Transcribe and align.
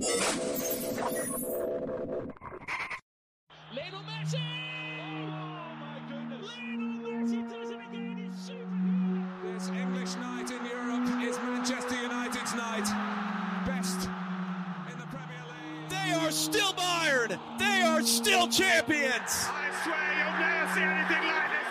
Lionel 0.00 0.10
Messi! 4.10 4.42
Oh 4.42 5.74
my 5.78 6.00
goodness! 6.08 6.42
Lionel 6.42 6.98
Messi 7.04 7.40
does 7.48 7.70
it 7.70 7.78
again. 7.88 8.16
He's 8.18 8.34
super. 8.44 8.66
This 9.44 9.68
English 9.68 10.16
night 10.16 10.50
in 10.50 10.64
Europe 10.66 11.06
is 11.22 11.38
Manchester 11.38 11.94
United's 12.02 12.54
night. 12.54 12.88
Best 13.66 14.08
in 14.90 14.98
the 14.98 15.06
Premier 15.06 15.44
League. 15.46 15.88
They 15.90 16.12
are 16.12 16.32
still 16.32 16.72
Bayern. 16.72 17.38
They 17.58 17.82
are 17.82 18.02
still 18.02 18.48
champions. 18.48 19.46
I 19.46 19.70
swear 19.84 20.12
you'll 20.18 20.38
never 20.40 20.74
see 20.74 20.82
anything 20.82 21.24
like 21.28 21.50
this 21.52 21.63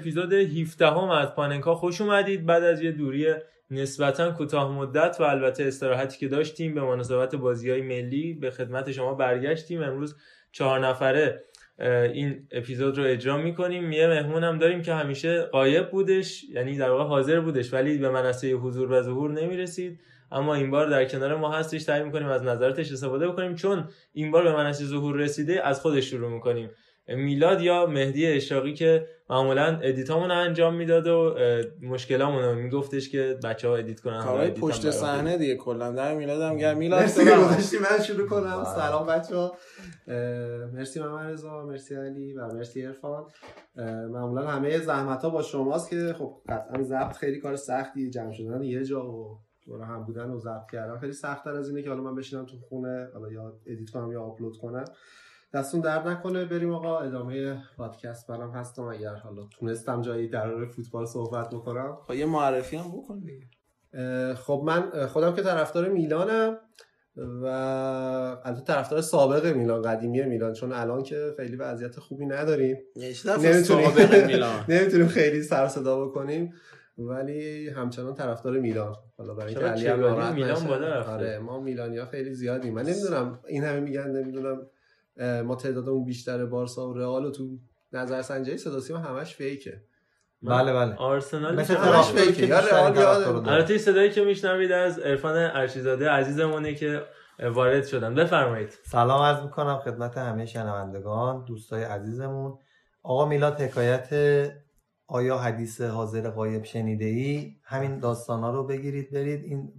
اپیزود 0.00 0.32
17 0.32 0.86
هم 0.86 1.10
از 1.10 1.34
پاننکا 1.34 1.74
خوش 1.74 2.00
اومدید. 2.00 2.46
بعد 2.46 2.64
از 2.64 2.82
یه 2.82 2.92
دوری 2.92 3.26
نسبتا 3.70 4.30
کوتاه 4.30 4.72
مدت 4.72 5.16
و 5.20 5.22
البته 5.22 5.64
استراحتی 5.64 6.18
که 6.18 6.28
داشتیم 6.28 6.74
به 6.74 6.80
مناسبت 6.80 7.34
بازی 7.34 7.70
های 7.70 7.82
ملی 7.82 8.34
به 8.34 8.50
خدمت 8.50 8.92
شما 8.92 9.14
برگشتیم. 9.14 9.82
امروز 9.82 10.16
چهار 10.52 10.80
نفره 10.86 11.44
این 12.12 12.46
اپیزود 12.50 12.98
رو 12.98 13.04
اجرا 13.04 13.36
می‌کنیم. 13.36 13.92
یه 13.92 14.06
مهمون 14.06 14.44
هم 14.44 14.58
داریم 14.58 14.82
که 14.82 14.94
همیشه 14.94 15.42
قایب 15.42 15.90
بودش 15.90 16.44
یعنی 16.44 16.78
در 16.78 16.90
واقع 16.90 17.04
حاضر 17.04 17.40
بودش 17.40 17.72
ولی 17.72 17.98
به 17.98 18.10
منصه 18.10 18.52
حضور 18.52 18.92
و 18.92 19.02
ظهور 19.02 19.30
نمی‌رسید. 19.30 20.00
اما 20.32 20.54
این 20.54 20.70
بار 20.70 20.86
در 20.86 21.04
کنار 21.04 21.36
ما 21.36 21.52
هستش 21.52 21.80
سعی 21.80 22.02
می‌کنیم 22.02 22.28
از 22.28 22.42
نظراتش 22.42 22.92
استفاده 22.92 23.28
بکنیم 23.28 23.54
چون 23.54 23.88
این 24.12 24.30
بار 24.30 24.42
به 24.42 24.52
منصه 24.52 24.84
ظهور 24.84 25.16
رسیده 25.16 25.66
از 25.66 25.80
خودش 25.80 26.10
شروع 26.10 26.30
می‌کنیم. 26.30 26.70
میلاد 27.16 27.60
یا 27.60 27.86
مهدی 27.86 28.26
اشراقی 28.26 28.74
که 28.74 29.06
معمولا 29.30 29.80
edit 29.82 30.09
امون 30.09 30.30
انجام 30.30 30.74
می‌داد 30.74 31.06
و 31.06 31.34
مشکلامون 31.82 32.42
رو 32.42 32.54
میگفتش 32.54 33.10
که 33.10 33.38
بچه 33.44 33.68
ها 33.68 33.76
edit 33.76 34.00
کنن 34.00 34.22
کارهای 34.22 34.48
هم 34.48 34.54
پشت 34.54 34.90
صحنه 34.90 35.38
دیگه 35.38 35.56
کلا. 35.56 35.92
در 35.92 36.14
میلادم 36.14 36.56
گرم 36.56 36.78
میلاد 36.78 37.00
مرسی 37.00 37.24
سلام. 37.24 37.44
گذاشتی 37.44 37.76
من 37.78 38.02
شروع 38.04 38.28
کنم. 38.28 38.64
سلام 38.64 39.06
بچه 39.06 39.36
ها 39.36 39.56
مرسی 40.72 41.00
محمد 41.00 41.32
رضا 41.32 41.66
مرسی 41.66 41.94
علی 41.94 42.32
و 42.32 42.46
مرسی 42.54 42.86
عرفان 42.86 43.24
معمولا 44.10 44.46
همه 44.46 44.78
زحمت 44.78 45.22
ها 45.22 45.30
با 45.30 45.42
شماست 45.42 45.90
که 45.90 46.14
خب 46.18 46.42
قطعا 46.48 46.82
ضبط 46.82 47.16
خیلی 47.16 47.40
کار 47.40 47.56
سختی 47.56 48.10
جمع 48.10 48.32
شدن 48.32 48.62
یه 48.62 48.84
جا 48.84 49.10
و 49.12 49.38
دور 49.66 49.82
هم 49.82 50.04
بودن 50.04 50.30
و 50.30 50.38
ضبط 50.38 50.70
کردن. 50.72 50.98
خیلی 50.98 51.12
سختتر 51.12 51.50
از 51.50 51.68
اینه 51.68 51.82
که 51.82 51.88
حالا 51.88 52.02
من 52.02 52.14
بشینم 52.14 52.46
تو 52.46 52.56
خونه 52.68 53.08
حالا 53.14 53.32
یا 53.32 53.52
edit 53.66 53.90
کنم 53.90 54.12
یا 54.12 54.22
آپلود 54.22 54.56
کنم. 54.56 54.84
دستون 55.54 55.80
درد 55.80 56.08
نکنه 56.08 56.44
بریم 56.44 56.74
آقا. 56.74 56.98
ادامه 57.00 57.62
پادکست 57.76 58.26
برام 58.26 58.50
هستم. 58.50 58.82
اگر 58.82 59.14
حالا 59.14 59.42
تونستم 59.58 60.02
جایی 60.02 60.28
در 60.28 60.66
فوتبال 60.66 61.06
صحبت 61.06 61.50
بکنم. 61.50 61.98
خب 62.06 62.14
یه 62.14 62.26
معرفی 62.26 62.76
هم 62.76 62.90
بکن 62.92 63.18
دیگه. 63.18 63.46
خب 64.34 64.62
من 64.66 65.06
خودم 65.06 65.34
که 65.34 65.42
طرفدار 65.42 65.88
میلانم 65.88 66.58
و 67.16 67.46
البته 68.44 68.64
طرفدار 68.64 69.00
سابق 69.00 69.46
میلان 69.46 69.82
قدیمی 69.82 70.22
میلان 70.22 70.52
چون 70.52 70.72
الان 70.72 71.02
که 71.02 71.34
خیلی 71.36 71.56
وضعیت 71.56 71.98
خوبی 72.00 72.26
نداریم. 72.26 72.76
نمی‌تونیم 73.38 73.90
نمی‌تونیم 74.68 75.06
خیلی 75.06 75.42
سر 75.42 75.68
صدا 75.68 76.06
بکنیم 76.06 76.54
ولی 76.98 77.68
همچنان 77.68 78.14
طرفدار 78.14 78.58
میلان. 78.58 78.94
حالا 79.18 79.34
برای 79.34 79.54
اینکه 79.54 79.66
علی 79.66 79.86
هم 79.86 80.34
میلان؟ 80.34 81.02
آره 81.02 81.38
ما 81.38 81.60
میلانیا 81.60 82.06
خیلی 82.06 82.34
زیادیم. 82.34 82.74
من 82.74 82.82
نمی‌دونم 82.82 83.40
این 83.48 83.64
همه 83.64 83.80
میگن 83.80 84.10
نمی‌دونم 84.10 84.66
ما 85.20 85.54
تعدادمون 85.54 86.04
بیشتره 86.04 86.46
بارسا 86.46 86.88
و 86.88 86.94
رئال 86.94 87.24
و 87.24 87.30
تو 87.30 87.58
نظر 87.92 88.22
سنجی 88.22 88.58
صدا 88.58 88.80
سیما 88.80 88.98
همش 88.98 89.34
فیکه. 89.34 89.82
بله 90.42 90.72
بله. 90.72 90.94
آرسنال 90.94 91.60
مثل 91.60 91.76
همش 91.76 92.04
فیکه. 92.04 92.32
که 92.32 92.46
یا 92.46 92.60
بیشتر 92.60 92.90
رئال. 92.92 93.48
البته 93.48 93.78
صدایی 93.78 94.10
که 94.10 94.24
میشنوید 94.24 94.72
از 94.72 94.98
عرفان 94.98 95.36
ارشیزاده 95.36 96.10
عزیزمونه 96.10 96.74
که 96.74 97.02
وارد 97.54 97.86
شدن. 97.86 98.14
بفرمایید. 98.14 98.78
سلام 98.86 99.22
عرض 99.22 99.42
می‌کنم 99.42 99.78
خدمت 99.78 100.18
همه 100.18 100.46
شنوندگان 100.46 101.44
دوستای 101.44 101.82
عزیزمون. 101.82 102.58
آقا 103.02 103.26
میلاد 103.26 103.60
حکایت 103.60 104.08
آیا 105.12 105.38
حدیث 105.38 105.80
حاضر 105.80 106.30
غایب 106.30 106.64
شنیده 106.64 107.04
ای 107.04 107.56
همین 107.64 107.98
داستان 107.98 108.40
ها 108.40 108.50
رو 108.50 108.66
بگیرید 108.66 109.10
برید. 109.12 109.44
این 109.44 109.72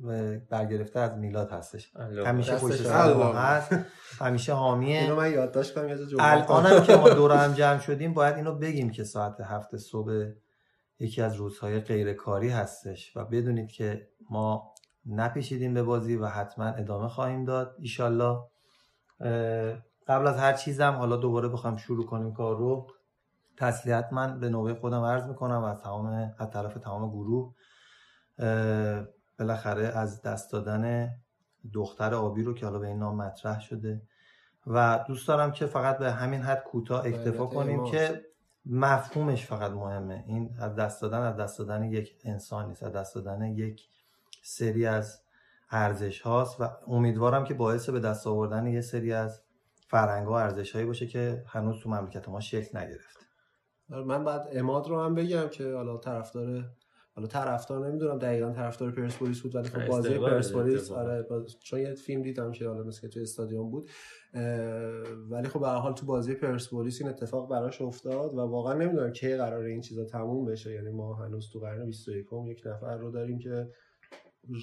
برگرفته 0.50 1.00
از 1.00 1.18
میلاد 1.18 1.52
هستش. 1.52 1.92
همیشه 2.26 2.56
پشت 2.56 2.84
سر. 2.84 3.14
هست. 3.34 3.76
همیشه 4.20 4.54
حامیه. 4.54 5.00
اینو 5.00 5.16
من 5.16 5.32
یادداشت 5.32 5.74
کنم. 5.74 6.66
هم 6.66 6.84
که 6.84 6.96
ما 6.96 7.10
دور 7.20 7.32
هم 7.32 7.54
جمع 7.54 7.80
شدیم 7.80 8.14
باید 8.14 8.36
اینو 8.36 8.56
بگیم 8.56 8.90
که 8.90 9.04
ساعت 9.04 9.42
هفت 9.42 9.78
صبح 9.78 10.26
یکی 11.00 11.22
از 11.22 11.36
روزهای 11.36 11.80
غیرکاری 11.80 12.50
هستش. 12.50 13.18
و 13.18 13.26
بدونید 13.26 13.72
که 13.72 14.08
ما 14.30 14.74
نپیشیدیم 15.06 15.74
به 15.74 15.84
بازی 15.84 16.16
و 16.16 16.26
حتما 16.26 16.66
ادامه 16.66 17.08
خواهیم 17.08 17.46
داد. 17.46 17.76
ایشالله. 17.80 18.38
قبل 20.08 20.28
از 20.28 20.38
هر 20.38 20.54
چیزم 20.54 20.92
حالا 20.92 21.16
دوباره 21.16 21.50
بخوام 21.50 21.78
شروع 21.78 22.06
کنیم 22.06 22.34
کار 22.34 22.58
رو. 22.58 22.88
تسلیت 23.62 24.08
من 24.12 24.40
به 24.40 24.50
نوبه 24.50 24.74
خودم 24.74 25.04
عرض 25.04 25.24
می‌کنم 25.24 25.64
از 25.64 25.82
تمام 25.82 26.34
از 26.38 26.50
طرف 26.50 26.74
تمام 26.74 27.10
گروه 27.10 27.54
بالاخره 29.40 29.88
از 29.88 30.22
دست 30.22 30.52
دادن 30.52 31.10
دختر 31.74 32.14
آبی 32.14 32.44
رو 32.44 32.54
که 32.54 32.66
حالا 32.66 32.80
به 32.80 32.88
این 32.88 33.00
نام 33.00 33.16
مطرح 33.16 33.60
شده. 33.60 34.02
و 34.68 35.06
دوست 35.08 35.28
دارم 35.28 35.52
که 35.52 35.66
فقط 35.66 35.98
به 35.98 36.12
همین 36.12 36.42
حد 36.42 36.64
کوتاه 36.64 37.06
اکتفا 37.06 37.46
کنیم 37.46 37.84
که 37.84 38.26
مفهومش 38.66 39.46
فقط 39.46 39.72
مهمه. 39.72 40.24
این 40.28 40.56
از 40.60 40.76
دست 40.76 41.02
دادن 41.02 41.22
از 41.22 41.36
دست 41.36 41.60
دادن 41.60 41.84
یک 41.84 42.16
انسان 42.26 42.68
نیست. 42.68 42.84
از 42.84 42.94
دست 42.94 43.16
دادن 43.16 43.42
یک 43.42 43.82
سری 44.44 44.86
از 44.86 45.22
ارزش 45.72 46.22
هاست 46.22 46.62
و 46.62 46.70
امیدوارم 46.88 47.44
که 47.44 47.54
باعث 47.54 47.90
به 47.90 48.00
دست 48.00 48.28
آوردن 48.28 48.68
یه 48.68 48.82
سری 48.82 49.14
از 49.14 49.42
فرهنگ 49.88 50.28
و 50.28 50.32
ارزش 50.32 50.72
هایی 50.72 50.86
باشه 50.86 51.08
که 51.08 51.44
هنوز 51.48 51.80
تو 51.84 51.90
مملکت 51.90 52.30
ما 52.30 52.40
شکل 52.40 52.78
نگرفته. 52.78 53.31
من 53.92 54.24
بعد 54.24 54.50
اماد 54.52 54.88
رو 54.88 55.02
هم 55.02 55.16
بگم 55.16 55.48
که 55.48 55.74
حالا 55.74 55.98
طرفدار 55.98 56.64
حالا 57.16 57.28
طرفدار 57.28 57.88
نمی‌دونم 57.88 58.18
دقیقا 58.18 58.52
طرفدار 58.52 58.92
پرسپولیس 58.92 59.42
بود 59.42 59.56
ولی 59.56 59.68
خب 59.68 59.86
بازی 59.86 60.18
پرسپولیس. 60.18 60.92
آره 60.92 61.22
باز... 61.22 61.60
چون 61.60 61.80
یه 61.80 61.94
فیلم 61.94 62.22
دیدم 62.22 62.52
که 62.52 62.68
حالا 62.68 62.84
مثل 62.84 63.08
تو 63.08 63.20
استادیوم 63.20 63.70
بود 63.70 63.90
اه، 64.34 64.44
ولی 65.30 65.48
خب 65.48 65.60
به 65.60 65.68
هر 65.68 65.76
حال 65.76 65.94
تو 65.94 66.06
بازی 66.06 66.34
پرسپولیس 66.36 67.02
این 67.02 67.10
اتفاق 67.10 67.50
براش 67.50 67.82
افتاد 67.82 68.34
و 68.34 68.40
واقعا 68.40 68.74
نمی‌دونم 68.74 69.12
کی 69.12 69.36
قراره 69.36 69.70
این 69.70 69.82
چیزا 69.82 70.06
تموم 70.06 70.46
بشه 70.46 70.74
یعنی 70.74 70.90
ما 70.90 71.14
هنوز 71.14 71.50
تو 71.54 71.60
قرن 71.60 71.86
21 71.86 72.26
یک 72.48 72.62
نفر 72.66 72.98
رو 72.98 73.12
داریم 73.12 73.40
که 73.40 73.70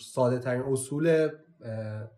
ساده 0.02 0.38
ترین 0.38 0.62
اصول 0.62 1.28
اه، 1.64 2.10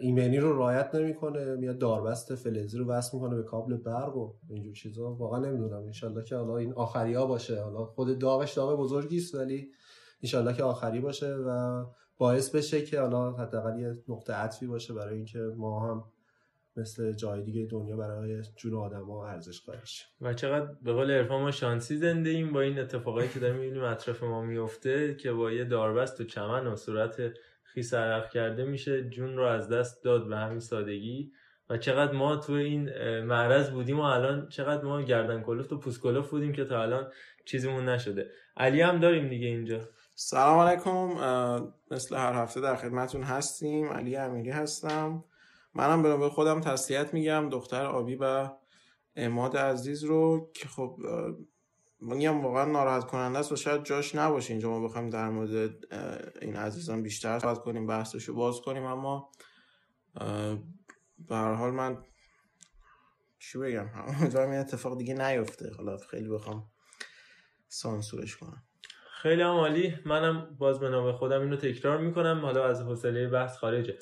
ایمنی 0.00 0.38
رو 0.38 0.58
رعایت 0.58 0.94
نمی‌کنه 0.94 1.56
میاد 1.56 1.78
داربست 1.78 2.34
فلزی 2.34 2.78
رو 2.78 2.86
وصل 2.86 3.16
می‌کنه 3.16 3.36
به 3.36 3.42
کابل 3.42 3.76
برق 3.76 4.16
و 4.16 4.32
اینجور 4.50 4.74
چیزا. 4.74 5.14
واقعا 5.14 5.40
نمی‌دونم. 5.40 5.82
انشالله 5.84 6.24
که 6.24 6.36
حالا 6.36 6.56
این 6.56 6.72
آخری 6.72 7.14
ها 7.14 7.26
باشه. 7.26 7.62
حالا 7.62 7.84
خود 7.84 8.18
داغش 8.18 8.52
داغ 8.54 8.80
بزرگی 8.80 9.16
است 9.16 9.34
ولی 9.34 9.70
انشالله 10.22 10.54
که 10.54 10.62
آخری 10.62 11.00
باشه 11.00 11.34
و 11.34 11.84
باعث 12.18 12.54
بشه 12.54 12.82
که 12.84 13.00
حالا 13.00 13.32
حداقل 13.32 13.80
یه 13.80 13.98
نقطه 14.08 14.32
عطفی 14.32 14.66
باشه 14.66 14.94
برای 14.94 15.16
اینکه 15.16 15.38
ما 15.38 15.80
هم 15.80 16.04
مثل 16.76 17.12
جای 17.12 17.42
دیگه 17.42 17.66
دنیا 17.70 17.96
برای 17.96 18.42
جون 18.56 18.74
آدما 18.74 19.26
ارزش 19.26 19.60
قائل 19.60 19.78
و 20.20 20.34
چقدر 20.34 20.66
به 20.82 20.92
قول 20.92 21.10
عرفان 21.10 21.42
ما 21.42 21.50
شانسی 21.50 21.96
زنده 21.96 22.30
ایم 22.30 22.52
با 22.52 22.60
این 22.60 22.78
اتفاقایی 22.78 23.28
که 23.28 23.40
داریم 23.40 23.56
می‌بینیم 23.56 23.82
اطراف 23.82 24.22
ما 24.22 24.42
میفته 24.42 25.14
که 25.14 25.32
با 25.32 25.52
یه 25.52 25.64
داربست 25.64 26.20
و 26.20 26.24
چمن 26.24 26.66
و 26.66 26.76
صورت 26.76 27.32
خیس 27.74 27.94
عرق 27.94 28.30
کرده 28.30 28.64
میشه 28.64 29.08
جون 29.08 29.36
رو 29.36 29.44
از 29.44 29.68
دست 29.68 30.04
داد 30.04 30.28
به 30.28 30.36
همین 30.36 30.60
سادگی. 30.60 31.32
و 31.70 31.76
چقدر 31.78 32.12
ما 32.12 32.36
تو 32.36 32.52
این 32.52 32.90
معرض 33.20 33.70
بودیم 33.70 34.00
و 34.00 34.02
الان 34.02 34.48
چقدر 34.48 34.84
ما 34.84 35.02
گردن 35.02 35.42
کلفت 35.42 35.72
و 35.72 35.78
پوست 35.78 36.02
کلفت 36.02 36.30
بودیم 36.30 36.52
که 36.52 36.64
تا 36.64 36.82
الان 36.82 37.10
چیزمون 37.46 37.88
نشده. 37.88 38.30
علی 38.56 38.80
هم 38.80 39.00
داریم 39.00 39.28
دیگه 39.28 39.46
اینجا. 39.46 39.80
سلام 40.14 40.58
علیکم. 40.58 41.08
مثل 41.90 42.16
هر 42.16 42.32
هفته 42.32 42.60
در 42.60 42.76
خدمتون 42.76 43.22
هستیم. 43.22 43.86
علی 43.86 44.16
امیری 44.16 44.50
هستم. 44.50 45.24
منم 45.74 46.02
به 46.02 46.28
خودم 46.28 46.60
تسلیت 46.60 47.14
میگم. 47.14 47.48
دختر 47.48 47.86
آبی 47.86 48.16
و 48.20 48.50
اماد 49.16 49.56
عزیز 49.56 50.04
رو 50.04 50.50
که 50.54 50.68
خب 50.68 50.96
میگم 52.02 52.40
واقعا 52.40 52.64
ناراحت 52.64 53.04
کننده 53.04 53.38
است 53.38 53.52
و 53.52 53.56
شاید 53.56 53.84
جاش 53.84 54.14
نباشه 54.14 54.52
اینجا 54.52 54.70
ما 54.70 54.88
بخوایم 54.88 55.10
در 55.10 55.28
مورد 55.28 55.74
این 56.40 56.56
عزیزان 56.56 57.02
بیشتر 57.02 57.38
صحبت 57.38 57.58
کنیم 57.58 57.86
بحثش 57.86 58.24
رو 58.24 58.34
باز 58.34 58.60
کنیم. 58.60 58.84
اما 58.84 59.30
به 61.28 61.36
هر 61.36 61.54
حال 61.54 61.70
من 61.70 61.98
چی 63.38 63.58
بگم؟ 63.58 63.86
امیدوارم 63.94 64.50
این 64.50 64.60
اتفاق 64.60 64.98
دیگه 64.98 65.14
نیفته. 65.14 65.70
حالا 65.76 65.96
خیلی 65.96 66.28
بخوام 66.28 66.70
سانسورش 67.68 68.36
کنم. 68.36 68.62
خیلی 69.22 69.42
هم 69.42 69.48
عالی. 69.48 69.94
منم 70.04 70.56
باز 70.58 70.80
به 70.80 70.88
نام 70.88 71.12
خودم 71.12 71.40
اینو 71.40 71.56
تکرار 71.56 71.98
می‌کنم. 71.98 72.40
حالا 72.40 72.66
از 72.66 72.82
حوصله 72.82 73.28
بحث 73.28 73.56
خارجه. 73.56 73.98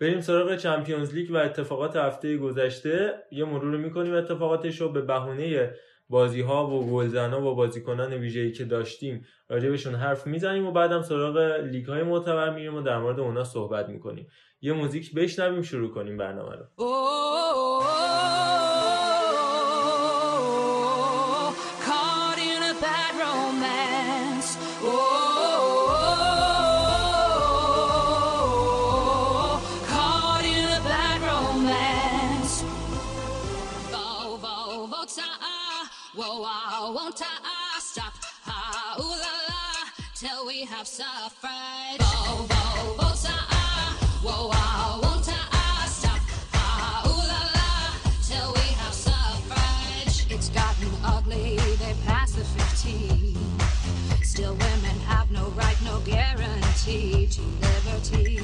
بریم 0.00 0.20
سراغ 0.20 0.56
چمپیونز 0.56 1.14
لیگ 1.14 1.30
و 1.30 1.36
اتفاقات 1.36 1.96
هفته 1.96 2.36
گذشته. 2.36 3.22
یه 3.32 3.44
مرور 3.44 3.76
می‌کنیم 3.76 4.14
اتفاقاتش 4.14 4.80
رو 4.80 4.92
به 4.92 5.02
بهونه 5.02 5.74
بازی 6.12 6.40
ها 6.40 6.70
و 6.70 6.90
گلزنا 6.90 7.46
و 7.46 7.54
بازیکنان 7.54 8.12
ویژه‌ای 8.12 8.52
که 8.52 8.64
داشتیم 8.64 9.24
راجبشون 9.48 9.94
حرف 9.94 10.26
می‌زنیم 10.26 10.66
و 10.66 10.72
بعدم 10.72 11.02
سراغ 11.02 11.36
لیگ 11.70 11.86
های 11.86 12.02
معتبر 12.02 12.54
میریم 12.54 12.74
و 12.74 12.82
در 12.82 12.98
مورد 12.98 13.20
اونا 13.20 13.44
صحبت 13.44 13.88
می‌کنیم. 13.88 14.26
یه 14.60 14.72
موزیک 14.72 15.14
بشنویم 15.14 15.62
شروع 15.62 15.90
کنیم 15.90 16.16
برنامه 16.16 16.56
رو. 16.56 16.64
We 40.52 40.64
have. 40.64 40.86
Vo, 40.86 42.46
vo, 42.46 42.94
vo, 42.98 43.08
ta, 43.22 43.36
ah. 43.50 43.96
Whoa, 44.22 44.50
ah, 44.52 45.00
won't 45.02 45.28
ah. 45.28 45.86
Stop, 45.88 46.20
ah, 46.52 47.08
ooh 47.08 47.24
la 47.30 47.40
la, 47.56 47.70
till 48.28 48.52
we 48.52 48.66
have 48.80 48.92
suffrage. 48.92 50.26
It's 50.30 50.50
gotten 50.50 50.90
ugly, 51.04 51.56
they 51.80 51.94
passed 52.04 52.36
the 52.36 52.44
15. 52.44 53.36
Still, 54.22 54.52
women 54.52 54.96
have 55.06 55.30
no 55.30 55.44
right, 55.60 55.78
no 55.84 56.00
guarantee 56.00 57.26
to 57.28 57.42
liberty. 57.66 58.40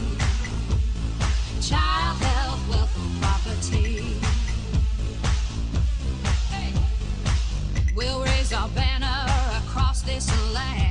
Child 1.61 2.17
health, 2.23 2.69
wealth, 2.71 2.97
and 3.03 3.23
property. 3.23 4.15
We'll 7.95 8.23
raise 8.25 8.53
our 8.55 8.69
banner 8.69 9.27
across 9.61 10.03
this 10.03 10.27
land. 10.55 10.88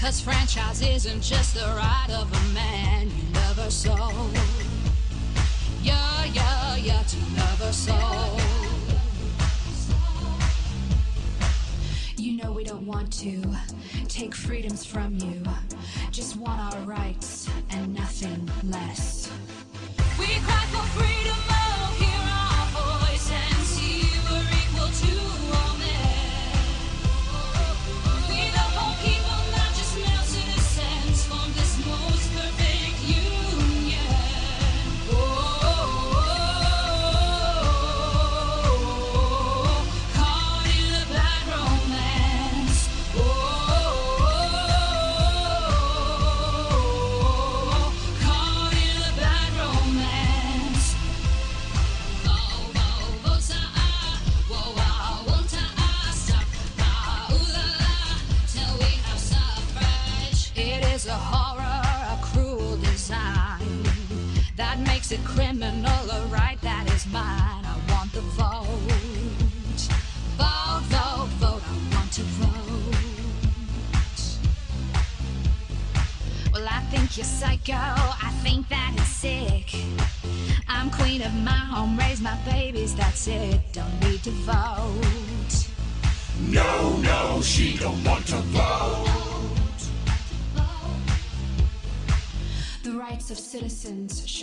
Cause 0.00 0.18
franchise 0.18 0.80
isn't 0.80 1.20
just 1.20 1.54
the 1.54 1.60
right 1.60 2.08
of 2.08 2.32
a 2.32 2.54
man 2.54 3.10
you 3.10 3.22
never 3.34 3.70
sold. 3.70 4.34
Yeah, 5.82 6.24
yeah, 6.24 6.76
yeah, 6.76 7.02
to 7.02 7.16
never 7.36 7.70
sold. 7.70 8.40
You 12.16 12.42
know 12.42 12.50
we 12.50 12.64
don't 12.64 12.86
want 12.86 13.12
to 13.20 13.42
take 14.08 14.34
freedoms 14.34 14.86
from 14.86 15.16
you. 15.18 15.42
Just 16.10 16.36
want 16.36 16.74
our 16.74 16.80
rights 16.84 17.50
and 17.68 17.94
nothing 17.94 18.48
less. 18.64 19.30
We 20.18 20.26
cry 20.26 20.64
for 20.70 20.82
freedom, 20.98 21.49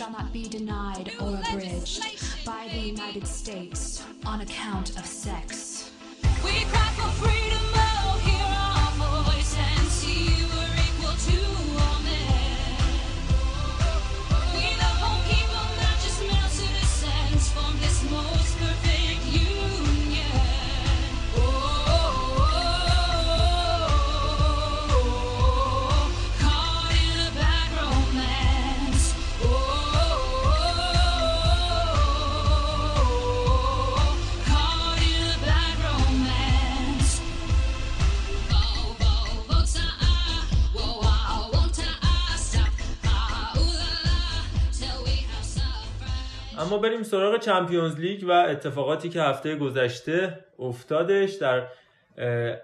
shall 0.08 0.22
not 0.22 0.32
be 0.32 0.48
denied 0.48 1.12
or 1.20 1.38
abridged 1.50 2.02
by 2.44 2.68
the 2.72 2.78
United 2.78 3.26
States 3.26 4.02
on 4.24 4.40
account 4.40 4.96
of 4.98 5.04
سراغ 47.08 47.38
چمپیونز 47.38 48.00
لیگ 48.00 48.24
و 48.28 48.30
اتفاقاتی 48.30 49.08
که 49.08 49.22
هفته 49.22 49.56
گذشته 49.56 50.38
افتادش. 50.58 51.32
در 51.34 51.66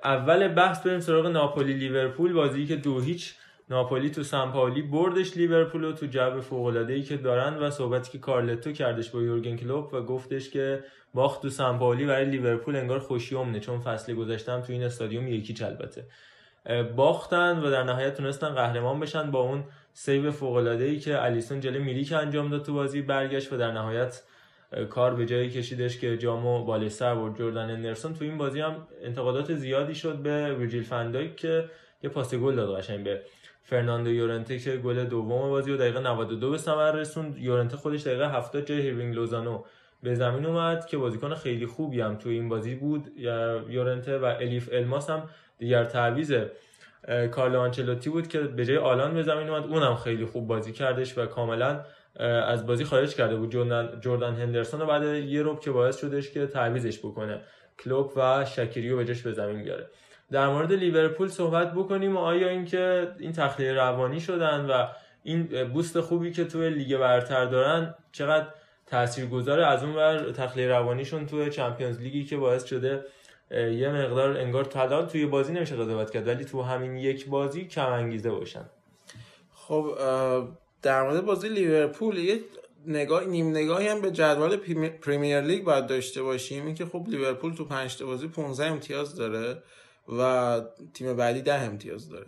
اول 0.04 0.48
بحث 0.48 0.86
بریم 0.86 1.00
سراغ 1.00 1.26
ناپولی 1.26 1.72
لیورپول. 1.72 2.32
بازی 2.32 2.66
که 2.66 2.76
دو 2.76 3.00
هیچ 3.00 3.34
ناپولی 3.70 4.10
تو 4.10 4.22
سمپاولی 4.22 4.82
بردش 4.82 5.36
لیورپول 5.36 5.92
تو 5.92 6.06
جو 6.06 6.40
فوق‌العاده‌ای 6.40 7.02
که 7.02 7.16
دارن 7.16 7.54
و 7.54 7.70
صحبتی 7.70 8.12
که 8.12 8.18
کارلتو 8.18 8.72
کردش 8.72 9.10
با 9.10 9.22
یورگن 9.22 9.56
کلوپ 9.56 9.94
و 9.94 10.00
گفتش 10.00 10.50
که 10.50 10.84
باخت 11.14 11.42
تو 11.42 11.50
سمپاولی 11.50 12.06
برای 12.06 12.24
لیورپول 12.24 12.76
انگار 12.76 12.98
خوشی 12.98 13.36
امنه 13.36 13.60
چون 13.60 13.80
فصل 13.80 14.14
گذشتم 14.14 14.60
تو 14.60 14.72
این 14.72 14.82
استادیوم 14.82 15.28
یکیچ 15.28 15.62
البته. 15.62 16.04
باختن 16.96 17.58
و 17.58 17.70
در 17.70 17.82
نهایت 17.82 18.16
تونستن 18.16 18.48
قهرمان 18.48 19.00
بشن 19.00 19.30
با 19.30 19.40
اون 19.40 19.64
save 19.92 20.30
فوق‌العاده‌ای 20.30 20.98
که 20.98 21.22
الیسون 21.22 21.60
جلوی 21.60 21.82
میلیک 21.82 22.12
انجام 22.12 22.50
داد 22.50 22.64
تو 22.64 22.74
بازی 22.74 23.02
برگشت 23.02 23.52
و 23.52 23.56
در 23.56 23.72
نهایت 23.72 24.22
کار 24.90 25.14
به 25.14 25.26
جایی 25.26 25.50
کشیدش 25.50 25.98
که 25.98 26.16
جامو 26.18 26.64
بالا 26.64 26.89
سر 26.89 27.14
برد. 27.14 27.38
جردن 27.38 27.70
هندرسون 27.70 28.14
تو 28.14 28.24
این 28.24 28.38
بازی 28.38 28.60
هم 28.60 28.86
انتقادات 29.02 29.54
زیادی 29.54 29.94
شد 29.94 30.16
به 30.16 30.54
ویرجیل 30.54 30.82
فندایک 30.82 31.36
که 31.36 31.64
یه 32.02 32.10
پاس 32.10 32.34
گل 32.34 32.54
داد 32.54 32.78
قشنگ 32.78 33.04
به 33.04 33.22
فرناندو 33.62 34.10
یورنته 34.10 34.58
که 34.58 34.76
گل 34.76 35.04
دوم 35.04 35.48
بازی 35.48 35.70
و 35.70 35.76
دقیقه 35.76 36.00
92 36.00 36.50
به 36.50 36.58
ثمر 36.58 36.92
رسوند. 36.92 37.38
یورنته 37.38 37.76
خودش 37.76 38.02
دقیقه 38.02 38.30
70 38.30 38.66
جای 38.66 38.80
هیروینگ 38.80 39.14
لوزانو 39.14 39.62
به 40.02 40.14
زمین 40.14 40.46
اومد 40.46 40.86
که 40.86 40.96
بازیکن 40.96 41.34
خیلی 41.34 41.66
خوبی 41.66 42.00
هم 42.00 42.16
تو 42.16 42.28
این 42.28 42.48
بازی 42.48 42.74
بود. 42.74 43.18
یورنته 43.68 44.18
و 44.18 44.24
الیف 44.24 44.68
الماس 44.72 45.10
هم 45.10 45.22
دیگر 45.58 45.84
تعویض 45.84 46.34
کارلو 47.30 47.58
آنچلوتی 47.60 48.10
بود 48.10 48.28
که 48.28 48.40
به 48.40 48.64
جای 48.64 48.76
آلان 48.76 49.14
به 49.14 49.22
زمین 49.22 49.48
اومد. 49.48 49.64
اونم 49.64 49.96
خیلی 49.96 50.24
خوب 50.24 50.46
بازی 50.46 50.72
کردش 50.72 51.18
و 51.18 51.26
کاملا 51.26 51.80
از 52.20 52.66
بازی 52.66 52.84
خارج 52.84 53.14
کرده 53.14 53.36
بود. 53.36 53.52
جردن, 53.52 54.00
جردن 54.00 54.34
هندرسون 54.34 54.80
و 54.82 54.86
بعد 54.86 55.02
یه 55.02 55.42
روب 55.42 55.60
که 55.60 55.70
باعث 55.70 56.00
شدش 56.00 56.30
که 56.30 56.46
تعویزش 56.46 56.98
بکنه. 56.98 57.40
کلوب 57.78 58.12
و 58.16 58.44
شکیریو 58.44 58.96
به 58.96 59.04
جاش 59.04 59.22
به 59.22 59.32
زمین 59.32 59.62
بیاره. 59.62 59.86
در 60.30 60.48
مورد 60.48 60.72
لیورپول 60.72 61.28
صحبت 61.28 61.72
بکنیم. 61.72 62.16
آیا 62.16 62.48
اینکه 62.48 63.12
این 63.18 63.32
تخلیه 63.32 63.72
روانی 63.72 64.20
شدن 64.20 64.66
و 64.70 64.86
این 65.22 65.64
بوست 65.64 66.00
خوبی 66.00 66.32
که 66.32 66.44
توی 66.44 66.70
لیگ 66.70 66.96
برتر 66.96 67.44
دارن 67.44 67.94
چقدر 68.12 68.46
تاثیرگذار 68.86 69.60
از 69.60 69.84
اون 69.84 69.94
ور 69.94 70.32
تخلیه 70.32 70.68
روانیشون 70.68 71.26
تو 71.26 71.48
چمپیونز 71.48 72.00
لیگی 72.00 72.24
که 72.24 72.36
باعث 72.36 72.64
شده 72.64 73.04
یه 73.50 73.88
مقدار 73.88 74.36
انگار 74.36 74.64
طلا 74.64 75.02
توی 75.02 75.26
بازی 75.26 75.52
نمیشه 75.52 75.76
قضاوت 75.76 76.10
کرد 76.10 76.26
ولی 76.26 76.44
تو 76.44 76.62
همین 76.62 76.96
یک 76.96 77.28
بازی 77.28 77.64
کم 77.64 77.92
انگیزه 77.92 78.30
باشن. 78.30 78.64
خب 79.54 79.94
در 80.84 81.02
مورد 81.02 81.24
بازی 81.24 81.48
لیورپول 81.48 82.18
یه 82.18 82.40
نگاه 82.86 83.24
نیم 83.24 83.48
نگاهی 83.50 83.88
هم 83.88 84.00
به 84.00 84.10
جدول 84.10 84.56
پریمی- 84.56 84.88
پریمیر 85.00 85.40
لیگ 85.40 85.64
باید 85.64 85.86
داشته 85.86 86.22
باشیم. 86.22 86.66
اینکه 86.66 86.86
خب 86.86 87.04
لیورپول 87.08 87.54
تو 87.54 87.64
5 87.64 87.96
تا 87.96 88.06
بازی 88.06 88.28
15 88.28 88.66
امتیاز 88.66 89.14
داره 89.14 89.62
و 90.18 90.60
تیم 90.94 91.16
بعدی 91.16 91.42
10 91.42 91.54
امتیاز 91.54 92.08
داره. 92.08 92.26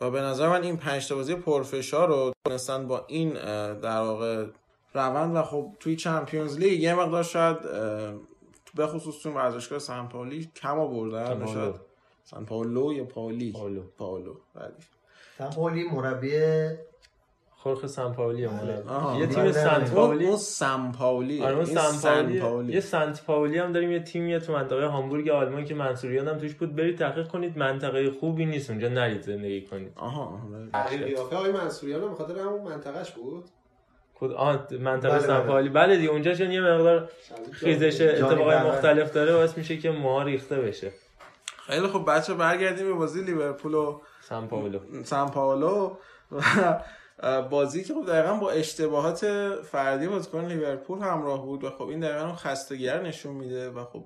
و 0.00 0.10
به 0.10 0.20
نظر 0.20 0.48
من 0.48 0.62
این 0.62 0.76
5 0.76 1.08
تا 1.08 1.14
بازی 1.14 1.34
پرفشار 1.34 2.08
رو 2.08 2.32
تونستن 2.46 2.86
با 2.86 3.04
این 3.08 3.32
در 3.74 3.98
واقع 4.00 4.46
روند 4.94 5.36
و 5.36 5.42
خب 5.42 5.72
توی 5.80 5.96
چمپیونز 5.96 6.58
لیگ 6.58 6.82
یه 6.82 6.94
مقدار 6.94 7.22
شاید 7.22 7.56
به 8.74 8.86
خصوص 8.86 9.22
تو 9.22 9.30
ورزشگاه 9.32 9.78
سن 9.78 10.06
پائولی 10.08 10.50
کم 10.56 10.78
آوردن. 10.80 11.46
شاید 11.46 11.74
سن 12.24 12.44
پائولو 12.44 12.92
یا 12.92 13.04
پائولی 13.04 13.52
پائولو. 13.52 13.82
پائولو 13.98 14.34
بله. 14.54 14.72
سمپولی 15.38 15.84
مربی 15.88 16.30
خورخ 17.74 17.86
سمپاولی. 17.86 18.42
یه 18.42 18.48
تیم 19.26 19.42
بله. 19.42 19.52
سنت 19.52 19.82
اون 19.82 19.94
پاولی. 19.94 20.26
اون 20.26 20.36
سن 20.36 20.92
پائولی 20.92 21.42
آره 21.42 21.56
اون 21.56 21.64
این 21.64 21.76
سن 21.78 22.08
پائولی 22.08 22.40
پائولی. 22.40 22.72
یه 22.72 22.80
سنت 22.80 23.24
پاولی 23.24 23.58
هم 23.58 23.72
داریم 23.72 23.92
یه 23.92 24.00
تیمیه 24.00 24.38
تو 24.40 24.52
منطقه 24.52 24.86
هامبورگ 24.86 25.28
آلمان 25.28 25.64
که 25.64 25.74
منصوریان 25.74 26.28
هم 26.28 26.38
توش 26.38 26.54
بود. 26.54 26.76
برید 26.76 26.98
تحقیق 26.98 27.28
کنید 27.28 27.58
منطقه 27.58 28.10
خوبی 28.10 28.46
نیست 28.46 28.70
اونجا. 28.70 28.88
نرید 28.88 29.22
زندگی 29.22 29.62
کنید. 29.66 29.92
آها. 29.96 30.22
آها،. 30.22 30.40
تغییر 30.72 31.04
قیافه 31.04 31.36
آقای 31.36 31.52
منصوریان 31.52 32.02
هم 32.02 32.10
بخاطر 32.12 32.38
همون 32.38 32.60
منطقهش 32.60 33.10
بود؟ 33.10 33.44
کد 34.14 34.32
آه 34.32 34.66
منطقه 34.80 35.10
بله، 35.10 35.18
سن 35.20 35.38
بله. 35.38 35.46
پاولی. 35.46 35.68
بله 35.68 35.96
دیگه 35.96 36.10
اونجا 36.10 36.34
چون 36.34 36.50
یه 36.50 36.60
مقدار 36.60 37.08
خیزش 37.52 38.00
اتفاقای. 38.00 38.56
مختلف 38.58 39.12
داره 39.12 39.32
باعث 39.32 39.58
میشه 39.58 39.76
که 39.76 39.90
موها 39.90 40.22
ریخته 40.22 40.56
بشه. 40.56 40.92
خیلی 41.66 41.86
خب 41.86 42.04
بچه 42.08 42.34
برگردیم 42.34 42.86
به 42.86 42.92
بازی 42.92 43.22
لیورپول 43.22 43.74
و 43.74 44.00
پاولو. 44.50 44.78
سن 45.04 45.26
پائولو 45.26 45.96
و 46.32 46.40
بازی 47.50 47.84
که 47.84 47.94
خب 47.94 48.06
دقیقا 48.06 48.34
با 48.34 48.50
اشتباهات 48.50 49.26
فردی 49.62 50.08
بازیکن 50.08 50.44
لیورپول 50.44 50.98
همراه 50.98 51.46
بود 51.46 51.64
و 51.64 51.70
خب 51.70 51.82
این 51.82 52.00
دقیقا 52.00 52.24
اون 52.24 52.34
خستگی 52.34 52.88
رو 52.88 53.02
نشون 53.02 53.34
میده 53.34 53.70
و 53.70 53.84
خب 53.84 54.04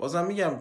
بازم 0.00 0.26
میگم 0.26 0.58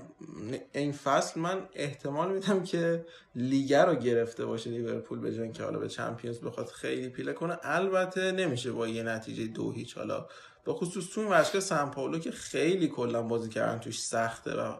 این 0.73 0.91
فصل 0.91 1.39
من 1.39 1.67
احتمال 1.73 2.31
میدم 2.31 2.63
که 2.63 3.05
لیگر 3.35 3.85
رو 3.85 3.95
گرفته 3.95 4.45
باشه 4.45 4.69
لیورپول 4.69 5.19
به 5.19 5.41
اینکه 5.41 5.63
حالا 5.63 5.79
به 5.79 5.89
چمپیونز 5.89 6.39
بخواد 6.39 6.67
خیلی 6.67 7.09
پیله 7.09 7.33
کنه. 7.33 7.57
البته 7.63 8.31
نمیشه 8.31 8.71
با 8.71 8.87
یه 8.87 9.03
نتیجه 9.03 9.47
دو 9.47 9.71
هیچ 9.71 9.97
حالا. 9.97 10.25
به 10.65 10.73
خصوص 10.73 11.09
تو 11.13 11.21
این 11.21 11.29
ورزشگاه 11.29 11.61
سن 11.61 11.85
پائولو 11.85 12.19
که 12.19 12.31
خیلی 12.31 12.87
کلا 12.87 13.21
بازی 13.21 13.49
کردن 13.49 13.79
توش 13.79 14.01
سخته 14.01 14.55
و 14.55 14.73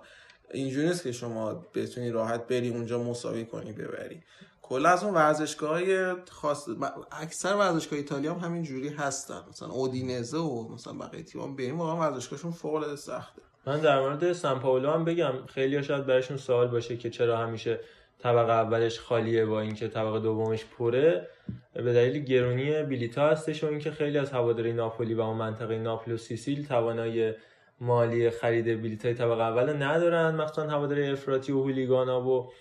اینجوری 0.52 0.98
که 0.98 1.12
شما 1.12 1.54
بتونی 1.54 2.10
راحت 2.10 2.48
بری 2.48 2.70
اونجا 2.70 3.04
مساوی 3.04 3.46
کنی 3.46 3.72
ببری. 3.72 4.24
کلا 4.70 4.90
از 4.90 5.04
اون 5.04 5.14
ورزشگاه 5.14 5.70
های 5.70 6.16
خاص 6.32 6.70
اکثر 7.12 7.56
ورزشگاه 7.56 8.00
ایتالیا 8.00 8.34
هم 8.34 8.40
همین 8.40 8.64
جوری 8.64 8.90
هستن. 8.90 9.42
مثلا 9.50 9.70
اودینزه 9.70 10.38
و 10.38 10.74
مثلا 10.74 10.94
بقیه 10.94 11.24
تیم 11.24 11.56
بریم 11.56 11.80
واقعا 11.80 12.10
ورزشگاهشون 12.10 12.52
فوق 12.52 12.74
العاده 12.74 12.96
سخته. 12.96 13.42
من 13.68 13.80
در 13.80 14.00
مورد 14.00 14.34
سن 14.34 14.60
پاولو 14.60 14.92
هم 14.92 15.06
بگم 15.06 15.34
خیلی 15.48 15.84
شاید 15.84 16.06
براشون 16.06 16.38
سوال 16.38 16.68
باشه 16.68 16.98
که 16.98 17.10
چرا 17.10 17.38
همیشه 17.38 17.80
طبقه 18.20 18.52
اولش 18.52 19.00
خالیه 19.00 19.46
با 19.46 19.62
اینکه 19.62 19.88
طبقه 19.88 20.20
دومش 20.20 20.66
پره. 20.66 21.28
به 21.74 21.94
دلیل 21.94 22.24
گرونی 22.24 22.84
بلیتا 22.84 23.30
هستش 23.30 23.64
و 23.64 23.68
اینکه 23.68 23.92
خیلی 23.92 24.18
از 24.18 24.32
هواداری 24.32 24.74
ناپولی 24.74 25.14
و 25.14 25.22
اون 25.22 25.38
منطقه 25.38 25.78
ناپل 25.78 26.12
و 26.12 26.18
سیسیل 26.18 26.68
توانایی 26.68 27.34
مالی 27.82 28.30
خرید 28.30 28.82
بلیتای 28.82 29.14
طبقه 29.14 29.44
اول 29.44 29.84
ندارن. 29.84 30.36
مخصوصا 30.36 30.70
هواداری 30.70 31.08
افراطی 31.08 31.52
و 31.52 31.62
هولیگانا 31.62 32.22
و 32.22 32.52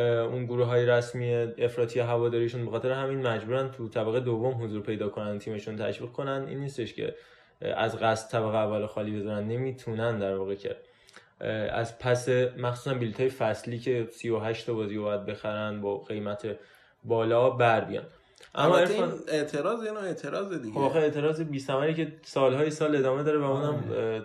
اون 0.00 0.44
گروه 0.44 0.66
های 0.66 0.86
رسمی 0.86 1.34
افراطی 1.34 2.00
هواداریشون 2.00 2.64
به 2.64 2.70
خاطر 2.70 2.90
همین 2.90 3.26
مجبورن 3.26 3.70
تو 3.70 3.88
طبقه 3.88 4.20
دوم 4.20 4.64
حضور 4.64 4.82
پیدا 4.82 5.08
کنن 5.08 5.38
تیمشون 5.38 5.76
تشویق 5.76 6.10
کنن. 6.10 6.44
این 6.48 6.58
نیستش 6.58 6.94
که 6.94 7.14
از 7.60 7.98
قصد 7.98 8.30
طبقه 8.30 8.56
اول 8.56 8.86
خالی 8.86 9.20
بذارن 9.20 9.48
نمی‌تونن 9.48 10.18
در 10.18 10.36
واقع 10.36 10.54
که 10.54 10.76
از 11.70 11.98
پس 11.98 12.28
مخصوصا 12.58 12.94
بلیت 12.94 13.20
های 13.20 13.28
فصلی 13.28 13.78
که 13.78 14.08
38 14.10 14.66
تا 14.66 14.74
بازی 14.74 14.94
رو 14.94 15.02
باید 15.02 15.26
بخرن 15.26 15.80
با 15.80 15.98
قیمت 15.98 16.56
بالا 17.04 17.50
بر 17.50 17.80
بیان. 17.80 18.04
اما 18.54 18.76
البته 18.76 18.94
این 18.94 19.12
اعتراض 19.28 19.80
اینو 19.80 19.98
اعتراض 19.98 20.52
دیگه. 20.52 20.74
خب 20.74 20.80
آخه 20.80 20.98
اعتراض 20.98 21.40
بی 21.40 21.58
که 21.94 22.12
سالهای 22.22 22.70
سال 22.70 22.96
ادامه 22.96 23.22
داره 23.22 23.38
و 23.38 23.44
اونم 23.44 23.84
اه، 23.92 24.22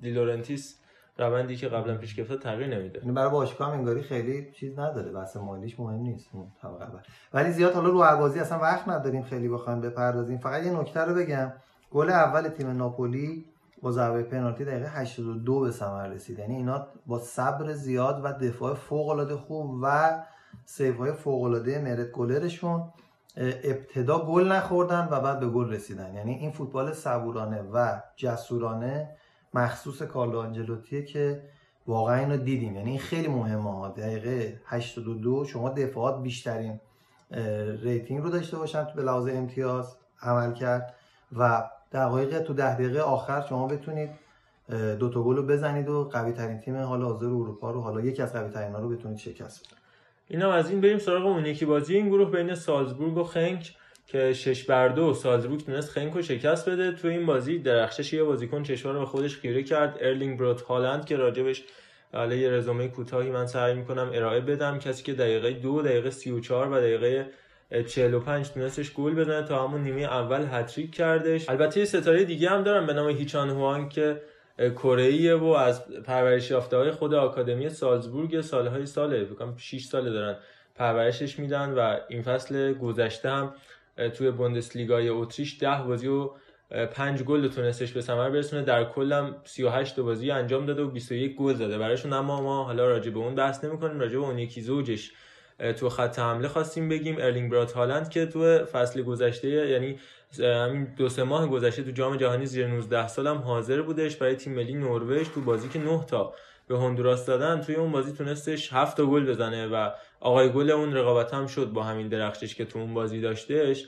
دیلورنتیس 0.00 0.78
روندی 1.18 1.56
که 1.56 1.68
قبلا 1.68 1.98
پیش 1.98 2.14
گرفته 2.14 2.36
تغییر 2.36 2.78
نمیده. 2.78 2.98
یعنی 2.98 3.12
برای 3.12 3.30
باشگاه 3.30 3.68
هم 3.68 3.78
انگاری 3.78 4.02
خیلی 4.02 4.52
چیز 4.52 4.78
نداره 4.78 5.12
بحث 5.12 5.36
مالیش 5.36 5.80
مهم 5.80 6.00
نیست 6.00 6.28
طبقه 6.62 6.84
اول. 6.84 7.00
ولی 7.32 7.50
زیاد 7.52 7.74
حالا 7.74 7.88
رو 7.88 8.02
هر 8.02 8.16
بازی 8.16 8.40
اصلا 8.40 8.58
وقت 8.58 8.88
نداریم 8.88 9.22
خیلی 9.22 9.48
بخوایم 9.48 9.80
بپردازیم. 9.80 10.38
فقط 10.38 10.62
یه 10.62 10.72
نکته 10.72 11.00
رو 11.00 11.14
بگم. 11.14 11.52
گل 11.90 12.10
اول 12.10 12.48
تیم 12.48 12.70
ناپولی 12.70 13.44
با 13.82 13.92
ضربه 13.92 14.22
پنالتی 14.22 14.64
دقیقه 14.64 14.88
82 14.88 15.60
به 15.60 15.70
ثمر 15.70 16.08
رسید. 16.08 16.38
یعنی 16.38 16.56
اینا 16.56 16.86
با 17.06 17.18
صبر 17.18 17.72
زیاد 17.72 18.20
و 18.24 18.32
دفاع 18.32 18.74
فوق 18.74 19.08
العاده 19.08 19.36
خوب 19.36 19.78
و 19.82 20.18
save 20.64 20.96
های 20.96 21.12
فوق 21.12 21.42
العاده 21.42 21.78
مرت 21.78 22.10
گلرشون 22.10 22.92
ابتدا 23.36 24.18
گل 24.18 24.52
نخوردن 24.52 25.08
و 25.10 25.20
بعد 25.20 25.40
به 25.40 25.46
گل 25.46 25.70
رسیدن. 25.70 26.14
یعنی 26.14 26.34
این 26.34 26.50
فوتبال 26.50 26.92
صبورانه 26.92 27.62
و 27.62 28.00
جسورانه 28.16 29.16
مخصوص 29.54 30.02
کارلو 30.02 30.38
آنجلوتیه 30.38 31.02
که 31.02 31.42
واقعا 31.86 32.16
اینو 32.16 32.36
دیدیم. 32.36 32.76
یعنی 32.76 32.90
این 32.90 32.98
خیلی 32.98 33.28
مهمه 33.28 33.72
ها. 33.72 33.88
دقیقه 33.88 34.60
82 34.66 35.44
شما 35.44 35.68
دفاعات 35.68 36.22
بیشترین 36.22 36.80
rating 37.82 38.22
رو 38.22 38.30
داشته 38.30 38.56
باشن 38.56 38.86
به 38.96 39.02
لحاظ 39.02 39.28
امتیاز 39.28 39.96
عمل 40.22 40.52
کرد 40.52 40.94
و 41.38 41.70
دقایق 41.92 42.42
تو 42.42 42.54
ده 42.54 42.74
دقیقه 42.74 43.00
آخر 43.00 43.46
شما 43.48 43.66
بتونید 43.66 44.10
دو 44.98 45.08
تا 45.08 45.22
گل 45.22 45.36
رو 45.36 45.42
بزنید 45.42 45.88
و 45.88 46.04
قوی 46.04 46.32
ترین 46.32 46.58
تیم 46.60 46.76
حالا 46.76 47.06
حاضر 47.06 47.26
اروپا 47.26 47.70
رو 47.70 47.80
حالا 47.80 48.00
یکی 48.00 48.22
از 48.22 48.32
قوی 48.32 48.50
ترین 48.50 48.74
رو 48.74 48.88
بتونید 48.88 49.18
شکست 49.18 49.66
بدید. 49.66 49.78
اینا 50.28 50.52
از 50.52 50.70
این 50.70 50.80
بریم 50.80 50.98
سراغ 50.98 51.26
اون 51.26 51.46
یکی 51.46 51.64
بازی 51.64 51.96
این 51.96 52.08
گروه 52.08 52.30
بین 52.30 52.54
سالزبورگ 52.54 53.16
و 53.16 53.24
خنک. 53.24 53.76
که 54.06 54.32
شش 54.32 54.64
بر 54.64 54.88
دو 54.88 55.14
سالزبورگ 55.14 55.64
تونست 55.64 55.90
خنک 55.90 56.12
رو 56.12 56.22
شکست 56.22 56.68
بده. 56.68 56.92
تو 56.92 57.08
این 57.08 57.26
بازی 57.26 57.58
درخشش 57.58 58.12
یه 58.12 58.24
بازیکن 58.24 58.62
چشما 58.62 58.92
رو 58.92 58.98
به 58.98 59.06
خودش 59.06 59.36
خیره 59.36 59.62
کرد. 59.62 59.98
ارلینگ 60.00 60.38
بروت 60.38 60.62
هالند 60.62 61.04
که 61.04 61.16
راجبش 61.16 61.62
یه 62.14 62.50
رزومه 62.50 62.88
کوتاهی 62.88 63.30
من 63.30 63.46
سعی 63.46 63.74
می‌کنم 63.74 64.10
ارائه 64.14 64.40
بدم. 64.40 64.78
کسی 64.78 65.02
که 65.02 65.12
دقیقه 65.12 65.50
دو 65.50 65.82
دقیقه 65.82 66.10
34 66.10 66.72
و 66.72 66.80
دقیقه 66.80 67.26
45 67.86 68.50
تونستش 68.50 68.92
گل 68.92 69.14
بزنه 69.14 69.46
تا 69.46 69.68
همون 69.68 69.82
نیمه 69.82 70.02
اول 70.02 70.46
هتریک 70.50 70.94
کردش. 70.94 71.48
البته 71.48 71.80
یه 71.80 71.86
ستاره 71.86 72.24
دیگه 72.24 72.50
هم 72.50 72.62
دارم 72.62 72.86
به 72.86 72.92
نام 72.92 73.08
هیچان 73.08 73.50
هوانگ 73.50 73.90
که 73.90 74.22
کره 74.58 75.34
و 75.34 75.44
از 75.44 75.88
پرورش 76.02 76.50
یافته 76.50 76.92
خود 76.92 77.14
آکادمی 77.14 77.68
سالزبورگ 77.68 78.40
سالهای 78.40 78.86
ساله 78.86 79.24
فکر 79.24 79.34
کنم 79.34 79.54
6 79.56 79.84
ساله 79.84 80.10
دارن 80.10 80.36
پرورشش 80.74 81.38
میدن 81.38 81.70
و 81.70 81.96
این 82.08 82.22
فصل 82.22 82.72
گذشته 82.72 83.30
هم 83.30 83.54
توی 84.14 84.30
بوندسلیگای 84.30 85.08
اتریش 85.08 85.58
10 85.60 85.82
بازی 85.82 86.08
و 86.08 86.30
5 86.92 87.22
گل 87.22 87.48
تونستش 87.48 87.92
به 87.92 88.00
ثمر 88.00 88.30
برسونه. 88.30 88.62
در 88.62 88.84
کل 88.84 89.15
هم 89.15 89.36
38 89.44 89.96
تا 89.96 90.02
بازی 90.02 90.30
انجام 90.30 90.66
داده 90.66 90.82
و 90.82 90.88
21 90.88 91.36
گل 91.36 91.54
زده. 91.54 91.78
براشون 91.78 92.12
اما 92.12 92.40
ما 92.40 92.64
حالا 92.64 92.88
راجع 92.88 93.10
به 93.10 93.18
اون 93.18 93.34
بحث 93.34 93.64
نمی‌کنیم. 93.64 94.00
راجع 94.00 94.18
به 94.18 94.24
اون 94.24 94.38
یکی 94.38 94.60
زوجش 94.60 95.12
تو 95.76 95.88
خط 95.88 96.18
حمله 96.18 96.48
خواستیم 96.48 96.88
بگیم. 96.88 97.16
ارلینگ 97.20 97.50
برات 97.50 97.72
هالند 97.72 98.08
که 98.08 98.26
تو 98.26 98.64
فصل 98.64 99.02
گذشته 99.02 99.48
یعنی 99.48 99.98
همین 100.38 100.94
دو 100.96 101.08
سه 101.08 101.22
ماه 101.22 101.48
گذشته 101.48 101.82
تو 101.82 101.90
جام 101.90 102.16
جهانی 102.16 102.46
زیر 102.46 102.66
19 102.66 103.08
سالم 103.08 103.36
حاضر 103.36 103.82
بودش. 103.82 104.16
برای 104.16 104.34
تیم 104.34 104.54
ملی 104.54 104.74
نروژ 104.74 105.28
تو 105.28 105.40
بازی 105.40 105.68
که 105.68 105.78
9 105.78 106.04
تا 106.04 106.34
به 106.66 106.78
هندوراس 106.78 107.26
دادن 107.26 107.60
توی 107.60 107.74
اون 107.74 107.92
بازی 107.92 108.12
تونستش 108.12 108.72
7 108.72 108.96
تا 108.96 109.06
گل 109.06 109.26
بزنه 109.26 109.66
و 109.66 109.90
آقای 110.22 110.48
گل 110.48 110.70
اون 110.70 110.94
رقابت 110.94 111.34
هم 111.34 111.46
شد 111.46 111.66
با 111.66 111.82
همین 111.82 112.08
درخشش 112.08 112.54
که 112.54 112.64
تو 112.64 112.78
اون 112.78 112.94
بازی 112.94 113.20
داشتهش 113.20 113.86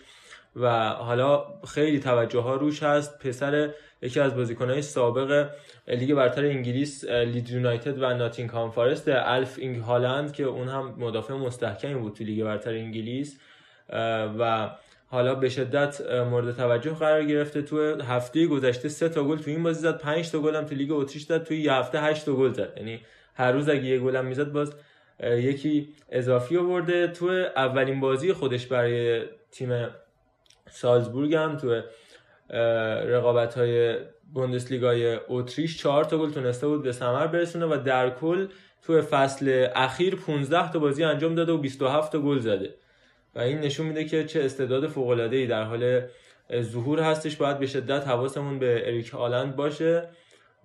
و 0.57 0.88
حالا 0.88 1.47
خیلی 1.69 2.00
توجه 2.00 2.41
ها 2.41 2.55
روش 2.55 2.83
هست. 2.83 3.19
پسر 3.19 3.71
یکی 4.03 4.21
از 4.21 4.37
بازیکنهای 4.37 4.83
سابق 4.83 5.50
لیگ 5.88 6.14
برتر 6.14 6.45
انگلیس 6.45 7.05
لیدز 7.05 7.50
یونایتد 7.50 8.03
و 8.03 8.14
ناتینگهام 8.14 8.71
فارست 8.71 9.09
الف 9.09 9.59
اینگ 9.59 9.76
هالند 9.76 10.33
که 10.33 10.45
اون 10.45 10.69
هم 10.69 10.95
مدافع 10.99 11.35
مستحکمی 11.35 11.95
بود 11.95 12.14
تو 12.14 12.25
لیگ 12.25 12.45
برتر 12.45 12.71
انگلیس. 12.71 13.38
و 14.38 14.71
حالا 15.07 15.35
به 15.35 15.49
شدت 15.49 16.11
مورد 16.11 16.57
توجه 16.57 16.91
قرار 16.91 17.25
گرفته. 17.25 17.62
تو 17.62 18.03
هفته 18.03 18.47
گذشته 18.47 18.88
سه 18.88 19.09
تا 19.09 19.25
گل 19.25 19.38
تو 19.38 19.50
این 19.50 19.62
بازی 19.62 19.81
زد 19.81 19.99
5 19.99 20.31
تا 20.31 20.38
گل 20.38 20.57
هم 20.57 20.64
تو 20.64 20.75
لیگ 20.75 20.93
اتریش 20.93 21.23
زد 21.23 21.45
تو 21.45 21.55
یه 21.55 21.73
هفته 21.73 22.00
8 22.00 22.26
تا 22.26 22.33
گل 22.33 22.53
زد. 22.53 22.73
یعنی 22.76 23.00
هر 23.35 23.53
روز 23.53 23.69
اگه 23.69 23.85
یه 23.85 23.99
گل 23.99 24.17
هم 24.17 24.25
می‌زد 24.25 24.53
باز 24.53 24.73
یکی 25.21 25.88
اضافی 26.09 26.56
آورده 26.56 27.06
تو 27.06 27.26
اولین 27.56 28.00
بازی 28.00 28.33
خودش 28.33 28.66
برای 28.66 29.23
تیم 29.50 29.88
سالزبورگ 30.71 31.35
هم 31.35 31.56
تو 31.56 31.83
رقابت 33.06 33.54
های 33.54 33.97
بوندسلیگای 34.35 35.18
اتریش 35.28 35.78
چهار 35.78 36.04
تا 36.04 36.18
گل 36.18 36.30
تونسته 36.30 36.66
بود 36.66 36.83
به 36.83 36.92
ثمر 36.92 37.26
برسونه 37.26 37.66
و 37.66 37.83
در 37.85 38.11
کل 38.11 38.47
تو 38.83 39.02
فصل 39.02 39.68
اخیر 39.75 40.16
15 40.16 40.73
تا 40.73 40.78
بازی 40.78 41.04
انجام 41.04 41.35
داده 41.35 41.52
و 41.52 41.59
27 41.59 42.12
تا 42.12 42.18
گل 42.18 42.38
زده. 42.38 42.75
و 43.35 43.38
این 43.40 43.61
نشون 43.61 43.87
میده 43.87 44.04
که 44.04 44.25
چه 44.25 44.44
استعداد 44.44 44.87
فوق 44.87 45.09
ای 45.09 45.47
در 45.47 45.62
حال 45.62 46.00
ظهور 46.61 47.00
هستش. 47.00 47.37
باید 47.37 47.59
به 47.59 47.66
شدت 47.66 48.09
حواسمون 48.09 48.59
به 48.59 48.83
اریک 48.87 49.09
هالند 49.09 49.56
باشه 49.56 50.09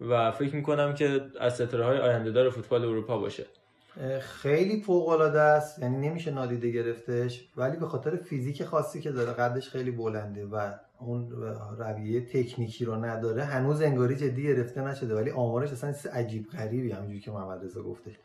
و 0.02 0.32
فکر 0.32 0.56
می‌کنم 0.56 0.94
که 0.94 1.22
از 1.40 1.56
ستاره 1.56 1.86
های 1.86 1.98
آینده 1.98 2.32
دار 2.32 2.50
فوتبال 2.50 2.86
اروپا 2.86 3.18
باشه. 3.18 3.46
خیلی 4.22 4.82
فوق 4.82 5.10
العاده 5.10 5.42
است 5.42 5.80
یعنی 5.80 6.10
نمیشه 6.10 6.32
نادیده 6.32 6.72
گرفتش 6.72 7.50
ولی 7.58 7.78
به 7.78 7.86
خاطر 7.86 8.16
فیزیک 8.16 8.64
خاصی 8.64 9.02
که 9.02 9.12
داره 9.12 9.34
قدش 9.34 9.70
خیلی 9.70 9.92
بلنده 9.92 10.46
و 10.46 10.72
اون 11.00 11.32
رویه 11.80 12.26
تکنیکی 12.26 12.86
رو 12.86 12.96
نداره 12.96 13.44
هنوز 13.44 13.82
انگاری 13.82 14.16
جدی 14.16 14.44
گرفته 14.44 14.82
نشده 14.82 15.16
ولی 15.16 15.32
آمارش 15.32 15.72
اصلا 15.72 15.94
عجیب 16.14 16.48
غریبی 16.48 16.92
همونجوری 16.92 17.20
که 17.20 17.32
محمد 17.32 17.64
رضا 17.64 17.84
گفتش. 17.84 18.20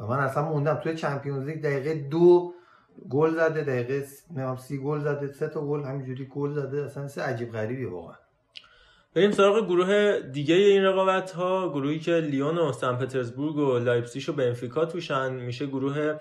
و 0.00 0.06
من 0.06 0.18
اصلا 0.18 0.48
موندم 0.48 0.74
توی 0.74 0.94
چمپیونز 0.94 1.46
لیگ 1.46 1.62
دقیقه 1.62 1.94
دو 1.94 2.54
گل 3.10 3.34
زده 3.34 3.62
دقیقه 3.62 4.06
نمیم 4.36 4.56
سی 4.56 4.78
گل 4.78 5.00
زده 5.00 5.32
سه 5.32 5.48
تا 5.48 5.66
گل 5.66 5.84
همینجوری 5.84 6.24
گل 6.26 6.52
زده 6.52 6.84
اصلا 6.84 7.24
عجیب 7.24 7.52
غریبی 7.52 7.84
واقعا. 7.84 8.16
بریم 9.14 9.30
سراغ 9.30 9.66
گروه 9.66 10.20
دیگه 10.32 10.54
این 10.54 10.84
رقابت 10.84 11.30
ها 11.30 11.68
گروهی 11.68 11.98
که 11.98 12.12
لیون 12.12 12.58
و 12.58 12.72
سن 12.72 12.96
پترزبورگ 12.96 13.56
و 13.56 13.78
لایپزیگ 13.78 14.28
و 14.28 14.32
بنفیکا 14.32 14.84
توشن. 14.84 15.32
میشه 15.32 15.66
گروه 15.66 16.18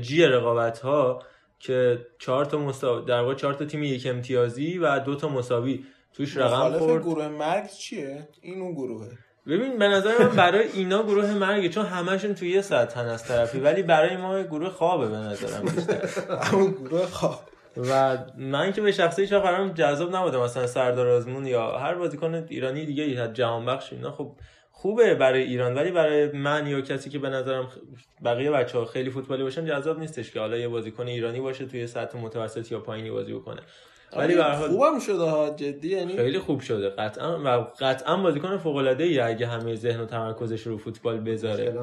جی 0.00 0.24
رقابت 0.24 0.78
ها 0.78 1.22
که 1.58 2.06
چهار 2.18 2.44
تا 2.44 2.58
مساوی 2.58 3.06
در 3.06 3.20
واقع 3.20 3.34
چهار 3.34 3.54
تا 3.54 3.64
تیم 3.64 3.82
یک 3.82 4.06
امتیازی 4.06 4.78
و 4.78 4.98
دو 4.98 5.14
تا 5.14 5.28
مساوی. 5.28 5.84
توش 6.12 6.36
رقم 6.36 6.78
خورد. 6.78 7.02
گروه 7.02 7.28
مرگ 7.28 7.70
چیه؟ 7.70 8.28
این 8.42 8.60
اون 8.60 8.72
گروهه. 8.72 9.08
ببین 9.46 9.78
به 9.78 9.88
نظر 9.88 10.18
من 10.18 10.36
برای 10.36 10.68
اینا 10.68 11.02
گروه 11.02 11.34
مرگه 11.34 11.68
چون 11.68 11.86
همشون 11.86 12.34
توی 12.34 12.50
یه 12.50 12.62
سطحن 12.62 13.06
از 13.06 13.24
طرفی 13.24 13.60
ولی 13.60 13.82
برای 13.82 14.16
ما 14.16 14.42
گروه 14.42 14.68
خوابه 14.68 15.08
به 15.08 15.16
نظرم 15.16 15.62
بیشتر 15.62 16.06
همون 16.52 16.72
گروه 16.72 17.06
خواب. 17.06 17.40
و 17.76 18.18
من 18.36 18.72
که 18.72 18.80
به 18.80 18.92
شخصی 18.92 19.22
هیچ 19.22 19.32
وقت 19.32 19.42
برام 19.42 19.72
جذاب 19.72 20.16
نبوده 20.16 20.38
مثلا 20.38 20.66
سردار 20.66 21.08
آزمون 21.08 21.46
یا 21.46 21.78
هر 21.78 21.94
بازیکن 21.94 22.34
ایرانی 22.34 22.86
دیگه 22.86 23.02
ای 23.02 23.32
جهان 23.32 23.66
بخش 23.66 23.92
اینا. 23.92 24.12
خب 24.12 24.36
خوبه 24.70 25.14
برای 25.14 25.42
ایران 25.42 25.74
ولی 25.74 25.90
برای 25.90 26.32
من 26.32 26.66
یا 26.66 26.80
کسی 26.80 27.10
که 27.10 27.18
به 27.18 27.28
نظرم 27.28 27.68
بقیه 28.24 28.50
بچه 28.50 28.78
ها 28.78 28.84
خیلی 28.84 29.10
فوتبالی 29.10 29.42
باشن 29.42 29.64
جذاب 29.64 29.98
نیستش 29.98 30.30
که 30.30 30.40
حالا 30.40 30.56
یه 30.56 30.68
بازیکن 30.68 31.06
ایرانی 31.06 31.40
باشه 31.40 31.66
توی 31.66 31.86
سطح 31.86 32.18
متوسط 32.18 32.72
یا 32.72 32.80
پایینی 32.80 33.10
بازی 33.10 33.32
بکنه. 33.32 33.60
ولی 34.16 34.34
به 34.34 34.42
هر 34.42 34.50
حال 34.50 34.68
خوبم 34.68 34.98
شده 34.98 35.22
ها 35.22 35.50
جدی 35.50 35.88
یعنی 35.88 36.16
خیلی 36.16 36.38
خوب 36.38 36.60
شده. 36.60 36.90
قطعا 36.90 37.38
و 37.44 37.66
قطعا 37.80 38.16
بازیکن 38.16 38.58
فوق 38.58 38.76
العاده 38.76 39.04
ای 39.04 39.20
اگه 39.20 39.46
همه 39.46 39.74
ذهن 39.74 40.00
و 40.00 40.06
تمرکزش 40.06 40.66
رو 40.66 40.78
فوتبال 40.78 41.20
بذاره. 41.20 41.74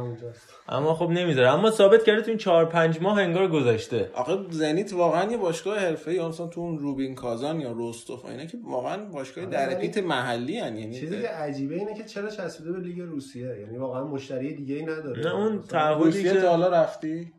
اما 0.69 0.93
خب 0.93 1.09
نمی‌ذاره. 1.09 1.53
اما 1.53 1.71
ثابت 1.71 2.03
کرده 2.03 2.21
تو 2.21 2.29
این 2.29 2.37
4 2.37 2.65
5 2.65 3.01
ماه 3.01 3.19
انگار 3.19 3.47
گذاشته 3.47 4.11
آخه 4.13 4.37
زنیت 4.49 4.93
واقعا 4.93 5.31
یه 5.31 5.37
باشگاه 5.37 5.79
حرفه‌ای 5.79 6.27
مثلا 6.27 6.47
تو 6.47 6.61
اون 6.61 6.79
روبین 6.79 7.15
کازان 7.15 7.61
یا 7.61 7.71
روستوف 7.71 8.25
اینا 8.25 8.45
که 8.45 8.57
واقعا 8.63 9.05
باشگاه 9.05 9.45
آره، 9.45 9.53
در 9.53 9.67
ولی 9.67 9.75
پیت 9.75 9.97
محلی 9.97 10.53
یعنی 10.53 10.93
چیزی 10.93 11.15
یعنی 11.15 11.27
که 11.27 11.29
عجیبه 11.29 11.75
اینه 11.75 11.93
که 11.93 12.03
چرا 12.03 12.29
چسبیده 12.29 12.71
به 12.71 12.79
لیگ 12.79 12.99
روسیه؟ 12.99 13.59
یعنی 13.59 13.77
واقعا 13.77 14.03
مشتری 14.03 14.53
دیگه 14.53 14.75
ای 14.75 14.85
نداره. 14.85 15.23
نه 15.23 15.35
اون 15.35 15.61
تعهدی 15.61 16.03
روسیه 16.03 16.33
تا 16.33 16.41
که 16.41 16.47
حالا 16.47 16.67
رفتی؟ 16.67 17.33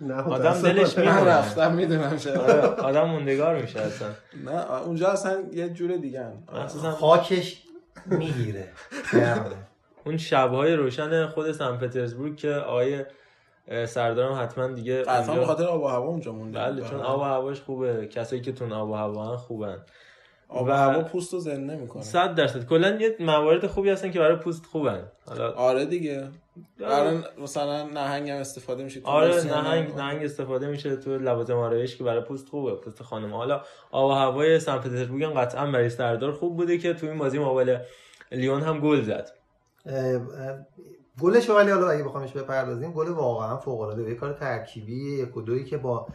نه 0.00 0.14
آدم. 0.14 0.62
دلش 0.62 0.98
می‌مونه. 0.98 1.24
رفتم 1.24 1.74
می‌دونم 1.74 2.16
چرا. 2.16 2.42
آره، 2.42 2.60
آدم 2.62 3.04
موندگار 3.04 3.60
میشه 3.62 3.80
اصلا. 3.80 4.08
نه 4.44 4.72
اونجا 4.82 5.08
اصلا 5.08 5.42
یه 5.52 5.68
جور 5.68 5.96
دیگه 5.96 6.26
خاکش 7.00 7.62
می‌گیره. 8.06 8.68
اون 10.06 10.16
شبهای 10.16 10.74
روشن 10.74 11.26
خود 11.26 11.52
سن 11.52 11.76
پترزبورگ 11.76 12.36
که 12.36 12.50
آقای 12.54 13.04
اه، 13.68 13.86
سردارم 13.86 14.42
حتما 14.42 14.66
دیگه 14.66 15.04
اونجا- 15.08 15.34
به 15.34 15.46
خاطر 15.46 15.64
آب 15.64 15.82
و 15.82 15.86
هوا 15.86 16.06
اونجا 16.06 16.32
مونده. 16.32 16.58
بله 16.58 16.82
چون 16.88 17.00
آب 17.00 17.20
و 17.20 17.22
هواش 17.22 17.60
خوبه. 17.60 18.06
کسایی 18.06 18.42
که 18.42 18.52
تون 18.52 18.72
آب 18.72 18.88
و 18.90 18.94
هوا 18.94 19.36
خوبن. 19.36 19.78
آب 20.48 20.68
هوا 20.68 21.02
پوست 21.02 21.32
رو 21.32 21.38
زنده 21.38 21.76
می‌کنه. 21.76 22.02
صد 22.02 22.34
درصد. 22.34 22.66
کلا 22.66 22.98
یه 23.00 23.16
موارد 23.20 23.66
خوبی 23.66 23.90
هستن 23.90 24.10
که 24.10 24.18
برای 24.18 24.36
پوست 24.36 24.66
خوبن. 24.66 25.08
حالا 25.26 25.52
آره 25.52 25.84
دیگه. 25.84 26.28
برای 26.80 27.18
مثلا 27.42 27.86
نهنگ 27.86 28.30
هم 28.30 28.36
استفاده 28.36 28.84
میشه 28.84 29.00
تو 29.00 29.08
آره 29.08 29.44
نهنگ 29.44 29.90
هم. 29.90 29.96
نهنگ 29.96 30.24
استفاده 30.24 30.66
میشه 30.66 30.96
تو 30.96 31.18
لوازم 31.18 31.56
آرایش 31.56 31.96
که 31.96 32.04
برای 32.04 32.20
پوست 32.20 32.48
خوبه 32.48 32.74
پوست 32.74 33.02
خانم. 33.02 33.34
حالا 33.34 33.62
آب 33.90 34.10
و 34.10 34.14
هوای 34.14 34.60
سن 34.60 34.78
پترزبورگ 34.78 35.24
هم 35.24 35.30
قطعا 35.30 35.66
برای 35.70 35.90
سردار 35.90 36.32
خوب 36.32 36.56
بوده 36.56 36.78
که 36.78 36.94
تو 36.94 37.06
این 37.06 37.18
بازی 37.18 37.38
مقابل 37.38 37.78
لیون 38.32 38.62
هم 38.62 38.80
گل 38.80 39.02
زد. 39.02 39.30
گلش 41.20 41.50
ولی 41.50 41.70
حالا 41.70 41.90
اگه 41.90 42.04
بخوامش 42.04 42.32
بپردازیم 42.32 42.92
گل 42.92 43.08
واقعا 43.08 43.56
فوق 43.56 43.80
العاده 43.80 44.02
یه 44.02 44.14
کار 44.14 44.32
ترکیبی 44.32 45.22
یک 45.22 45.36
و 45.36 45.42
دویی 45.42 45.64
که 45.64 45.76
با 45.76 46.06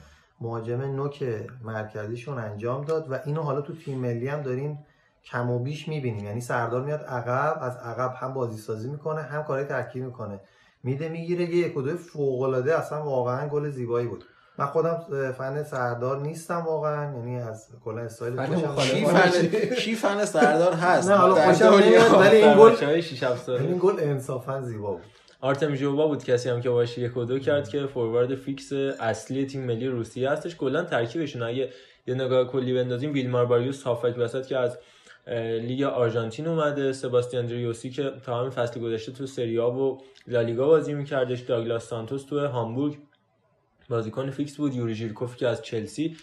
مهاجم 0.43 0.81
نوک 0.81 1.23
مرکزیشون 1.63 2.37
انجام 2.37 2.85
داد 2.85 3.11
و 3.11 3.19
اینو 3.25 3.41
حالا 3.41 3.61
تو 3.61 3.75
تیم 3.75 3.99
ملی 3.99 4.27
هم 4.27 4.41
داریم 4.41 4.85
کم 5.23 5.49
و 5.49 5.59
بیش 5.59 5.87
می‌بینیم 5.87 6.25
یعنی 6.25 6.41
سردار 6.41 6.81
میاد 6.81 7.01
عقب 7.01 7.57
از 7.61 7.77
عقب 7.77 8.13
هم 8.17 8.33
بازی 8.33 8.57
سازی 8.57 8.89
می‌کنه 8.89 9.21
هم 9.21 9.43
کارهای 9.43 9.65
ترکیبی 9.65 10.05
می‌کنه 10.05 10.39
میده 10.83 11.09
می‌گیره 11.09 11.45
یه 11.45 11.67
یک 11.67 11.77
و 11.77 11.81
دوی 11.81 11.93
فوق 11.93 12.41
العاده 12.41 12.77
اصلا 12.77 13.03
واقعا 13.03 13.47
گل 13.47 13.69
زیبایی 13.69 14.07
بود 14.07 14.25
من 14.57 14.65
خودم 14.65 14.97
فن 15.37 15.63
سردار 15.63 16.21
نیستم 16.21 16.61
واقعا 16.65 17.13
یعنی 17.17 17.39
از 17.39 17.67
کلا 17.85 18.01
style 18.01 18.35
fan. 18.35 18.55
کی. 18.79 19.05
فن 19.05 19.75
کی 19.75 19.95
فن 19.95 20.25
سردار 20.25 20.73
هست 20.73 21.09
نه 21.09 21.15
حالا 21.15 21.35
خوشم. 21.35 21.65
نمیاد 21.65 22.13
ولی 22.13 22.37
این 22.37 22.57
گل 22.57 22.71
بچه‌های 22.71 23.01
6 23.01 23.23
7 23.23 23.43
ساله 23.45 23.61
این 23.61 23.77
گل 23.81 23.95
انصافا 23.99 24.61
زیبا 24.61 24.91
بود 24.91 25.03
آرتم 25.43 25.75
جوبا 25.75 26.07
بود 26.07 26.23
کسی 26.23 26.49
هم 26.49 26.61
که 26.61 26.69
باشه 26.69 27.01
یک 27.01 27.17
و 27.17 27.25
دو 27.25 27.39
کرد 27.39 27.69
که 27.69 27.85
فوروارد 27.85 28.35
fix 28.35 28.73
اصلی 28.73 29.45
تیم 29.45 29.65
ملی 29.65 29.87
روسیه 29.87 30.29
هستش. 30.29 30.55
کلا 30.55 30.83
ترکیبشون 30.83 31.43
اگه 31.43 31.69
یه 32.07 32.15
نگاه 32.15 32.47
کلی 32.47 32.73
بندازیم 32.73 33.13
ویلمار 33.13 33.45
باریوس 33.45 33.83
هافبک 33.83 34.13
وسط 34.17 34.47
که 34.47 34.57
از 34.57 34.79
لیگ 35.61 35.83
آرژانتین 35.83 36.47
اومده 36.47 36.93
سباستیان 36.93 37.45
دریوسی 37.45 37.89
که 37.89 38.11
تا 38.25 38.39
همین 38.39 38.49
فصل 38.49 38.79
گذشته 38.79 39.11
تو 39.11 39.25
سری 39.25 39.60
آ 39.60 39.71
و 39.71 40.01
لالیگا 40.27 40.67
بازی 40.67 40.93
میکردش. 40.93 41.39
داگلاس 41.39 41.87
سانتوس 41.87 42.23
تو 42.23 42.47
هامبورگ 42.47 42.97
بازیکن 43.89 44.29
fix 44.29 44.57
بود. 44.57 44.75
یوری 44.75 44.93
ژیرکوف 44.93 45.37
که 45.37 45.47
از 45.47 45.61
چلسی 45.61 46.17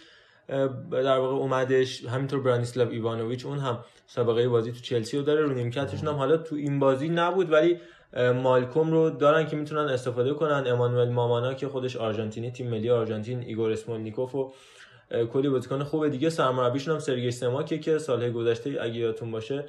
در 0.91 1.17
واقع 1.17 1.35
اومدش. 1.35 2.05
همینطور 2.05 2.39
برانیسلاو 2.39 2.89
ایوانوویچ 2.89 3.45
اون 3.45 3.59
هم 3.59 3.79
سابقه 4.07 4.49
بازی 4.49 4.71
تو 4.71 4.79
چلسی 4.79 5.17
رو 5.17 5.23
داره 5.23 5.41
رو 5.41 5.53
نیمکتشون 5.53 6.07
هم 6.09 6.15
حالا 6.15 6.37
تو 6.37 6.55
این 6.55 6.79
بازی 6.79 7.09
نبود 7.09 7.51
ولی 7.51 7.79
مالکوم 8.17 8.91
رو 8.91 9.09
دارن 9.09 9.47
که 9.47 9.55
می‌تونن 9.55 9.89
استفاده 9.89 10.33
کنن. 10.33 10.63
امانوئل 10.67 11.09
مامانا 11.09 11.53
که 11.53 11.67
خودش 11.67 11.95
آرژانتینی 11.95 12.51
تیم 12.51 12.69
ملی 12.69 12.89
آرژانتین 12.89 13.39
ایگور 13.39 13.71
اسمولنیکوف 13.71 14.35
و 14.35 14.51
کلی 15.33 15.49
بازیکن 15.49 15.83
خوب 15.83 16.07
دیگه. 16.07 16.29
سرمربیشون 16.29 16.93
هم 16.93 16.99
سرگی 16.99 17.31
سماکه 17.31 17.79
که 17.79 17.97
سالهای 17.97 18.31
گذشته 18.31 18.77
اگه 18.81 18.95
یادتون 18.95 19.31
باشه 19.31 19.65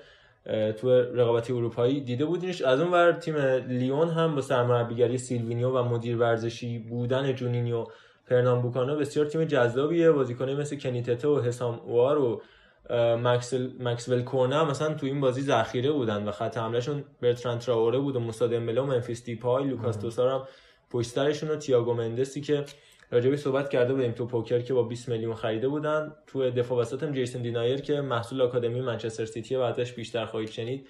تو 0.80 0.90
رقابتی 0.90 1.52
اروپایی 1.52 2.00
دیده 2.00 2.24
بودینش. 2.24 2.62
از 2.62 2.80
اون 2.80 2.92
ور 2.92 3.12
تیم 3.12 3.36
لیون 3.68 4.08
هم 4.08 4.34
با 4.34 4.40
سرمربیگری 4.40 5.18
سیلوینیو 5.18 5.70
و 5.70 5.82
مدیر 5.82 6.16
ورزشی 6.16 6.78
بودن 6.78 7.32
جونینیو 7.32 7.86
پرنام 8.26 8.62
بوکانو 8.62 8.96
بسیار 8.96 9.26
تیم 9.26 9.44
جذابیه. 9.44 10.10
بازیکنایی 10.10 10.56
مثل 10.56 10.78
کنی 10.78 11.13
تته 11.13 11.38
و 11.38 11.42
حسام 11.42 11.80
اوار 11.86 12.18
و 12.18 12.42
مکسل 12.90 13.70
مکسول 13.80 14.22
کورنا 14.22 14.64
مثلا 14.64 14.94
تو 14.94 15.06
این 15.06 15.20
بازی 15.20 15.42
ذخیره 15.42 15.92
بودن 15.92 16.28
و 16.28 16.30
خط 16.30 16.58
حملهشون 16.58 17.04
برتران 17.20 17.58
تراوره 17.58 17.98
بود 17.98 18.16
و 18.16 18.20
موسی 18.20 18.48
دمبله 18.48 18.80
و 18.80 18.86
ممفیس 18.86 19.24
دیپای 19.24 19.64
لوکاس 19.64 19.96
توسار 19.96 20.28
هم 20.28 20.48
پشت 20.90 21.10
سرشون 21.10 21.50
و 21.50 21.56
تییاگو 21.56 21.94
مندسی 21.94 22.40
که 22.40 22.64
راجبی 23.10 23.36
صحبت 23.36 23.70
کرده 23.70 23.94
بودیم 23.94 24.12
تو 24.12 24.26
پوکر 24.26 24.60
که 24.60 24.74
با 24.74 24.82
20 24.82 25.08
میلیون 25.08 25.34
خریده 25.34 25.68
بودن. 25.68 26.12
تو 26.26 26.50
دفاع 26.50 26.78
وسط 26.78 27.02
هم 27.02 27.12
جیسون 27.12 27.42
دینایر 27.42 27.80
که 27.80 28.00
محصول 28.00 28.42
آکادمی 28.42 28.80
منچستر 28.80 29.24
سیتی 29.24 29.56
و 29.56 29.60
ازش 29.60 29.92
بیشتر 29.92 30.26
خواهید 30.26 30.50
شنید 30.50 30.86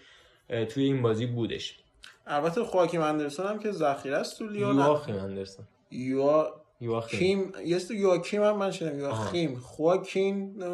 توی 0.68 0.84
این 0.84 1.02
بازی 1.02 1.26
بودش. 1.26 1.78
البته 2.26 2.64
خواکیم 2.64 3.00
اندرسون 3.00 3.46
هم 3.46 3.58
که 3.58 3.72
ذخیره 3.72 4.16
است 4.16 4.38
تو 4.38 4.46
لیون. 4.46 4.76
یواخیم 4.76 5.16
اندرسون. 5.16 5.66
یوا 5.90 6.62
یواخیم. 6.80 7.52
است 7.76 7.90
یواکیم 7.90 8.42
هم 8.42 8.56
من 8.56 8.70
شنیدم. 8.70 8.98
یواخیم. 8.98 9.58
خواکین 9.58 10.64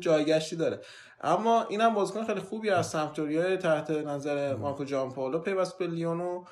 جایگشتی 0.00 0.56
داره. 0.56 0.80
اما 1.20 1.62
اینم 1.62 1.94
بازیکن 1.94 2.24
خیلی 2.24 2.40
خوبی 2.40 2.70
از 2.70 2.86
سمپدوریا 2.86 3.56
تحت 3.56 3.90
نظر 3.90 4.56
مارکو 4.56 4.84
جان 4.84 5.12
پاولو 5.12 5.38
پیوست 5.38 5.78
به 5.78 5.86
لیونو. 5.86 6.44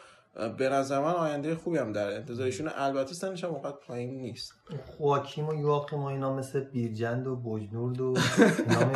به 0.59 0.69
نظر 0.69 1.01
من 1.01 1.11
آینده 1.11 1.55
خوبی 1.55 1.79
هم 1.79 1.93
داره 1.93 2.15
انتظارشون 2.15 2.71
البته 2.77 3.15
سنش 3.15 3.45
هم 3.45 3.51
اونقدر 3.51 3.77
پایین 3.87 4.11
نیست. 4.11 4.53
خواکیم 4.97 5.49
و 5.49 5.55
یواقیم 5.55 5.99
و 5.99 6.07
اینا 6.07 6.37
مثل 6.37 6.61
بیرجند 6.61 7.27
و 7.27 7.37
بجنورد 7.37 8.01
و 8.01 8.15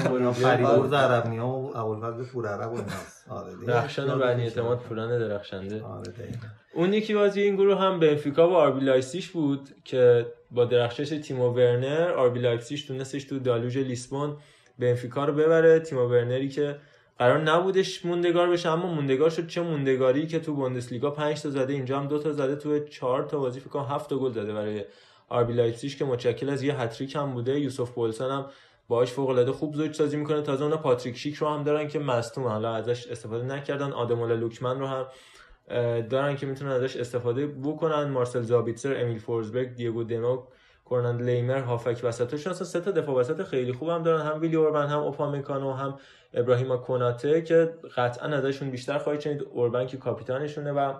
اینا 0.11 0.33
فریبرز 0.33 0.93
عربنیا 0.93 1.47
و 1.47 1.77
ابوالفضل 1.77 2.25
پورعرب 2.25 2.73
و 2.73 2.75
ایناست 2.75 3.29
آره. 3.29 3.67
درخشان 3.67 4.11
و 4.11 4.19
بنی 4.19 4.43
اعتماد 4.43 4.79
پوران 4.79 5.19
درخشنده. 5.19 5.83
آره. 5.83 6.13
اون 6.75 6.93
یکی 6.93 7.15
بازی 7.15 7.41
این 7.43 7.57
گروه 7.57 7.81
هم 7.81 8.01
بنفیکا 8.01 8.51
و 8.51 8.55
آربی 8.55 8.81
لایپزیگ 8.81 9.25
بود 9.33 9.69
که 9.85 10.27
با 10.51 10.65
درخشش 10.65 11.09
تیمو 11.09 11.49
ورنر 11.49 12.11
آربی 12.11 12.41
لایپزیگ 12.41 12.87
تونستش 12.87 13.25
تو 13.25 13.39
دالوژ 13.39 13.77
لیسبون 13.77 14.37
بنفیکا 14.79 15.25
رو 15.25 15.33
ببره. 15.33 15.81
تیمو 15.81 16.09
ورنری 16.09 16.49
که 16.49 16.79
قرار 17.19 17.39
نبودش 17.39 18.05
موندگار 18.05 18.51
بشه 18.51 18.69
اما 18.69 18.87
موندگار 18.87 19.31
شد 19.31 19.47
چه 19.47 19.61
موندگاری 19.61 20.27
که 20.27 20.39
تو 20.39 20.55
بوندسلیگا 20.55 21.11
5 21.11 21.43
تا 21.43 21.51
زده 21.51 21.73
اینجا 21.73 22.01
هم 22.01 22.09
دو 22.09 22.19
تا 22.19 22.33
زده 22.33 22.57
تو 22.57 22.79
4 22.79 23.23
تا 23.23 23.39
بازی 23.39 23.61
فکر 23.61 23.69
کنم 23.69 23.85
7 23.85 24.11
تا 24.11 24.19
گل 24.19 24.33
زده 24.33 24.53
برای 24.53 24.85
آربی 25.29 25.53
لایپزیگ 25.53 25.93
که 25.93 26.05
متشکل 26.05 26.49
از 26.49 26.63
یه 26.63 26.81
هتریک 26.81 27.17
هم 27.17 27.33
بوده. 27.33 27.61
یوسف 27.61 27.91
پولسن 27.91 28.31
هم 28.31 28.47
باهاش 28.89 29.13
فوق 29.13 29.29
العاده 29.29 29.53
خوب 29.53 29.75
زوج 29.75 29.95
سازی 29.95 30.17
می‌کنه. 30.17 30.43
تازه 30.43 30.65
اون 30.65 30.77
پاتریک 30.77 31.17
شیک 31.17 31.35
رو 31.35 31.49
هم 31.49 31.63
دارن 31.63 31.89
که 31.89 31.99
مصدوم 31.99 32.45
حالا 32.45 32.75
ازش 32.75 33.07
استفاده 33.07 33.45
نکردن. 33.45 33.93
آدمولا 33.93 34.35
لوکمن 34.35 34.81
رو 34.81 34.87
هم 34.87 35.07
دارن 36.01 36.37
که 36.37 36.47
می‌تونن 36.47 36.71
ازش 36.71 36.97
استفاده 36.97 37.47
بکنن. 37.47 38.05
مارسل 38.05 38.43
زابیتسر 38.43 39.01
امیل 39.01 39.19
فورزبرگ 39.19 39.75
دیگو 39.75 40.05
دمه 40.05 40.43
و 40.85 40.91
کنراد 40.91 41.23
لایمر 41.23 41.61
هافک 41.61 42.01
وسطشون 42.03 42.53
اصلا 42.53 42.67
سه 42.67 42.81
تا 42.81 42.91
دفاع 42.91 43.15
وسط 43.15 43.43
خیلی 43.43 43.73
خوب 43.73 43.89
هم 43.89 44.03
دارن. 44.03 44.27
هم 44.27 44.41
ویلی 44.41 44.57
اوربن 44.57 44.87
هم 44.87 44.99
اوپامکانو 44.99 45.73
هم 45.73 45.99
ابراهیم 46.35 46.77
کناته 46.77 47.43
که 47.43 47.75
قطعا 47.97 48.29
ازشون 48.29 48.71
بیشتر 48.71 48.99
خواهید 48.99 49.21
شنید. 49.21 49.43
اوربن 49.43 49.87
که 49.87 49.97
کاپیتانشونه 49.97 50.73
و 50.73 50.95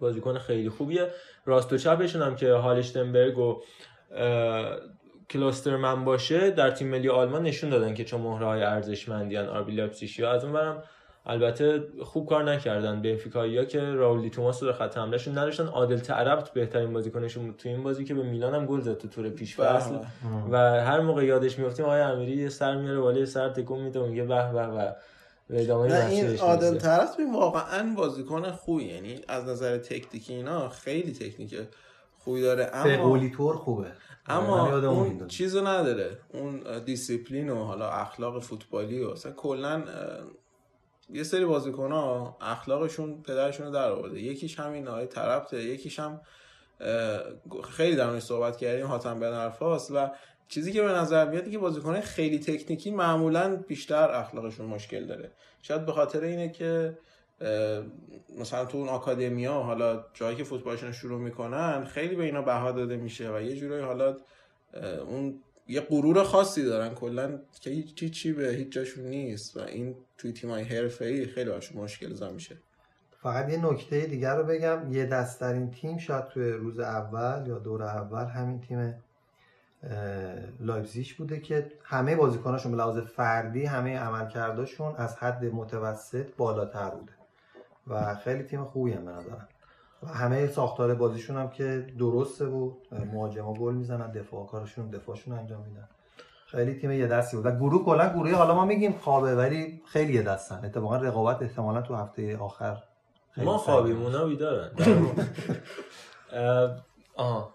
بازیکن 0.00 0.38
خیلی 0.38 0.68
خوبیه. 0.68 1.10
راست 1.44 1.72
و 1.72 1.78
چپشون 1.78 2.22
هم 2.22 2.36
که 2.36 2.52
هالشتنبرگ 2.52 3.38
و 3.38 3.62
کلاسترمن 5.30 6.04
باشه 6.04 6.50
در 6.50 6.70
تیم 6.70 6.88
ملی 6.88 7.08
آلمان 7.08 7.42
نشون 7.42 7.70
دادن 7.70 7.94
که 7.94 8.04
چه 8.04 8.16
مهره 8.16 8.46
های 8.46 8.62
ارزشمندیان 8.62 9.48
آربی 9.48 9.72
لایپزیگ 9.72 10.24
از 10.24 10.44
اونورم 10.44 10.82
البته 11.26 11.84
خوب 12.02 12.28
کار 12.28 12.44
نکردن 12.44 13.02
بنفیکایا 13.02 13.64
که 13.64 13.80
رائول 13.80 14.22
د 14.22 14.30
توماس 14.30 14.62
رو 14.62 14.68
در 14.68 14.74
خط 14.74 14.98
حملهشون 14.98 15.38
نداشتن. 15.38 15.66
عادل 15.66 15.98
تاعرابت 15.98 16.50
بهترین 16.50 16.92
بازیکنشون 16.92 17.46
بود 17.46 17.56
تو 17.56 17.68
این 17.68 17.82
بازی 17.82 18.04
که 18.04 18.14
به 18.14 18.22
میلان 18.22 18.54
هم 18.54 18.66
گل 18.66 18.80
زد 18.80 18.98
تو 18.98 19.08
تور 19.08 19.28
پیش 19.30 19.56
فصل. 19.56 19.94
و 20.50 20.58
هر 20.58 21.00
موقع 21.00 21.24
یادش 21.24 21.58
میافتیم 21.58 21.84
آقای 21.86 22.00
امیری 22.00 22.36
یه 22.36 22.48
سر 22.48 22.76
میاره 22.76 23.00
بالا 23.00 23.18
یه 23.18 23.24
سر 23.24 23.48
تکون 23.48 23.80
میده 23.80 24.00
و 24.00 24.06
میگه 24.06 24.24
به 24.24 24.94
به 25.48 25.62
ادامه 25.62 25.88
نه 25.88 26.06
این 26.06 26.38
عادل. 26.38 26.78
طرف 26.78 27.16
واقعا 27.34 27.94
بازیکن 27.96 28.50
خوبی. 28.50 28.84
یعنی 28.84 29.20
از 29.28 29.48
نظر 29.48 29.78
تکنیکی 29.78 30.34
اینا 30.34 30.68
خیلی 30.68 31.12
تکنیک 31.12 31.56
خوبی 32.18 32.42
داره. 32.42 32.70
اما 32.72 32.96
فقولی 32.96 33.30
طور 33.30 33.56
خوبه. 33.56 33.86
اما 34.26 34.76
اون. 34.76 35.28
چیزو 35.28 35.60
نداره. 35.60 36.10
اون 36.32 36.62
دیسیپلین 36.84 37.50
و 37.50 37.64
حالا 37.64 37.90
اخلاق 37.90 38.42
فوتبالی 38.42 39.04
و 39.04 39.08
اصلا 39.10 39.32
کلا 39.32 39.82
یه 41.10 41.22
سری 41.22 41.44
بازیکن 41.44 41.92
ها 41.92 42.36
اخلاقشون 42.40 43.22
پدرشون 43.22 43.66
رو 43.66 43.72
در 43.72 43.90
آورده. 43.90 44.20
یکیش 44.20 44.60
همین 44.60 44.88
آقای 44.88 45.06
طرفته 45.06 45.64
یکیش 45.64 45.98
هم 45.98 46.20
خیلی 47.70 47.96
در 47.96 48.20
صحبت 48.20 48.56
کردیم 48.56 48.86
حاتم 48.86 49.20
بن 49.20 49.52
و 49.90 50.10
چیزی 50.48 50.72
که 50.72 50.82
به 50.82 50.92
نظر 50.92 51.28
میاد 51.28 51.50
که 51.50 51.58
بازیکن 51.58 52.00
خیلی 52.00 52.38
تکنیکی 52.38 52.90
معمولا 52.90 53.56
بیشتر 53.56 54.10
اخلاقشون 54.10 54.66
مشکل 54.66 55.06
داره. 55.06 55.30
شاید 55.62 55.86
به 55.86 55.92
خاطر 55.92 56.20
اینه 56.20 56.48
که 56.48 56.98
مثلا 58.38 58.64
تو 58.64 58.78
اون 58.78 58.88
آکادمیا 58.88 59.52
حالا 59.52 60.04
جایی 60.14 60.36
که 60.36 60.44
فوتبالشون 60.44 60.88
رو 60.88 60.94
شروع 60.94 61.20
می‌کنن 61.20 61.84
خیلی 61.84 62.14
به 62.16 62.24
اینا 62.24 62.42
بها 62.42 62.72
داده 62.72 62.96
میشه 62.96 63.34
و 63.34 63.40
یه 63.40 63.56
جورایی 63.56 63.82
حالا 63.82 64.16
اون 65.08 65.40
یه 65.66 65.80
غرور 65.80 66.24
خاصی 66.24 66.64
دارن. 66.64 66.94
کلا 66.94 67.38
که 67.60 67.70
هیچ 67.70 68.12
چی 68.12 68.32
به 68.32 68.48
هیچ 68.48 68.72
جاشون 68.72 69.04
نیست. 69.04 69.56
و 69.56 69.60
این 69.60 69.94
توی 70.18 70.32
تیمای 70.32 70.64
حرفه‌ای 70.64 71.26
خیلی 71.26 71.50
براشون 71.50 71.82
مشکل 71.82 72.14
زا 72.14 72.30
میشه. 72.30 72.56
فقط 73.22 73.50
یه 73.50 73.66
نکته 73.66 74.06
دیگر 74.06 74.36
رو 74.36 74.44
بگم. 74.44 74.92
یه 74.92 75.06
دست 75.06 75.33
ترین 75.33 75.70
تیم 75.70 75.98
شاید 75.98 76.28
توی 76.28 76.52
روز 76.52 76.80
اول 76.80 77.46
یا 77.46 77.58
دور 77.58 77.82
اول 77.82 78.24
همین 78.24 78.60
تیم 78.60 78.94
لایپزیگ 80.60 81.06
بوده 81.18 81.40
که 81.40 81.72
همه 81.82 82.16
بازیکناشون 82.16 82.72
به 82.72 82.78
لحاظ 82.78 82.98
فردی 82.98 83.64
همه 83.64 83.98
عملکرداشون 83.98 84.94
از 84.96 85.16
حد 85.16 85.44
متوسط 85.44 86.26
بالاتر 86.36 86.90
بوده. 86.90 87.12
و 87.86 88.14
خیلی 88.14 88.42
تیم 88.42 88.64
خوبی 88.64 88.92
هم 88.92 89.04
به 89.04 89.10
نظرم. 89.10 89.48
همه 90.06 90.46
ساختار 90.46 90.94
بازیشون 90.94 91.36
هم 91.36 91.50
که 91.50 91.86
درسته 91.98 92.44
و 92.46 92.72
مهاجما 93.12 93.54
گل 93.54 93.74
می‌زنن 93.74 94.12
دفاع 94.12 94.46
کارشون 94.46 94.90
دفاعشون 94.90 95.38
انجام 95.38 95.60
میدن. 95.62 95.88
خیلی 96.46 96.74
تیم 96.74 96.90
یه 96.90 97.06
دستی 97.06 97.36
بود. 97.36 97.46
و 97.46 97.50
گروه 97.50 97.84
کلا 97.84 98.08
گروهی 98.08 98.32
حالا 98.32 98.54
ما 98.54 98.64
میگیم 98.64 98.92
خوابه 98.92 99.34
ولی 99.34 99.82
خیلی 99.86 100.12
یه 100.12 100.22
دستن. 100.22 100.64
اتفاقا 100.64 100.96
رقابت 100.96 101.42
احتمالا 101.42 101.82
تو 101.82 101.94
هفته 101.94 102.36
آخر 102.36 102.82
ما 103.36 103.58
خوابیم. 103.58 104.02
اونا 104.02 104.24
بیدارن. 104.26 104.70
آها. 107.16 107.54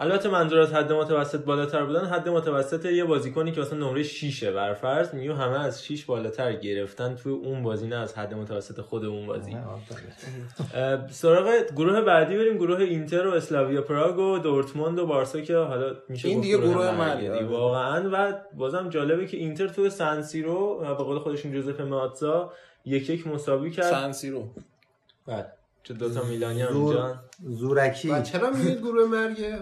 البته 0.00 0.28
منظور 0.28 0.58
از 0.58 0.72
حد 0.72 0.92
متوسط 0.92 1.44
بالاتر 1.44 1.84
بودن 1.84 2.04
حد 2.04 2.28
متوسط 2.28 2.84
یه 2.84 3.04
بازیکنی 3.04 3.52
که 3.52 3.60
مثلا 3.60 3.78
نمره 3.78 4.02
6 4.02 4.44
برفرض 4.44 5.14
میگه 5.14 5.34
همه 5.34 5.60
از 5.60 5.84
6 5.84 6.04
بالاتر 6.04 6.52
گرفتن 6.52 7.14
توی 7.14 7.32
اون 7.32 7.62
بازی 7.62 7.86
نه 7.86 7.96
از 7.96 8.18
حد 8.18 8.34
متوسط 8.34 8.80
خود 8.80 9.04
اون 9.04 9.26
بازی. 9.26 9.56
سراغ 11.10 11.50
گروه 11.76 12.00
بعدی 12.00 12.36
بریم 12.36 12.56
گروه 12.56 12.80
اینتر 12.80 13.26
و 13.26 13.32
اسلاویا 13.32 13.82
پراگ 13.82 14.18
و 14.18 14.38
دورتموند 14.38 14.98
و 14.98 15.06
بارسا 15.06 15.40
که 15.40 15.56
حالا 15.56 15.96
میشه 16.08 16.28
این 16.28 16.40
دیگه 16.40 16.58
گروه 16.58 16.90
مرگی. 16.90 17.28
مرگی، 17.28 17.28
آره. 17.28 17.46
واقعا 17.46 18.10
و 18.12 18.34
بازم 18.54 18.88
جالبه 18.88 19.26
که 19.26 19.36
اینتر 19.36 19.68
توی 19.68 19.90
سنسیرو 19.90 20.78
به 20.78 21.04
قول 21.04 21.18
خودشون 21.18 21.52
جوزف 21.52 21.80
ماتزا 21.80 22.52
یک 22.84 23.10
یک 23.10 23.26
مساوی 23.26 23.70
کرد. 23.70 23.90
سنسیرو 23.90 24.48
بله. 25.26 25.46
چه 25.82 25.94
دوتا 25.94 26.24
میلانی 26.24 26.62
هم 26.62 26.72
زور 26.72 26.96
اینجا 26.96 27.20
زورکی. 27.40 28.10
و 28.10 28.22
چرا 28.22 28.50
میگید 28.50 28.78
گروه 28.78 29.08
مرگه؟ 29.08 29.58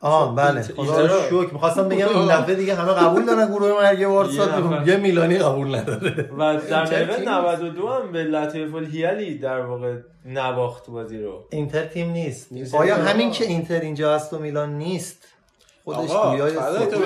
آه 0.00 0.34
بله. 0.36 0.48
اینتر- 0.60 0.72
خدا 0.74 1.08
شکر. 1.22 1.52
می‌خواستم 1.52 1.88
بگم 1.88 2.08
این 2.08 2.28
دفعه 2.36 2.54
دیگه 2.54 2.74
همه 2.74 2.92
قبول 2.92 3.26
دارن 3.26 3.46
گروه 3.46 3.72
مرگ 3.82 3.98
یه 3.98 4.06
وارسا. 4.08 4.82
یه 4.86 4.96
میلانی 4.96 5.38
قبول 5.38 5.74
نداره. 5.74 6.30
و 6.38 6.56
در 6.70 6.84
دقیقه 6.84 7.16
تیم 7.16 7.28
92 7.28 7.88
هم 7.88 8.12
به 8.12 8.24
لطیف 8.24 8.74
الهیالی 8.74 9.38
در 9.38 9.60
واقع 9.60 9.96
نواخت 10.24 10.90
بازی 10.90 11.22
رو. 11.22 11.44
اینتر 11.50 11.86
تیم 11.86 12.10
نیست. 12.10 12.74
آیا. 12.74 12.96
همین 12.96 13.30
که 13.30 13.44
اینتر 13.44 13.80
اینجا 13.80 14.14
هست 14.14 14.32
و 14.32 14.38
میلان 14.38 14.78
نیست؟ 14.78 15.28
خودش 15.84 16.10
گویای. 16.10 16.52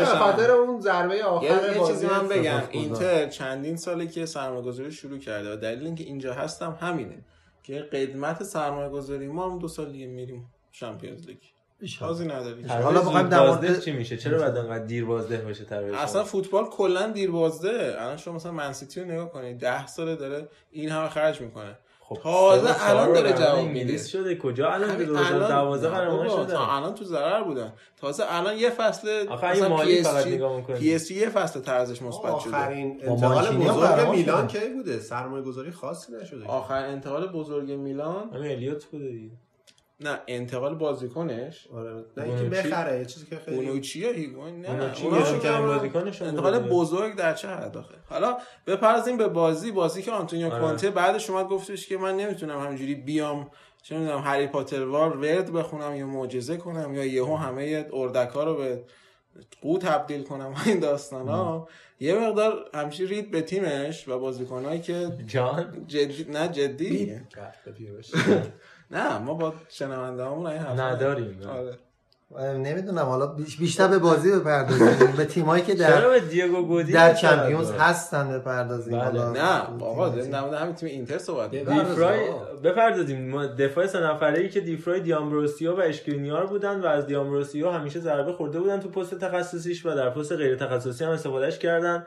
خاطر 0.04 0.50
اون 0.50 0.80
ضربه 0.80 1.24
آخر 1.24 1.44
یه, 1.44 1.86
چیزی 1.86 2.06
من 2.06 2.28
بگم. 2.28 2.62
اینتر 2.70 3.28
چندین 3.28 3.76
ساله 3.76 4.06
که 4.06 4.26
سرمایه 4.26 4.62
گذاری 4.62 4.92
شروع 4.92 5.18
کرده 5.18 5.52
و 5.52 5.56
دلیل 5.56 5.84
اینکه 5.86 6.04
اینجا 6.04 6.34
هستم 6.34 6.76
همینه 6.80 7.24
که 7.62 7.78
قدمت 7.92 8.42
سرمایه 8.42 8.88
گذاری 8.88 9.26
ما 9.28 9.50
هم 9.50 9.58
دو 9.58 9.68
سال 9.68 9.92
دیگه 9.92 10.06
میریم 10.06 10.46
Champions 10.72 11.26
League. 11.26 11.38
بازی 12.00 12.26
نداریم 12.26 12.72
حالا 12.72 13.00
بخوایم 13.00 13.28
در 13.28 13.48
مورد- 13.50 13.80
چی 13.80 13.92
میشه؟ 13.92 14.16
چرا 14.16 14.38
بعد 14.38 14.56
انقدر 14.56 14.84
دیر 14.84 15.04
بازده 15.04 15.36
باشه 15.36 15.64
تر 15.64 15.84
اصلا 15.84 16.24
فوتبال 16.24 16.64
کلا 16.64 17.10
دیر 17.10 17.30
بازده. 17.30 17.96
الان 17.98 18.16
شما 18.16 18.34
مثلا 18.34 18.52
منسیتی 18.52 19.00
رو 19.00 19.06
نگاه 19.06 19.30
کنید 19.30 19.58
ده 19.58 19.86
ساله 19.86 20.16
داره 20.16 20.48
این 20.70 20.88
همه 20.88 21.08
خرج 21.08 21.40
می‌کنه. 21.40 21.78
خب 22.00 22.16
تازه 22.22 22.88
الان 22.90 23.12
داره 23.12 23.32
جواب 23.32 23.58
انگلیس 23.58 24.06
شده. 24.06 24.36
کجا 24.36 24.70
الان 24.72 24.88
که 24.88 24.94
همین 24.94 25.06
2012 25.06 25.88
نه 25.88 25.94
قهرمان 25.94 26.28
شده؟ 26.28 26.52
تا 26.52 26.76
الان 26.76 26.94
تو 26.94 27.04
ضرر 27.04 27.42
بودن. 27.42 27.72
تازه 27.96 28.24
الان 28.28 28.56
یه 28.56 28.70
فصل 28.70 29.28
آخه 29.28 29.46
اگه 29.46 29.68
مالی 29.68 30.02
فقط 30.02 30.26
نگاه 30.26 30.56
می‌کنی. 30.56 30.78
PSG 30.78 31.14
یه 31.14 31.28
فصل 31.28 31.60
تا 31.60 31.72
ارزش 31.72 32.02
مثبت 32.02 32.38
شده. 32.38 32.56
آخرین 32.56 32.98
با 32.98 33.12
انتقال 33.12 33.56
بزرگ 33.56 34.08
میلان. 34.10 34.46
کی 34.46 34.58
بوده؟ 34.76 34.98
سرمایه 34.98 35.42
گذاری 35.44 35.70
خاصی 35.70 36.12
نشده 36.22 36.46
آخر 36.46 36.84
انتقال 36.84 37.26
بزرگ 37.26 37.70
میلان؟ 37.70 38.30
الیوت 38.34 38.84
بوده 38.84 39.08
دیگه. 39.08 39.36
نه 40.00 40.18
انتقال 40.26 40.74
بازیکنش. 40.74 41.68
آره 41.72 42.04
نه؟ 42.16 42.24
اینکه 42.24 42.44
بخره 42.44 42.98
یه 42.98 43.04
چیزی 43.04 43.26
که 43.26 43.36
خیلی 43.36 43.56
بونوچی 43.56 44.00
یا 44.00 44.12
هیگوین؟ 44.12 44.60
نه 44.60 44.68
بونوچی 44.68 45.06
اونا 45.06 45.66
بازیکنشون 45.66 46.28
انتقال. 46.28 46.58
بزرگ 46.58 47.16
در 47.16 47.34
چه 47.34 47.48
حد 47.48 47.76
آخه؟ 47.76 47.94
حالا 48.06 48.38
بپرزیم 48.66 49.16
به 49.16 49.28
بازی 49.28 49.72
بازی 49.72 50.02
که 50.02 50.10
آنتونیو 50.10 50.52
آره. 50.52 50.60
کونته 50.60 50.90
بعدش 50.90 51.30
اومد 51.30 51.48
گفتش 51.48 51.86
که 51.86 51.98
من 51.98 52.16
نمی‌تونم 52.16 52.60
همینجوری 52.60 52.94
بیام 52.94 53.50
چه 53.82 53.98
می‌دونم 53.98 54.20
هری 54.20 54.46
پاتر 54.46 54.84
وار 54.84 55.16
ورد 55.16 55.52
بخونم 55.52 55.96
یا 55.96 56.06
معجزه 56.06 56.56
کنم 56.56 56.94
یا 56.94 57.04
یهو 57.04 57.36
همه 57.36 57.86
اردکا 57.92 58.44
رو 58.44 58.56
به 58.56 58.84
قو 59.60 59.78
تبدیل 59.78 60.22
کنم 60.22 60.52
و 60.52 60.56
این 60.66 60.78
داستان 60.78 61.28
ها. 61.28 61.68
یه 62.00 62.14
مقدار 62.14 62.70
همچی 62.74 63.06
رید 63.06 63.30
به 63.30 63.42
تیمش 63.42 64.08
و 64.08 64.18
بازیکنایی 64.18 64.80
که 64.80 65.10
جان؟ 65.26 65.84
جدی 65.86 66.26
نه 66.30 66.48
جدی. 66.48 67.12
نه 68.90 69.18
ما 69.18 69.34
با 69.34 69.54
شنونده 69.68 70.24
همون 70.24 70.46
این 70.46 70.58
حرفا 70.58 70.72
نداریم. 70.90 71.40
آره 71.48 71.78
نمی‌دونم 72.58 73.04
حالا 73.04 73.26
بیش- 73.26 73.56
بیشتر 73.56 73.88
به 73.88 73.98
بازی 73.98 74.32
بپردازیم 74.32 75.12
به 75.16 75.24
تیمایی 75.24 75.62
که 75.62 75.74
چرا 75.76 76.00
در 76.00 76.08
به 76.08 76.20
دیگو 76.20 76.62
گودی 76.62 76.92
در؟ 76.92 77.14
چمپیونز 77.14 77.70
هستن 77.70 78.38
بپردازیم 78.38 78.92
بله. 78.98 79.04
حالا 79.04 79.32
نه 79.32 79.84
آقا 79.84 80.08
داریم 80.08 80.30
در 80.30 80.40
مورد 80.40 80.54
همین 80.54 80.74
تیم 80.74 80.88
اینتر 80.88 81.18
صحبت. 81.18 81.50
دیفرای 81.50 82.20
بپردازیم 82.64 83.30
ما 83.30 83.46
دفاع 83.46 83.86
سه 83.86 84.00
نفره 84.00 84.38
ای 84.40 84.48
که 84.48 84.60
دیفرای 84.60 85.00
دیامبروسیو 85.00 85.72
و 85.76 85.80
اشکرینیار 85.80 86.46
بودن 86.46 86.80
و 86.80 86.86
از 86.86 87.06
دیامبروسیو 87.06 87.70
همیشه 87.70 88.00
ضربه 88.00 88.32
خورده 88.32 88.60
بودن 88.60 88.80
تو 88.80 88.88
پست 88.88 89.14
تخصصیش 89.18 89.86
و 89.86 89.94
در 89.94 90.10
پست 90.10 90.32
غیر 90.32 90.56
تخصصی 90.56 91.04
هم 91.04 91.10
استفادهش 91.10 91.58
کردن 91.58 92.06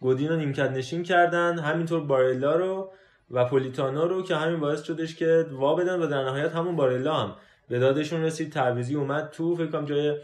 گودین 0.00 0.28
رو 0.28 0.36
نیمکت 0.36 0.70
نشین 0.70 1.02
کردن 1.02 1.58
همینطور 1.58 2.00
بارلا 2.00 2.56
رو 2.56 2.92
و 3.30 3.44
پولیتانو 3.44 4.08
رو 4.08 4.22
که 4.22 4.36
همین 4.36 4.60
باعث 4.60 4.82
شدش 4.82 5.16
که 5.16 5.46
وا 5.52 5.74
بدن 5.74 6.02
و 6.02 6.06
در 6.06 6.24
نهایت 6.24 6.52
همون 6.52 6.76
بارلا 6.76 7.14
هم 7.14 7.34
به 7.68 7.78
دادشون 7.78 8.22
رسید. 8.22 8.52
تعویضی 8.52 8.94
اومد 8.94 9.30
تو 9.30 9.56
فکر 9.56 9.66
کنم 9.66 9.84
جای 9.84 10.16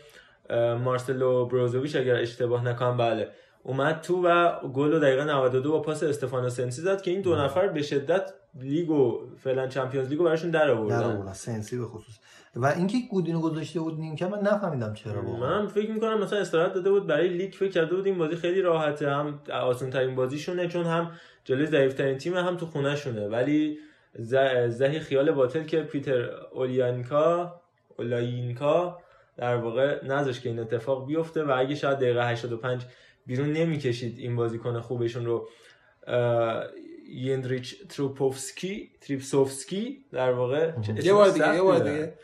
مارسلو 0.85 1.47
بروزوویچ 1.47 1.97
اگر 1.97 2.15
اشتباه 2.15 2.65
نکنم 2.65 2.97
بله. 2.97 3.29
اومد 3.63 4.01
تو 4.01 4.23
و 4.27 4.59
گل 4.69 4.93
رو 4.93 4.99
دقیقه 4.99 5.25
92 5.25 5.73
با 5.73 5.81
پاس 5.81 6.03
استفانو 6.03 6.49
سنسی 6.49 6.83
زد 6.83 7.03
که 7.03 7.11
این 7.11 7.21
دو 7.21 7.37
نفر 7.37 7.69
به 7.69 7.83
شدت 7.83 8.33
لیگ 8.61 8.91
و 8.91 9.21
فعلا 9.39 9.67
Champions 9.67 10.09
League 10.09 10.23
و 10.23 10.25
براشون 10.25 10.51
در 10.51 10.71
آوردن. 10.71 11.33
سنسی 11.33 11.79
به 11.79 11.85
خصوص. 11.85 12.15
و 12.57 12.67
اینکه 12.67 12.97
گودینو 13.11 13.41
گذاشته 13.41 13.81
بود 13.81 13.99
نیمکت 13.99 14.31
من 14.31 14.41
نفهمیدم 14.41 14.95
چرا 14.95 15.23
واقعا. 15.23 15.63
من 15.63 15.67
فکر 15.67 15.91
می‌کنم 15.91 16.19
مثلا 16.21 16.39
استراحت 16.39 16.75
داده 16.75 16.91
بود 16.91 17.07
برای 17.07 17.29
لیگ 17.29 17.53
فکر 17.53 17.71
کرده 17.71 17.97
بود 17.97 18.07
این 18.07 18.19
بازی 18.19 18.37
خیلی 18.37 18.63
راحته 18.63 19.11
هم 19.11 19.41
آسان 19.53 19.91
ترین 19.91 20.15
بازیشونه 20.15 20.69
چون 20.69 20.87
هم 20.87 21.11
جلوی 21.45 21.67
ضعیف 21.67 21.95
ترین 21.95 22.19
تیم 22.19 22.35
هم 22.37 22.57
تو 22.57 22.67
خونه 22.67 22.97
شونه 22.97 23.29
ولی 23.29 23.79
زهی 24.69 25.01
خیال 25.01 25.33
باطل 25.33 25.63
که 25.65 25.83
پیتر 25.83 26.31
اولیانکا 26.53 27.61
اولاینکا 27.99 29.01
در 29.37 29.57
واقع 29.57 30.05
نذاشت 30.05 30.43
که 30.43 30.49
این 30.49 30.59
اتفاق 30.59 31.07
بیفته 31.07 31.45
و 31.45 31.55
اگه 31.57 31.75
شاید 31.75 31.99
دقیقه 31.99 32.29
85 32.31 32.83
بیرون 33.27 33.53
نمی‌کشید 33.53 34.19
این 34.19 34.37
بازیکن 34.37 34.81
خوبشون 34.81 35.27
رو 35.27 35.49
یندریچ 37.09 37.87
تروپوفسکی 37.89 38.91
تریپسوفسکی 39.01 40.05
در 40.13 40.33
واقع 40.33 40.73
یه 41.03 41.13
بار 41.13 41.31
دیگه 41.31 41.55
یه 41.55 41.63
بار. 41.63 41.79
دیگه. 41.79 42.15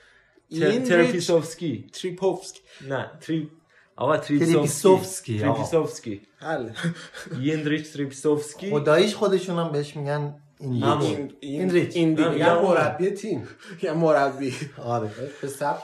تر- 0.50 0.66
این 0.66 0.84
ترپیسوفسکی. 0.84 1.86
تریپوفسک. 1.92 2.56
نه 2.88 3.10
تری 3.20 3.50
آقا 4.00 4.16
تریپسوفسکی. 4.16 5.38
تریپیسوفسکی. 5.38 6.20
حل. 6.36 6.68
یندریچ 7.48 7.92
تریپسوفسکی 7.92 8.70
خداییش 8.70 9.14
خودشون 9.14 9.58
هم 9.58 9.72
بهش 9.72 9.96
میگن 9.96 10.34
این. 10.60 11.32
این 11.40 11.70
این 11.92 12.18
یا 12.18 12.62
مربی 12.62 13.10
تیم. 13.10 13.48
یه 13.82 13.92
مربی. 13.92 14.54
آره. 14.84 15.10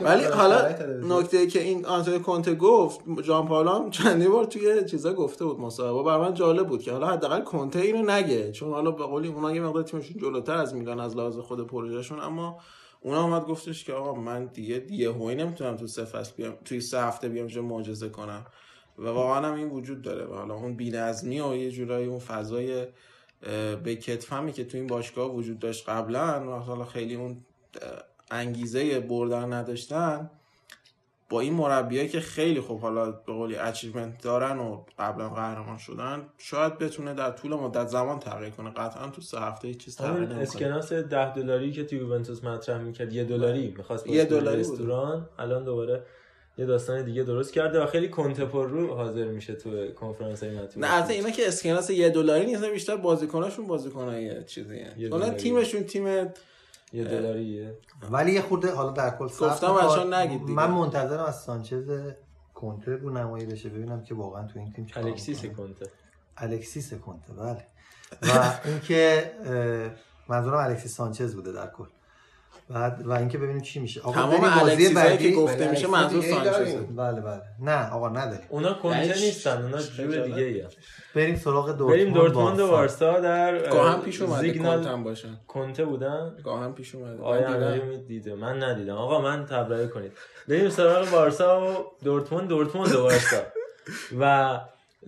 ولی 0.00 0.24
حالا. 0.24 0.68
نکته 1.02 1.46
که 1.46 1.62
این 1.62 1.86
آنتونیو 1.86 2.22
کونته 2.22 2.54
گفت 2.54 3.00
جان 3.24 3.48
پالام 3.48 3.90
چندی 3.90 4.28
بار 4.28 4.44
توی 4.44 4.84
چیزا 4.84 5.12
گفته 5.12 5.44
بود 5.44 5.60
مصاحبه. 5.60 6.02
بر 6.02 6.18
من 6.18 6.34
جالب 6.34 6.66
بود 6.68 6.82
که 6.82 6.92
حالا 6.92 7.06
حداقل 7.06 7.40
کنته 7.40 7.78
اینو 7.78 8.10
نگه. 8.10 8.52
چون 8.52 8.72
حالا 8.72 8.90
به 8.90 9.04
قولی 9.04 9.28
اونا 9.28 9.54
یه 9.54 9.60
مقدار 9.60 9.82
تیمشون 9.82 10.16
جلوتر 10.20 10.54
از 10.54 10.74
میلان 10.74 11.00
از 11.00 11.16
لحاظ 11.16 11.38
خود 11.38 11.66
پروژهشون 11.66 12.20
اما 12.20 12.58
اونا 13.06 13.24
اومد 13.24 13.44
گفتش 13.44 13.84
که 13.84 13.92
آقا 13.92 14.14
من 14.20 14.46
دیگه 14.46 14.78
دیگه 14.78 15.12
هوی 15.12 15.34
نمی‌تونم 15.34 15.76
تو 15.76 15.86
سه 15.86 16.04
فصل 16.04 16.32
بیام 16.36 16.54
توی 16.64 16.80
سه 16.80 17.02
هفته 17.02 17.28
بیام 17.28 17.46
چه 17.46 17.60
معجزه 17.60 18.08
کنم. 18.08 18.46
و 18.98 19.06
واقعا 19.06 19.48
هم 19.48 19.54
این 19.54 19.68
وجود 19.68 20.02
داره. 20.02 20.24
و 20.24 20.34
حالا 20.34 20.54
اون 20.54 20.74
بی‌نظمی 20.76 21.40
و 21.40 21.56
یه 21.56 21.70
جورایی 21.70 22.06
اون 22.06 22.18
فضای 22.18 22.86
به 23.84 23.96
کتفمی 23.96 24.52
که 24.52 24.64
تو 24.64 24.78
این 24.78 24.86
باشگاه 24.86 25.34
وجود 25.34 25.58
داشت 25.58 25.88
قبلا 25.88 26.50
و 26.50 26.60
حالا 26.60 26.84
خیلی 26.84 27.14
اون 27.14 27.44
انگیزه 28.30 29.00
بردن 29.00 29.52
نداشتن 29.52 30.30
با 31.30 31.40
این 31.40 31.54
مربیایی 31.54 32.08
که 32.08 32.20
خیلی 32.20 32.60
خوب 32.60 32.80
حالا 32.80 33.10
به 33.10 33.32
قولی 33.32 33.56
اچیومنت 33.56 34.22
دارن 34.22 34.58
و 34.58 34.84
قبلا 34.98 35.28
قهرمان 35.28 35.78
شدن 35.78 36.26
شاید 36.38 36.78
بتونه 36.78 37.14
در 37.14 37.30
طول 37.30 37.54
مدت 37.54 37.86
زمان 37.86 38.18
تغییر 38.18 38.50
کنه 38.50 38.70
قطعا 38.70 39.10
تو 39.10 39.20
سه 39.20 39.40
هفته 39.40 39.74
چیز 39.74 39.96
تغییر 39.96 40.18
نمی‌کنه 40.18 40.42
اسکناس 40.42 40.92
10 40.92 41.34
دلاری 41.34 41.72
که 41.72 41.84
تو 41.84 41.96
یوونتوس 41.96 42.44
مطرح 42.44 42.78
می‌کرد 42.78 43.12
یه 43.12 43.24
دلاری 43.24 43.74
می‌خواست 43.76 44.06
یه 44.06 44.24
دلاری. 44.24 44.60
رستوران 44.60 45.28
الان 45.38 45.64
دوباره 45.64 46.02
یه 46.58 46.66
داستان 46.66 47.04
دیگه 47.04 47.22
درست 47.22 47.52
کرده 47.52 47.82
و 47.82 47.86
خیلی 47.86 48.08
کنتپور 48.08 48.68
رو 48.68 48.94
حاضر 48.94 49.24
میشه 49.24 49.54
تو 49.54 49.86
کنفرانس 49.92 50.42
های 50.42 50.52
مطبوعاتی. 50.52 50.80
نه 50.80 50.94
البته 50.94 51.12
اینا 51.12 51.30
که 51.30 51.48
اسکناس 51.48 51.90
یه 51.90 52.08
دلاری 52.08 52.46
نیست 52.46 52.64
بیشتر 52.64 52.96
بازیکناشون 52.96 53.66
بازیکنای 53.66 54.44
چیزیه 54.44 54.94
دلاری. 55.10 55.36
تیمشون 55.36 55.84
تیم 55.84 56.04
یه 56.92 57.04
دلاریه 57.04 57.78
ولی 58.10 58.32
یه 58.32 58.42
خورده 58.42 58.74
حالا 58.74 58.90
در 58.90 59.10
کل 59.10 59.24
گفتم. 59.24 59.46
بچه‌ها 59.46 60.04
نگید 60.04 60.40
دیگه. 60.40 60.52
من 60.52 60.70
منتظرم 60.70 61.24
از 61.24 61.42
سانچز 61.42 62.12
کنته 62.54 62.96
رو 62.96 63.10
نمایی 63.10 63.46
بشه 63.46 63.68
ببینم 63.68 64.02
که 64.02 64.14
واقعا 64.14 64.46
تو 64.46 64.58
این 64.58 64.72
تیم 64.72 64.86
الکسیس. 64.96 65.44
کنته 65.46 65.90
الکسیس 66.36 66.94
کنته 66.94 67.32
بله 67.32 67.64
و 68.22 68.52
اینکه 68.64 69.32
منظورم 70.28 70.58
الکسیس 70.58 70.96
سانچز 70.96 71.34
بوده 71.34 71.52
در 71.52 71.66
کل 71.66 71.86
بعد 72.70 73.06
و 73.06 73.12
اینکه 73.12 73.38
ببینیم 73.38 73.62
چی 73.62 73.80
میشه. 73.80 74.00
آقا 74.00 74.12
تمام 74.12 74.30
بریم 74.30 74.42
بازی 74.42 74.70
الکسیزایی 74.70 75.08
بعدی. 75.08 75.30
که 75.30 75.36
گفته 75.36 75.56
بله، 75.56 75.70
میشه 75.70 75.94
الکسیس 75.94 76.32
منظور 76.32 76.38
ای 76.38 76.44
داریم. 76.44 76.96
بله 76.96 77.20
بله. 77.20 77.42
نه 77.60 77.90
آقا 77.90 78.08
نداریم. 78.08 78.46
اونا 78.48 78.74
کنته 78.74 79.14
نیستن 79.20 79.62
اونا 79.62 79.78
جور. 79.82 80.16
دیگه 80.16 80.42
ایه. 80.42 80.68
بریم 81.14 81.36
سراغ 81.36 81.66
دورتموند 81.66 81.90
بریم 81.90 82.14
دورتموند 82.14 82.60
و. 82.60 82.66
وارسا 82.66 83.20
در 83.20 83.68
گاهم 83.68 84.00
پیش 84.02 84.22
اومده 84.22 84.40
زیگنال 84.40 84.78
کنتم 84.78 85.04
باشن. 85.04 85.40
کنته 85.48 85.84
بودن؟ 85.84 86.36
گاهم 86.44 86.74
پیش 86.74 86.94
اومده. 86.94 87.22
آیا 87.22 87.50
من 87.50 87.54
دیدم. 87.54 87.82
امیری 87.82 88.02
دیده. 88.02 88.34
من 88.34 88.62
ندیدم. 88.62 88.96
آقا 88.96 89.20
من 89.20 89.46
تبرئه 89.46 89.86
کنید. 89.86 90.12
بریم 90.48 90.70
سراغ 90.70 91.10
بارسا 91.10 91.60
و 91.60 91.74
دورتموند 92.04 92.48
دورتموند 92.48 92.94
و 92.94 93.02
بارسا. 93.02 93.42
و 94.20 94.60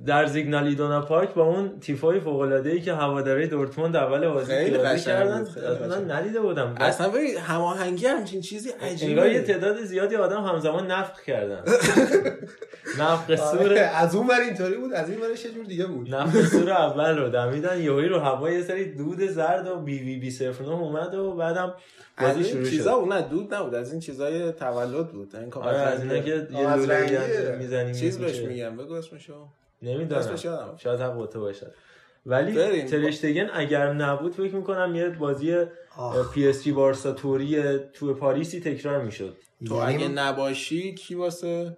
در 0.07 0.27
زیگنال 0.27 0.67
ایدونا 0.67 1.01
پارک 1.01 1.35
با 1.35 1.43
اون 1.43 1.81
تیفای 1.81 2.21
فوق 2.21 2.41
العاده 2.41 2.71
ای 2.71 2.81
که 2.81 2.95
هواداری 2.95 3.47
دورتموند 3.47 3.97
اول 3.97 4.29
بازی 4.29 4.53
خیلی 4.53 4.79
کردن 4.79 5.45
قشنگ. 5.45 6.11
ندیده 6.11 6.41
بودم. 6.41 6.75
اصلا 6.81 7.09
ببین 7.09 7.37
هماهنگی 7.37 8.07
همچین 8.07 8.41
چیزی 8.41 8.71
عجیبه. 8.71 9.33
یه 9.33 9.43
تعداد 9.43 9.83
زیادی 9.85 10.17
آدم 10.17 10.45
همزمان 10.45 10.91
نفخ 10.91 11.23
کردن. 11.23 11.63
نفخ 13.01 13.37
سور 13.37 13.61
آره، 13.61 13.81
از 13.81 14.15
اون 14.15 14.27
ور 14.27 14.41
اینطوری 14.41 14.77
بود 14.77 14.93
از 14.93 15.11
این 15.11 15.21
ورش 15.21 15.45
یه 15.45 15.51
جور 15.51 15.65
دیگه 15.65 15.87
بود. 15.87 16.15
نفخ 16.15 16.49
سور 16.49 16.71
اول 16.71 17.19
رو 17.19 17.29
دمیدن 17.29 17.81
یهویی 17.81 18.09
رو 18.09 18.19
هوا 18.19 18.51
یه 18.51 18.63
سری 18.63 18.95
دود 18.95 19.21
زرد 19.21 19.67
و 19.67 19.77
بی 19.77 19.99
وی 19.99 20.17
بی 20.17 20.31
صفر 20.31 20.65
اومد 20.65 21.15
و 21.15 21.33
بعدم 21.35 21.75
از 22.17 22.29
بازی 22.29 22.41
این 22.41 22.53
شروع 22.53 22.71
چیزا 22.71 22.91
شد. 22.91 23.01
بود 23.01 23.13
نه 23.13 23.23
دود 23.23 23.55
نبود 23.55 23.75
از 23.75 23.91
این 23.93 24.01
چیزای 24.01 24.53
تولد 24.53 25.09
بود. 25.09 25.37
این 25.37 25.53
آره 25.53 25.77
از 25.77 26.03
اینا 26.03 26.19
که 26.19 26.49
یه 26.51 26.75
لوله. 26.75 27.57
می‌زنیم 27.59 27.93
چیز 27.95 28.19
بهش 28.19 28.39
میگم 28.39 28.77
بگو 28.77 28.95
اسمشو. 28.95 29.49
نمی‌دونم. 29.83 30.37
شاید 30.77 31.01
حق 31.01 31.29
تو 31.33 31.41
باشد 31.41 31.75
ولی. 32.27 32.83
ترشتگن 32.83 33.49
اگر 33.55 33.93
نبود 33.93 34.35
فکر 34.35 34.55
می‌کنم 34.55 34.95
یه 34.95 35.09
بازی. 35.09 35.65
پی 36.35 36.49
اس 36.49 36.63
جی 36.63 36.73
بارسا 36.73 37.13
توری 37.13 37.79
تو 37.79 38.15
پاریسی 38.15 38.61
تکرار 38.61 39.03
می‌شد. 39.03 39.37
تو 39.67 39.75
یعنی 39.75 39.95
اگه 39.95 40.09
نباشی 40.09 40.95
کی 40.95 41.15
واسه؟ 41.15 41.77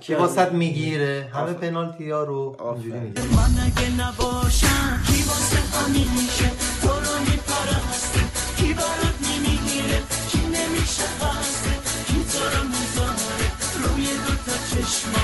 کی 0.00 0.14
واسط 0.14 0.52
می‌گیره؟ 0.52 1.30
همه 1.34 1.52
پنالتی 1.52 2.10
ها 2.10 2.24
رو 2.24 2.56
اینجوری 2.60 2.98
می‌گیره. 3.00 3.26
من 3.26 3.54
اگه 3.66 3.90
نباشم 4.02 5.02
کی 5.06 5.22
واسه 5.22 5.58
همین 5.78 6.08
میشه؟ 6.16 6.50
تو 6.82 6.88
رو 6.88 7.18
میپرسته. 7.20 8.20
کی 8.56 8.74
برات 8.74 9.16
نمی‌گیره؟ 9.28 9.98
کی 10.30 10.38
نمیشه 10.38 11.04
قصده 11.20 11.74
کی 12.06 12.24
تو 12.32 12.44
رو 12.56 12.62
می‌ذاره؟ 12.68 13.48
روی 13.84 14.06
دوتا 14.06 14.56
چشما 14.70 15.23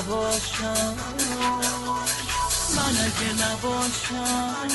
نباشم 0.00 0.94
من 2.76 2.94
اگه 3.06 3.30
نباشم 3.42 4.66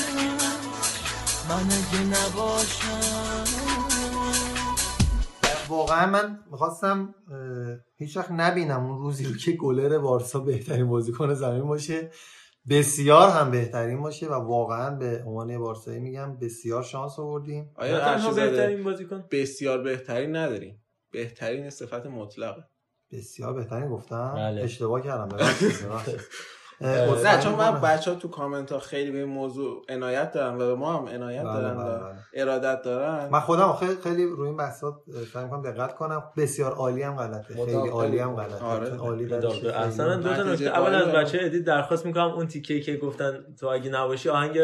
من 1.48 1.66
اگه 1.72 2.02
نباشم 2.04 3.44
واقعا 5.68 6.06
من 6.06 6.38
می‌خواستم 6.50 7.14
هیچ 7.96 8.16
وقت 8.16 8.30
نبینم 8.30 8.86
اون 8.86 8.98
روزی 8.98 9.24
رو 9.24 9.36
که 9.36 9.52
گلر 9.52 9.98
بارسا 9.98 10.38
بهترین 10.38 10.88
بازیکن 10.88 11.34
زمین 11.34 11.66
باشه 11.66 12.10
بسیار 12.68 13.28
هم 13.28 13.50
بهترین 13.50 14.02
باشه 14.02 14.26
و 14.26 14.32
واقعا 14.32 14.90
به 14.90 15.22
عنوان 15.26 15.58
بارسایی 15.58 15.98
میگم 15.98 16.36
بسیار 16.36 16.82
شانس 16.82 17.18
آوردیم. 17.18 17.70
آیا 17.74 17.98
نه 17.98 18.04
تنها 18.04 18.30
بهترین 18.30 18.84
بازیکن؟ 18.84 19.24
بسیار 19.30 19.82
بهترین 19.82 20.36
نداریم؟ 20.36 20.82
بهترین 21.12 21.70
صفت 21.70 22.06
مطلقه. 22.06 22.64
بسیار 23.16 23.52
بهترین 23.52 23.88
گفتم. 23.88 24.32
بله. 24.36 24.62
اشتباه 24.62 25.02
کردم 25.02 25.28
نه 26.80 27.38
چون 27.42 27.54
من. 27.54 27.80
بچه 27.80 28.10
ها 28.10 28.16
تو 28.16 28.28
کامنت 28.28 28.72
ها 28.72 28.78
خیلی 28.78 29.10
به 29.10 29.18
این 29.18 29.28
موضوع 29.28 29.82
عنایت 29.88 30.32
دارن 30.32 30.54
و 30.54 30.58
به 30.58 30.74
ما 30.74 30.92
هم 30.92 31.08
عنایت 31.08 31.42
بله، 31.42 31.52
دارن 31.52 31.74
بله، 31.74 31.84
و 31.84 31.98
بله. 31.98 32.14
ارادت 32.34 32.82
دارن. 32.82 33.28
من 33.28 33.40
خودم 33.40 33.72
خیلی 33.72 33.96
خیلی 34.04 34.24
روی 34.24 34.48
این 34.48 34.56
بحثات 34.56 34.94
سعی 35.32 35.44
می‌کنم 35.44 35.62
دقت 35.62 35.94
کنم. 35.94 36.22
بسیار 36.36 36.72
عالی 36.72 37.02
هم 37.02 37.16
غلطه. 37.16 37.54
خیلی 37.54 37.88
عالی 37.88 38.18
هم. 38.18 38.36
غلطه. 38.36 38.64
آره. 38.64 38.96
عالی 38.96 39.34
اصلا 39.34 40.16
دو 40.16 40.34
تا 40.34 40.42
نکته. 40.42 40.64
اول 40.64 40.94
از 40.94 41.08
بچه 41.08 41.38
edit 41.42 41.64
درخواست 41.64 42.06
می‌کنم 42.06 42.30
اون 42.30 42.46
تیکه 42.46 42.80
که 42.80 42.96
گفتن 42.96 43.44
تو 43.60 43.66
اگه 43.66 43.90
نباشی 43.90 44.28
آهنگ 44.28 44.58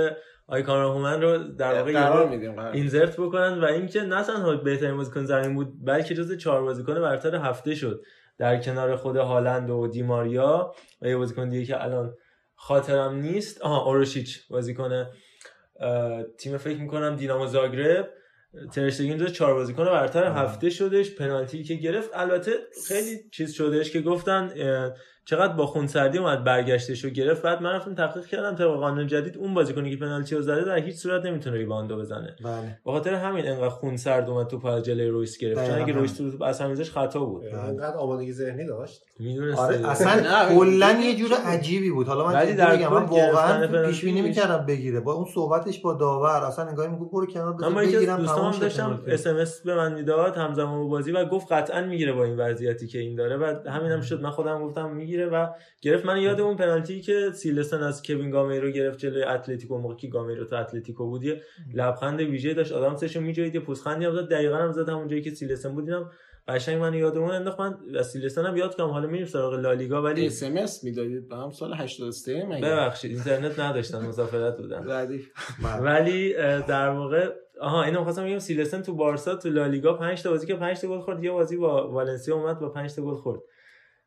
آیکان 0.47 0.85
هومن 0.85 1.23
رو 1.23 1.39
در 1.39 1.79
واقع 1.79 1.93
قرار 1.93 2.31
میدیم 2.31 2.59
insert 2.59 3.21
بکنن 3.21 3.61
و 3.61 3.65
اینکه 3.65 4.01
نه 4.01 4.23
تنها 4.23 4.57
بهترین 4.57 4.97
بازیکن 4.97 5.25
زمین 5.25 5.55
بود 5.55 5.85
بلکه 5.85 6.15
جز 6.15 6.37
چهار 6.37 6.63
بازیکن 6.63 6.95
برتر 6.95 7.37
هفته 7.37 7.75
شد. 7.75 8.03
در 8.39 8.61
کنار 8.61 8.97
خود 8.97 9.17
هالند 9.17 9.71
و 9.71 9.87
دیماریا 9.87 10.75
و 11.03 11.09
یه 11.09 11.17
بازیکن 11.17 11.49
دیگه 11.49 11.67
که 11.67 11.85
الان 11.85 12.15
خاطرم 12.55 13.15
نیست. 13.15 13.63
آها 13.63 13.85
اوروشیچ 13.85 14.49
بازیکن 14.49 15.07
تیم 16.39 16.57
فکر 16.57 16.81
می‌کنم 16.81 17.17
دینامو 17.17 17.47
زاگرب. 17.47 18.11
ترشتگین 18.73 19.19
جز 19.19 19.33
چهار 19.33 19.55
بازیکن 19.55 19.85
برتر 19.85 20.25
هفته 20.25 20.71
شدش 20.71 21.15
پنالتی 21.15 21.65
که 21.65 21.75
گرفت. 21.75 22.11
البته 22.15 22.53
خیلی 22.89 23.31
چیز 23.33 23.53
شدش 23.53 23.91
که 23.91 24.01
گفتن 24.01 24.53
چقدر 25.25 25.53
با 25.53 25.67
خونسردی 25.67 26.19
اومد 26.19 26.45
برگشتش 26.45 27.05
رو 27.05 27.11
گرفت. 27.11 27.43
بعد 27.43 27.63
من 27.63 27.73
رفتم 27.73 27.95
تحقیق 27.95 28.27
کردم 28.27 28.55
طبق 28.55 28.75
قانون 28.75 29.07
جدید 29.07 29.39
اون 29.39 29.55
بازیکنی 29.55 29.91
که 29.91 29.97
پنالتی 29.97 30.35
رو 30.35 30.43
زده 30.43 30.65
در 30.65 30.79
هیچ 30.79 30.97
صورت 30.97 31.25
نمی‌تونه 31.25 31.57
ریباندو 31.57 31.97
بزنه. 31.97 32.37
بله. 32.45 32.79
به 32.85 32.93
خاطر 32.93 33.15
همین 33.15 33.49
انقدر 33.49 33.69
خونسرد 33.69 34.31
اومد 34.31 34.47
تو 34.47 34.67
از 34.67 34.83
جلوی 34.83 35.09
رویس 35.09 35.39
گرفت. 35.39 35.67
چون 35.67 35.83
اگه 35.83 35.93
رویس. 35.93 36.17
تو 36.17 36.45
اصلا 36.45 36.69
میزش 36.69 36.91
خطا 36.91 37.25
بود. 37.25 37.45
انقدر 37.45 37.97
آمادگی 37.97 38.33
ذهنی 38.33 38.67
داشت. 38.67 39.03
می‌دونست 39.19 39.59
آره 39.59 39.89
اصلا 39.89 40.49
کلا 40.59 40.91
یه 40.91 41.17
جور 41.17 41.33
عجیبی 41.45 41.91
بود. 41.91 42.07
حالا 42.07 42.27
من 42.27 42.47
کل 42.47 42.89
من 42.89 43.03
واقعا 43.03 43.87
پیش 43.87 44.05
بینی 44.05 44.23
می‌کردم 44.23 44.67
بگیره. 44.67 45.01
با 45.01 45.13
اون 45.13 45.27
صحبتش 45.35 45.81
با 45.81 45.95
داور 45.95 46.45
اصلا 46.45 46.65
انگار 46.65 46.89
میگه 46.89 47.05
برو 47.13 47.27
کنار 47.27 47.65
از 47.65 47.75
بگیرم 47.75 48.05
تمام 48.05 48.21
دوستام 48.21 48.61
داشتم. 48.61 49.03
اس 49.07 49.27
ام 49.27 49.37
اس 49.37 49.63
به 49.63 49.75
من 49.75 49.95
می‌داد 49.95 50.37
همزمان 50.37 50.81
با 50.81 50.87
بازی 50.87 51.13
و 51.13 51.25
گفت 51.25 51.53
قطعا 51.53 51.83
می‌گیره 51.83 52.13
با 52.13 52.25
این 52.25 52.37
وضعیتی 52.37 52.87
که 52.87 52.99
این 52.99 53.17
داره. 53.17 53.37
و 53.37 53.71
همینم 53.71 54.01
شد. 54.01 54.23
من 54.23 54.31
خودم 54.31 54.63
گفتم 54.63 54.91
می‌گیره 55.13 55.27
و 55.27 55.47
گرفت. 55.83 56.07
من 56.07 56.21
یاد 56.21 56.41
اون 56.41 56.57
پنالتی 56.57 57.01
که 57.01 57.31
سیلسن 57.35 57.83
از 57.83 58.03
کوین 58.03 58.31
گامیرو 58.31 58.71
گرفت 58.71 58.99
جلوی 58.99 59.23
اتلتیکو 59.23 59.79
موقعی 59.79 59.97
که 59.97 60.09
گامیرو 60.09 60.45
تو 60.45 60.57
اتلتیکو 60.57 61.07
بود 61.07 61.25
یه 61.25 61.43
لبخند 61.75 62.21
ویژه 62.21 62.55
داشت. 62.55 62.73
آدامسشو 62.73 63.21
میجوید 63.21 63.55
یه 63.55 63.61
پوزخندی 63.61 64.05
هم 64.05 64.13
زد 64.13 64.29
دقیقاً 64.29 64.57
هم 64.57 64.73
زد 64.73 64.89
همون 64.89 65.09
جایی 65.09 65.23
که 65.23 65.31
سیلسن 65.31 65.75
بود. 65.75 65.89
اینم 65.89 66.11
قشنگ 66.49 66.81
من 66.81 66.95
یاد 66.95 67.19
اون 67.19 67.31
انداخت. 67.31 67.61
من 67.61 67.75
از 67.99 68.11
سیلسن 68.11 68.47
هم 68.47 68.57
یاد 68.57 68.77
کنم. 68.77 68.91
حالا 68.91 69.09
میریم 69.09 69.27
سراغ 69.27 69.55
لالیگا 69.55 70.03
ولی 70.03 70.27
اس 70.27 70.43
ام 70.43 70.57
اس 70.57 70.85
می‌دادید؟ 70.85 71.29
به 71.29 71.37
هم 71.37 71.51
سال 71.51 71.75
83 71.75 72.45
مگه؟ 72.45 72.67
ببخشید 72.67 73.11
اینترنت 73.11 73.61
نداشتن 73.61 74.07
مسافرت 74.07 74.57
بودن 74.57 74.91
ردیف. 74.91 75.31
ولی 75.81 76.33
در 76.69 76.89
واقع 76.89 77.31
آها 77.61 77.83
اینو 77.83 78.05
خواستم 78.05 78.25
بگم. 78.25 78.39
سیلسن 78.39 78.83
تو 78.83 78.95
بارسا 78.95 79.37
تو 79.37 79.49
لالیگا 79.49 79.95
5 79.95 80.23
تا 80.23 80.31
بازی 80.31 80.47
که 80.47 80.55
5 80.55 80.81
تا 80.81 80.89
گل 80.89 81.01
خورد. 81.01 81.25
یه 81.25 81.31
بازی 81.31 81.57
با 81.57 81.91
والنسیا 81.91 82.37
اومد 82.37 82.59
با 82.59 82.69
5 82.69 82.95
تا 82.95 83.03
گل 83.03 83.15
خورد. 83.15 83.41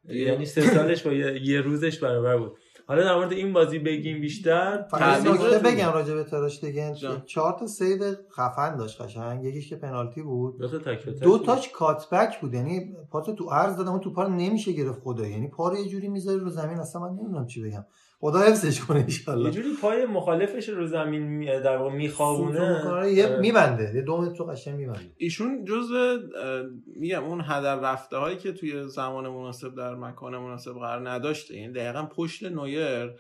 یعنی 0.09 0.45
سه 0.45 0.61
سالش 0.61 1.03
با 1.03 1.13
یه, 1.13 1.61
روزش 1.61 1.99
برابر 1.99 2.37
بود. 2.37 2.57
حالا 2.87 3.03
در 3.03 3.15
مورد 3.15 3.31
این 3.31 3.53
بازی 3.53 3.79
بگیم 3.79 4.21
بیشتر. 4.21 4.85
نکته؟ 5.25 5.59
بگم 5.59 5.91
راجع 5.91 6.13
به 6.13 6.23
تراشتگن 6.23 6.93
جان. 6.93 7.21
چهار 7.25 7.55
تا 7.59 7.67
save 7.67 8.13
خفن 8.37 8.77
داشت 8.77 9.01
قشنگ. 9.01 9.43
یکیش 9.43 9.69
که 9.69 9.75
پنالتی 9.75 10.21
بود. 10.21 10.59
دو 10.59 10.67
تا 10.67 10.77
تک 10.77 11.05
دو 11.05 11.29
بود. 11.29 11.45
تاش 11.45 11.69
کاتبک 11.69 12.41
بود. 12.41 12.53
یعنی 12.53 12.95
پاتو 13.11 13.33
تو 13.33 13.49
عرض 13.49 13.77
دادم 13.77 13.91
اون 13.91 14.01
رو 14.15 14.29
نمیشه 14.29 14.71
گرفت 14.71 14.99
خدا 15.01 15.27
یعنی 15.27 15.47
پا 15.47 15.69
رو 15.69 15.77
یه 15.77 15.89
جوری 15.89 16.07
می‌ذاری 16.07 16.39
رو 16.39 16.49
زمین. 16.49 16.79
اصلا 16.79 17.01
من 17.01 17.09
نمی‌دونم 17.09 17.47
چی 17.47 17.63
بگم. 17.63 17.85
خدا 18.25 18.39
حفظش 18.39 18.81
کنه 18.81 18.99
یه 18.99 19.29
ان 19.29 19.51
جوری 19.51 19.69
پای 19.81 20.05
مخالفش 20.05 20.69
رو 20.69 20.88
زمین 20.88 21.21
می- 21.21 21.45
در 21.45 21.77
واقع 21.77 21.95
میخوابونه. 21.95 23.11
یه 23.13 23.38
میبنده 23.38 23.91
یه 23.95 24.01
دو 24.01 24.17
متر 24.21 24.35
تو 24.35 24.43
قشنگ 24.43 24.75
میبنده. 24.75 25.11
ایشون 25.17 25.65
جز 25.65 25.85
میگم 26.95 27.23
اون 27.23 27.41
هدر 27.41 27.75
رفته 27.79 28.17
هایی 28.17 28.38
که 28.38 28.51
توی 28.51 28.88
زمان 28.88 29.27
مناسب 29.27 29.75
در 29.75 29.95
مکان 29.95 30.38
مناسب 30.38 30.73
قرار 30.73 31.09
نداشته. 31.09 31.57
یعنی 31.57 31.73
دقیقا 31.73 32.03
پشت 32.15 32.43
نویر 32.43 33.11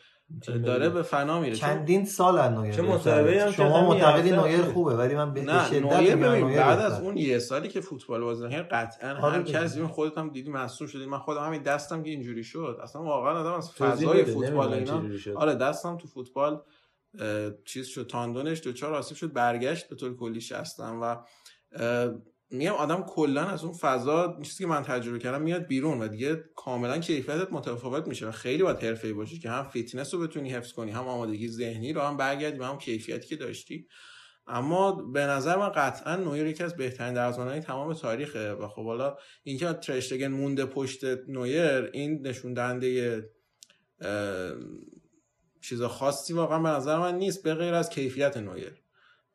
داره 0.65 0.89
به 0.89 1.01
فنا 1.01 1.39
میره. 1.39 1.55
چندین 1.55 2.05
سال 2.05 2.37
از 2.37 2.51
نویر 2.51 2.73
چه 2.73 2.83
هم 2.83 3.51
شما 3.51 3.89
معتقدی 3.89 4.31
نویر 4.31 4.61
خوبه 4.61 4.95
ولی 4.95 5.15
من 5.15 5.33
به 5.33 5.41
شدت 5.41 6.15
نویر 6.15 6.55
بعد. 6.57 6.79
از 6.79 7.01
اون 7.01 7.17
یه 7.17 7.39
سالی 7.39 7.69
که 7.69 7.81
فوتبال 7.81 8.21
بازی 8.21 8.45
نکرد 8.45 8.67
قطعا 8.71 9.13
هر. 9.13 9.43
کسی 9.43 9.79
این 9.79 9.87
خودت 9.87 10.17
هم 10.17 10.29
دیدی 10.29 10.49
مصدوم 10.49 10.87
شدی. 10.87 11.05
من 11.05 11.17
خودم 11.17 11.43
همین 11.43 11.61
دستم 11.61 12.03
که 12.03 12.09
اینجوری 12.09 12.43
شد. 12.43 12.79
اصلا 12.83 13.03
واقعا 13.03 13.39
آدم 13.39 13.53
از 13.53 13.71
فضای 13.71 14.25
فوتبال 14.25 14.73
اینا. 14.73 15.03
آره 15.35 15.55
دستم 15.55 15.97
تو 15.97 16.07
فوتبال 16.07 16.61
چیز 17.65 17.87
شد 17.87 18.07
تاندونش 18.07 18.61
دوچار 18.63 18.93
آسیب 18.93 19.17
شد 19.17 19.33
برگشت 19.33 19.89
به 19.89 19.95
طور 19.95 20.17
کلی 20.17 20.41
شستم 20.41 20.99
و 21.01 21.15
میگم 22.49 22.71
آدم 22.71 23.01
کلا 23.01 23.45
از 23.45 23.63
اون 23.63 23.73
فضا 23.73 24.39
چیزی 24.43 24.63
که 24.63 24.67
من 24.67 24.83
تجربه 24.83 25.19
کردم 25.19 25.41
میاد 25.41 25.67
بیرون 25.67 26.01
و 26.01 26.07
دیگه 26.07 26.43
کاملا 26.55 26.97
کیفیتت 26.97 27.51
متفاوت 27.51 28.07
میشه 28.07 28.27
و 28.27 28.31
خیلی 28.31 28.63
باید 28.63 28.83
حرفه‌ای 28.83 29.13
باشی 29.13 29.39
که 29.39 29.49
هم 29.49 29.63
فیتنس 29.63 30.13
رو 30.13 30.19
بتونی 30.19 30.49
حفظ 30.49 30.71
کنی 30.71 30.91
هم 30.91 31.07
آمادگی 31.07 31.47
ذهنی 31.47 31.93
رو 31.93 32.01
هم 32.01 32.17
برگردی 32.17 32.57
به 32.57 32.65
هم 32.65 32.77
کیفیتی 32.77 33.27
که 33.27 33.35
داشتی. 33.35 33.87
اما 34.47 34.91
به 34.91 35.19
نظر 35.19 35.55
من 35.55 35.69
قطعا 35.69 36.15
نویر 36.15 36.47
یکی 36.47 36.63
از 36.63 36.75
بهترین 36.75 37.13
دروازه‌بانای 37.13 37.59
تمام 37.59 37.93
تاریخه 37.93 38.51
و 38.53 38.67
خب 38.67 38.85
حالا 38.85 39.17
اینکه 39.43 39.73
ترشتگن 39.73 40.27
مونده 40.27 40.65
پشت 40.65 41.03
نویر 41.27 41.89
این 41.93 42.27
نشون 42.27 42.53
دهنده 42.53 43.29
اه، 44.01 44.51
چیز 45.61 45.81
خاصی 45.81 46.33
واقعا 46.33 46.59
به 46.59 46.69
نظر 46.69 46.97
من 46.99 47.17
نیست 47.17 47.43
به 47.43 47.53
غیر 47.53 47.73
از 47.73 47.89
کیفیت 47.89 48.37
نویر. 48.37 48.81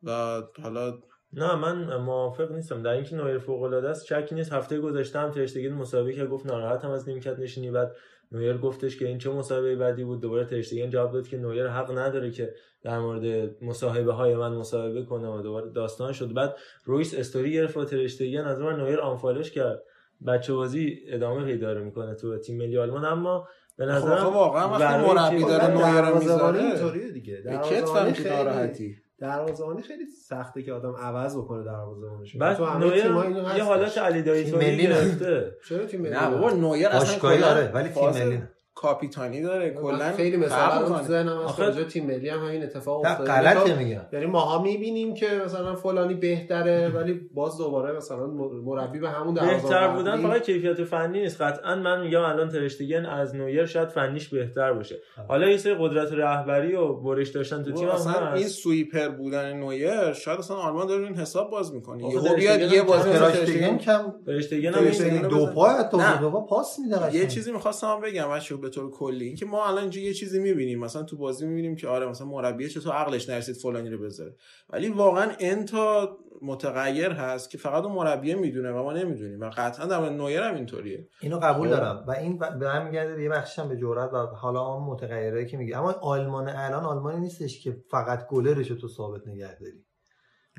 و 0.03 0.41
حالا 0.61 0.99
نه 1.33 1.55
من 1.55 1.95
موافق 1.97 2.51
نیستم. 2.51 2.83
در 2.83 2.89
اینکه 2.89 3.15
نویر 3.15 3.37
فوق 3.37 3.61
العاده 3.61 3.89
است 3.89 4.05
شکی 4.05 4.35
نیست. 4.35 4.53
هفته 4.53 4.79
گذشته 4.79 5.19
هم 5.19 5.31
ترشتگین 5.31 5.73
مسابقه 5.73 6.13
که 6.13 6.25
گفت 6.25 6.45
ناراحتم 6.45 6.89
از 6.91 7.09
نیمکت 7.09 7.39
نشینی. 7.39 7.71
بعد 7.71 7.95
نویر 8.31 8.57
گفتش 8.57 8.97
که 8.97 9.07
این 9.07 9.17
چه 9.17 9.29
مسابقه 9.29 9.75
بعدی 9.75 10.03
بود؟ 10.03 10.21
دوباره 10.21 10.45
ترشتگین 10.45 10.89
جواب 10.89 11.11
داد 11.13 11.27
که 11.27 11.37
نویر 11.37 11.67
حق 11.67 11.97
نداره 11.97 12.31
که 12.31 12.53
در 12.83 12.99
مورد 12.99 13.55
مصاحبه 13.63 14.13
های 14.13 14.35
من 14.35 14.53
مصاحبه 14.53 15.03
کنه 15.03 15.27
و 15.27 15.41
دوباره 15.41 15.69
داستان 15.69 16.11
شد. 16.11 16.33
بعد 16.33 16.55
رویس 16.85 17.13
استوری 17.13 17.53
گرفت 17.53 17.77
و 17.77 17.85
ترشتگین 17.85 18.41
از 18.41 18.59
من 18.59 18.75
نویر 18.79 18.99
آنفالوش 18.99 19.51
کرد. 19.51 19.83
بچه 20.27 20.53
بازی 20.53 20.99
ادامه 21.07 21.45
پیدا 21.45 21.73
می‌کنه 21.73 22.15
تو 22.15 22.37
تیم 22.37 22.57
ملی 22.57 22.77
آلمان. 22.77 23.05
اما 23.05 23.47
به 23.77 23.85
خب 23.85 23.91
نظرم 23.91 24.11
آخه 24.11 24.25
واقعا 24.25 24.67
مربی 24.67 25.43
داره 25.43 25.67
نویر 25.67 26.13
می‌ذاره 26.19 26.59
اینطوریه 26.59 27.11
دیگه. 27.11 27.41
به 27.45 27.51
کتف 27.51 27.69
دروازه‌بانی 27.69 28.07
هم 28.07 28.13
خیلی- 28.13 28.29
ناراحتی. 28.29 28.95
دروازه‌بانی 29.21 29.81
خیلی 29.81 30.05
سخته 30.05 30.63
که 30.63 30.73
آدم 30.73 30.95
عوض 30.95 31.37
بکنه 31.37 31.63
دروازه‌بانش 31.63 32.35
بعد 32.35 32.57
تو 32.57 32.65
همه 32.65 33.01
تیم‌ها 33.01 33.21
اینو. 33.21 33.57
یه 33.57 33.63
حالت 33.63 33.97
علی 33.97 34.13
تیم 34.13 34.23
دایتوری 34.23 34.71
ملی 34.71 34.87
نه. 34.87 34.93
گرفته 34.93 35.55
چرا 35.69 35.85
تیم 35.85 36.01
ملی 36.01 36.11
نه 36.11 36.29
بابا 36.29 36.49
نویر 36.51 36.87
اصلا 36.87 37.19
کلا 37.19 37.47
آره، 37.47 37.71
ولی 37.73 37.89
تیم 37.89 38.09
ملی. 38.09 38.43
کاپیتانی 38.75 39.41
داره 39.41 39.71
من 39.75 39.81
کلا 39.81 40.11
خیلی 40.11 40.37
مثلا 40.37 40.87
تو. 40.87 41.03
ذهنم 41.03 41.45
به 41.75 41.83
تیم 41.83 42.05
ملی 42.05 42.29
هم 42.29 42.39
همین 42.47 42.63
اتفاق 42.63 43.05
افتاده. 43.05 43.31
غلطه 43.31 43.69
یعنی 43.69 43.83
میگم. 43.83 44.01
یعنی 44.13 44.25
ماها 44.25 44.61
می‌بینیم 44.61 45.13
که 45.13 45.27
مثلا 45.45 45.75
فلانی 45.75 46.13
بهتره 46.13 46.89
ولی 46.89 47.13
باز 47.33 47.57
دوباره 47.57 47.97
مثلا 47.97 48.27
مربی 48.65 48.99
به 48.99 49.09
همون 49.09 49.33
بهتر 49.33 49.47
دروازه‌بان 49.47 49.95
بودن 49.95 50.17
فقط 50.21 50.41
کیفیت 50.43 50.83
فنی 50.83 51.21
نیست. 51.21 51.41
قطعا 51.41 51.75
من 51.75 52.01
میگم 52.01 52.21
الان 52.21 52.49
ترشتگن 52.49 53.05
از 53.05 53.35
نویر 53.35 53.65
شاید 53.65 53.89
فنیش 53.89 54.29
بهتر 54.29 54.73
باشه. 54.73 54.95
حالا 55.27 55.49
یه 55.49 55.57
سری 55.57 55.75
قدرت 55.79 56.11
رهبری 56.13 56.75
و 56.75 56.93
برش 56.93 57.29
داشتن 57.29 57.63
تو 57.63 57.71
تیم 57.71 57.89
اصلا 57.89 58.33
این 58.33 58.47
سویپر 58.47 59.09
بودن 59.09 59.53
نویر 59.53 60.13
شاید 60.13 60.39
اصلا 60.39 60.57
آلمان 60.57 60.87
داره 60.87 61.03
این 61.03 61.15
حساب 61.15 61.51
باز 61.51 61.73
می‌کنه. 61.73 62.03
یهو 62.03 62.35
بیاد 62.35 62.59
یه 62.61 62.81
تراشتگن 62.81 63.31
ترشتگن. 63.31 63.77
کم. 63.77 64.13
ترشتگن 64.25 64.73
هم 64.73 64.83
این- 64.83 65.27
دو. 65.27 65.45
پا 65.45 65.67
نه. 65.93 66.19
دو 66.21 66.31
پا 66.31 66.41
پاس 66.41 66.79
میده 66.79 66.95
یه 66.95 67.07
قشنگ. 67.09 67.27
چیزی 67.27 67.51
می‌خواستم 67.51 67.99
بگم 68.03 68.29
بچه 68.29 68.55
به 68.61 68.69
طور 68.69 68.91
کلی. 68.91 69.25
اینکه 69.25 69.45
ما 69.45 69.67
الان 69.67 69.81
اینجا 69.81 70.01
یه 70.01 70.13
چیزی 70.13 70.39
می‌بینیم. 70.39 70.79
مثلا 70.79 71.03
تو 71.03 71.17
بازی 71.17 71.45
می‌بینیم 71.45 71.75
که 71.75 71.87
آره 71.87 72.05
مثلا 72.05 72.27
مربی 72.27 72.69
چطور 72.69 72.93
عقلش 72.93 73.29
نرسید 73.29 73.55
فلانی 73.55 73.89
رو 73.89 73.97
بذاره. 73.97 74.35
ولی 74.69 74.89
واقعا 74.89 75.31
انتا 75.39 76.17
متغیر 76.41 77.11
هست 77.11 77.49
که 77.49 77.57
فقط 77.57 77.83
اون 77.83 77.95
مربی 77.95 78.33
می‌دونه 78.33 78.71
و 78.71 78.83
ما 78.83 78.93
نمی‌دونیم. 78.93 79.39
و 79.39 79.49
قطعا 79.57 79.85
در 79.85 80.09
نویر 80.09 80.41
هم 80.41 80.55
اینطوریه. 80.55 81.07
اینو 81.21 81.39
قبول 81.39 81.69
خب. 81.69 81.75
دارم. 81.75 82.03
و 82.07 82.11
این 82.11 82.37
به 82.37 82.69
هم 82.69 82.85
میگرده 82.85 83.23
یه 83.23 83.29
بخشش 83.29 83.59
هم 83.59 83.69
به 83.69 83.77
جرأت 83.77 84.13
و 84.13 84.17
حالا 84.17 84.65
اون 84.65 84.83
متغیره 84.83 85.45
که 85.45 85.57
میگه. 85.57 85.77
اما 85.77 85.91
آلمان 85.91 86.49
الان 86.49 86.83
آلمانی 86.83 87.19
نیستش 87.19 87.63
که 87.63 87.77
فقط 87.89 88.27
گلرش 88.27 88.67
تو 88.67 88.87
ثابت 88.87 89.27
نگه 89.27 89.59
داری 89.59 89.85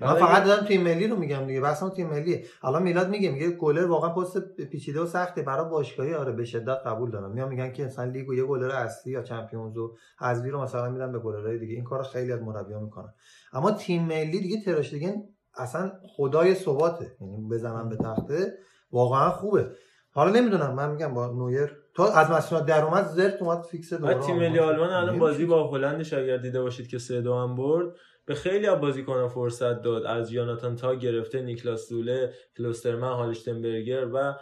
من 0.00 0.08
آره، 0.08 0.20
فقط 0.20 0.44
دارم 0.44 0.66
تیم 0.66 0.82
ملی 0.82 1.08
رو 1.08 1.16
میگم 1.16 1.46
دیگه 1.46 1.60
بس 1.60 1.80
تیم 1.96 2.06
ملیه. 2.06 2.44
الان 2.62 2.82
میلاد 2.82 3.08
میگه 3.08 3.30
میگه 3.30 3.50
گلر 3.50 3.86
واقعا 3.86 4.10
پست 4.10 4.56
پیچیده 4.56 5.00
و 5.00 5.06
سخته 5.06 5.42
برای 5.42 5.70
باشگاهی. 5.70 6.14
آره 6.14 6.32
به 6.32 6.44
شدت 6.44 6.78
قبول 6.86 7.10
دارم. 7.10 7.32
میان 7.32 7.48
میگن 7.48 7.72
که 7.72 7.84
مثلا 7.84 8.04
لیگ 8.04 8.28
و 8.28 8.34
یه 8.34 8.44
گلر 8.44 8.70
اصلی 8.70 9.12
یا 9.12 9.22
چمپیونز 9.22 9.76
و 9.76 9.94
حذفی 10.20 10.50
رو 10.50 10.62
مثلا 10.62 10.90
میدن 10.90 11.12
به 11.12 11.18
گلرهای 11.18 11.58
دیگه. 11.58 11.74
این 11.74 11.84
کارو 11.84 12.02
خیلی 12.02 12.32
از 12.32 12.42
مربی‌ها 12.42 12.80
می‌کنن. 12.80 13.14
اما 13.52 13.70
تیم 13.70 14.02
ملی 14.02 14.40
دیگه 14.40 14.60
ترشتگن 14.64 15.14
اصلا 15.56 15.92
خدای 16.16 16.54
ثباته. 16.54 17.16
یعنی 17.20 17.48
بزنم 17.50 17.88
به 17.88 17.96
تخته 17.96 18.58
واقعا 18.92 19.30
خوبه. 19.30 19.70
حالا 20.14 20.30
نمی‌دونم 20.30 20.74
من 20.74 20.90
میگم 20.90 21.14
با 21.14 21.26
نویر 21.26 21.76
تا 21.94 22.12
از 22.12 22.30
مسئولیت 22.30 22.66
در 22.66 22.84
اومد 22.84 23.06
زرت 23.06 23.42
اومد 23.42 23.62
فیکس 23.62 23.92
دوباره 23.92 24.18
تیم 24.18 24.36
ملی 24.36 24.58
آلمان 24.58 24.90
الان. 24.90 25.18
بازی 25.18 25.46
با 25.46 25.70
هلندش 25.70 26.12
اگر 26.12 26.36
دیده 26.36 26.62
باشید 26.62 26.88
که 26.88 26.98
سه 26.98 27.20
دو 27.20 27.34
هم 27.34 27.56
برد 27.56 27.86
به 28.26 28.34
خیلی 28.34 28.66
از 28.66 28.80
بازیکنان 28.80 29.28
فرصت 29.28 29.82
داد. 29.82 30.06
از 30.06 30.32
یوناتان 30.32 30.76
تا 30.76 30.94
گرفته 30.94 31.42
نیکلاس 31.42 31.88
دوله 31.88 32.32
کلوسترمن 32.56 33.12
هالشتنبرگر 33.12 34.06
و 34.14 34.34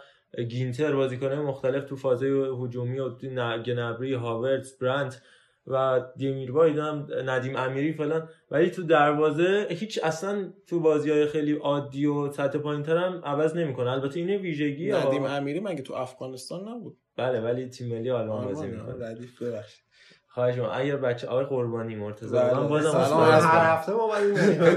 گینتر. 0.49 0.95
بازیکنان 0.95 1.39
مختلف 1.39 1.85
تو 1.85 1.95
فاز 1.95 2.23
هجومی 2.23 2.99
و 2.99 3.09
گنبری 3.57 4.13
هاورتس 4.13 4.77
برانت 4.77 5.21
و 5.67 6.01
دیمیربای 6.17 6.71
هم 6.71 7.07
ندیم 7.25 7.55
امیری 7.55 7.93
فلان. 7.93 8.29
ولی 8.51 8.69
تو 8.69 8.83
دروازه 8.83 9.67
هیچ 9.69 9.99
اصلا 10.03 10.53
تو 10.67 10.79
بازی 10.79 11.11
های 11.11 11.25
خیلی 11.25 11.53
عادی 11.53 12.05
و 12.05 12.31
سطح 12.31 12.59
پایین 12.59 12.85
هم 12.85 13.21
عوض 13.25 13.55
نمی‌کنه. 13.55 13.91
البته 13.91 14.19
اینه 14.19 14.37
ویژگی 14.37 14.91
ندیم 14.91 15.23
امیری 15.23 15.59
مگه 15.59 15.81
تو 15.81 15.93
افغانستان 15.93 16.67
نبود؟ 16.67 16.97
بله 17.17 17.41
ولی 17.41 17.69
تیم 17.69 17.87
ملی 17.87 18.09
آلمان 18.09 18.45
بازی 18.45 18.67
می‌کنه. 18.67 19.09
ردیف 19.09 19.41
ببخشید. 19.41 19.83
خواهش 20.33 20.55
می‌کنم 20.55 20.71
اگر 20.73 20.95
بچه 20.95 21.27
آقای 21.27 21.45
قربانی 21.45 21.95
مرتضی 21.95 22.35
بله. 22.35 22.53
من 22.53 22.67
بازم 22.67 22.91
سلام 22.91 23.03
عذرخواهی 23.03 23.31
عرض 23.31 23.43
هر. 23.43 23.73
هفته 23.73 23.91
ما 23.91 24.07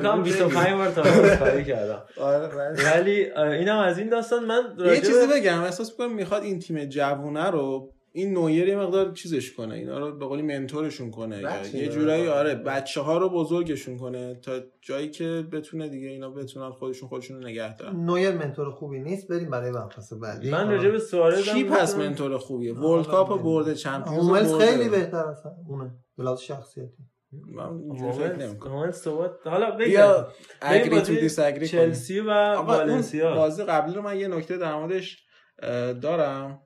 کنم 0.02 0.22
25 0.22 0.72
بار 0.72 0.90
تا 0.90 1.02
عذرخواهی 1.02 1.64
کردم 1.64 2.02
آره 2.20 2.48
بله. 2.48 2.94
ولی 2.94 3.30
اینم 3.32 3.78
از 3.78 3.98
این 3.98 4.08
داستان 4.08 4.44
من 4.44 4.62
یه 4.78 5.00
چیزی 5.00 5.26
بگم 5.32 5.62
احساس 5.62 5.90
می‌کنم 5.90 6.14
می‌خواد 6.14 6.42
این 6.42 6.58
تیم 6.58 6.84
جوونه 6.84 7.50
رو 7.50 7.93
این 8.16 8.32
نویر 8.32 8.68
یه 8.68 8.76
مقدار 8.76 9.12
چیزش 9.12 9.52
کنه 9.52 9.74
اینا 9.74 9.98
رو 9.98 10.18
به 10.18 10.26
قولی 10.26 10.42
منتورشون 10.42 11.10
کنه 11.10 11.42
یه. 11.74 11.88
جورایی 11.88 12.28
آره 12.28 12.54
بچه 12.54 13.00
ها 13.00 13.18
رو 13.18 13.28
بزرگشون 13.28 13.98
کنه 13.98 14.34
تا 14.34 14.60
جایی 14.82 15.10
که 15.10 15.46
بتونه 15.52 15.88
دیگه 15.88 16.08
اینا 16.08 16.30
بتونن 16.30 16.70
خودشون 16.70 17.08
خودشون 17.08 17.36
رو 17.36 17.48
نگه 17.48 17.76
دارن. 17.76 17.96
نویر 17.96 18.30
منتور 18.30 18.70
خوبی 18.70 19.00
نیست؟ 19.00 19.28
بریم 19.28 19.50
برای 19.50 19.70
مبحث 19.70 20.12
بعدی. 20.12 20.50
من 20.50 20.70
راجع 20.70 20.90
به 20.90 20.98
سوارز 20.98 21.48
کی 21.48 21.64
پس 21.64 21.96
منتور 21.96 22.38
خوبیه؟ 22.38 22.74
ورلد 22.74 23.06
کاپ 23.06 23.42
برده 23.42 23.74
چمپیونز. 23.74 24.54
خیلی 24.54 24.88
بهتر 24.88 25.16
اصلا. 25.16 25.52
اونه 25.68 25.94
بلاز 26.18 26.42
شخصیتی. 26.42 27.02
من 28.66 28.92
صحبت 28.92 29.30
حالا 29.44 29.70
بیا 29.70 30.28
اگری 30.60 31.00
تو 31.00 31.28
چلسی 31.66 32.20
و 32.20 32.54
والنسیا. 32.54 33.34
بازی 33.34 33.64
قبلی 33.64 33.94
رو 33.94 34.02
من 34.02 34.18
یه 34.18 34.28
نکته 34.28 34.56
در 34.56 34.74
موردش 34.74 35.24
دارم. 36.02 36.60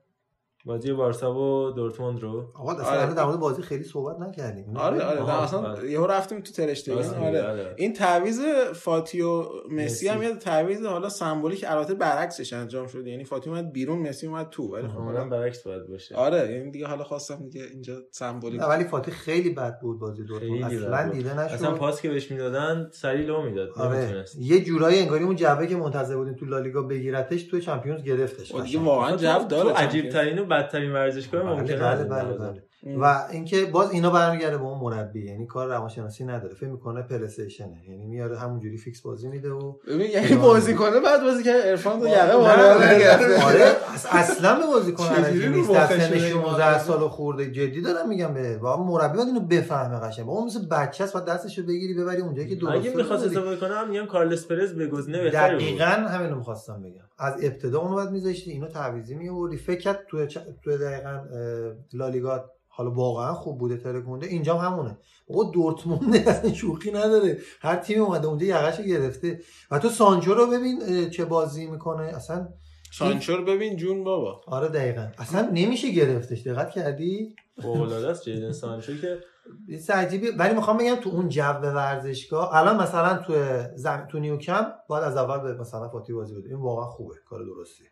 بازی 0.69 0.93
بارسا 0.93 1.33
و 1.35 1.71
دورتموند 1.71 2.19
رو 2.21 2.51
آقا 2.53 2.71
اصلا 2.71 3.01
آره. 3.01 3.13
در 3.13 3.25
مورد 3.25 3.39
بازی 3.39 3.61
خیلی 3.61 3.83
صحبت 3.83 4.19
نکردیم 4.19 4.65
اینو 4.67 4.79
آره. 4.79 5.01
آره 5.03 5.19
آها، 5.19 5.43
اصلا 5.43 5.59
آره. 5.71 5.91
یهو 5.91 6.05
رفتیم 6.05 6.41
تو 6.41 6.61
راست 6.65 6.87
میگی، 6.87 7.27
آره 7.27 7.41
آره. 7.43 7.73
این 7.77 7.93
تعویض 7.93 8.39
فاتی 8.73 9.21
و 9.21 9.43
مسی 9.69 9.83
مسی. 9.85 10.07
هم 10.07 10.23
یه 10.23 10.35
تعویض 10.35 10.85
حالا 10.85 11.09
سمبولیک 11.09 11.65
البته 11.67 11.93
برعکسش 11.93 12.53
انجام 12.53 12.87
شد 12.87 13.07
یعنی 13.07 13.23
فاتی 13.23 13.49
اومد 13.49 13.71
بیرون 13.71 13.99
مسی 13.99 14.27
اومد 14.27 14.49
تو 14.49 14.63
ولی 14.63 14.87
خب 14.87 14.93
حالا- 14.93 15.23
برعکس 15.29 15.63
باید 15.63 15.87
باشه 15.87 16.15
آره 16.15 16.51
یعنی 16.51 16.71
دیگه 16.71 16.87
حالا 16.87 17.03
خواستم 17.03 17.35
دیگه 17.43 17.63
اینجا 17.73 17.93
سمبولیک 18.11 18.61
ولی 18.69 18.83
فاتی 18.83 19.11
خیلی 19.11 19.49
بد 19.49 19.79
بود 19.79 19.99
بازی 19.99 20.23
خیلی 20.39 20.59
دورتموند 20.59 20.85
بد 20.87 20.93
اصلا. 20.93 21.11
دیده 21.11 21.39
نشد 21.39 21.53
اصلا 21.53 21.71
پاس 21.71 22.01
که 22.01 22.09
بهش 22.09 22.31
می‌دادن 22.31 22.89
سری 22.93 23.25
لو 23.25 23.41
می‌داد 23.41 23.69
آره 23.75 24.25
یه 24.39 24.63
جورایی 24.63 24.99
انگاری 24.99 25.23
اون 25.23 25.35
جعبه 25.35 25.67
که 25.67 25.75
منتظر 25.75 26.15
بودیم 26.15 26.35
تو 26.35 26.45
لالیگا 26.45 26.81
بگیرتش 26.81 27.43
تو 27.43 27.59
چمپیونز 27.59 28.03
گرفتش 28.03 28.51
خب 28.51 28.63
دیگه. 28.63 28.79
واقعا 28.79 29.15
جو 29.15 29.27
داره 29.49 29.73
عجیب 29.73 30.03
چمپیونز. 30.03 30.19
بدترین 30.59 30.91
ورزشگاه 30.93 31.43
بله 31.43 31.51
ممکنه 31.53 31.77
بله 31.77 31.99
این 31.99 32.09
بله, 32.09 32.23
لحاظ. 32.23 32.37
بله. 32.37 32.68
و 32.83 33.27
اینکه 33.31 33.65
باز 33.65 33.91
اینا 33.91 34.09
برمیگرده 34.09 34.57
به 34.57 34.63
اون 34.63 34.79
مربی 34.79 35.25
یعنی 35.25 35.45
کار 35.45 35.67
روانشناسی 35.67 36.25
نداره 36.25 36.55
فکر 36.55 36.69
می‌کنه 36.69 37.01
پلی‌استیشنه 37.01 37.83
یعنی 37.89 38.05
میاره 38.05 38.39
همونجوری 38.39 38.77
فیکس 38.77 39.01
بازی 39.01 39.27
میده 39.27 39.49
و 39.49 39.73
ببین 39.87 40.11
یعنی 40.11 40.35
بازی 40.35 40.73
کنه 40.75 40.99
بعد 40.99 41.23
بازی 41.23 41.43
که 41.43 41.51
عرفان 41.53 41.99
تو 41.99 42.07
یقه. 42.07 42.33
آره 42.33 43.75
اص- 43.95 44.15
اصلا 44.15 44.59
به 44.59 44.65
علکی 45.15 45.45
رو 45.45 45.51
نیست 45.51 45.71
در 45.71 45.83
مخش 45.83 45.93
سن 45.93 46.13
می‌ری 46.13 46.29
16 46.31 46.59
معرض؟ 46.59 46.83
سال 46.83 47.07
خورده 47.07 47.51
جدی 47.51 47.81
دارم 47.81 48.09
میگم 48.09 48.33
به 48.33 48.59
مربی 48.61 49.17
باید 49.17 49.27
اینو 49.27 49.39
بفهمه 49.39 49.99
قشنگ 49.99 50.25
با 50.25 50.33
اون 50.33 50.45
مثل 50.45 50.67
بچه 50.67 51.03
است 51.03 51.15
و 51.15 51.19
دستشو 51.19 51.63
بگیری 51.65 51.93
ببری 51.93 52.21
اونجایی 52.21 52.49
که 52.49 52.55
درسته 52.55 52.77
اگه 52.77 52.95
می‌خواست. 52.95 53.25
استفاده 53.25 53.55
کنه 53.57 53.75
هم 53.75 53.89
میگم 53.89 54.05
کارلس 54.05 54.47
پرز 54.47 54.73
به 54.73 54.87
گزینه 54.87 55.23
بهتری 55.23 55.55
بود 55.55 55.63
دقیقا 55.63 55.85
همینو 55.85 56.35
می‌خواستم 56.35 56.81
بگم 56.81 57.03
از 57.19 57.33
ابتدا 57.43 57.79
اونو 57.79 57.93
باید 57.95 58.09
میذاشتی 58.09 58.51
اینو 58.51 58.67
تعویضی 58.67 59.15
میوردی 59.15 59.57
فکر 59.57 59.79
کرد 59.79 60.05
تو. 60.09 60.25
تو 60.63 60.77
دقیقا 60.77 61.19
لالیگا 61.93 62.45
حالا 62.79 62.91
واقعا 62.91 63.33
خوب 63.33 63.57
بوده 63.57 63.77
ترکونده 63.77 64.27
اینجا 64.27 64.57
هم 64.57 64.71
همونه. 64.71 64.97
بابا 65.27 65.51
دورتموند 65.51 66.15
اصلا 66.27 66.53
شوخی 66.53 66.91
نداره. 66.91 67.37
هر 67.61 67.75
تیمی 67.75 67.99
اومده 67.99 68.27
اونجا 68.27 68.45
یقش 68.45 68.81
گرفته. 68.81 69.39
و 69.71 69.79
تو 69.79 69.89
سانچو 69.89 70.33
رو 70.33 70.47
ببین 70.47 71.09
چه 71.09 71.25
بازی 71.25 71.67
می‌کنه. 71.67 72.03
اصلا 72.03 72.47
سانچو 72.93 73.37
رو 73.37 73.45
ببین 73.45 73.77
جون 73.77 74.03
بابا. 74.03 74.41
آره 74.47 74.67
دقیقا. 74.67 75.07
اصلا 75.17 75.49
نمیشه 75.53 75.91
گرفتش. 75.91 76.41
دقت 76.41 76.71
کردی؟ 76.71 77.35
فوق‌العاده 77.61 78.07
است 78.07 78.23
جیدن 78.23 78.51
سانچو 78.51 78.97
که 78.97 79.19
چیز 79.67 79.89
عجیبی. 79.89 80.27
ولی 80.27 80.55
می‌خوام 80.55 80.77
بگم 80.77 80.95
تو 80.95 81.09
اون 81.09 81.29
جو 81.29 81.41
ورزشگاه 81.43 82.55
الان 82.55 82.81
مثلا 82.81 83.17
تو 83.17 83.33
زم... 83.75 84.07
تو 84.11 84.19
نیوکم 84.19 84.65
باید 84.87 85.03
از 85.03 85.17
اول 85.17 85.39
به 85.39 85.61
مثلا 85.61 85.89
فاتی 85.89 86.13
بازی 86.13 86.35
بده. 86.35 86.49
این 86.49 86.59
واقعا 86.59 86.85
خوبه. 86.85 87.15
کار 87.25 87.43
درستی. 87.43 87.83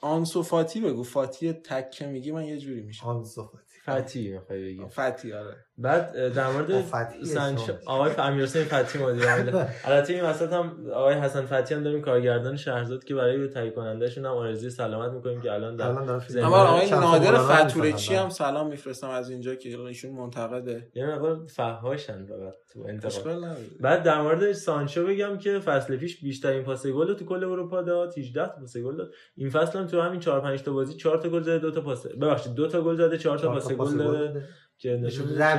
آنسو 0.00 0.42
فاتی 0.42 0.80
بگو. 0.80 1.02
فاتی 1.02 1.52
تک 1.52 1.90
که 1.90 2.06
میگی 2.06 2.32
من 2.32 2.44
یه 2.44 2.58
جوری 2.58 2.82
میشه 2.82 3.06
آنسو 3.06 3.42
فاتی. 3.42 3.73
فتی 3.84 4.28
می‌خوای 4.32 4.64
بگی؟ 4.64 4.88
فتی 4.88 5.32
آره. 5.32 5.63
بعد 5.78 6.34
در 6.34 6.50
مورد 6.50 6.70
اسمش. 6.70 7.70
آقای 7.86 8.12
امیرحسین 8.18 8.64
فتی 8.64 8.98
مدیر 8.98 9.28
عامل. 9.30 9.64
البته 9.84 10.12
این 10.12 10.24
وسط 10.24 10.52
هم 10.52 10.90
آقای 10.94 11.14
حسن 11.14 11.46
فتی 11.46 11.74
هم 11.74 11.82
داریم 11.82 12.00
کارگردان 12.00 12.56
شهرزاد 12.56 13.04
که 13.04 13.14
برای 13.14 13.48
تهیه 13.48 13.70
کنندهشون 13.70 14.26
هم 14.26 14.32
آرزوی 14.32 14.70
سلامت 14.70 15.12
می‌کنیم 15.12 15.40
که 15.40 15.52
الان 15.52 15.76
در 15.76 15.86
اما 15.86 16.56
آقای 16.56 16.90
نادر 16.90 17.38
فتورچی 17.38 17.92
می‌سازن. 17.92 18.22
هم 18.22 18.28
سلام 18.28 18.68
میفرستم 18.68 19.10
از 19.10 19.30
اینجا 19.30 19.54
که 19.54 19.78
ایشون 19.78 20.10
منتقده. 20.10 20.88
یه 20.94 21.06
مقدار 21.06 21.40
فهاشن 21.46 22.26
فقط 22.26 22.54
تو 22.72 22.84
انتقاد. 22.88 23.56
بعد 23.80 24.02
در 24.02 24.20
مورد 24.20 24.52
سانچو 24.52 25.06
بگم 25.06 25.38
که 25.38 25.58
فصل 25.58 25.96
پیش 25.96 26.20
بیشترین 26.20 26.62
پاس 26.62 26.86
گل 26.86 27.14
تو 27.14 27.24
کل 27.24 27.44
اروپا 27.44 27.82
داد 27.82 28.18
18 28.18 28.46
تا 28.46 28.52
پاس 28.60 28.76
گل 28.76 28.96
داد. 28.96 29.10
این 29.36 29.50
فصل 29.50 29.78
هم 29.78 29.86
تو 29.86 30.00
همین 30.00 30.20
4 30.20 30.40
5 30.40 30.62
تا 30.62 30.72
بازی 30.72 30.94
4 30.94 31.18
تا 31.18 31.28
گل 31.28 31.42
زده 31.42 31.58
2 31.58 31.70
تا 31.70 31.80
پاس 31.80 32.06
ببخشید 32.06 32.54
2 32.54 32.68
تا 32.68 32.82
گل 32.82 32.96
زده 32.96 33.18
4 33.18 33.38
تا 33.38 33.42
چهار 33.42 33.60
پاس 33.60 33.72
گل 33.72 33.98
داده. 33.98 34.44
که 34.78 35.00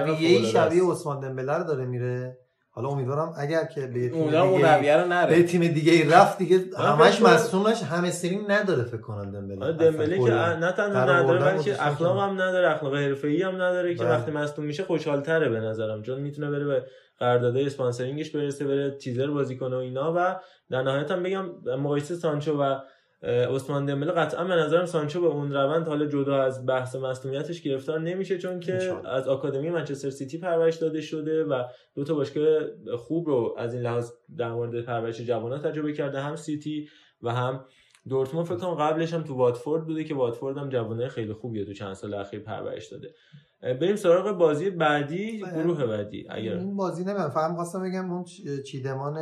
رویه 0.06 0.46
شبیه. 0.46 0.84
عثمان 0.92 1.20
دمبله 1.20 1.54
رو 1.54 1.64
داره 1.64 1.86
میره 1.86 2.38
حالا 2.70 2.90
امیدوارم 2.90 3.34
اگر 3.38 3.66
که 3.66 3.88
به 3.88 4.10
تیم 4.10 4.14
اون 4.14 4.26
دیگه 4.26 4.76
رویه 4.76 4.98
رو 4.98 5.04
به 5.04 5.10
نره 5.10 5.44
تیم 5.44 5.68
دیگه 5.68 5.92
ای 5.92 6.04
رفت 6.04 6.38
دیگه 6.38 6.60
همش 6.78 7.22
مصونش 7.22 7.84
همه 7.84 8.12
سرین 8.12 8.52
نداره 8.52 8.84
فکر 8.84 9.02
کنم 9.02 9.32
دمبله 9.32 9.66
آره 9.66 9.74
دمبله 9.74 10.18
که. 10.18 10.32
نه 10.34 10.72
تنها 10.72 11.04
نداره 11.04 11.40
بلکه 11.40 11.88
اخلاق. 11.88 12.20
هم 12.20 12.42
نداره 12.42 12.70
اخلاق 12.70 12.96
حرفه‌ای 12.96 13.42
هم 13.42 13.56
نداره 13.56 13.96
که 13.96 14.04
بله. 14.04 14.14
وقتی 14.14 14.32
مصدوم 14.32 14.66
میشه 14.66 14.84
خوشحال‌تره 14.84 15.50
به 15.50 15.60
نظرم 15.60 16.02
چون 16.02 16.22
می‌تونه 16.22 16.52
بره 16.52 16.66
به 16.66 16.84
قراردادهای 17.20 17.66
sponsoring 17.66 18.21
ش 18.21 18.32
برسه 18.32 18.66
بره 18.66 18.92
تیزر 18.92 19.28
بازی 19.28 19.58
کنه 19.58 19.76
و 19.76 19.80
اینا 19.80 20.14
و 20.18 20.36
در 20.70 20.82
نهایت 20.82 21.12
هم 21.12 21.24
بگم 21.24 21.46
مقایسه 21.78 22.16
سانچو 22.16 22.62
و 22.62 22.80
عثمان 23.26 23.86
دمبله 23.86 24.12
قطعا 24.12 24.44
به 24.44 24.56
نظرم 24.56 24.86
سانچو 24.86 25.22
به 25.22 25.28
اون 25.28 25.54
روند 25.54 25.88
حالا 25.88 26.06
جدا 26.06 26.42
از 26.42 26.66
بحث 26.66 26.96
مصدومیتش 26.96 27.62
گرفتار 27.62 28.00
نمیشه 28.00 28.38
چون 28.38 28.60
که. 28.60 28.94
از 29.06 29.28
آکادمی 29.28 29.70
منچستر 29.70 30.10
سیتی 30.10 30.38
پرورش 30.38 30.76
داده 30.76 31.02
شده 31.02 31.44
و 31.44 31.64
دو 31.96 32.04
تا 32.04 32.14
باشگاه 32.14 32.60
خوب 32.98 33.28
رو 33.28 33.56
از 33.58 33.74
این 33.74 33.84
لحاظ 33.84 34.12
در 34.38 34.52
مورد 34.52 34.82
پرورش 34.82 35.22
جوانان 35.22 35.62
تجربه 35.62 35.94
کرده 35.94 36.22
هم 36.22 36.36
سیتی 36.36 36.90
و 37.22 37.32
هم 37.32 37.66
دورتموند 38.10 38.46
فکر 38.46 38.56
کنم 38.56 38.76
قبلش 38.76 39.14
هم 39.14 39.24
تو 39.24 39.36
واتفورد 39.36 39.86
بوده 39.86 40.04
که 40.04 40.16
واتفورد 40.16 40.58
هم 40.58 40.70
جوانه 40.70 41.08
خیلی 41.08 41.34
خوبیه 41.34 41.66
تو 41.66 41.74
چند 41.74 41.94
سال 41.94 42.14
اخیر 42.14 42.40
پرورش 42.40 42.88
داده 42.88 43.14
بریم 43.62 43.96
سراغ 43.96 44.38
بازی 44.38 44.70
بعدی 44.70 45.42
بله. 45.42 45.64
گروه 45.64 45.86
بعدی 45.86 46.28
اگر 46.30 46.58
این 46.58 46.76
بازی 46.76 47.04
نمیم 47.04 47.30
فقط 47.30 47.56
خواستم 47.56 47.84
بگم 47.84 48.12
اون 48.12 48.26
چیدمان 48.66 49.18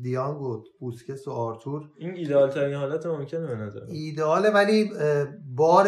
دیانگ 0.00 0.42
و 0.42 0.64
بوسکس 0.80 1.28
و 1.28 1.30
آرتور. 1.30 1.90
این 1.96 2.14
ایدئال 2.14 2.50
ترین 2.50 2.74
حالت 2.74 3.06
ممکنه 3.06 3.46
به 3.46 3.56
نظر 3.56 3.80
ایدئاله 3.88 4.50
ولی 4.50 4.90
بار 5.54 5.84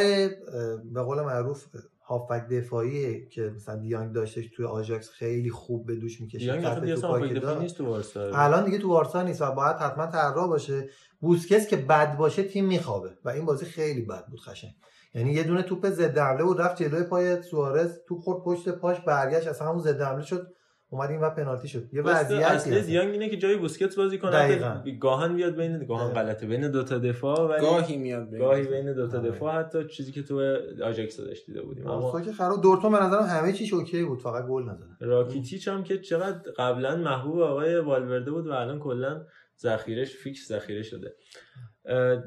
به 0.93 1.03
قول 1.03 1.21
معروف 1.21 1.67
هافبک 2.05 2.49
دفاعی 2.49 3.29
که 3.29 3.53
مثلا 3.57 3.77
دیانگ 3.77 4.13
داشتش 4.13 4.47
توی 4.57 4.65
آژاکس 4.65 5.11
خیلی 5.11 5.51
خوب 5.51 5.87
به 5.87 5.97
دوش 5.97 6.21
می‌کشید 6.21 6.41
دیانگ 6.41 6.63
داشت. 6.63 7.61
نیست 7.61 7.77
تو 7.77 7.85
بارسا. 7.85 8.31
الان 8.35 8.65
دیگه 8.65 8.79
تو 8.79 8.89
بارسا 8.89 9.23
نیست 9.23 9.43
و 9.43 9.53
باید 9.53 9.77
حتما 9.77 10.07
طراح 10.07 10.49
باشه. 10.49 10.89
بوسکس 11.21 11.67
که 11.67 11.77
بد 11.77 12.17
باشه 12.17 12.43
تیم 12.43 12.67
میخوابه 12.67 13.11
و 13.25 13.29
این 13.29 13.45
بازی 13.45 13.65
خیلی 13.65 14.03
بد 14.03 14.27
بود 14.27 14.41
قشنگ. 14.49 14.71
یعنی 15.15 15.33
یه 15.33 15.43
دونه 15.43 15.63
توپ 15.63 15.91
ضد 15.91 16.19
حمله 16.19 16.45
بود 16.45 16.61
رفت 16.61 16.83
جلوی 16.83 17.03
پای 17.03 17.43
سوارز 17.43 17.99
توپ 18.09 18.21
خورد 18.21 18.43
پشت 18.43 18.69
پاش 18.69 19.01
برگشت 19.01 19.47
اصلا 19.47 19.69
همون 19.69 19.83
ضد 19.83 20.01
حمله 20.01 20.25
شد. 20.25 20.55
اومد 20.93 21.11
این 21.11 21.21
و 21.21 21.31
پنالتی 21.31 21.69
شد 21.69 21.95
یه 21.95 22.03
وضعیت 22.03 22.43
اصلی. 22.43 22.83
دیانگ 22.83 23.11
اینه 23.11 23.29
که 23.29 23.37
جای 23.37 23.57
بوسکتس 23.57 23.97
بازی 23.97 24.19
کنه 24.19 24.31
دقیقاً. 24.31 24.83
گاهن 25.01 25.37
بیاد 25.37 25.57
بین 25.57 25.87
گاهن. 25.87 26.13
غلطه 26.13 26.47
بین 26.47 26.71
دو 26.71 26.83
تا 26.83 26.99
دفاع 26.99 27.49
ولی 27.49 27.61
گاهی 27.61 27.97
میاد 27.97 28.31
بین. 28.31 28.41
گاهی 28.41 28.67
بین 28.67 28.93
دو 28.95 29.09
تا 29.09 29.19
آره. 29.19 29.31
دفاع 29.31 29.59
حتی 29.59 29.87
چیزی 29.87 30.13
که 30.13 30.23
تو 30.23 30.57
آژاکس 30.85 31.17
داشت 31.17 31.47
دیده 31.47 31.63
بودیم 31.63 31.87
اما 31.87 32.21
که 32.21 32.33
خراب 32.33 32.63
دورتون 32.63 32.93
به 32.93 32.99
نظرم 32.99 33.23
همه 33.23 33.53
چیش 33.53 33.73
اوکی 33.73 34.05
بود 34.05 34.21
فقط 34.21 34.47
گل 34.47 34.63
نزدن 34.63 34.97
راکیتیچ 35.01 35.69
هم 35.69 35.85
که 35.85 35.99
چقدر 35.99 36.51
قبلا 36.57 36.97
محبوب 36.97 37.41
آقای 37.41 37.79
والورده 37.79 38.31
بود 38.31 38.47
و 38.47 38.53
الان 38.53 38.79
کلا 38.79 39.27
ذخیرش 39.59 40.17
فیکس 40.17 40.49
ذخیره 40.49 40.83
شده 40.83 41.15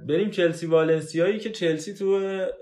بریم 0.08 0.30
چلسی 0.30 0.66
والنسیایی 0.66 1.40
که 1.40 1.50
چلسی 1.50 1.94
تو 1.94 2.06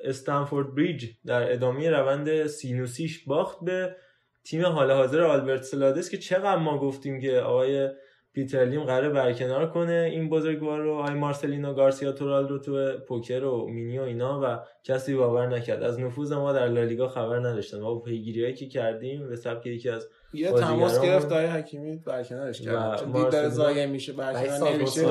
استنفورد 0.04 0.76
بریج 0.76 1.10
در 1.26 1.54
ادامه 1.54 1.90
روند 1.90 2.48
سینوسیش 2.48 3.26
باخت 3.26 3.58
به 3.66 3.96
تیم 4.44 4.66
حال 4.66 4.92
حاضر 4.92 5.22
آلبرت 5.22 5.64
سلادس 5.64 6.10
که 6.10 6.18
چقدر 6.18 6.58
ما 6.58 6.78
گفتیم 6.78 7.22
که 7.22 7.40
آقای 7.40 7.90
پیتر 8.34 8.66
لیم 8.66 8.84
قراره 8.84 9.10
برکنار 9.10 9.70
کنه 9.70 10.10
این 10.12 10.30
بزرگوار 10.30 10.80
رو 10.80 10.94
آقای 10.94 11.14
مارسلینو 11.14 11.74
گارسیا 11.74 12.12
تورال 12.12 12.48
رو 12.48 12.60
تو 12.60 12.98
پوکر 13.08 13.44
و 13.44 13.68
مینی 13.68 14.00
و 14.00 14.02
اینا 14.02 14.42
و 14.44 14.60
کسی 14.84 15.16
باور 15.16 15.48
نکرد 15.48 15.84
از 15.84 16.00
نفوذ 16.00 16.32
ما 16.32 16.54
در 16.54 16.68
لالیگا 16.68 17.08
خبر 17.08 17.40
نداشتن 17.40 17.80
ما 17.80 17.94
با 17.94 18.00
پیگیریایی 18.00 18.54
که 18.54 18.68
کردیم 18.68 19.30
به 19.30 19.36
سبک 19.36 19.66
یکی 19.66 19.90
از 19.90 20.08
یه 20.34 20.52
تماس 20.52 21.02
گرفت 21.02 21.26
آقای 21.26 21.46
حکیمی 21.46 21.96
برکنارش 21.96 22.62
کرد 22.62 23.00
چون 23.00 23.12
دید 23.12 23.30
داره 23.30 23.50
ضایع 23.50 23.86
میشه 23.86 24.14
برکنار 24.14 24.74
نمیشه. 24.74 25.08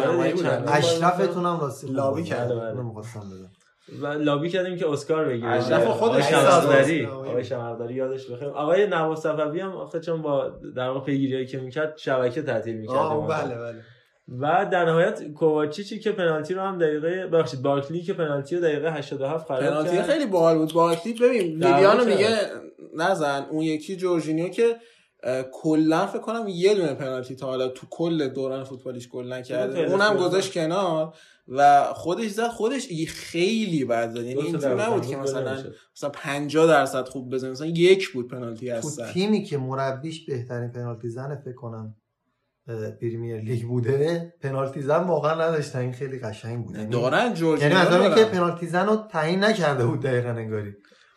اشرفتون 0.67 1.47
هم 1.47 1.61
راستی 1.61 1.87
لابی. 1.87 2.23
کرد. 2.23 2.49
بله، 2.49 2.61
بله. 2.61 2.83
می‌خواستم 2.83 3.21
بگم 3.21 3.60
و 4.01 4.07
لابی 4.07 4.49
کردیم 4.49 4.77
که 4.77 4.91
اسکار 4.91 5.25
بگیره. 5.25 5.49
اشرف 5.49 5.87
خودش 5.87 6.29
شمرداری. 6.31 7.07
آقای- 7.07 7.45
شمرداری 7.45 7.95
یادش 7.95 8.27
بخیر. 8.27 8.49
آقای 8.49 8.87
نواز 8.87 9.19
صفوی 9.21 9.61
هم 9.61 9.71
آخه 9.73 10.01
چون 10.01 10.23
با 10.23 10.49
در 10.77 10.89
واقع 10.89 11.01
پیگیری 11.07 11.47
که 11.47 11.59
می‌کرد 11.59 11.95
شبکه 11.97 12.43
تعطیل 12.43 12.77
می‌کرد 12.77 12.97
آه 12.97 13.27
بله 13.29 13.55
بله. 13.55 13.81
و 14.41 14.67
در 14.73 14.85
نهایت 14.85 15.33
کوواچیچی 15.33 15.99
که 15.99 16.13
پنالتی 16.13 16.55
رو 16.55 16.61
هم 16.63 16.79
دقیقه 16.79 17.27
ببخشید 17.27 17.63
بارکلی 17.63 18.03
که 18.03 18.13
پنالتی 18.13 18.57
رو 18.57 18.63
دقیقه 18.63 18.93
87 18.93 19.49
خراب 19.49 19.61
پنالتی 19.61 19.97
کرد. 19.97 20.07
خیلی 20.07 20.27
باحال 20.27 20.59
بود. 20.59 20.73
بارکلی 20.73 21.13
ببین 21.13 21.61
کرد. 21.61 22.07
میگه 22.07 22.37
نزن. 22.97 23.47
اون 23.51 23.63
یکی 23.63 23.97
جورجینیو 23.97 24.49
که 24.49 24.77
کلا 25.53 26.07
فکر 26.07 26.19
کنم 26.19 26.45
یه 26.49 26.75
دونه 26.75 26.95
پنالتی 26.95 27.37
تا 27.37 27.47
حالا 27.47 27.69
تو 27.69 27.87
کل 27.91 28.29
دوران 28.29 28.65
فوتبالیش 28.65 29.09
گل 29.09 29.33
نکرده. 29.33 29.81
اونم. 29.81 30.17
گذاشت 30.17 30.53
کنار 30.53 31.15
و 31.49 31.85
خودش 31.95 32.31
زد. 32.31 32.49
خودش 32.49 32.89
خیلی 33.09 33.85
بد 33.85 34.11
زد. 34.11 34.17
یعنی 34.17 34.43
اینجوری 34.43 34.75
نبود 34.75 34.95
بود، 34.95 35.07
که 35.07 35.17
مثلا. 35.17 35.59
مثلا 35.97 36.11
50 36.11 36.67
درصد 36.67 37.09
خوب 37.09 37.35
بزنه. 37.35 37.51
مثلا 37.51 37.67
یک 37.67 38.13
بود 38.13 38.31
پنالتی 38.31 38.71
تو 38.71 38.77
هستن 38.77 39.13
تیمی 39.13 39.43
که 39.45 39.59
مربیش 39.59 40.27
بهترین 40.27 40.73
پنالتی 40.73 41.09
زن 41.09 41.37
فکر 41.45 41.55
کنم 41.55 41.97
پریمیر 43.01 43.37
لیگ 43.41 43.63
بوده 43.63 44.35
پنالتی 44.41 44.83
زن 44.83 45.05
واقعا 45.05 45.35
نداشتن 45.35 45.79
این 45.79 45.93
خیلی 45.93 46.19
قشنگ 46.19 46.67
بود. 46.67 46.77
یعنی- 46.77 46.91
دارن 46.91 47.23
یعنی 47.23 47.35
جورجینیو 47.35 47.79
مثلا 47.79 48.15
که. 48.15 48.25
پنالتی 48.25 48.67
زن 48.67 48.87
رو 48.87 48.97
تعیین 48.97 49.45
نکرده 49.45 49.87
بود 49.87 50.01
دقیقا 50.01 50.29
انگاری. 50.29 50.75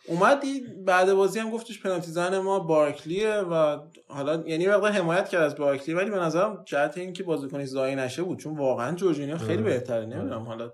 اومدی 0.08 0.60
بعد 0.86 1.14
بازی 1.14 1.38
هم 1.38 1.50
گفتش 1.50 1.82
پنالتی 1.82 2.10
زن 2.10 2.38
ما 2.38 2.58
بارکلیه 2.58 3.34
و 3.34 3.78
حالا 4.08 4.44
یعنی 4.46 4.66
مقدار 4.66 4.90
حمایت 4.90 5.28
کرد 5.28 5.42
از 5.42 5.56
بارکلی 5.56 5.94
ولی 5.94 6.10
به 6.10 6.16
نظرم 6.16 6.62
جهت 6.66 6.98
اینکه 6.98 7.22
بازیکنی 7.22 7.66
زایی 7.66 7.94
نشه 7.94 8.22
بود 8.22 8.38
چون 8.38 8.56
واقعا 8.56 8.96
جورجینیو 8.96 9.38
خیلی 9.38 9.62
بهتره 9.62 10.06
نمی‌دونم 10.06 10.42
حالا 10.42 10.72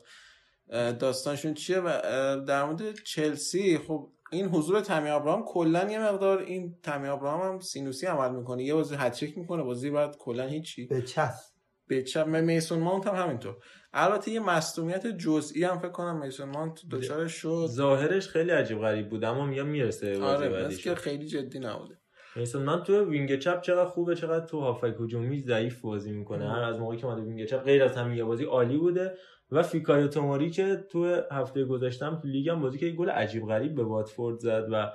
داستانشون 0.93 1.55
چیه 1.55 1.81
و 1.81 1.91
در 2.47 2.65
مورد 2.65 2.95
چلسی 3.05 3.79
خب 3.79 4.13
این 4.33 4.47
حضور 4.47 4.81
تامی 4.81 5.09
ابراهام 5.09 5.45
کلا 5.45 5.91
یه 5.91 5.99
مقدار 5.99 6.39
این 6.39 6.75
تامی 6.83 7.09
ابراهام 7.09 7.53
هم 7.53 7.61
سینوسی 7.61 8.07
عمل 8.07 8.37
می‌کنه 8.37 8.65
یه 8.65 8.75
بازی 8.75 8.95
هتریک 8.95 9.39
می‌کنه 9.39 9.63
بازی 9.63 9.91
بعد 9.91 10.17
کلا 10.17 10.47
هیچی. 10.47 10.87
به 10.87 11.03
چسب. 11.03 11.50
به 11.91 12.03
چپ 12.03 12.27
میسون 12.27 12.79
ماونت 12.79 13.07
هم 13.07 13.15
همینطور. 13.15 13.57
البته 13.93 14.31
یه 14.31 14.41
مصدومیت 14.41 15.07
جزئی 15.07 15.65
هم 15.65 15.79
فکر 15.79 15.89
کنم 15.89 16.21
میسون 16.21 16.49
ماونت 16.49 16.81
دچارش 16.91 17.33
شد. 17.33 17.67
ظاهرش 17.71 18.29
خیلی 18.29 18.51
عجیب 18.51 18.79
غریب 18.79 19.09
بود 19.09 19.25
اما 19.25 19.47
میگم 19.47 19.67
می‌رسه 19.67 20.23
آره 20.23 20.77
که 20.77 20.95
خیلی 20.95 21.27
جدی 21.27 21.59
نبوده. 21.59 21.99
میسون 22.37 22.63
ماونت 22.63 22.83
تو 22.83 23.05
wing 23.05 23.39
چپ 23.39 23.61
چقدر 23.61 23.85
خوبه 23.85 24.15
چقدر 24.15 24.47
تو 24.47 24.61
هافبک 24.61 24.95
هجومی 25.01 25.41
ضعیف 25.41 25.81
بازی 25.81 26.13
می‌کنه. 26.13 26.51
هر 26.51 26.63
از 26.63 26.81
موقعی 26.81 26.99
که 26.99 27.07
اومده 27.07 27.23
wing 27.23 27.45
چپ 27.45 27.65
غیر 27.65 27.85
از 27.85 27.97
همین 27.97 28.19
یه 28.19 28.25
بازی 28.25 28.45
عالی 28.45 28.77
بوده 28.77 29.15
و 29.51 29.63
فیکایو 29.63 30.09
توموری 30.09 30.51
که 30.51 30.85
تو 30.91 31.23
هفته 31.33 31.65
گذشتم 31.65 32.19
تو 32.23 32.29
لیگ 32.29 32.49
هم 32.49 32.61
بازی 32.61 32.79
که 32.79 32.91
گل 32.91 33.11
عجیب 33.11 33.47
غریب 33.47 33.75
به 33.75 33.85
واتفورد 33.85 34.39
زد 34.39 34.69
و 34.73 34.91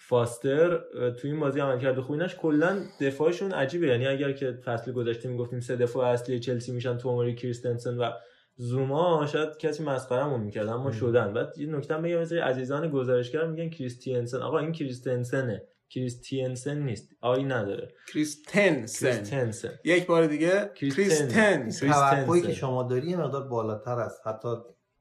فاستر 0.00 0.78
تو 1.10 1.28
این 1.28 1.40
بازی 1.40 1.60
عملکرد 1.60 2.00
خوبینش 2.00 2.36
کلا 2.36 2.82
دفاعشون 3.00 3.52
عجیبه. 3.52 3.86
یعنی 3.86 4.06
اگر 4.06 4.32
که 4.32 4.52
فصل 4.64 4.92
گذشته 4.92 5.28
می‌گفتیم 5.28 5.60
سه 5.60 5.76
دفاع 5.76 6.06
اصلی 6.08 6.40
چلسی 6.40 6.72
میشن 6.72 6.98
توموری 6.98 7.34
کریستنسن 7.34 7.98
و 7.98 8.10
زوما 8.56 9.26
شاید 9.26 9.56
کسی 9.56 9.82
مسخرهمون 9.82 10.40
می‌کرد 10.40 10.68
اما 10.68 10.92
شدن. 10.92 11.32
بعد 11.32 11.58
یه 11.58 11.66
نکته 11.66 11.94
هم 11.94 12.02
بگم 12.02 12.18
مثل 12.18 12.38
عزیزان 12.38 12.90
گزارشگر 12.90 13.46
میگن 13.46 13.70
کریستینسن. 13.70 14.38
آقا 14.38 14.58
این 14.58 14.72
کریستنسنه. 14.72 15.62
کریستینسن 15.90 16.78
نیست. 16.78 17.08
I 17.20 17.44
نداره. 17.44 17.88
کریستنسن. 18.12 19.70
یک 19.84 20.06
بار 20.06 20.26
دیگه. 20.26 20.70
کریستن. 20.74 21.28
کریستنسن. 21.28 21.92
توقعی. 21.92 22.42
که 22.42 22.52
شما 22.52 22.82
داری 22.82 23.10
یه 23.10 23.16
مقدار 23.16 23.48
بالاتر 23.48 23.98
است. 23.98 24.26
حتی 24.26 24.48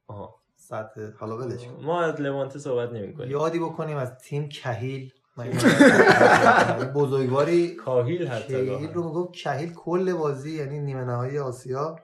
آها. 0.08 0.37
سطح. 0.70 1.02
حالا 1.20 1.38
ولش 1.38 1.66
کن. 1.66 1.86
ما 1.86 2.02
از 2.02 2.22
لوانته 2.22 2.60
صحبت 2.60 2.92
نمی 2.92 3.14
کنیم. 3.14 3.32
یادی 3.32 3.60
بکنیم 3.60 3.98
از 3.98 4.18
تیم 4.18 4.50
کهیل. 4.50 5.14
بزرگواری 6.96 7.76
کاهیل 7.76 8.28
حتی 8.28 8.54
کهیل. 8.54 8.94
رو 8.94 9.04
می‌گفت. 9.04 9.34
کهیل 9.34 9.74
کل 9.74 10.14
بازی 10.14 10.58
یعنی 10.58 10.80
نیمه 10.80 11.04
نهایی 11.04 11.40
آسیا 11.40 11.96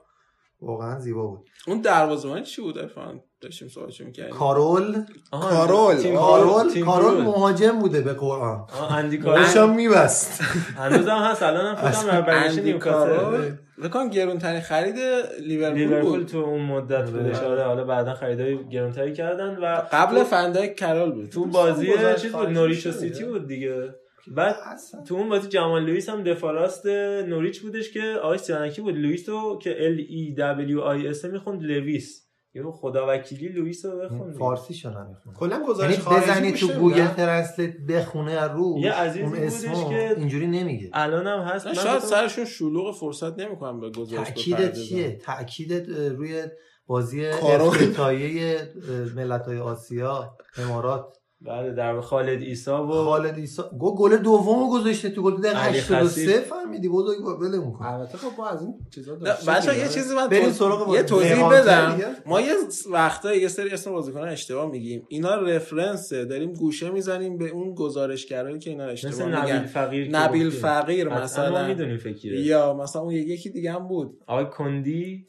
واقعا 0.61 0.99
زیبا 0.99 1.27
بود. 1.27 1.49
اون 1.67 1.81
دروازه‌بان 1.81 2.43
چی 2.43 2.61
بود 2.61 2.77
افان 2.77 3.21
داشتیم 3.43 3.67
صحبتشو 3.67 4.05
می‌کردیم 4.05 4.33
کارول. 4.33 5.03
کارول. 5.31 6.13
کارول. 6.15 6.83
کارول. 6.83 7.21
مهاجم 7.21 7.79
بوده 7.79 8.01
به 8.01 8.13
قرآن. 8.13 8.65
اندی 8.89 9.17
داشتم 9.17 9.59
کارول. 9.59 9.75
میبست. 9.75 10.41
هنوز 10.77 11.07
هم 11.07 11.17
هست 11.17 11.43
الان 11.43 11.65
هم 11.65 11.75
فکرم 11.75 12.11
در 12.11 12.21
برگشت 12.21 12.57
اندی 12.57 12.71
نیوکاسل 12.71 13.15
کارول. 13.15 13.51
بکنم 13.83 14.09
گرون 14.09 14.39
ترین 14.39 14.61
خرید 14.61 14.95
لیورپول 15.41 15.77
لیورپول 15.79 16.17
بود 16.17 16.27
تو 16.27 16.37
اون 16.37 16.61
مدت 16.61 17.09
بودش 17.09 17.35
آره. 17.35 17.63
حالا 17.63 17.83
بعدا 17.83 18.13
خریدای 18.13 18.69
گرونتری 18.69 19.13
کردن 19.13 19.55
و 19.55 19.81
قبل 19.91 20.23
فندای 20.23 20.75
کرول 20.75 21.11
بود. 21.11 21.29
تو 21.29 21.45
بازی 21.45 21.87
چیز 22.21 22.31
بود؟ 22.31 22.49
نوریچ. 22.49 22.87
سیتی 22.87 23.23
بود 23.23 23.47
دیگه. 23.47 23.95
بعد 24.27 24.55
اصلا. 24.65 25.01
تو 25.01 25.15
اون 25.15 25.29
بازی 25.29 25.47
جمال 25.47 25.83
لوئیس 25.83 26.09
هم 26.09 26.23
دفاع 26.23 26.53
راست 26.53 26.85
نوریچ 27.27 27.61
بودش 27.61 27.91
که 27.91 28.01
آقای 28.23 28.37
سیانکی 28.37 28.81
بود. 28.81 28.95
لوئیس 28.95 29.29
رو 29.29 29.59
که 29.61 29.73
L 29.73 29.99
E 30.11 30.37
W 30.71 31.13
I 31.13 31.17
S 31.19 31.25
می‌خوند 31.25 31.63
لوئیس. 31.63 32.27
یهو 32.55 32.71
خدا 32.71 33.05
وکیلی 33.09 33.47
لوئیس 33.47 33.85
رو 33.85 33.99
بخوند 33.99 34.35
فارسی 34.37 34.73
شو 34.73 34.89
نمی‌خونم 34.89 35.35
کلا 35.35 35.55
یعنی 35.55 35.67
گزارش 35.67 35.99
خارجی 35.99 36.31
بزنی 36.31 36.51
تو؟ 36.51 36.67
گوگل 36.67 37.07
ترنسلیت 37.07 37.77
بخونه 37.77 38.31
از 38.31 38.51
رو 38.51 38.75
یه 38.79 38.91
عزیزی 38.91 39.21
اون 39.25 39.31
بودش 39.31 39.89
که- 39.89 40.13
اینجوری 40.17 40.47
نمیگه. 40.47 40.89
الان 40.93 41.27
هم 41.27 41.39
هست. 41.39 41.67
من 41.67 41.73
شاید 41.73 41.99
سرشون 41.99 42.45
شلوغ 42.45 42.95
فرصت 42.95 43.39
نمی‌کنم 43.39 43.79
به 43.79 43.89
گزارش 43.89 44.27
تاکید. 44.27 44.73
چیه؟ 44.73 45.11
تاکید 45.17 45.73
روی 45.91 46.43
بازی. 46.87 47.25
افتتاحیه 47.27 48.73
ملت 49.15 49.45
های 49.45 49.59
آسیا 49.59 50.37
امارات. 50.57 51.17
بله 51.45 51.71
در 51.73 52.01
خالد 52.01 52.41
ایسا 52.41 52.87
و 52.87 52.91
خالد 52.91 53.37
ایسا 53.37 53.69
گو 53.79 53.95
گل 53.95 54.17
دومو 54.17 54.69
گذاشته 54.71 55.09
تو 55.09 55.21
گل. 55.21 55.41
دقیقه 55.41 55.57
علی 55.59 55.77
83 55.79 56.05
خسیف. 56.05 56.47
فهمیدی 56.47 56.89
بزرگ 56.89 57.41
ولمون 57.41 57.71
کن 57.73 57.85
البته 57.85 58.17
خب 58.17 58.27
ما 58.37 58.47
از 58.49 58.61
این 58.61 58.73
چیزا 58.95 59.15
بچه 59.15 59.71
دیگه. 59.71 59.83
یه 59.83 59.89
چیزی 59.89 60.15
من 60.15 60.27
بریم 60.27 60.43
توضیح- 60.43 60.53
سراغ 60.57 60.93
یه. 60.95 61.03
توضیح 61.03 61.49
بدم. 61.49 61.99
ما 62.25 62.41
یه 62.41 62.53
وقتا 62.91 63.35
یه 63.35 63.47
سری 63.47 63.69
اسم 63.69 63.91
بازیکنان 63.91 64.27
اشتباه 64.29 64.71
میگیم. 64.71 65.05
اینا 65.09 65.35
رفرنسه. 65.35 66.25
داریم 66.25 66.53
گوشه 66.53 66.89
می‌زنیم 66.89 67.37
به 67.37 67.49
اون 67.49 67.73
گزارشگرایی 67.75 68.59
که 68.59 68.69
اینا 68.69 68.83
اشتباه 68.85 69.13
مثل 69.13 69.25
میگن. 69.25 69.37
نبیل 69.37 69.65
فقیر 69.67 70.09
نبیل. 70.09 70.49
فقیر 70.49 71.09
قطعاً 71.09 71.17
ما 71.19 71.23
مثلا 71.23 71.67
می‌دونیم 71.67 71.97
فکیره. 71.97 72.39
یا 72.39 72.73
مثلا 72.73 73.01
اون 73.01 73.13
یکی 73.13 73.49
دیگه 73.49 73.71
هم 73.71 73.87
بود. 73.87 74.17
آقای 74.27 74.45
کندی؟ 74.45 75.25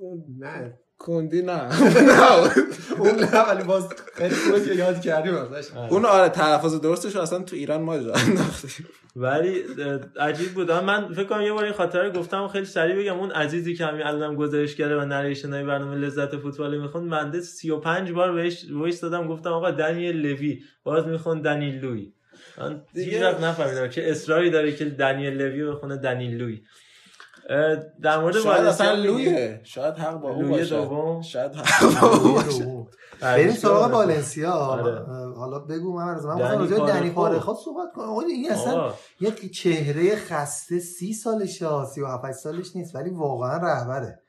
اون 0.00 0.24
نه. 0.38 0.78
کندی 0.98 1.42
نه. 1.42 1.60
اون 2.98 3.20
نه 3.24 3.40
ولی 3.48 3.64
باز 3.64 3.88
خیلی 4.14 4.34
خوبه 4.34 4.64
که 4.64 4.74
یاد 4.74 5.00
کردیم 5.00 5.34
ازش. 5.34 5.68
اون 5.90 6.04
آره 6.04 6.28
تلفظ 6.28 6.80
درستش 6.80 7.14
رو 7.14 7.20
اصلا 7.20 7.38
تو 7.38 7.56
ایران 7.56 7.82
ما 7.82 7.98
جا 7.98 8.12
ولی 9.16 9.62
عجیب 10.20 10.48
بود. 10.54 10.70
من 10.72 11.12
فکر 11.14 11.24
کنم 11.24 11.42
یه 11.42 11.52
بار 11.52 11.64
این 11.64 11.72
خاطره 11.72 12.10
گفتم 12.10 12.42
و 12.42 12.48
خیلی 12.48 12.64
سریع 12.64 12.96
بگم. 12.96 13.18
اون 13.18 13.30
عزیزی 13.30 13.74
که 13.74 13.86
همین 13.86 14.02
الانم 14.02 14.34
گزارش 14.36 14.74
کرده 14.76 14.96
و 14.96 15.04
narration 15.04 15.52
های 15.52 15.64
برنامه 15.64 15.96
لذت 15.96 16.36
فوتبال 16.36 16.78
می‌خوند 16.80 17.06
بنده 17.08 17.40
35 17.40 18.12
بار 18.12 18.32
بهش 18.32 18.64
voice 18.72 19.00
دادم 19.00 19.28
گفتم 19.28 19.50
آقا 19.50 19.70
دنیل 19.70 20.16
لوی. 20.16 20.62
باز 20.84 21.06
می‌خوند 21.06 21.44
دنیل 21.44 21.74
لوی. 21.74 22.12
من 22.58 22.82
دیگه- 22.94 23.44
نفهمیدم 23.44 23.88
چه 23.88 24.02
اصراری 24.02 24.50
داره 24.50 24.72
که 24.72 24.84
دنیل 24.84 25.42
لوی 25.42 25.60
رو 25.62 25.72
بخونه 25.76 25.96
دنیل 25.96 26.36
لوی. 26.36 26.60
در 28.02 28.18
مورد 28.20 28.38
شاید 28.38 28.64
اصلا. 28.66 28.92
لویه 28.92 29.60
شاید 29.64 29.94
حق 29.94 30.20
با 30.20 30.30
اون 30.30 30.44
لوی 30.44 30.50
باشه 30.50 30.76
دوم. 30.76 31.22
شاید 31.22 31.54
حق 31.54 32.00
با 32.00 32.08
اون 32.08 32.34
باشه 32.34 32.86
بریم 33.22 33.50
سراغ. 33.50 33.92
والنسیا 33.92 34.52
آره. 34.52 35.04
حالا 35.36 35.58
بگو 35.58 35.96
من 35.96 36.14
من 36.24 36.58
راجع 36.58 36.76
دنی. 36.76 37.10
پارخا 37.10 37.54
صحبت 37.54 37.92
کنم 37.94 38.08
آقا 38.08 38.20
این 38.20 38.52
اصلا 38.52 38.92
یک 39.20 39.54
چهره 39.54 40.16
خسته 40.16 40.78
سی 40.78 41.12
سالشه 41.12 41.84
سی 41.94 42.00
و 42.00 42.06
هفت 42.06 42.32
سالش 42.32 42.76
نیست 42.76 42.94
ولی 42.94 43.10
واقعا 43.10 43.56
رهبره 43.56 44.22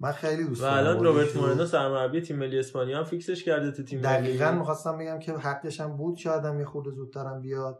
من 0.00 0.12
خیلی 0.12 0.44
دوست 0.44 0.60
و 0.60 0.64
دارم 0.64 0.76
الان 0.76 1.04
روبرت. 1.04 1.36
مورنو 1.36 1.66
سرمربی 1.66 2.20
تیم 2.20 2.36
ملی 2.36 2.58
اسپانیا 2.58 2.98
هم 2.98 3.04
فیکسش 3.04 3.44
کرده 3.44 3.70
تو 3.72 3.82
تیم 3.82 4.00
ملی. 4.00 4.06
دقیقا 4.06 4.50
می‌خواستم 4.50 4.98
بگم 4.98 5.18
که 5.18 5.32
حقش 5.32 5.80
هم 5.80 5.96
بود 5.96 6.16
شاید 6.16 6.44
هم 6.44 6.58
یه 6.58 6.64
خورده 6.64 6.90
زودترم 6.90 7.40
بیاد 7.40 7.78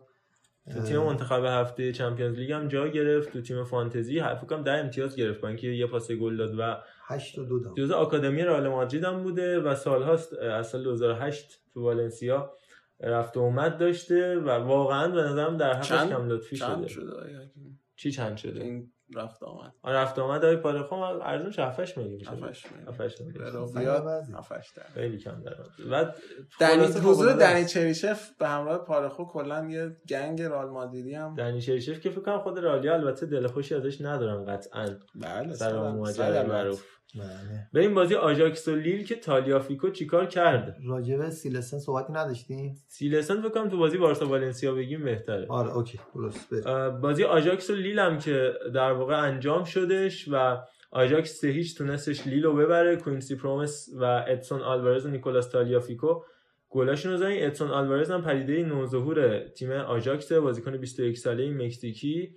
تو 0.73 0.83
تیم 0.83 0.99
منتخب 1.01 1.45
هفته 1.45 1.93
چمپیونز 1.93 2.39
لیگ 2.39 2.53
هم 2.53 2.69
جا 2.69 2.89
گرفت 2.89 3.33
تو 3.33 3.41
تیم 3.41 3.65
فانتزی 3.65 4.21
فکر 4.21 4.35
کنم 4.35 4.63
10 4.63 4.71
امتیاز 4.73 5.17
گرفت 5.17 5.41
با 5.41 5.49
اینکه 5.49 5.67
یه 5.69 5.87
پاس 5.87 6.11
گل 6.11 6.37
داد 6.37 6.55
و 6.59 6.77
هشت 7.07 7.39
و 7.39 7.45
دو 7.45 7.59
دام 7.59 7.75
جزء 7.75 7.95
آکادمی 7.95 8.43
رئال 8.43 8.69
مادرید 8.69 9.05
هم 9.05 9.23
بوده 9.23 9.61
و 9.61 9.75
سالهاست 9.75 10.33
از 10.35 10.69
سال 10.69 10.83
2008 10.85 11.61
تو 11.75 11.83
والنسیا 11.83 12.53
رفت 13.01 13.37
و 13.37 13.41
اومد 13.41 13.79
داشته 13.79 14.39
و 14.39 14.49
واقعا 14.51 15.09
به 15.09 15.23
نظرم 15.23 15.57
در 15.57 15.73
حقش 15.73 15.89
چند؟ 15.89 16.09
کم 16.09 16.29
لطفی 16.29 16.57
چند 16.57 16.87
شده. 16.87 17.11
شده؟ 17.11 17.19
اگه- 17.21 17.51
چی 17.97 18.11
چند 18.11 18.37
شده؟ 18.37 18.61
این 18.63 18.93
رفت 19.17 19.43
آمد. 19.43 19.73
آن 19.83 19.95
رفت 19.95 20.19
آمد 20.19 20.45
های 20.45 20.57
پارخو 20.57 20.95
ارزش 20.95 21.59
7 21.59 21.99
میلیون 21.99 22.17
میشه 22.19 22.31
7 22.31 22.73
میلیون. 22.73 22.95
7 22.95 23.21
میلیون 23.21 23.53
براویات 23.53 24.05
بعضی. 24.05 24.33
7 24.33 24.77
در. 24.77 24.83
خیلی 24.95 25.19
کم 25.19 25.43
در 25.43 25.55
و 25.91 26.13
دنی 26.61 26.85
حضور 26.85 27.33
دنی. 27.33 27.65
چریشف 27.65 28.31
به 28.39 28.49
همراه 28.49 28.79
پارخو 28.79 29.25
کلا 29.25 29.69
یه 29.71 29.97
gang 30.09 30.43
رئال 30.43 30.71
مادریدی 30.71 31.15
هم. 31.15 31.35
دنی 31.35 31.61
چریشف 31.61 32.01
که 32.01 32.11
فکر 32.11 32.21
کنم 32.21 32.39
خود 32.39 32.59
رئالیا 32.59 32.95
البته 32.95 33.27
دل 33.27 33.47
خوشی 33.47 33.75
ازش 33.75 34.01
ندارن 34.01 34.45
قطعا. 34.45 34.87
بله 35.15 35.55
سر 35.55 35.71
صد 35.71 35.77
ماجرای. 35.77 36.47
معروف. 36.47 36.85
بله. 37.15 37.69
به 37.73 37.81
این 37.81 37.95
بازی 37.95 38.15
آژاکس 38.15 38.69
و 38.69 38.75
لیل 38.75 39.05
که 39.05 39.15
تالیافیکو 39.15 39.91
چیکار 39.91 40.27
کرد 40.27 40.77
راجع 40.87 41.17
به 41.17 41.31
سیلسن 41.31 41.79
صحبتی 41.79 42.13
نداشتیم؟ 42.13 42.75
سیلسن 42.89 43.41
فکر 43.41 43.49
کنم 43.49 43.69
تو 43.69 43.79
بازی 43.79 43.99
بارسا 43.99 44.27
والنسیا 44.27 44.75
بگیم 44.75 45.05
بهتره. 45.05 45.47
آره 45.49 45.77
اوکی 45.77 46.01
درست 46.15 46.55
بازی 47.03 47.25
آژاکس 47.25 47.71
و 47.71 47.75
لیل 47.75 47.99
هم 47.99 48.19
که 48.19 48.55
در 48.75 48.93
واقع 48.93 49.15
انجام 49.15 49.65
شدش 49.65 50.29
و 50.33 50.57
آژاکس 50.91 51.41
سه 51.41 51.49
هیچ 51.49 51.79
تونستش 51.79 52.27
لیل 52.27 52.45
رو 52.45 52.55
ببره 52.55 52.97
کوینسی 52.97 53.37
پرومس 53.37 53.89
و 54.01 54.25
ادسون 54.29 54.61
آلوارز 54.61 55.07
و 55.07 55.09
نیکولاس 55.09 55.49
تالیافیکو 55.49 56.23
گلاشون 56.71 57.13
رو 57.13 57.19
زدن. 57.19 57.33
ادسون 57.33 57.71
آلوارز 57.71 58.11
هم 58.11 58.23
پدیده 58.23 58.63
نوظهور 58.63 59.39
تیم 59.39 59.71
آژاکس 59.71 60.33
بازیکن 60.33 60.77
21 60.77 61.19
ساله 61.19 61.51
مکزیکی 61.51 62.35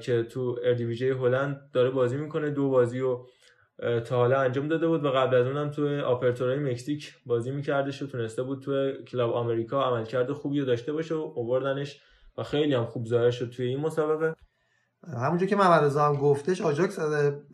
که 0.00 0.22
تو 0.22 0.58
اردیویسه 0.64 1.14
هلند 1.14 1.70
داره 1.72 1.90
بازی 1.90 2.16
می‌کنه. 2.16 2.50
دو 2.50 2.70
بازی 2.70 3.00
اه، 3.00 3.26
تا 3.78 4.16
حالا 4.16 4.40
انجام 4.40 4.68
داده 4.68 4.88
بود 4.88 5.04
و 5.04 5.10
قبل 5.10 5.34
از 5.34 5.46
اونم 5.46 5.70
تو 5.70 6.00
آپرتورای 6.00 6.58
مکزیک 6.58 7.14
بازی 7.26 7.50
میکردش 7.50 8.02
و 8.02 8.06
تونسته 8.06 8.42
بود 8.42 8.62
تو 8.62 8.92
کلاب 8.92 9.32
آمریکا 9.32 9.82
عملکرد 9.82 10.32
خوبی 10.32 10.60
رو 10.60 10.66
داشته 10.66 10.92
باشه 10.92 11.14
و 11.14 11.32
اووردنش 11.34 12.00
و 12.38 12.42
خیلی 12.42 12.74
هم 12.74 12.84
خوب 12.84 13.06
ظاهر 13.06 13.30
شد 13.30 13.50
توی 13.50 13.66
این 13.66 13.80
مسابقه. 13.80 14.34
همونجور 15.06 15.48
که 15.48 15.56
محمد 15.56 15.84
رضا 15.84 16.04
هم 16.04 16.16
گفتش 16.16 16.60
آجاکس 16.60 16.98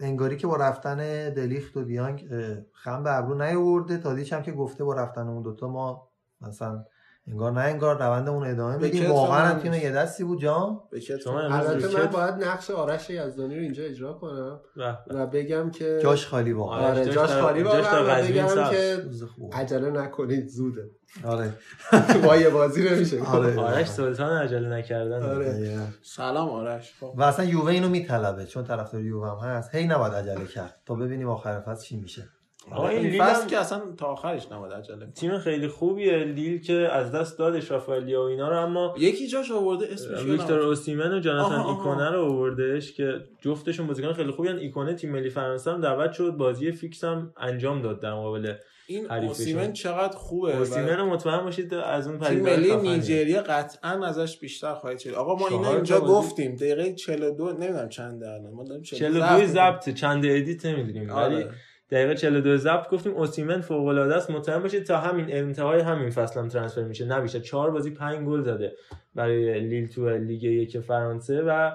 انگاری 0.00 0.36
که 0.36 0.46
با 0.46 0.56
رفتن 0.56 1.30
دلیخت 1.34 1.76
و 1.76 1.84
دیانگ 1.84 2.28
خم 2.72 3.02
به 3.02 3.18
ابرو 3.18 3.34
نیاورده. 3.34 3.98
تادیچ 3.98 4.32
هم 4.32 4.42
که 4.42 4.52
گفته 4.52 4.84
با 4.84 4.94
رفتن 4.94 5.28
اون 5.28 5.42
دوتا 5.42 5.68
ما 5.68 6.08
مثلا 6.40 6.84
انگار 7.26 7.52
نه 7.52 7.60
انگار 7.60 7.98
روندمون 7.98 8.46
ادامه 8.46 8.76
میدیم. 8.76 9.10
واقعا 9.10 9.46
هم 9.46 9.58
تیم. 9.58 9.72
یه 9.74 9.90
دستی 9.90 10.24
بود 10.24 10.44
امروز 10.44 11.66
البته 11.66 11.98
من 11.98 12.06
باید 12.06 12.34
نقش 12.34 12.70
آرش 12.70 13.10
یزدانی 13.10 13.56
رو 13.56 13.62
اینجا 13.62 13.82
اجرا 13.82 14.12
کنم 14.12 14.60
و 15.06 15.26
بگم 15.26 15.70
که 15.70 16.00
جاش 16.02 16.26
خالی 16.26 16.52
واقعا. 16.52 16.88
آره 16.88 17.04
جاش 17.04 17.14
جاش 17.14 17.30
خالی 17.30 17.62
واقعا. 17.62 18.22
بگم. 18.22 18.46
که. 18.70 19.04
عجله 19.52 19.90
نکنید 19.90 20.48
زوده. 20.48 20.90
آره. 21.24 21.52
با 22.24 22.36
یه 22.36 22.50
بازی 22.50 22.90
نمیشه. 22.90 23.22
آره. 23.22 23.60
آرش 23.60 23.88
سلطان 23.88 24.42
عجله 24.42 24.68
نکردن. 24.68 25.22
آره. 25.22 25.80
سلام 26.02 26.48
آرش. 26.48 26.94
و 27.16 27.22
اصلا 27.22 27.44
یووه 27.44 27.72
اینو 27.72 27.88
میطلبه 27.88 28.46
چون 28.46 28.64
طرفدار 28.64 29.00
یووه 29.00 29.30
هم 29.30 29.48
هست. 29.48 29.74
هی 29.74 29.86
نباید 29.86 30.14
عجله 30.14 30.46
کرد. 30.46 30.80
تا 30.86 30.94
ببینیم 30.94 31.28
آخر 31.28 31.60
فصل 31.60 31.84
چی 31.84 31.96
میشه. 31.96 32.22
آقا 32.70 32.88
این 32.88 32.98
این 32.98 33.10
لیل 33.10 33.22
فصل 33.22 33.42
هم 33.42 33.48
که 33.48 33.58
اصلا 33.58 33.82
تا 33.96 34.06
آخرش 34.06 34.52
نباید 34.52 34.72
عجله. 34.72 35.06
تیم 35.14 35.38
خیلی 35.38 35.68
خوبیه 35.68 36.18
لیل 36.18 36.60
که 36.60 36.74
از 36.74 37.12
دست 37.12 37.38
دادش 37.38 37.70
رافائلیا 37.70 38.20
و 38.20 38.24
اینا 38.24 38.48
رو 38.48 38.62
اما 38.62 38.94
یکی 38.98 39.28
جاش 39.28 39.50
آورده 39.50 39.88
اسمش 39.92 40.24
ویکتور 40.24 40.58
اوسیمن 40.58 41.12
و 41.12 41.20
جاناتان. 41.20 41.60
ایکونه 41.60 42.10
رو 42.10 42.24
آوردش 42.24 42.92
که 42.92 43.20
جفتشون 43.40 43.86
بازیکن 43.86 44.12
خیلی 44.12 44.30
خوبی. 44.30 44.48
ایکونه 44.48 44.94
تیم 44.94 45.12
ملی 45.12 45.30
فرانسه 45.30 45.70
هم 45.70 45.80
دعوت 45.80 46.12
شد 46.12 46.30
بازی 46.30 46.72
فیکس 46.72 47.04
هم 47.04 47.32
انجام 47.36 47.82
داد 47.82 48.00
در 48.00 48.14
مقابل 48.14 48.54
این. 48.86 49.10
اوسیمن 49.10 49.72
چقدر 49.72 50.16
خوبه 50.16 50.58
اوسیمن 50.58 50.96
رو 50.96 51.06
مطمئن 51.06 51.44
باشید 51.44 51.74
از 51.74 52.08
اون 52.08 52.18
تیم 52.18 52.40
ملی. 52.40 52.76
نیجریه 52.76 53.40
قطعا 53.40 54.06
ازش 54.06 54.38
بیشتر 54.38 54.74
خواهید 54.74 54.98
شد 54.98 55.10
آقا 55.14 55.34
ما 55.34 55.48
اینا 55.48 55.74
اینجا. 55.74 56.00
گفتیم 56.00 56.54
دقیقه 56.56 56.94
42 56.94 57.52
نمی‌دونم 57.52 57.88
چنده 57.88 58.30
الان 58.30 58.52
ما 58.52 58.64
داریم 58.64 58.82
42 58.82 59.46
ضبط 59.46 59.88
چند 59.88 60.26
edit 60.26 60.66
نمی‌دونیم 60.66 61.16
ولی 61.16 61.34
آره. 61.34 61.50
دقیقه 61.92 62.14
42 62.14 62.56
ضبط 62.56 62.88
گفتیم 62.88 63.12
اوسیمن 63.12 63.60
فوق 63.60 63.86
العاده 63.86 64.16
است. 64.16 64.30
مطمئن 64.30 64.62
باشید 64.62 64.84
تا 64.84 64.98
همین 64.98 65.26
انتهای 65.28 65.80
همین 65.80 66.10
فصل 66.10 66.40
هم 66.40 66.48
transfer 66.48 66.82
میشه. 66.82 67.20
بیشتر. 67.20 67.38
4 67.38 67.70
بازی 67.70 67.90
5 67.90 68.26
گل 68.26 68.42
زده 68.42 68.72
برای 69.14 69.60
لیل 69.60 69.88
تو 69.88 70.08
لیگ 70.08 70.42
یک 70.42 70.78
فرانسه 70.78 71.42
و 71.42 71.70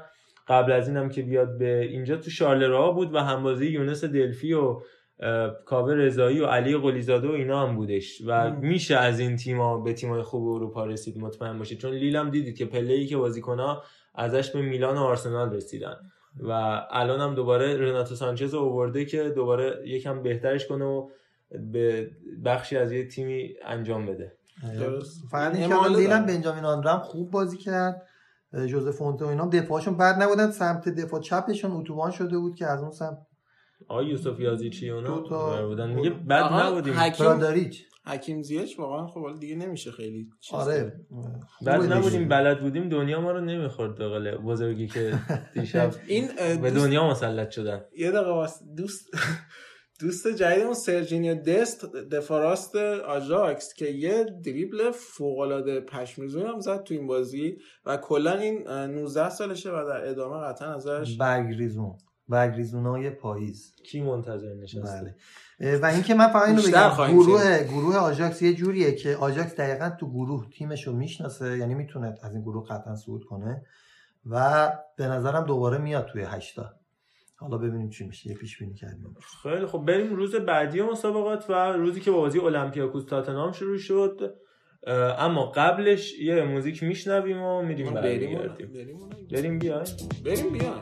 قبل 0.47 0.71
از 0.71 0.87
اینم 0.87 1.09
که 1.09 1.21
بیاد 1.21 1.57
به 1.57 1.81
اینجا 1.81 2.17
تو 2.17 2.29
شارلرا 2.29 2.91
بود 2.91 3.13
و 3.13 3.19
همبازی 3.19 3.67
یونس 3.67 4.03
دلفی 4.03 4.53
و 4.53 4.79
کاوه 5.65 5.93
رضایی 5.93 6.39
و 6.39 6.45
علی 6.45 6.77
قلیزاده 6.77 7.27
و 7.27 7.31
اینا 7.31 7.67
هم 7.67 7.75
بودش 7.75 8.21
و 8.25 8.51
میشه 8.51 8.95
از 8.95 9.19
این 9.19 9.35
تیما 9.35 9.77
به 9.77 9.93
تیمای 9.93 10.21
خوب 10.21 10.47
اروپا 10.47 10.85
رسید. 10.85 11.17
مطمئن 11.17 11.57
باشید. 11.57 11.79
چون 11.79 11.91
لیل 11.93 12.15
هم 12.15 12.29
دیدید 12.29 12.57
که 12.57 12.65
پله 12.65 13.05
که 13.05 13.17
بازیکن‌ها 13.17 13.83
ازش 14.15 14.51
به 14.51 14.61
میلان 14.61 14.97
و 14.97 14.99
آرسنال 14.99 15.53
رسیدن. 15.53 15.95
و 16.39 16.51
الان 16.91 17.19
هم 17.19 17.35
دوباره 17.35 17.77
رناتو 17.77 18.15
سانچز 18.15 18.53
رو 18.53 18.59
آورده 18.59 19.05
که 19.05 19.29
دوباره 19.29 19.83
یکم 19.85 20.23
بهترش 20.23 20.67
کنه 20.67 20.85
و 20.85 21.09
به 21.71 22.11
بخشی 22.45 22.77
از 22.77 22.91
یه 22.91 23.07
تیمی 23.07 23.49
انجام 23.65 24.05
بده. 24.05 24.37
درست. 24.79 25.21
فقط 25.31 25.55
این 25.55 25.69
که 25.69 25.95
دیدم. 25.95 26.25
بنجامین 26.25 26.65
آندرام 26.65 26.99
خوب 26.99 27.31
بازی 27.31 27.57
کرد. 27.57 28.01
جوزف 28.67 28.95
فونته 28.95 29.25
و 29.25 29.27
اینا 29.27 29.45
دفاعشون 29.47 29.97
بد 29.97 30.21
نبودن. 30.21 30.51
سمت 30.51 30.89
دفاع 30.89 31.21
چپشون 31.21 31.71
اتوبان 31.71 32.11
شده 32.11 32.37
بود 32.37 32.55
که 32.55 32.65
از 32.65 32.81
اون 32.81 32.91
سمت 32.91 33.17
آقای 33.87 34.05
یوسف 34.05 34.39
یازیچی 34.39 34.89
اونا 34.89 35.07
دو 35.19 35.29
تا- 35.29 35.67
بودن. 35.67 35.89
میگه 35.89 36.09
بد 36.09 36.53
نبودیم. 36.53 36.93
حکیم 36.93 37.25
حکیم 38.07 38.41
زیچ 38.41 38.79
واقعا 38.79 39.07
خب 39.07 39.21
حالا 39.21 39.37
دیگه 39.37 39.55
نمیشه 39.55 39.91
خیلی 39.91 40.29
آره. 40.51 40.99
خوبه 41.57 41.71
نبودیم. 41.71 42.27
بلد 42.27 42.61
بودیم 42.61 42.89
دنیا 42.89 43.21
ما 43.21 43.31
رو 43.31 43.41
نمی‌خورد 43.41 43.95
به 43.95 44.07
قول 44.07 44.37
بزرگی 44.37 44.87
که 44.87 45.13
دیشب 45.53 45.91
این 46.07 46.27
به 46.61 46.71
دنیا 46.71 47.07
مسلط 47.09 47.49
شدن. 47.49 47.81
یه 47.97 48.11
دقیقه 48.11 48.29
واسه 48.31 48.65
دوست 48.77 49.05
دوست 49.99 50.27
جدیدمون 50.27 50.73
سرجینیو 50.73 51.35
دست 51.35 51.85
دفاع 52.11 52.41
راست 52.41 52.75
آژاکس 52.75 53.73
که 53.73 53.85
یه 53.85 54.25
دریبل 54.45 54.91
فوق 54.91 55.39
العاده 55.39 55.79
پشمریزونی 55.79 56.45
هم 56.45 56.59
زد 56.59 56.83
تو 56.83 56.93
این 56.93 57.07
بازی 57.07 57.57
و 57.85 57.97
کلا 57.97 58.37
این 58.37 58.67
اه، 58.67 58.87
19 58.87 59.29
سالشه 59.29 59.69
و 59.69 59.85
در 59.87 60.09
ادامه 60.09 60.45
قطعا 60.45 60.75
ازش 60.75 61.17
برگریزون 61.17 61.97
برگریزونای 62.27 63.09
پاییز. 63.09 63.75
کی 63.85 64.01
منتظر 64.01 64.53
نشسته؟ 64.53 65.01
بله. 65.01 65.15
و 65.59 65.85
اینکه 65.85 66.13
من 66.13 66.27
فقط 66.27 66.47
اینو 66.47 66.61
بگم 66.61 67.11
گروه 67.11 67.63
گروه 67.63 67.95
آژاکس 67.97 68.41
یه 68.41 68.53
جوریه 68.53 68.95
که 68.95 69.15
آژاکس 69.15 69.55
دقیقا 69.55 69.89
تو 69.99 70.09
گروه 70.09 70.49
تیمش 70.49 70.87
رو 70.87 70.93
می‌شناسه 70.93 71.57
یعنی 71.57 71.73
می‌تونه 71.73 72.15
از 72.21 72.33
این 72.33 72.41
گروه 72.41 72.67
قطعا 72.67 72.95
صعود 72.95 73.25
کنه 73.25 73.65
و 74.29 74.71
به 74.97 75.07
نظرم 75.07 75.45
دوباره 75.45 75.77
میاد 75.77 76.05
توی 76.05 76.23
هشتا. 76.23 76.73
حالا 77.35 77.57
ببینیم 77.57 77.89
چی 77.89 78.07
میشه 78.07 78.29
یه 78.29 78.35
پیش 78.35 78.57
بینی 78.57 78.73
کردیم. 78.73 79.15
خیلی 79.43 79.65
خب 79.65 79.77
بریم 79.77 80.15
روز 80.15 80.35
بعدی 80.35 80.81
مسابقات 80.81 81.49
و 81.49 81.53
روزی 81.53 81.99
که 82.01 82.11
با 82.11 82.17
بازی 82.17 82.39
اولمپیاکوس 82.39 83.05
تاتنهام 83.05 83.51
شروع 83.51 83.77
شد. 83.77 84.33
اما 85.17 85.45
قبلش 85.45 86.19
یه 86.19 86.43
موزیک 86.43 86.83
میشنویم 86.83 87.41
و 87.41 87.61
میریم 87.61 87.89
ما 87.89 88.01
بریم 88.01 88.39
بریم 89.31 89.59
بیایم 89.59 89.83
بریم 90.25 90.49
بیایم 90.49 90.81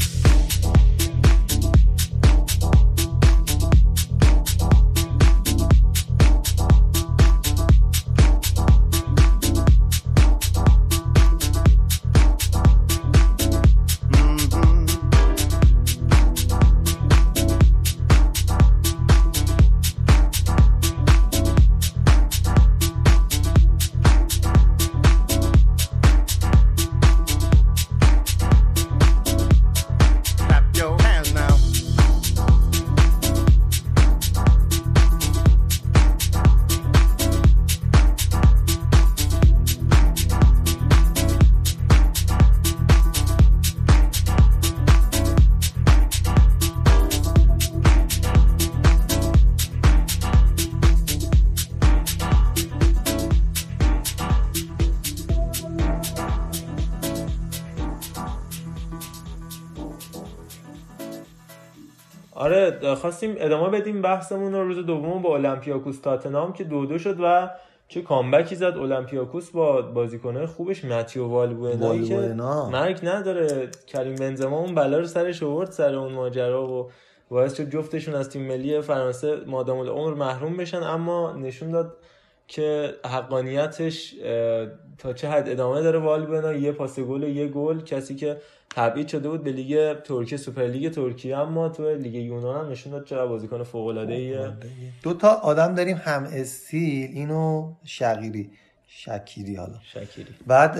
خواستیم 62.95 63.35
ادامه 63.37 63.79
بدیم 63.79 64.01
بحثمون 64.01 64.53
رو. 64.53 64.63
روز 64.63 64.85
دوم 64.85 65.21
با 65.21 65.29
اولمپیاکوس 65.29 65.99
تاتنام 65.99 66.53
که 66.53 66.63
دو 66.63 66.85
دو 66.85 66.97
شد 66.97 67.17
و 67.19 67.49
چه 67.87 68.01
کامبکی 68.01 68.55
زد. 68.55 68.77
اولمپیاکوس 68.77 69.49
با 69.49 69.81
بازیکنهای 69.81 70.45
خوبش. 70.45 70.85
متیو 70.85 71.27
والبوئنایی 71.27 72.03
که 72.03 72.15
والبوئنا. 72.15 72.69
مرگ 72.69 72.99
نداره. 73.03 73.69
کریم 73.87 74.15
بنزما 74.15 74.59
اون 74.59 74.75
بلا 74.75 74.99
رو 74.99 75.05
سرش 75.05 75.43
آورد 75.43 75.71
سر 75.71 75.95
اون 75.95 76.13
ماجرا 76.13 76.67
و 76.67 76.89
باعث 77.29 77.57
شد 77.57 77.69
جفتشون 77.69 78.15
از 78.15 78.29
تیم 78.29 78.47
ملی 78.47 78.81
فرانسه 78.81 79.37
مادام 79.47 79.79
العمر 79.79 80.13
محروم 80.13 80.57
بشن. 80.57 80.83
اما 80.83 81.31
نشون 81.31 81.71
داد 81.71 81.97
که 82.47 82.95
حقانیتش 83.05 84.15
تا 84.97 85.13
چه 85.13 85.29
حد 85.29 85.49
ادامه 85.49 85.81
داره 85.81 85.99
والبوئنا 85.99 86.53
یه 86.53 86.71
پاس 86.71 86.99
گل 86.99 87.23
و 87.23 87.29
یه 87.29 87.47
گل. 87.47 87.81
کسی 87.81 88.15
که 88.15 88.37
تبعید 88.75 89.07
شده 89.07 89.29
بود 89.29 89.43
به 89.43 89.51
لیگ 89.51 90.01
ترکیه 90.01 90.37
سوپر 90.37 90.61
لیگ 90.61 90.91
ترکیه 90.91 91.37
اما 91.37 91.69
تو 91.69 91.95
لیگ 91.95 92.15
یونان 92.15 92.65
هم 92.65 92.71
نشون 92.71 92.91
داد 92.91 93.05
چقدر 93.05 93.25
بازیکن 93.25 93.63
فوق 93.63 93.87
العاده 93.87 94.53
دو 95.03 95.13
تا 95.13 95.29
آدم 95.29 95.75
داریم 95.75 95.97
هم 95.97 96.23
استیل 96.23 97.09
اینو 97.13 97.73
شقیری 97.83 98.51
شکیری 98.93 99.55
حالا. 99.55 99.73
شکیری. 99.93 100.29
بعد 100.47 100.79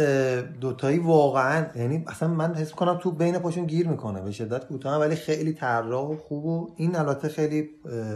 دوتایی 0.59 0.99
واقعا 0.99 1.65
یعنی 1.75 2.03
اصلا 2.07 2.29
من 2.29 2.53
حس 2.55 2.71
کنم 2.71 2.97
تو 2.97 3.11
بین 3.11 3.39
پاشون 3.39 3.65
گیر 3.65 3.87
می‌کنه 3.87 4.21
به 4.21 4.31
شدت 4.31 4.67
کوتاه 4.67 4.99
ولی 4.99 5.15
خیلی 5.15 5.53
طراح 5.53 6.09
و 6.09 6.17
خوب 6.17 6.45
و 6.45 6.69
این 6.77 6.95
البته 6.95 7.29
خیلی 7.29 7.69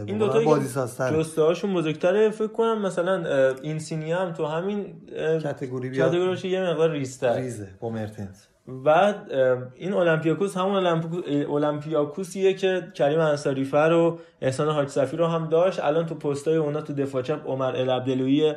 این 0.06 0.18
واقعا 0.18 0.18
دوتا 0.18 0.44
بازی 0.44 0.68
سازتر 0.68 1.18
جسته 1.18 1.42
هاشون 1.42 1.74
بزرگتره 1.74 2.30
فکر 2.30 2.46
کنم 2.46 2.82
مثلا 2.82 3.24
اه، 3.28 3.54
اینسینی 3.62 4.12
هم 4.12 4.32
تو 4.32 4.46
همین 4.46 4.94
اه، 5.16 5.38
category 5.38 5.88
بیاد. 5.88 6.10
category 6.10 6.37
ش 6.37 6.44
یه 6.44 6.62
مقدار 6.62 6.90
ریزتر 6.90 7.36
ریزه 7.36 7.68
با 7.80 7.90
مرتنس 7.90 8.46
بعد 8.68 9.32
این 9.76 9.92
اولمپیاکوس 9.92 10.56
همون 10.56 10.86
اولمپیاکوسیه 11.48 12.54
که 12.54 12.82
کریم 12.94 13.20
انصاریفر 13.20 13.92
و 13.92 14.18
احسان 14.40 14.68
حاج 14.68 14.88
صفی 14.88 15.16
رو 15.16 15.26
هم 15.26 15.48
داشت. 15.48 15.80
الان 15.84 16.06
تو 16.06 16.14
پستای 16.14 16.56
اونا 16.56 16.80
تو 16.80 16.92
دفاع 16.92 17.22
چپ 17.22 17.46
عمر 17.46 17.76
العبدلویی 17.76 18.54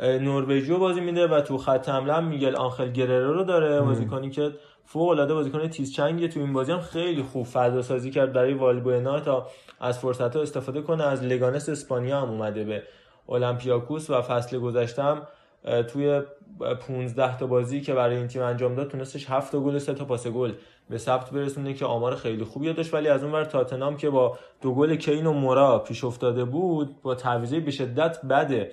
نروژی 0.00 0.72
رو 0.72 0.78
بازی 0.78 1.00
میده 1.00 1.26
و 1.26 1.40
تو 1.40 1.58
خط 1.58 1.88
حمله 1.88 2.12
هم 2.12 2.24
میگل 2.24 2.56
آنخل 2.56 2.88
گررو 2.88 3.34
رو 3.34 3.44
داره. 3.44 3.80
بازیکنی 3.80 4.30
که 4.30 4.50
فوق 4.84 5.08
العاده 5.08 5.34
بازیکن 5.34 5.68
تیز 5.68 5.92
چنگه 5.92 6.28
تو 6.28 6.40
این 6.40 6.52
بازی 6.52 6.72
هم 6.72 6.80
خیلی 6.80 7.22
خوب 7.22 7.46
فضا 7.46 7.82
سازی 7.82 8.10
کرد 8.10 8.32
برای 8.32 8.54
والبوئنا 8.54 9.20
تا 9.20 9.46
از 9.80 9.98
فرصت 9.98 10.36
ها 10.36 10.42
استفاده 10.42 10.82
کنه. 10.82 11.04
از 11.04 11.22
لگانس 11.22 11.68
اسپانیا 11.68 12.20
هم 12.20 12.30
اومده 12.30 12.64
به 12.64 12.82
اولمپیاکوس 13.26 14.10
و 14.10 14.22
فصل 14.22 14.58
گذشته 14.58 15.02
هم 15.02 15.22
توی 15.88 16.22
15 16.88 17.38
تا 17.38 17.46
بازی 17.46 17.80
که 17.80 17.94
برای 17.94 18.16
این 18.16 18.26
تیم 18.26 18.42
انجام 18.42 18.74
داد 18.74 18.88
تونستش 18.88 19.30
7 19.30 19.52
تا 19.52 19.60
گل 19.60 19.74
و 19.74 19.78
3 19.78 19.94
تا 19.94 20.04
پاس 20.04 20.26
گل 20.26 20.52
به 20.90 20.98
ثبت 20.98 21.30
برسونه 21.30 21.74
که 21.74 21.84
آمار 21.84 22.14
خیلی 22.14 22.44
خوبی 22.44 22.72
داشت. 22.72 22.94
ولی 22.94 23.08
از 23.08 23.22
اون 23.22 23.32
ور 23.32 23.44
تاتنام 23.44 23.96
که 23.96 24.10
با 24.10 24.38
دو 24.60 24.74
گل 24.74 24.96
کین 24.96 25.26
و 25.26 25.32
مورا 25.32 25.78
پیش 25.78 26.04
افتاده 26.04 26.44
بود 26.44 27.02
با 27.02 27.14
تعویضه 27.14 27.60
به 27.60 27.70
شدت 27.70 28.26
بده. 28.26 28.70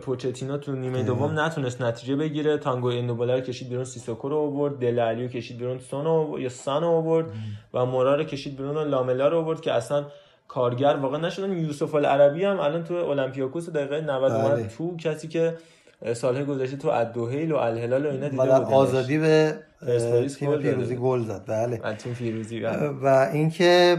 پوچتینو 0.00 0.58
تو 0.58 0.72
نیمه 0.72 1.02
دوم 1.02 1.40
نتونست 1.40 1.82
نتیجه 1.82 2.16
بگیره. 2.16 2.58
تانگو 2.58 2.88
اندوبالا 2.88 3.34
رو 3.34 3.40
کشید 3.40 3.68
بیرون 3.68 3.84
سیسوکو 3.84 4.28
رو 4.28 4.36
آورد. 4.36 4.78
دل 4.78 4.98
علی 4.98 5.22
رو 5.22 5.28
کشید 5.28 5.58
بیرون 5.58 5.78
سون 5.78 6.04
رو 6.04 6.40
یا 6.40 6.48
سان 6.48 6.82
رو 6.82 6.88
آورد 6.88 7.26
و 7.74 7.84
مورا 7.86 8.14
رو 8.14 8.24
کشید 8.24 8.56
بیرون 8.56 8.76
و 8.76 8.84
لاملا 8.84 9.28
رو 9.28 9.38
آورد 9.38 9.60
که 9.60 9.72
اصلا 9.72 10.06
کارگر 10.48 10.96
واقع 10.96 11.18
نشدن. 11.18 11.52
یوسف 11.52 11.94
العربی 11.94 12.44
هم 12.44 12.60
الان 12.60 12.84
تو 12.84 12.94
اولمپیاکوس 12.94 13.68
دقیقه 13.68 14.00
90 14.00 14.32
بله. 14.32 14.44
اومد. 14.44 14.68
تو 14.68 14.96
کسی 14.96 15.28
که 15.28 15.54
سالهای 16.14 16.44
گذشته 16.44 16.76
تو 16.76 16.88
الدوهیل 16.88 17.52
و 17.52 17.56
الهلال 17.56 18.06
و 18.06 18.10
اینا 18.10 18.28
دیده 18.28 18.42
و 18.42 18.58
بودنش. 18.58 18.72
آزادی 18.72 19.18
به 19.18 19.54
تیم 20.38 20.50
بود. 20.50 20.92
گل 20.92 21.22
زد. 21.24 21.42
بله. 21.46 21.94
تیم 21.98 22.14
فیروزی 22.14 22.60
بله. 22.60 22.88
و 22.88 23.28
اینکه 23.32 23.96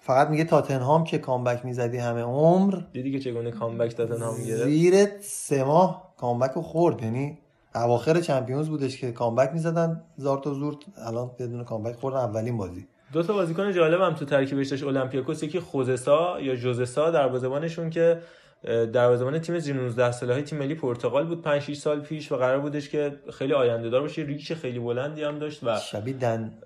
فقط 0.00 0.28
میگه 0.28 0.44
تاتنهام 0.44 1.04
که 1.04 1.18
کامبک 1.18 1.64
می‌زدی 1.64 1.98
همه 1.98 2.22
عمر. 2.22 2.74
دیدی 2.92 3.12
که 3.12 3.18
چگونه 3.18 3.50
کامبک 3.50 3.94
تاتنهام 3.94 4.36
گرفت؟ 4.36 4.64
زیر 4.64 4.94
سه 5.20 5.64
ماه 5.64 6.14
کامبک 6.18 6.50
رو 6.50 6.62
خورد. 6.62 7.02
یعنی 7.02 7.38
اواخر 7.74 8.20
چمپیونز 8.20 8.68
بودش 8.68 8.96
که 8.96 9.12
کامبک 9.12 9.50
می‌زدن 9.52 10.02
زار 10.16 10.38
تا 10.38 10.54
زورت. 10.54 10.76
الان 11.06 11.30
بدون 11.38 11.64
کامبک 11.64 11.94
خوردن 11.94 12.18
اولین 12.18 12.56
بازی. 12.56 12.86
دو 13.12 13.22
تا 13.22 13.32
بازیکن 13.32 13.72
جالب 13.72 14.00
هم 14.00 14.14
تو 14.14 14.24
ترکیبش 14.24 14.68
داشت 14.68 14.82
اولمپیاکوس 14.82 15.42
یکی 15.42 15.60
خوزسا 15.60 16.40
یا 16.40 16.56
جوزسا 16.56 17.10
دروازه‌بانشون 17.10 17.90
که 17.90 18.18
دروازه‌بان 18.64 19.38
تیم 19.38 19.58
زیر 19.58 19.76
19 19.76 20.12
ساله‌های 20.12 20.42
تیم 20.42 20.58
ملی 20.58 20.74
پرتغال 20.74 21.26
بود. 21.26 21.42
5 21.42 21.62
6 21.62 21.76
سال 21.76 22.00
پیش 22.00 22.32
و 22.32 22.36
قرار 22.36 22.58
بودش 22.58 22.88
که 22.88 23.18
خیلی 23.32 23.52
آینده 23.52 23.90
دار 23.90 24.00
باشه. 24.00 24.22
ریش 24.22 24.52
خیلی 24.52 24.78
بلندی 24.78 25.22
هم 25.22 25.38
داشت 25.38 25.64
و 25.64 25.78
شبیه 25.78 26.14
دن 26.14 26.58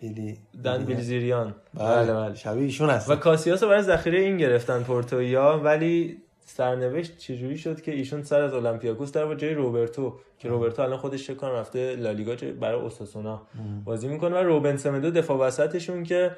بیلی 0.00 0.38
دن 0.64 0.84
بیلزیریان 0.84 1.54
بله 1.74 2.14
بله 2.14 2.34
شبیه 2.34 2.62
ایشون 2.62 2.90
هست 2.90 3.10
و 3.10 3.16
کاسیاس 3.16 3.62
رو 3.62 3.68
برای 3.68 3.82
ذخیره 3.82 4.18
این 4.18 4.36
گرفتن 4.36 4.82
پورتویا 4.82 5.60
ولی 5.64 6.22
سرنوشت 6.40 7.18
چجوری 7.18 7.58
شد 7.58 7.80
که 7.80 7.92
ایشون 7.92 8.22
سر 8.22 8.40
از 8.40 8.54
اولمپیاکوس 8.54 9.12
در 9.12 9.34
جای 9.34 9.54
روبرتو 9.54 10.18
که 10.38 10.48
روبرتو 10.48 10.82
الان 10.82 10.96
خودش 10.98 11.30
کنم 11.30 11.50
رفته 11.50 11.96
لالیگا 11.96 12.34
برای 12.60 12.80
اوساسونا 12.80 13.42
بازی 13.84 14.08
می‌کنه 14.08 14.36
و 14.36 14.38
روبن 14.38 14.76
سمدو 14.76 15.10
دفاع 15.10 15.38
وسطشون 15.38 16.04
که 16.04 16.36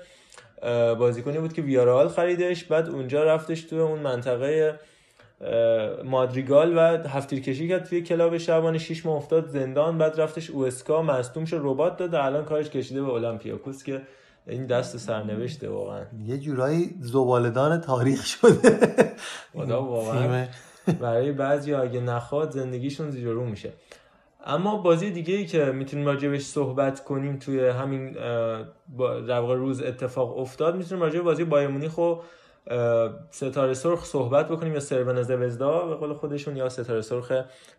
بازیکنی 0.99 1.39
بود 1.39 1.53
که 1.53 1.62
ویارال 1.62 2.09
خریدش 2.09 2.64
بعد 2.64 2.89
اونجا 2.89 3.25
رفتش 3.25 3.62
تو 3.62 3.77
اون 3.77 3.99
منطقه 3.99 4.81
مادریگال 6.05 6.76
و 6.76 7.09
هفتیر 7.09 7.41
کشی 7.41 7.68
کرد 7.68 7.84
توی 7.84 8.03
کلاب 8.03 8.39
شبانه 8.39 8.78
6 8.78 9.07
ماه 9.07 9.16
افتاد 9.16 9.49
زندان 9.49 9.99
بعد 9.99 10.20
رفتش 10.20 10.51
اوسکا 10.51 11.03
مصدوم 11.03 11.45
شد 11.45 11.61
ربات 11.62 11.97
داد 11.97 12.14
و 12.14 12.16
الان 12.16 12.45
کارش 12.45 12.70
کشیده 12.70 13.03
به 13.03 13.09
اولمپیاکوس 13.09 13.82
که 13.82 14.03
این 14.47 14.66
دست 14.66 14.97
سرنوشته 14.97 15.68
واقعا. 15.68 16.03
یه 16.26 16.39
جورایی 16.39 16.95
زبالدان 17.01 17.80
تاریخ 17.80 18.26
شده. 18.26 18.78
خدا 19.53 19.82
واقعا. 19.82 20.47
برای 21.01 21.32
بعضی 21.32 21.74
اگه 21.74 22.01
نخواد 22.01 22.51
زندگیشون 22.51 23.11
زیر 23.11 23.28
رو 23.28 23.45
میشه. 23.45 23.72
اما 24.47 24.76
بازی 24.76 25.11
دیگه 25.11 25.34
ای 25.34 25.47
که 25.47 25.64
می‌تونیم 25.64 26.07
راجبش 26.07 26.43
صحبت 26.43 27.05
کنیم 27.05 27.36
توی 27.36 27.68
همین 27.68 28.16
در 29.28 29.41
روز 29.41 29.82
اتفاق 29.82 30.39
افتاد 30.39 30.76
می‌تونیم 30.76 31.05
راجب 31.05 31.22
بازی 31.22 31.45
بایرن 31.45 31.69
مونیخ 31.68 31.99
و 31.99 32.03
اه، 32.03 32.20
ستاره 33.31 33.75
سرخ 33.75 34.05
صحبت 34.05 34.49
بکنیم 34.49 34.75
یا 34.75 34.81
سرون 34.81 35.23
زوزدا 35.23 35.87
به 35.87 35.95
قول 35.95 36.12
خودشون 36.12 36.57
یا 36.57 36.69
ستاره 36.69 37.01
سرخ 37.01 37.33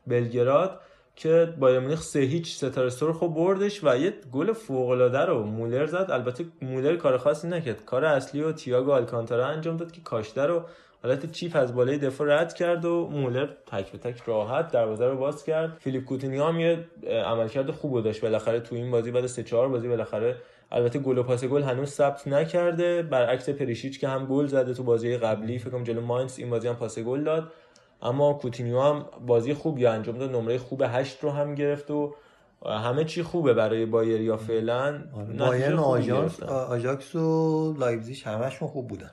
بلگراد 0.07 0.79
که 1.15 1.53
بایرن 1.59 1.79
مونیخ 1.79 2.01
سه 2.01 2.19
هیچ 2.19 2.55
ستاره 2.55 2.89
سرخ 2.89 3.19
رو 3.19 3.27
بردش 3.27 3.83
و 3.83 3.97
یه 3.97 4.13
گل 4.31 4.53
فوق 4.53 4.89
العاده 4.89 5.19
رو 5.19 5.43
مولر 5.43 5.85
زد. 5.85 6.07
البته 6.09 6.45
مولر 6.61 6.95
کار 6.95 7.17
خاصی 7.17 7.47
نکرد. 7.47 7.85
کار 7.85 8.05
اصلی 8.05 8.41
و 8.41 8.51
تییاگو 8.51 8.91
آلکانتارا 8.91 9.45
انجام 9.45 9.77
داد 9.77 9.91
که 9.91 10.01
کاشته 10.01 10.45
رو 10.45 10.61
حالت 11.03 11.31
chip 11.31 11.55
از 11.55 11.75
بالای 11.75 11.97
دفاع 11.97 12.27
رد 12.27 12.53
کرد 12.53 12.85
و 12.85 13.07
مولر 13.07 13.47
تک 13.67 13.91
به 13.91 13.97
تک 13.97 14.23
راحت 14.25 14.71
دروازه 14.71 15.05
رو 15.05 15.17
باز 15.17 15.43
کرد. 15.43 15.77
فیلیپ 15.79 16.05
کوتینیو 16.05 16.43
هم 16.43 16.59
یه 16.59 16.85
عملکرد 17.25 17.71
خوب 17.71 18.01
داشت. 18.03 18.21
بالاخره 18.21 18.59
تو 18.59 18.75
این 18.75 18.91
بازی 18.91 19.11
بعد 19.11 19.25
سه 19.25 19.43
چهار 19.43 19.67
بازی 19.67 19.87
بالاخره 19.87 20.35
البته 20.71 20.99
گل 20.99 21.17
و 21.17 21.23
پاس 21.23 21.45
گل 21.45 21.63
هنوز 21.63 21.89
ثبت 21.89 22.27
نکرده. 22.27 23.03
برعکس 23.03 23.49
پریشیچ 23.49 23.99
که 23.99 24.07
هم 24.07 24.25
گل 24.25 24.45
زده 24.45 24.73
تو 24.73 24.83
بازی 24.83 25.17
قبلی 25.17 25.59
فکر 25.59 25.69
کنم 25.69 25.83
جلو 25.83 26.01
ماینز 26.01 26.39
این 26.39 26.49
بازی 26.49 26.67
هم 26.67 26.75
پاس 26.75 26.99
گل 26.99 27.23
داد. 27.23 27.51
اما 28.01 28.33
کوتینیو 28.33 28.81
هم 28.81 29.05
بازی 29.27 29.53
خوبی 29.53 29.85
انجام 29.85 30.17
داد 30.17 30.35
نمره 30.35 30.57
خوب 30.57 30.83
8 30.85 31.23
رو 31.23 31.31
هم 31.31 31.55
گرفت 31.55 31.91
و 31.91 32.15
همه 32.65 33.05
چی 33.05 33.23
خوبه 33.23 33.53
برای 33.53 33.85
بایرنیا 33.85 34.37
فعلا. 34.37 35.03
آژانس 35.39 36.07
گرفتن. 36.07 36.45
آژاکس 36.45 37.15
و 37.15 37.75
لایپزیگ 37.79 38.17
همشون 38.25 38.67
خوب 38.67 38.87
بودن. 38.87 39.11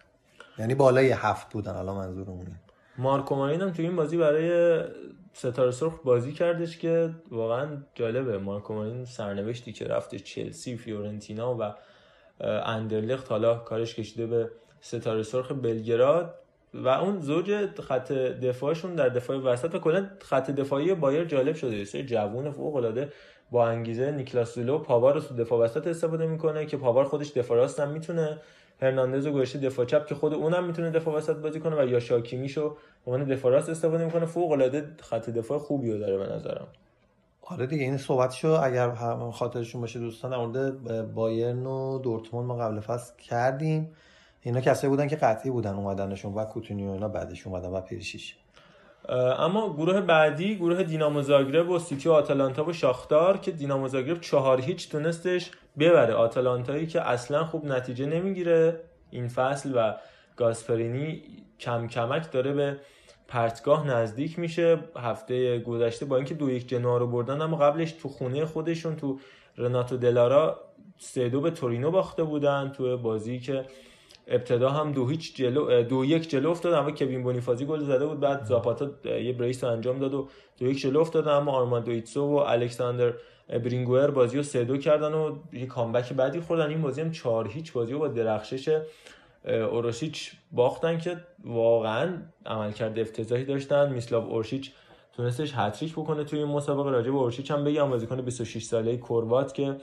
یعنی 0.58 0.74
بالای 0.74 1.10
هفت 1.10 1.52
بودن 1.52 1.72
الان 1.72 1.96
منظورمونه. 1.96 2.60
مارکو 2.98 3.34
مارین 3.34 3.60
هم 3.60 3.70
تو 3.70 3.82
این 3.82 3.96
بازی 3.96 4.16
برای 4.16 4.80
ستاره 5.38 5.70
سرخ 5.70 5.92
بازی 6.04 6.32
کردش 6.32 6.78
که 6.78 7.10
واقعا 7.30 7.68
جالبه. 7.94 8.38
مارکو 8.38 9.04
سرنوشتی 9.04 9.72
که 9.72 9.84
رفته 9.84 10.18
چلسی 10.18 10.76
فیورنتینا 10.76 11.54
و 11.54 11.74
اندرلخت 12.44 13.30
حالا 13.30 13.54
کارش 13.58 13.94
کشیده 13.94 14.26
به 14.26 14.50
ستاره 14.80 15.22
سرخ 15.22 15.52
بلگراد 15.52 16.34
و 16.74 16.88
اون 16.88 17.20
زوج 17.20 17.68
خط 17.80 18.12
دفاعشون 18.12 18.94
در 18.94 19.08
دفاع 19.08 19.36
وسط 19.36 19.74
و 19.74 19.78
کلا 19.78 20.10
خط 20.20 20.50
دفاعی 20.50 20.94
بایر 20.94 21.24
جالب 21.24 21.54
شده. 21.54 21.84
سری 21.84 22.06
جوون 22.06 22.50
فوق 22.50 22.76
العاده 22.76 23.12
با 23.50 23.68
انگیزه 23.68 24.10
نیکلاس 24.10 24.54
زولو 24.54 24.78
پاوار 24.78 25.14
رو 25.14 25.20
تو 25.20 25.34
دفاع 25.34 25.60
وسط 25.60 25.86
استفاده 25.86 26.26
می‌کنه 26.26 26.66
که 26.66 26.76
پاوار 26.76 27.04
خودش 27.04 27.30
دفاع 27.30 27.56
راست 27.56 27.80
هم 27.80 27.90
می‌تونه. 27.90 28.40
هرناندز 28.82 29.26
و 29.26 29.30
گوشه 29.30 29.58
دفاع 29.58 29.86
چپ 29.86 30.06
که 30.06 30.14
خود 30.14 30.34
اونم 30.34 30.64
می‌تونه 30.64 30.90
دفاع 30.90 31.14
وسط 31.14 31.36
بازی 31.36 31.60
کنه 31.60 31.82
و 31.82 31.88
یا 31.88 32.00
شاکیمیشو 32.00 32.76
به 33.04 33.12
عنوان 33.12 33.28
دفاع 33.28 33.52
راست 33.52 33.68
استفاده 33.68 34.04
می‌کنه. 34.04 34.26
فوق 34.26 34.50
العاده 34.50 34.90
خط 35.00 35.30
دفاع 35.30 35.58
خوبی 35.58 35.90
رو 35.92 35.98
داره 35.98 36.18
به 36.18 36.34
نظرم. 36.34 36.66
آره 37.42 37.66
دیگه 37.66 37.82
این 37.82 37.96
صحبتشو 37.96 38.48
اگر 38.48 38.90
هم 38.90 39.30
خاطرشون 39.30 39.80
باشه 39.80 39.98
دوستان 39.98 40.30
در 40.30 40.36
مورد 40.36 41.14
بایرن 41.14 41.66
و 41.66 41.98
دورتموند 41.98 42.46
ما 42.46 42.56
قبل 42.56 42.80
فصل 42.80 43.12
کردیم. 43.16 43.92
اینا 44.42 44.60
کسایی 44.60 44.90
بودن 44.90 45.08
که 45.08 45.16
قطعی 45.16 45.50
بودن 45.50 45.74
اومدنشون 45.74 46.34
و 46.34 46.44
کوتینیو 46.44 46.90
اینا 46.90 47.08
بعدش 47.08 47.46
اومدن 47.46 47.68
و 47.68 47.80
پریشیش 47.80 48.36
اه، 48.36 48.45
اما 49.38 49.72
گروه 49.72 50.00
بعدی 50.00 50.56
گروه 50.56 50.82
دینامو 50.82 51.22
زاگرب 51.22 51.70
و 51.70 51.78
سیتی 51.78 52.08
و 52.08 52.12
آتالانتا 52.12 52.64
و 52.64 52.72
شاختار 52.72 53.36
که 53.36 53.50
دینامو 53.50 53.88
زاگرب 53.88 54.20
چهار 54.20 54.60
هیچ 54.60 54.90
تونستش 54.90 55.50
ببره. 55.78 56.14
آتالانتایی 56.14 56.86
که 56.86 57.00
اصلا 57.00 57.44
خوب 57.44 57.64
نتیجه 57.64 58.06
نمی‌گیره. 58.06 58.80
این 59.10 59.28
فصل 59.28 59.72
و 59.74 59.94
گاسپرینی 60.36 61.22
کم 61.60 61.86
کمک 61.88 62.32
داره 62.32 62.52
به 62.52 62.76
پرتگاه 63.28 63.86
نزدیک 63.86 64.38
میشه. 64.38 64.78
هفته 64.96 65.58
گذشته 65.58 66.06
با 66.06 66.16
اینکه 66.16 66.34
دو 66.34 66.50
یک 66.50 66.68
جنوا 66.68 66.98
رو 66.98 67.06
بردن 67.06 67.40
اما 67.40 67.56
قبلش 67.56 67.92
تو 67.92 68.08
خونه 68.08 68.44
خودشون 68.44 68.96
تو 68.96 69.18
رناتو 69.58 69.96
دلارا 69.96 70.60
سه 70.98 71.28
دو 71.28 71.40
به 71.40 71.50
تورینو 71.50 71.90
باخته 71.90 72.24
بودن 72.24 72.72
تو 72.76 72.98
بازی 72.98 73.38
که 73.38 73.64
ابتدا 74.26 74.70
هم 74.70 74.92
دو 74.92 75.06
هیچ 75.08 75.36
جلو 75.36 75.82
دو 75.82 76.04
یک 76.04 76.30
جلو 76.30 76.50
افتاد 76.50 76.72
اما 76.72 76.90
کوین 76.90 77.22
بونیفازی 77.22 77.66
گل 77.66 77.80
زده 77.80 78.06
بود. 78.06 78.20
بعد 78.20 78.44
زاپاتا 78.44 78.90
یه 79.04 79.32
بریس 79.32 79.64
انجام 79.64 79.98
داد 79.98 80.14
و 80.14 80.28
دو 80.58 80.66
یک 80.66 80.80
جلو 80.80 81.00
افتاد 81.00 81.28
اما 81.28 81.52
آرماندو 81.52 81.90
ایتسو 81.90 82.24
و 82.24 82.34
الکساندر 82.34 83.14
برینگوئر 83.48 84.10
بازی 84.10 84.36
رو 84.36 84.42
سه 84.42 84.64
دو 84.64 84.76
کردن 84.76 85.12
و 85.12 85.36
یه 85.52 85.66
کامبک 85.66 86.12
بعدی 86.12 86.40
خوردن. 86.40 86.68
این 86.68 86.82
بازی 86.82 87.00
هم 87.00 87.10
چهار 87.10 87.48
هیچ 87.48 87.72
بازی 87.72 87.92
رو 87.92 87.98
با 87.98 88.08
درخشش 88.08 88.80
اوروشیچ 89.44 90.32
باختن 90.52 90.98
که 90.98 91.16
واقعا 91.44 92.22
عملکرد 92.46 92.98
افتضاحی 92.98 93.44
داشتن. 93.44 93.92
میسلاو 93.92 94.30
اورشیچ 94.30 94.72
تونستش 95.16 95.52
هتریک 95.54 95.92
بکنه 95.92 96.24
توی 96.24 96.38
این 96.38 96.48
مسابقه. 96.48 96.90
راجع 96.90 97.10
به 97.10 97.16
اورشیچ 97.16 97.50
هم 97.50 97.64
بگم 97.64 97.90
بازیکن 97.90 98.20
26 98.20 98.62
ساله 98.62 98.96
کروات 98.96 99.54
که 99.54 99.76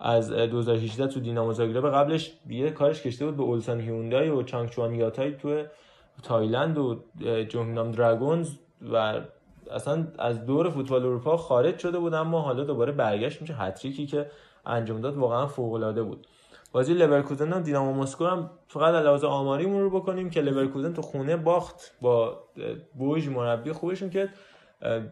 از 0.00 0.32
2018 0.32 1.06
تو 1.06 1.20
دینامو 1.20 1.52
زاگرب 1.52 1.90
قبلش 1.90 2.32
یه 2.48 2.70
کارش 2.70 3.02
کشته 3.02 3.26
بود 3.26 3.36
به 3.36 3.42
اولسان 3.42 3.80
هیوندای 3.80 4.30
و 4.30 4.42
چانگچوان 4.42 4.94
یاتای 4.94 5.32
تو 5.36 5.62
تایلند 6.22 6.78
و 6.78 7.00
جونگنام 7.48 7.92
دراگونز 7.92 8.50
و 8.92 9.20
اصلا 9.70 10.06
از 10.18 10.46
دور 10.46 10.70
فوتبال 10.70 11.06
اروپا 11.06 11.36
خارج 11.36 11.78
شده 11.78 11.98
بود 11.98 12.14
اما 12.14 12.40
حالا 12.40 12.64
دوباره 12.64 12.92
برگشت 12.92 13.40
میشه. 13.40 13.54
هتریکی 13.54 14.06
که 14.06 14.30
انجام 14.66 15.00
داد 15.00 15.16
واقعا 15.16 15.46
فوق 15.46 15.72
العاده 15.72 16.02
بود. 16.02 16.26
بازی 16.72 16.94
لورکوزن 16.94 17.52
و 17.52 17.60
دینامو 17.60 18.02
مسکو 18.02 18.24
هم 18.24 18.50
فقط 18.68 18.94
علاوه 18.94 19.26
آماری 19.26 19.66
مرور 19.66 19.90
بکنیم 19.90 20.30
که 20.30 20.40
لورکوزن 20.40 20.92
تو 20.92 21.02
خونه 21.02 21.36
باخت 21.36 21.92
با 22.00 22.38
بوج 22.94 23.28
مربی 23.28 23.72
خوبشون 23.72 24.10
که 24.10 24.28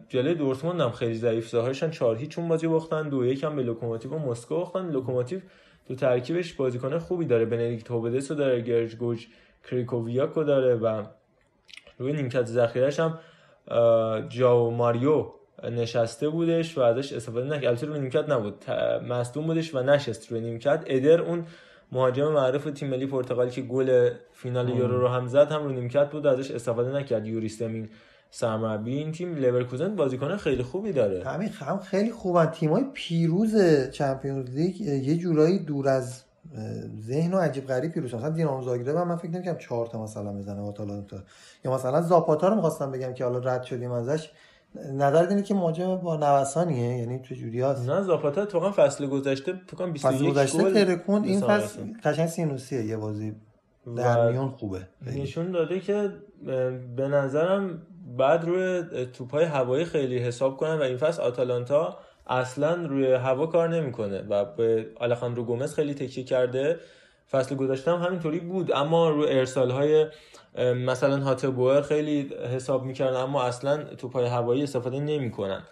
جلوی 0.09 0.35
دورتموند 0.35 0.81
هم 0.81 0.91
خیلی 0.91 1.15
ضعیف 1.15 1.49
ظاهرشن 1.49 1.89
4 1.89 2.15
هیچ 2.15 2.39
اون 2.39 2.47
بازی 2.47 2.67
باختن 2.67 3.09
دو 3.09 3.25
یک 3.25 3.43
هم 3.43 3.55
به 3.55 3.63
لوکوموتیو 3.63 4.11
و 4.11 4.19
مسکو 4.19 4.55
باختن. 4.55 4.89
لوکوموتیو 4.89 5.39
تو 5.87 5.95
ترکیبش 5.95 6.53
بازیکن 6.53 6.97
خوبی 6.99 7.25
داره. 7.25 7.45
بنediکت 7.45 7.91
هوبدسو 7.91 8.35
داره 8.35 8.61
گرج 8.61 8.95
گوج 8.95 9.27
کریکوویاکو 9.69 10.43
داره 10.43 10.75
و 10.75 11.03
روی 11.97 12.13
نیمکت 12.13 12.45
ذخیره‌اش 12.45 12.99
هم 12.99 13.19
جاو 14.29 14.71
ماریو 14.71 15.25
نشسته 15.63 16.29
بودش 16.29 16.77
و 16.77 16.81
ازش 16.81 17.13
استفاده 17.13 17.47
نکرد. 17.47 17.65
البته 17.65 17.87
روی 17.87 17.99
نیمکت 17.99 18.29
نبود. 18.29 18.69
مصدوم 19.09 19.47
بودش 19.47 19.75
و 19.75 19.83
نشست 19.83 20.31
روی 20.31 20.41
نیمکت. 20.41 20.83
ادر 20.87 21.21
اون 21.21 21.45
مهاجم 21.91 22.31
معروف 22.31 22.63
تیم 22.65 22.89
ملی 22.89 23.05
پرتغال 23.05 23.49
که 23.49 23.61
گل 23.61 24.09
فینال 24.33 24.69
یورو 24.69 25.01
رو 25.01 25.07
هم 25.07 25.27
زد 25.27 25.51
هم 25.51 25.63
روی 25.63 25.75
نیمکت 25.75 26.09
بود 26.09 26.27
ازش 26.27 26.51
استفاده 26.51 26.91
نکرد. 26.91 27.27
یوری 27.27 27.45
استمین 27.45 27.89
سرمربی 28.29 28.97
این 28.97 29.11
تیم 29.11 29.35
لورکوزن 29.35 29.95
بازیکن 29.95 30.37
خیلی 30.37 30.63
خوبی 30.63 30.91
داره. 30.91 31.23
همین 31.23 31.49
هم 31.49 31.77
خیلی 31.77 32.11
خوبن. 32.11 32.45
تیمای 32.45 32.85
پیروز 32.93 33.55
چمپیونز 33.91 34.49
لیگ 34.49 34.81
یه 34.81 35.17
جورایی 35.17 35.59
دور 35.59 35.87
از 35.87 36.23
ذهن 37.01 37.33
و 37.33 37.37
عجیب 37.37 37.67
غریب 37.67 37.91
پیروز. 37.91 38.15
مثلا 38.15 38.29
دینامو 38.29 38.63
زاگرب 38.63 38.97
من 38.97 39.15
فکر 39.15 39.31
نمی‌کردم 39.31 39.57
4 39.57 39.87
تا 39.87 40.03
مثلا 40.03 40.33
بزنه 40.33 40.61
آتالانتا 40.61 41.17
یا 41.65 41.73
مثلا 41.73 42.01
زاپاتا 42.01 42.47
رو 42.47 42.55
می‌خواستم 42.55 42.91
بگم 42.91 43.13
که 43.13 43.23
حالا 43.23 43.39
رد 43.39 43.63
شدیم 43.63 43.91
ازش. 43.91 44.31
نظر 44.93 45.27
اینه 45.27 45.41
که 45.41 45.53
مهاجم 45.53 45.95
با 45.95 46.17
نوسانیه؟ 46.17 46.97
یعنی 46.97 47.19
تو 47.19 47.35
جوریاست 47.35 47.89
نه 47.89 48.01
زاپاتا 48.01 48.41
اتفاقا 48.41 48.71
فصل 48.71 49.07
گذشته 49.07 49.53
فکر 49.53 49.75
کنم 49.75 49.93
21 49.93 50.15
فصل 50.15 50.29
گذشته 50.29 50.63
گل 50.63 50.73
ترکوند 50.73 51.25
این 51.25 51.41
فصل 51.41 51.79
قشنگ 52.03 52.27
سینوسیه. 52.27 52.85
یه 52.85 52.97
بازی 52.97 53.35
در 53.95 54.31
میون 54.31 54.49
خوبه. 54.49 54.87
نشون 55.05 55.51
داده 55.51 55.79
که 55.79 56.11
به 56.95 57.07
نظرم 57.07 57.81
بعد 58.17 58.45
روی 58.45 58.83
توپای 59.05 59.45
هوایی 59.45 59.85
خیلی 59.85 60.17
حساب 60.17 60.57
کنن 60.57 60.75
و 60.79 60.81
این 60.81 60.97
فصل 60.97 61.21
آتالانتا 61.21 61.97
اصلا 62.27 62.75
روی 62.75 63.13
هوا 63.13 63.45
کار 63.45 63.69
نمی‌کنه 63.69 64.21
و 64.29 64.45
به 64.45 64.85
آلخاندرو 64.95 65.43
گومز 65.43 65.75
خیلی 65.75 65.93
تکیه 65.93 66.23
کرده. 66.23 66.79
فصل 67.31 67.55
گذشته 67.55 67.91
هم 67.91 68.01
همینطوری 68.01 68.39
بود 68.39 68.71
اما 68.71 69.09
رو 69.09 69.21
ارسال 69.21 69.71
های 69.71 70.05
مثلا 70.73 71.17
هاتبوئر 71.17 71.81
خیلی 71.81 72.29
حساب 72.55 72.83
می‌کردن 72.83 73.17
اما 73.17 73.43
اصلا 73.43 73.83
توپای 73.83 74.25
هوایی 74.25 74.63
استفاده 74.63 74.99
نمی‌کنن. 74.99 75.63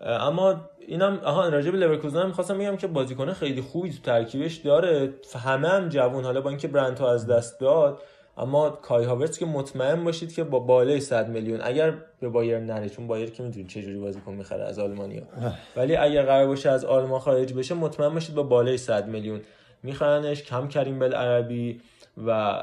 اما 0.00 0.60
اینم 0.88 1.20
آها 1.24 1.48
راجع 1.48 1.70
به 1.70 1.78
لورکوزن 1.78 2.20
هم 2.20 2.26
می‌خواستم 2.26 2.58
بگم 2.58 2.76
که 2.76 2.86
بازیکن 2.86 3.32
خیلی 3.32 3.60
خوبی 3.60 3.90
ترکیبش 4.04 4.54
داره. 4.56 5.14
همه 5.44 5.68
هم 5.68 5.88
جوون 5.88 6.24
حالا 6.24 6.40
با 6.40 6.50
اینکه 6.50 6.68
برندها 6.68 7.12
از 7.12 7.26
دست 7.26 7.60
داد 7.60 8.02
اما 8.38 8.70
کای 8.70 9.04
هاورتس 9.04 9.38
که 9.38 9.46
مطمئن 9.46 10.04
باشید 10.04 10.32
که 10.34 10.44
با 10.44 10.58
بالای 10.58 11.00
100 11.00 11.28
میلیون 11.28 11.60
اگر 11.62 11.94
به 12.20 12.28
بایر 12.28 12.58
نره 12.58 12.88
چون 12.88 13.06
بایر 13.06 13.30
که 13.30 13.42
می‌دونید 13.42 13.68
چه 13.68 13.82
جوری 13.82 13.98
بازیکن 13.98 14.32
می‌خره 14.34 14.64
از 14.64 14.78
آلمانیا. 14.78 15.22
ولی 15.76 15.96
اگر 15.96 16.22
قرار 16.22 16.46
باشه 16.46 16.70
از 16.70 16.84
آلمان 16.84 17.20
خارج 17.20 17.52
بشه 17.54 17.74
مطمئن 17.74 18.14
باشید 18.14 18.34
با 18.34 18.42
بالای 18.42 18.76
100 18.76 19.08
میلیون 19.08 19.40
میخرنش. 19.82 20.42
کم 20.42 20.68
کریم 20.68 20.98
بلارابی 20.98 21.80
و 22.26 22.58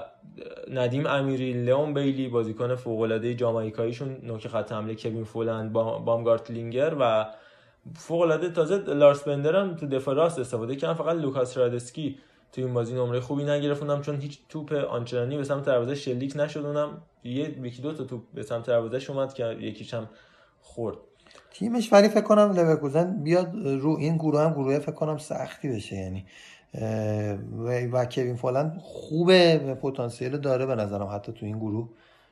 ندیم 0.74 1.06
امیری 1.08 1.54
لئون 1.54 1.94
بیلی 1.94 2.28
بازیکن 2.28 2.76
فوق 2.76 3.00
العاده 3.02 3.34
جامائیکاییشون 3.34 4.18
نوک 4.24 4.48
خط 4.48 4.72
حمله 4.72 4.96
کوین 4.96 5.24
فولند 5.24 5.74
با- 5.74 6.00
بامگارت 6.00 6.52
لینگر 6.52 6.96
و 7.00 7.26
فوق 7.96 8.22
العاده 8.22 8.50
تازه 8.50 8.78
لارس 8.78 9.24
بندر 9.24 9.56
هم 9.56 9.76
تو 9.76 9.88
دفاع 9.88 10.16
راست 10.16 10.40
استفاده 10.40 10.76
کردن. 10.76 10.94
فقط 10.94 11.16
لوکاس 11.16 11.58
هرادسکی 11.58 12.18
تو 12.52 12.62
این 12.62 12.74
بازی 12.74 12.94
نمره 12.94 13.20
خوبی 13.20 13.44
نگرفت 13.44 13.80
اونم 13.80 14.02
چون 14.02 14.22
هیچ 14.22 14.40
توپ 14.50 14.74
آنچنانی 14.74 15.38
به 15.38 15.44
سمت 15.44 15.66
دروازه 15.66 15.96
شلیک 15.96 16.34
نشد 16.36 16.66
اونم 16.66 17.02
یه 17.24 17.60
یکی 17.62 17.82
دو 17.82 17.94
تا 17.94 18.04
توپ 18.04 18.22
به 18.34 18.44
سمت 18.44 18.68
دروازه 18.68 19.12
اومد 19.12 19.34
که 19.34 19.58
یکیش 19.60 19.94
هم 19.94 20.10
خورد. 20.62 20.98
تیمش 21.52 21.94
ولی 21.94 22.10
فکر 22.10 22.22
کنم 22.22 22.52
لورکوزن 22.52 23.24
بیاد 23.24 23.56
رو 23.56 23.98
این 24.00 24.18
گروه 24.18 24.42
هم 24.42 24.54
گروه 24.54 24.80
فکر 24.80 24.92
کنم 24.92 25.18
سختی 25.18 25.70
بشه. 25.70 25.96
یعنی 25.96 26.26
و, 27.94 28.06
کوین 28.06 28.36
فولند 28.36 28.78
خوبه 28.82 29.58
پتانسیل 29.58 30.38
داره 30.38 30.66
به 30.66 30.76
نظرم 30.76 31.08
حتی 31.08 31.32
تو 31.32 31.46
این 31.46 31.60
گروه 31.60 31.90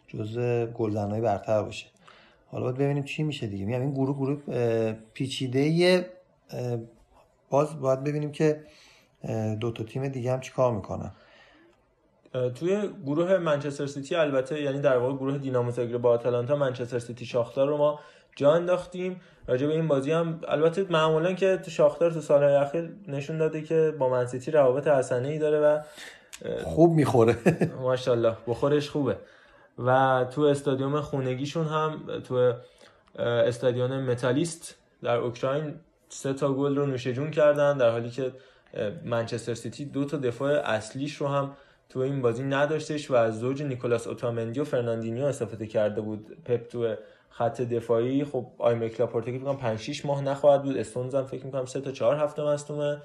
جزء 0.07 0.65
گلزنهای 0.65 1.21
برتر 1.21 1.61
باشه. 1.61 1.85
حالا 2.47 2.63
باید 2.63 2.75
ببینیم 2.75 3.03
چی 3.03 3.23
میشه 3.23 3.47
دیگه. 3.47 3.65
میگم 3.65 3.81
این 3.81 3.91
گروه 3.91 4.15
گروه 4.15 4.93
پیچیده 5.13 6.05
باز 7.49 7.79
باید 7.79 8.03
ببینیم 8.03 8.31
که 8.31 8.63
دو 9.59 9.71
تا 9.71 9.83
تیم 9.83 10.07
دیگه 10.07 10.31
هم 10.31 10.39
چیکار 10.39 10.73
می‌کنن؟ 10.73 11.11
توی 12.55 12.89
گروه 13.05 13.37
منچستر 13.37 13.85
سیتی 13.85 14.15
البته 14.15 14.61
یعنی 14.61 14.79
در 14.79 14.97
واقع 14.97 15.13
گروه 15.13 15.37
دینامو 15.37 15.71
زاگرب 15.71 16.01
با 16.01 16.09
آتالانتا 16.09 16.55
منچستر 16.55 16.99
سیتی 16.99 17.25
شاختار 17.25 17.67
رو 17.67 17.77
ما 17.77 17.99
جا 18.35 18.53
انداختیم. 18.53 19.21
راجع 19.47 19.67
به 19.67 19.73
این 19.73 19.87
بازی 19.87 20.11
هم 20.11 20.39
البته 20.47 20.85
معمولا 20.89 21.33
که 21.33 21.57
تو 21.57 21.71
شاختار 21.71 22.11
تو 22.11 22.21
سالهای 22.21 22.55
اخیر 22.55 22.89
نشون 23.07 23.37
داده 23.37 23.61
که 23.61 23.93
با 23.99 24.09
من 24.09 24.27
سیتی 24.27 24.51
روابط 24.51 24.87
حسنه 24.87 25.27
ای 25.27 25.37
داره 25.37 25.59
و 25.59 25.79
خوب 26.63 26.93
می‌خوره. 26.93 27.37
ماشاءالله 27.81 28.35
بخورش 28.47 28.89
خوبه. 28.89 29.17
و 29.79 30.25
تو 30.31 30.41
استادیوم 30.41 31.01
خونگیشون 31.01 31.65
هم 31.65 31.99
تو 32.27 32.53
استادیوم 33.19 34.03
متالیست 34.03 34.75
در 35.03 35.17
اوکراین 35.17 35.73
سه 36.09 36.33
تا 36.33 36.53
گل 36.53 36.75
رو 36.75 36.85
نوش 36.85 37.07
جون 37.07 37.31
کردن 37.31 37.77
در 37.77 37.91
حالی 37.91 38.09
که 38.09 38.31
منچستر 39.03 39.53
سیتی 39.53 39.85
دو 39.85 40.05
تا 40.05 40.17
دفاع 40.17 40.51
اصلیش 40.51 41.15
رو 41.15 41.27
هم 41.27 41.51
تو 41.89 41.99
این 41.99 42.21
بازی 42.21 42.43
نداشتش 42.43 43.11
و 43.11 43.15
از 43.15 43.39
زوج 43.39 43.63
نیکولاس 43.63 44.07
اوتامندی 44.07 44.59
و 44.59 44.63
فرناندینیو 44.63 45.25
استفاده 45.25 45.67
کرده 45.67 46.01
بود. 46.01 46.37
پپ 46.45 46.67
تو 46.67 46.95
خط 47.29 47.61
دفاعی 47.61 48.23
خب 48.23 48.45
امریک 48.57 48.99
لاپورته 48.99 49.31
که 49.31 49.37
فکر 49.37 49.45
کنم 49.45 49.57
5 49.57 49.79
6 49.79 50.05
ماه 50.05 50.21
نخواهد 50.21 50.63
بود. 50.63 50.77
استونز 50.77 51.15
هم 51.15 51.25
فکر 51.25 51.45
می‌کنم 51.45 51.65
3 51.65 51.81
تا 51.81 51.91
4 51.91 52.15
هفته 52.15 52.41
مصدومه 52.41 53.01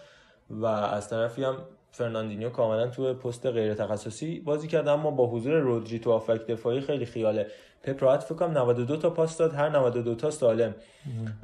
و 0.50 0.66
از 0.66 1.08
طرفی 1.08 1.44
هم 1.44 1.56
فرناندینیو 1.90 2.50
کاملا 2.50 2.86
تو 2.86 3.14
پست 3.14 3.46
غیر 3.46 3.74
تخصصی 3.74 4.40
بازی 4.40 4.68
کرد. 4.68 4.88
اما 4.88 5.10
با 5.10 5.26
حضور 5.26 5.54
رودری 5.54 5.98
تو 5.98 6.12
هافبک 6.12 6.46
دفاعی 6.46 6.80
خیلی 6.80 7.06
خیاله. 7.06 7.46
پپ 7.82 8.04
راحت 8.04 8.22
فکر 8.22 8.34
کنم 8.34 8.58
92 8.58 8.96
تا 8.96 9.10
پاس 9.10 9.38
داد. 9.38 9.54
هر 9.54 9.68
92 9.68 10.14
تا 10.14 10.30
سالم. 10.30 10.74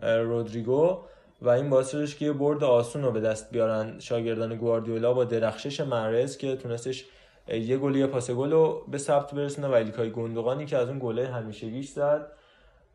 رودریگو 0.02 0.98
و 1.43 1.49
این 1.49 1.70
باعث 1.70 1.91
شدش 1.91 2.16
که 2.16 2.24
یه 2.24 2.32
برد 2.32 2.64
آسون 2.64 3.03
رو 3.03 3.12
به 3.12 3.20
دست 3.20 3.51
بیارن. 3.51 3.99
شاگردان 3.99 4.57
گواردیولا 4.57 5.14
با 5.14 5.24
درخشش 5.24 5.80
محرز 5.80 6.36
که 6.36 6.57
تونستش 6.57 7.05
یه 7.49 7.76
گل 7.76 7.97
یه 7.97 8.07
پاس 8.07 8.30
گل 8.30 8.53
رو 8.53 8.82
به 8.91 8.99
ثبت 8.99 9.34
برسونه 9.34 9.68
و 9.68 9.72
ایلکای 9.72 10.11
گوندوغانی 10.11 10.66
که 10.66 10.76
از 10.76 10.88
اون 10.88 10.99
گله 11.03 11.28
همیشگیش 11.28 11.91
زد 11.91 12.26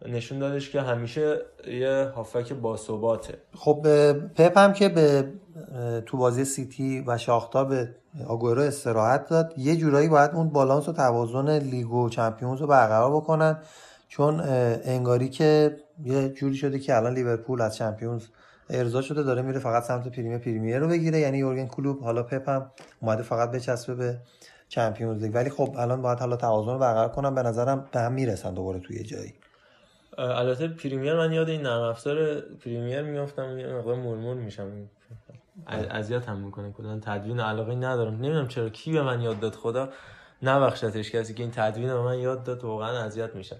نشون 0.05 0.39
دادش 0.39 0.69
که 0.69 0.81
همیشه 0.81 1.41
یه 1.67 2.11
هافبک 2.15 2.53
باثباته. 2.53 3.37
خب 3.55 3.87
پپ 4.35 4.57
هم 4.57 4.73
که 4.73 4.89
به 4.89 5.27
تو 6.05 6.17
بازی 6.17 6.45
سیتی 6.45 7.03
و 7.07 7.17
شاختار 7.17 7.65
به 7.65 7.89
آگورو 8.27 8.61
استراحت 8.61 9.29
داد 9.29 9.53
یه 9.57 9.75
جورایی 9.75 10.07
باید 10.07 10.31
اون 10.31 10.49
بالانس 10.49 10.89
و 10.89 10.93
توازن 10.93 11.59
لیگ 11.59 11.91
و 11.91 12.09
چمپیونز 12.09 12.61
رو 12.61 12.67
برقرار 12.67 13.15
بکنن 13.15 13.57
چون 14.07 14.41
انگاری 14.83 15.29
که 15.29 15.77
یه 16.03 16.29
جوری 16.29 16.55
شده 16.55 16.79
که 16.79 16.95
الان 16.95 17.13
لیورپول 17.13 17.61
از 17.61 17.75
چمپیونز 17.75 18.25
ارضا 18.69 19.01
شده 19.01 19.23
داره 19.23 19.41
میره 19.41 19.59
فقط 19.59 19.83
سمت 19.83 20.07
پریمیر 20.07 20.37
پریمیر 20.37 20.79
رو 20.79 20.87
بگیره. 20.87 21.19
یعنی 21.19 21.37
یورگن 21.37 21.67
کلوپ 21.67 22.03
حالا 22.03 22.23
پپ 22.23 22.49
هم 22.49 22.71
اومده 23.01 23.23
فقط 23.23 23.51
بچسبه 23.51 23.95
به 23.95 24.17
چمپیونز 24.69 25.23
لیگ. 25.23 25.35
ولی 25.35 25.49
خب 25.49 25.75
الان 25.77 26.01
باید 26.01 26.19
حالا 26.19 26.35
توازن 26.35 26.71
رو 26.71 26.79
برقرار 26.79 27.09
کنم. 27.09 27.35
به 27.35 27.43
نظرم 27.43 27.85
به 27.91 27.99
هم 27.99 28.13
می‌رسن 28.13 28.53
دوباره 28.53 28.79
توی 28.79 28.95
یه 28.97 29.03
جایی. 29.03 29.33
البته 30.17 30.67
پریمیر 30.67 31.13
من 31.13 31.31
یاد 31.31 31.49
این 31.49 31.61
نرم 31.61 31.81
افزار 31.81 32.39
پریمیر 32.39 33.01
میافتم 33.01 33.59
یه 33.59 33.67
مقدار 33.67 33.95
مرمور 33.95 34.35
میشم. 34.35 34.71
اذیت 35.89 36.29
هم 36.29 36.37
می‌کنه. 36.39 36.71
کلا 36.71 36.99
تدوین 36.99 37.39
علاقه 37.39 37.75
ندارم. 37.75 38.13
نمی‌دونم 38.13 38.47
چرا 38.47 38.69
کی 38.69 38.91
به 38.91 39.01
من 39.01 39.21
یاد 39.21 39.39
داد. 39.39 39.55
خدا 39.55 39.89
نبخشتش. 40.43 41.11
کسی 41.11 41.33
که 41.33 41.43
این 41.43 41.51
تدوین 41.55 41.87
به 41.87 42.01
من 42.01 42.19
یاد 42.19 42.43
داد 42.43 42.63
واقعا 42.63 43.03
اذیت 43.03 43.35
میشم. 43.35 43.57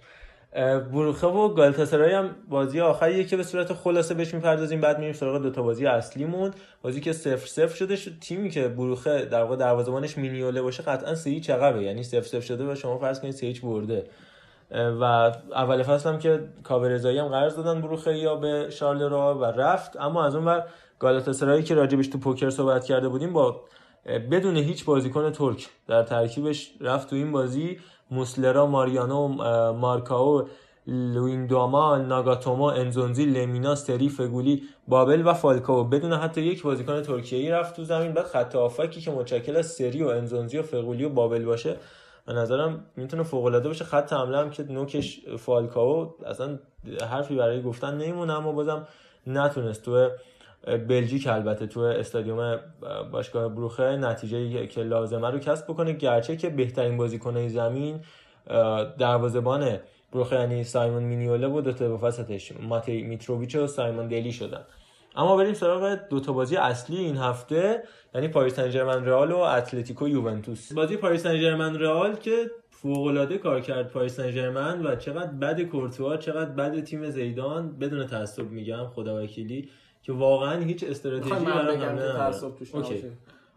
بروخه 0.92 1.28
و 1.28 1.50
گالتاسرای 1.50 2.14
هم 2.14 2.30
بازی 2.50 2.82
آخریه 2.82 3.24
که 3.24 3.38
به 3.38 3.44
صورت 3.44 3.74
خلاصه 3.74 4.14
بهش 4.14 4.34
می‌پردازیم 4.34 4.82
بعد 4.82 5.00
میریم 5.00 5.14
سراغ 5.14 5.42
دو 5.42 5.50
تا 5.50 5.62
بازی 5.62 5.86
اصلیمون. 5.86 6.52
بازی 6.82 7.02
که 7.02 7.14
صفر 7.14 7.48
صفر 7.48 7.76
شده 7.76 7.96
شد 7.96 8.12
تیمی 8.22 8.50
که 8.50 8.68
بروخه 8.68 9.26
در 9.26 9.42
واقع 9.42 9.56
دروازه‌بانش 9.56 10.18
مینیوله 10.18 10.62
باشه 10.62 10.84
قطعا 10.84 11.16
سه 11.16 11.30
هیچ 11.30 11.50
عقبه. 11.50 11.84
یعنی 11.84 12.04
صفر 12.04 12.22
صفر 12.22 12.40
شده 12.40 12.72
و 12.72 12.76
شما 12.76 12.98
فرض 12.98 13.20
کنید 13.20 13.34
سه 13.34 13.48
هیچ 13.48 13.62
برده. 13.62 14.04
و 14.72 15.04
اول 15.54 15.84
فصل 15.84 16.10
هم 16.10 16.20
که 16.20 16.44
کاوه 16.64 16.88
رضایی 16.88 17.20
هم 17.20 17.28
قرض 17.28 17.56
دادن 17.56 17.82
بروخه 17.82 18.18
یا 18.18 18.36
به 18.36 18.70
شارلرا 18.70 19.38
و 19.40 19.46
رفت. 19.46 19.98
اما 20.00 20.26
از 20.26 20.36
اون 20.36 20.46
ور 20.46 20.64
گالاتاسرایی 21.00 21.64
که 21.64 21.76
راجبش 21.76 22.08
تو 22.08 22.18
پوکر 22.18 22.50
صحبت 22.50 22.86
کرده 22.86 23.08
بودیم 23.08 23.34
با 23.34 23.62
بدون 24.32 24.58
هیچ 24.58 24.86
بازیکن 24.86 25.32
ترک 25.32 25.68
در 25.88 26.04
ترکیبش 26.04 26.72
رفت 26.82 27.10
تو 27.10 27.16
این 27.16 27.32
بازی. 27.32 27.80
موسلرا 28.12 28.66
ماریانو 28.66 29.28
مارکاو 29.74 30.48
لویندوما 30.88 31.98
ناگاتوما 31.98 32.72
انزونزی 32.72 33.26
لمینا 33.26 33.76
سری 33.76 34.10
فگولی 34.10 34.64
بابل 34.88 35.22
و 35.26 35.34
فالکاو 35.34 35.84
بدون 35.84 36.14
حتی 36.14 36.42
یک 36.42 36.64
بازیکن 36.64 37.02
ترکیه‌ای 37.02 37.50
رفت 37.50 37.76
تو 37.76 37.84
زمین. 37.84 38.14
بعد 38.14 38.26
خط 38.26 38.56
هافکی 38.56 39.02
که 39.02 39.12
متشکل 39.12 39.58
از 39.58 39.68
سری 39.68 40.04
و 40.04 40.08
انزونزی 40.08 40.58
و 40.58 40.62
فگولی 40.62 41.04
و 41.04 41.10
بابل 41.10 41.46
باشه 41.46 41.76
به 42.26 42.34
نظرم 42.34 42.86
می‌تونه 42.96 43.24
فوق 43.24 43.46
العاده 43.46 43.68
باشه. 43.68 43.86
خط 43.86 44.14
حمله 44.14 44.38
هم 44.38 44.50
که 44.50 44.64
نوکش 44.64 45.22
فالکاو 45.38 46.16
اصلا 46.26 46.60
حرفی 47.12 47.36
برای 47.36 47.62
گفتن 47.62 47.98
نمیمونه 47.98 48.34
اما 48.34 48.52
بازم 48.52 48.88
نتونست. 49.28 49.86
تو 49.86 50.10
بلژیک 50.66 51.28
البته 51.28 51.68
تو 51.68 51.80
استادیوم 51.80 52.60
باشگاه 53.12 53.50
بروخه 53.50 53.84
نتیجه 53.84 54.68
که 54.68 54.84
لازمه 54.84 55.30
رو 55.30 55.40
کسب 55.40 55.66
بکنه. 55.72 55.94
گرچه 55.94 56.38
که 56.38 56.50
بهترین 56.50 56.98
بازیکن 56.98 57.48
زمین 57.48 58.00
دروازه‌بان 58.98 59.80
بروخه 60.14 60.36
یعنی 60.36 60.64
سایمون 60.64 61.04
مینیوله 61.04 61.48
و 61.48 61.62
دوتا 61.62 61.98
وسطش 61.98 62.52
ماتی 62.62 63.02
میتروویچ 63.02 63.56
و 63.56 63.68
سایمون 63.68 64.08
دلی 64.08 64.32
شدن. 64.32 64.62
اما 65.16 65.38
بریم 65.38 65.54
سراغ 65.54 65.98
دو 66.10 66.20
تا 66.20 66.34
بازی 66.34 66.56
اصلی 66.56 66.98
این 66.98 67.18
هفته 67.18 67.84
یعنی 68.16 68.28
پاریس 68.28 68.56
سن 68.56 68.72
رئال 69.06 69.32
و 69.32 69.38
اتلتیکو 69.38 70.08
یوونتوس. 70.08 70.74
بازی 70.74 70.98
پاریس 70.98 71.24
سن 71.24 71.76
رئال 71.76 72.16
که 72.16 72.52
فوق 72.70 73.08
العاده 73.08 73.38
کار 73.38 73.62
کرد 73.62 73.88
پاریس 73.88 74.16
سن 74.16 74.86
و 74.86 74.96
چقدر 74.96 75.32
بد 75.32 75.62
کورتوا 75.62 76.18
چقدر 76.18 76.50
بد 76.50 76.84
تیم 76.84 77.10
زیدان 77.10 77.80
بدون 77.80 78.08
تعصب 78.08 78.50
میگم 78.52 78.88
خدا 78.88 79.24
وکیلی 79.24 79.70
که 80.06 80.14
واقعا 80.14 80.60
هیچ 80.60 80.84
استراتژی 80.84 81.30
برای 81.46 81.78
بگم 81.78 81.86
حمله. 81.86 82.14
تعصب 82.14 82.56
توش 82.56 82.76
okay. 82.76 82.94
نباشه. 82.94 83.12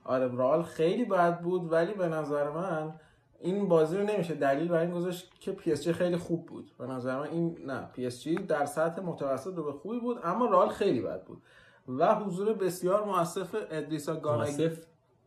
آره 0.04 0.28
رئال 0.36 0.62
خیلی 0.62 1.04
بد 1.04 1.40
بود 1.40 1.72
ولی 1.72 1.94
به 1.94 2.08
نظر 2.08 2.50
من 2.50 2.94
این 3.40 3.68
بازی 3.68 3.96
رو 3.96 4.02
نمیشه 4.04 4.34
دلیل 4.34 4.68
برای 4.68 4.86
این 4.86 4.94
گذاشت 4.94 5.30
که 5.40 5.52
پی 5.52 5.72
اس 5.72 5.82
جی 5.82 5.92
خیلی 5.92 6.16
خوب 6.16 6.46
بود. 6.46 6.70
به 6.78 6.86
نظر 6.86 7.18
من 7.18 7.26
این 7.26 7.58
نه 7.66 7.88
پی 7.92 8.06
اس 8.06 8.22
جی 8.22 8.34
در 8.34 8.66
سطح 8.66 9.02
متوسط 9.02 9.54
رو 9.54 9.64
به 9.64 9.72
خوبی 9.72 10.00
بود 10.00 10.16
اما 10.24 10.46
رئال 10.46 10.68
خیلی 10.68 11.00
بد 11.00 11.24
بود. 11.24 11.42
و 11.88 12.14
حضور 12.14 12.52
بسیار 12.52 13.04
مؤثف 13.04 13.54
ادریسا 13.70 14.16
گانگی 14.16 14.50
مؤسف؟ 14.66 14.78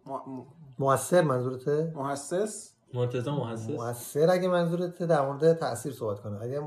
م- 0.06 0.42
موثر 0.80 1.22
منظورته؟ 1.22 1.94
محسس 1.96 2.74
مرتضی 2.94 3.32
محسس 3.32 3.70
موثر 3.70 4.30
اگه 4.30 4.48
منظورته 4.48 5.06
در 5.06 5.22
مورد 5.26 5.54
تاثیر 5.54 5.92
صحبت 5.92 6.20
کنه. 6.20 6.42
اگه 6.42 6.62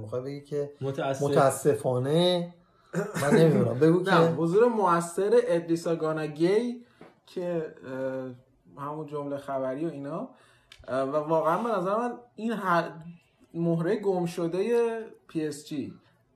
می‌خوای 0.00 0.22
بگی 0.22 0.40
که 0.40 0.70
متاسف 0.80 1.22
متاسفانه 1.22 2.54
من 2.94 3.38
نمی‌دونم. 3.38 3.78
بگو 3.78 4.02
که 4.02 4.10
حضور 4.12 4.68
موثر 4.68 5.40
ادریسا 5.46 5.96
گاناگی 5.96 6.84
که 7.26 7.74
همون 8.78 9.06
جمله 9.06 9.36
خبری 9.36 9.86
و 9.86 9.90
اینا. 9.90 10.28
و 10.88 11.12
واقعا 11.12 11.62
به 11.62 11.68
نظر 11.68 11.96
من 11.96 12.12
این 12.34 12.52
هر 12.52 12.90
مهره 13.54 13.96
گم 13.96 14.26
شده 14.26 15.00
پی 15.28 15.46
اس 15.46 15.66
جی 15.66 15.94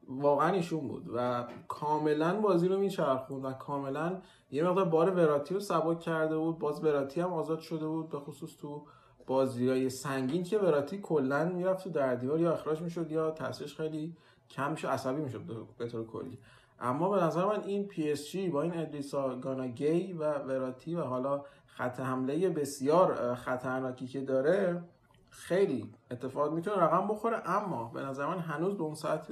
واقعا 0.08 0.52
ایشون 0.52 0.88
بود 0.88 1.10
و 1.14 1.44
کاملا 1.68 2.40
بازی 2.40 2.68
رو 2.68 2.78
میچرخوند 2.78 3.44
و 3.44 3.52
کاملا 3.52 4.20
یه 4.50 4.64
مقدار 4.64 4.84
بار 4.84 5.10
وراتی 5.10 5.54
رو 5.54 5.60
سبک 5.60 6.00
کرده 6.00 6.36
بود. 6.36 6.58
باز 6.58 6.84
وراتی 6.84 7.20
هم 7.20 7.32
آزاد 7.32 7.60
شده 7.60 7.86
بود 7.86 8.08
به 8.08 8.18
خصوص 8.18 8.56
تو 8.56 8.82
بازی 9.26 9.68
های 9.68 9.90
سنگین 9.90 10.42
که 10.42 10.58
وراتی 10.58 10.98
کلا 10.98 11.44
می‌رفت 11.44 11.84
تو 11.84 11.90
در 11.90 12.14
دیوار 12.14 12.40
یا 12.40 12.52
اخراج 12.52 12.80
می‌شد 12.80 13.10
یا 13.10 13.30
تاثیرش 13.30 13.76
خیلی 13.76 14.16
کم 14.50 14.70
میشه 14.70 14.88
عصبی 14.88 15.22
می‌شد 15.22 15.40
به 15.78 15.86
طور 15.86 16.06
کلی. 16.06 16.38
اما 16.80 17.08
به 17.08 17.22
نظر 17.24 17.44
من 17.44 17.62
این 17.62 17.86
پی 17.86 18.12
اس 18.12 18.28
جی 18.30 18.48
با 18.48 18.62
این 18.62 18.78
ادریسا 18.78 19.36
گانا 19.36 19.74
گی 19.74 20.12
و 20.12 20.32
وراتی 20.32 20.94
و 20.94 21.00
حالا 21.00 21.44
خط 21.66 22.00
حمله 22.00 22.48
بسیار 22.48 23.34
خطرناکی 23.34 24.06
که 24.06 24.20
داره 24.20 24.82
خیلی 25.30 25.90
اتفاق 26.10 26.52
می‌تونه 26.52 26.76
رقم 26.76 27.08
بخوره. 27.08 27.50
اما 27.50 27.90
به 27.94 28.02
نظر 28.02 28.26
من 28.26 28.38
هنوز 28.38 28.76
به 28.76 28.82
اون 28.82 28.94
ساعت 28.94 29.26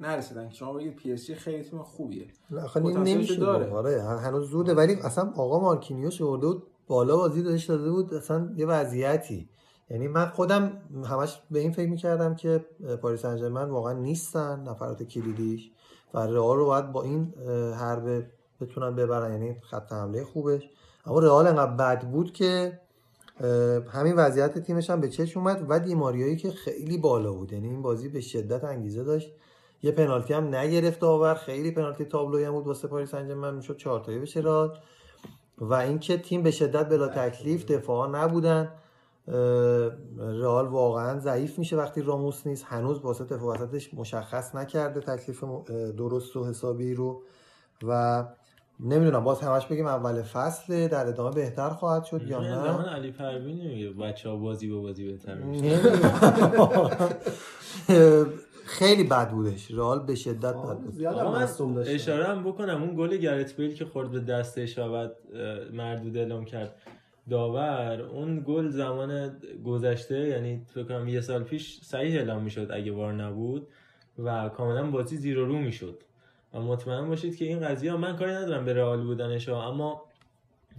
نرسیدن. 0.00 0.48
که 0.48 0.54
شما 0.54 0.72
بگید 0.72 0.96
پی 0.96 1.12
اس 1.12 1.26
جی 1.26 1.34
خیلی 1.34 1.62
تیم 1.62 1.82
خوبیه. 1.82 2.26
نمیشه 2.84 3.36
داره. 3.36 3.72
آره 3.72 4.02
هنوز 4.02 4.50
زوده. 4.50 4.74
ولی 4.74 4.94
اصلا 4.94 5.32
آقا 5.36 5.60
مارکینیوش 5.60 6.20
اورده 6.20 6.46
بود 6.46 6.62
بالا 6.86 7.16
بازی 7.16 7.42
داشت 7.42 7.68
داده 7.68 7.90
بود. 7.90 8.14
اصلا 8.14 8.52
یه 8.56 8.66
وضعیتی. 8.66 9.48
یعنی 9.90 10.08
من 10.08 10.26
خودم 10.26 10.72
همش 11.04 11.42
به 11.50 11.58
این 11.58 11.72
فکر 11.72 11.88
می‌کردم 11.90 12.34
که 12.34 12.64
پاریس 13.02 13.20
سن 13.20 13.36
ژرمن 13.36 13.70
واقعا 13.70 13.92
نیستن 13.92 14.60
نفرات 14.60 15.02
کلیدیش 15.02 15.70
و 16.14 16.18
رئال 16.18 16.56
رو 16.56 16.66
باید 16.66 16.92
با 16.92 17.02
این 17.02 17.34
حربه 17.74 18.26
بتونن 18.60 18.96
ببرن. 18.96 19.32
یعنی 19.32 19.56
خط 19.60 19.92
حمله 19.92 20.24
خوبش. 20.24 20.70
اما 21.06 21.18
رئال 21.18 21.46
انقدر 21.46 21.72
بد 21.72 22.10
بود 22.10 22.32
که 22.32 22.80
همین 23.92 24.14
وضعیت 24.16 24.58
تیمش 24.58 24.90
هم 24.90 25.00
به 25.00 25.08
چشم 25.08 25.40
اومد 25.40 25.66
و 25.68 25.80
دیماریایی 25.80 26.36
که 26.36 26.50
خیلی 26.50 26.98
بالا 26.98 27.32
بود. 27.32 27.52
یعنی 27.52 27.68
این 27.68 27.82
بازی 27.82 28.08
به 28.08 28.20
شدت 28.20 28.64
انگیزه 28.64 29.04
داشت. 29.04 29.32
یه 29.82 29.92
پنالتی 29.92 30.34
هم 30.34 30.54
نگرفت 30.54 31.00
داور 31.00 31.34
خیلی 31.34 31.70
پنالتی 31.70 32.04
تابلویی 32.04 32.44
هم 32.44 32.52
بود 32.52 32.66
واسه 32.66 32.88
پاریس 32.88 33.10
سن 33.10 33.26
ژرمن 33.26 33.54
می‌شد 33.54 33.76
4 33.76 34.00
تایی 34.00 34.18
بشه 34.18 34.40
رئال. 34.40 34.78
و 35.58 35.74
اینکه 35.74 36.18
تیم 36.18 36.42
به 36.42 36.50
شدت 36.50 36.88
بلا 36.88 37.08
تکلیف 37.08 37.64
دفاع 37.64 38.08
نبودن. 38.10 38.72
رئال 40.18 40.66
واقعا 40.66 41.18
ضعیف 41.18 41.58
میشه 41.58 41.76
وقتی 41.76 42.02
راموس 42.02 42.46
نیست. 42.46 42.64
هنوز 42.68 43.00
واسط 43.00 43.32
وسطش 43.32 43.94
مشخص 43.94 44.54
نکرده 44.54 45.00
تکلیف 45.00 45.44
درست 45.96 46.36
و 46.36 46.44
حسابی 46.44 46.94
رو. 46.94 47.22
و 47.82 48.24
نمی‌دونم 48.80 49.24
باز 49.24 49.40
همش 49.40 49.66
بگیم 49.66 49.86
اول 49.86 50.22
فصل 50.22 50.88
در 50.88 51.06
ادامه 51.06 51.34
بهتر 51.34 51.68
خواهد 51.68 52.04
شد 52.04 52.22
یا 52.22 52.40
نه 52.40 52.54
زمان 52.54 52.84
علی 52.84 53.12
پروین 53.12 53.60
نمیگه. 53.60 53.90
بچه 53.90 54.28
ها 54.28 54.36
بازی 54.36 54.68
به 54.68 54.76
بازی 54.76 55.04
بهتر 55.10 55.34
میشه. 55.34 55.80
خیلی 58.66 59.04
بد 59.04 59.30
بودش. 59.30 59.70
رئال 59.70 60.00
به 60.06 60.14
شدت 60.14 60.54
بد 60.54 60.78
بود. 60.78 60.94
اشاره 61.88 62.24
هم 62.24 62.44
بکنم. 62.44 62.82
اون 62.82 62.96
گل 62.96 63.16
گرت 63.16 63.56
بیل 63.56 63.74
که 63.74 63.84
خورد 63.84 64.10
به 64.10 64.20
دستش 64.20 64.78
و 64.78 64.92
بعد 64.92 65.16
مردود 65.72 66.16
اعلام 66.16 66.44
کرد. 66.44 66.74
داور 67.30 68.00
اون 68.00 68.42
گل 68.46 68.68
زمان 68.68 69.40
گذشته 69.64 70.28
یعنی 70.28 70.62
فکر 70.74 70.84
کنم 70.84 71.08
یه 71.08 71.20
سال 71.20 71.42
پیش 71.42 71.80
صحیح 71.82 72.18
اعلام 72.18 72.42
می‌شد 72.42 72.68
اگه 72.70 72.92
وار 72.92 73.12
نبود 73.12 73.66
و 74.18 74.48
کاملا 74.48 74.90
بازی 74.90 75.16
زیر 75.16 75.38
و 75.38 75.46
رو 75.46 75.58
می‌شد. 75.58 75.98
و 76.54 76.60
مطمئن 76.60 77.08
باشید 77.08 77.36
که 77.36 77.44
این 77.44 77.60
قضیه 77.60 77.96
من 77.96 78.16
کاری 78.16 78.32
ندارم 78.32 78.64
به 78.64 78.72
رئال 78.72 79.02
بودنش 79.02 79.48
ها، 79.48 79.68
اما 79.72 80.02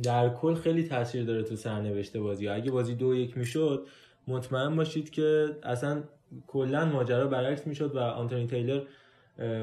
در 0.03 0.29
کل 0.29 0.53
خیلی 0.53 0.83
تاثیر 0.83 1.25
داره 1.25 1.43
تو 1.43 1.55
سرنوشت 1.55 2.17
بازی 2.17 2.47
ها. 2.47 2.53
اگه 2.53 2.71
بازی 2.71 2.95
دو 2.95 3.15
یک 3.15 3.37
می‌شد 3.37 3.87
مطمئن 4.27 4.75
باشید 4.75 5.09
که 5.09 5.57
اصلا 5.63 6.03
کلا 6.47 6.85
ماجرا 6.85 7.27
برعکس 7.27 7.67
می‌شد 7.67 7.95
و 7.95 7.99
آنتونی 7.99 8.47
تیلر 8.47 8.81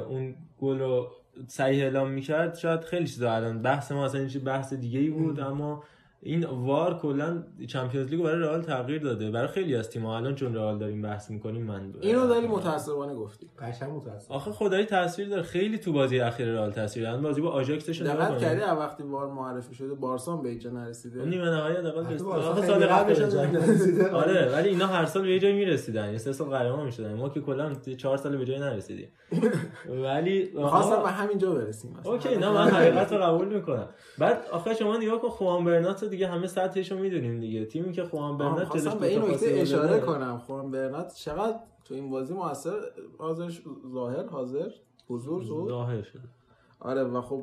اون 0.09 0.35
گل 0.61 0.79
رو 0.79 1.11
صحیح 1.47 1.83
اعلام 1.85 2.11
می‌کرد. 2.11 2.55
شاید 2.55 2.81
خیلی 2.81 3.07
چیزا 3.07 3.33
الان 3.33 3.63
بحث 3.63 3.93
ما 3.93 4.05
اصلا 4.05 4.29
بحث 4.45 4.73
دیگه 4.73 4.99
ای 5.01 5.11
بود 5.11 5.41
اما 5.41 5.85
این 6.27 6.45
وار 6.45 6.99
کلا 6.99 7.43
چمپیونز 7.69 8.11
لیگ 8.11 8.19
رو 8.19 8.25
برای 8.25 8.41
رئال 8.41 8.63
تغییر 8.63 9.03
داده. 9.03 9.31
برای 9.31 9.49
خیلی 9.49 9.77
از 9.77 9.91
تیم‌ها 9.91 10.17
الان 10.17 10.35
چون 10.35 10.55
رئال 10.55 10.79
داریم 10.79 11.03
بحث 11.03 11.31
می‌کنیم 11.31 11.63
من 11.63 11.93
اینو 12.01 12.27
داری 12.27 12.47
متاسفانه 12.47 13.15
گفتی. 13.15 13.51
قشنگ 13.59 13.91
متاسف 13.91 14.31
آخه 14.31 14.51
خدایی 14.51 14.85
تاثیر 14.85 15.29
داره. 15.29 15.43
خیلی 15.43 15.79
تو 15.79 15.93
بازی 15.93 16.21
اخیر 16.21 16.47
رئال 16.47 16.71
تاثیر 16.71 17.03
داره. 17.03 17.23
بازی 17.23 17.41
با 17.41 17.51
آژاکسش 17.51 18.03
دقت. 18.03 18.39
کردی 18.39 18.61
وقتی 18.61 19.03
وار 19.03 19.27
معرفی 19.27 19.75
شده 19.75 19.95
بارسا 19.95 20.37
به 20.37 20.49
اینجا 20.49 20.71
نرسیده؟ 20.71 21.21
اون 21.21 21.29
نیمه 21.29 21.51
نهایی 21.51 21.77
رسید. 21.77 22.23
بارسا 22.23 22.51
آخه 22.51 22.67
سال 22.67 22.87
قبلش 22.87 23.19
نرسیده. 23.19 24.11
آره 24.11 24.53
ولی 24.53 24.69
اینا 24.69 24.87
هر 24.87 25.05
سال 25.05 25.23
به 25.23 25.31
یه 25.31 25.39
جایی 25.39 25.55
می‌رسیدن. 25.55 26.13
یه 26.13 26.19
سه 26.19 26.33
سال 26.33 26.49
قهرمان 26.49 26.87
می‌شدن. 26.87 27.15
ما 27.15 27.29
که 27.29 27.41
کلا 27.41 27.75
چهار 27.75 28.17
سال 28.17 28.37
به 28.37 28.45
جایی 28.45 28.61
نرسیدیم. 28.61 29.09
ولی 29.89 30.51
خواستم 30.57 31.03
به 31.03 31.09
همینجا 31.09 31.51
برسیم. 31.51 31.97
اوکی 32.05 32.37
نه 32.37 32.51
من 32.51 32.69
حقیقت 32.69 33.13
رو 33.13 33.19
قبول 33.19 33.49
می‌کنم. 33.49 33.89
بعد 34.19 34.39
آخه 34.53 34.75
شما 34.75 34.97
نگاه 34.97 35.21
کن 35.21 35.29
خوان 35.29 35.65
برنات 35.65 36.05
دیگه 36.17 36.29
همه 36.29 36.47
سطحش 36.47 36.93
رو 36.93 36.99
می‌دونیم 36.99 37.41
دیگه. 37.41 37.65
تیمی 37.65 37.93
که 37.93 38.05
خوان 38.05 38.39
برنت 38.39 38.57
جلوش 38.57 38.69
خواستم 38.69 38.99
به 38.99 39.07
این 39.07 39.23
نکته 39.23 39.47
اشاره 39.47 39.89
داره. 39.89 40.01
کنم. 40.01 40.39
خوان 40.39 40.71
برنات 40.71 41.15
چقدر 41.15 41.59
تو 41.85 41.95
این 41.95 42.11
بازی 42.11 42.35
موثر؟ 42.35 42.81
حاضر 43.19 43.51
ظاهر 43.93 44.27
حاضر 44.27 44.71
حضور 45.09 45.45
تو 45.45 45.69
ظاهر 45.69 46.03
شده. 46.03 46.23
آره 46.81 47.05
و 47.05 47.21
خب 47.21 47.43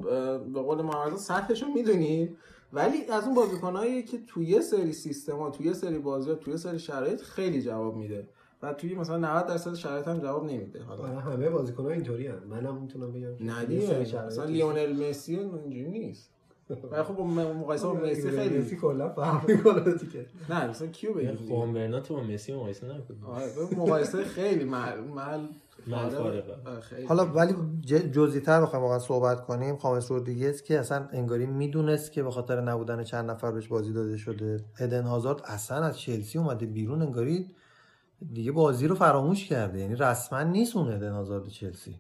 به 0.54 0.62
قول 0.62 0.82
محمد 0.82 1.16
سطحشو 1.16 1.68
می‌دونید 1.68 2.38
ولی 2.74 3.06
از 3.06 3.26
اون 3.26 3.36
بازیکنایی 3.36 4.04
که 4.04 4.18
توی 4.28 4.46
یه 4.46 4.62
سری 4.62 4.94
سیستما 4.94 5.50
توی 5.50 5.66
یه 5.66 5.74
سری 5.74 6.00
بازی 6.00 6.30
ها 6.30 6.36
توی 6.36 6.54
یه 6.54 6.58
سری 6.58 6.80
شرایط 6.80 7.22
خیلی 7.22 7.62
جواب 7.62 7.96
میده 7.96 8.28
و 8.62 8.74
توی 8.74 8.96
مثلا 8.96 9.18
90 9.18 9.48
درصد 9.48 9.74
شرایط 9.74 10.08
هم 10.08 10.20
جواب 10.20 10.46
نمیده 10.46 10.84
حالا. 10.84 11.04
آره 11.04 11.20
همه 11.20 11.50
بازیکن‌ها 11.50 11.90
اینطوری 11.90 12.28
هستن 12.28 12.48
منم 12.48 12.76
می‌تونم 12.76 13.12
بگم. 13.12 13.48
نه 13.48 13.66
دیگه 13.66 14.00
مثلا 14.00 14.44
لیونل 14.44 15.10
مسی 15.10 15.40
اینجوری 15.40 15.90
نیست. 15.90 16.33
ولی 16.70 17.04
خب 17.04 17.14
با 17.14 17.24
مقایسه 17.24 17.88
با 17.88 17.94
مسی 17.94 18.10
مسی 18.10 18.30
خیلی 18.30 18.76
کلا 18.76 19.10
فرق 19.10 19.50
می‌کنه 19.50 19.94
دیگه 19.94 20.26
نه 20.50 20.68
مثلا 20.68 20.88
کیو 20.88 21.14
بگیم 21.14 21.32
دیگه؟ 21.36 21.56
خوان 21.56 21.74
برنات 21.74 22.10
با 22.10 22.24
مسی 22.24 22.54
مقایسه 22.54 22.86
نکنیم 22.86 23.26
آره 23.26 23.78
مقایسه 23.78 24.24
خیلی 24.24 24.64
مل 24.64 25.48
فارقه. 25.92 26.56
آره، 26.66 26.80
خیلی. 26.80 27.06
حالا 27.06 27.26
ولی 27.26 27.56
جزئی 28.12 28.42
تر 28.42 28.62
بخوایم 28.62 28.84
واقعا 28.84 29.00
صحبت 29.00 29.42
کنیم 29.42 29.78
خامس 29.78 30.12
رودریگز 30.12 30.62
که 30.62 30.80
اصلا 30.80 31.08
انگاری 31.12 31.46
می‌دونست 31.46 32.12
که 32.12 32.24
به 32.24 32.32
خاطر 32.32 32.62
نبودن 32.62 33.04
چند 33.04 33.32
نفر 33.32 33.52
بهش 33.52 33.68
بازی 33.68 33.94
داده 33.94 34.18
شده 34.18 34.60
ادن 34.80 35.04
هازارد 35.04 35.42
اصلا 35.46 35.78
از 35.78 36.00
چلسی 36.00 36.38
اومده 36.38 36.66
بیرون 36.66 37.02
انگاری 37.02 37.48
دیگه 38.34 38.52
بازی 38.52 38.88
رو 38.88 38.96
فراموش 38.96 39.48
کرده. 39.48 39.80
یعنی 39.80 39.96
رسما 39.96 40.44
نیست 40.44 40.76
اون 40.76 40.92
ادن 40.92 41.12
هازارد 41.12 41.48
چلسی. 41.48 41.96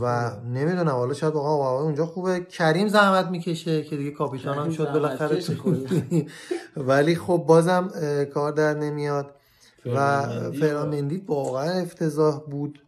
و. 0.00 0.30
نمی‌دونم 0.44 0.88
حالا 0.88 1.14
شاید 1.14 1.34
واقعا 1.34 1.52
آقای 1.52 1.84
اونجا 1.84 2.06
خوبه. 2.06 2.40
کریم 2.40 2.88
زحمت 2.88 3.26
می‌کشه 3.26 3.82
که 3.82 3.96
دیگه 3.96 4.10
کاپیتان 4.10 4.58
هم 4.58 4.70
شد 4.70 4.92
بالاخره. 4.92 5.42
ولی 6.76 7.14
خب 7.14 7.44
بازم 7.48 7.88
کار 8.34 8.52
در 8.52 8.74
نمیاد. 8.74 9.30
و 9.86 10.22
فرناندی 10.22 10.58
فران 10.58 10.88
مندی 10.88 11.16
واقعا 11.16 11.70
افتضاح 11.70 12.40
بود. 12.40 12.82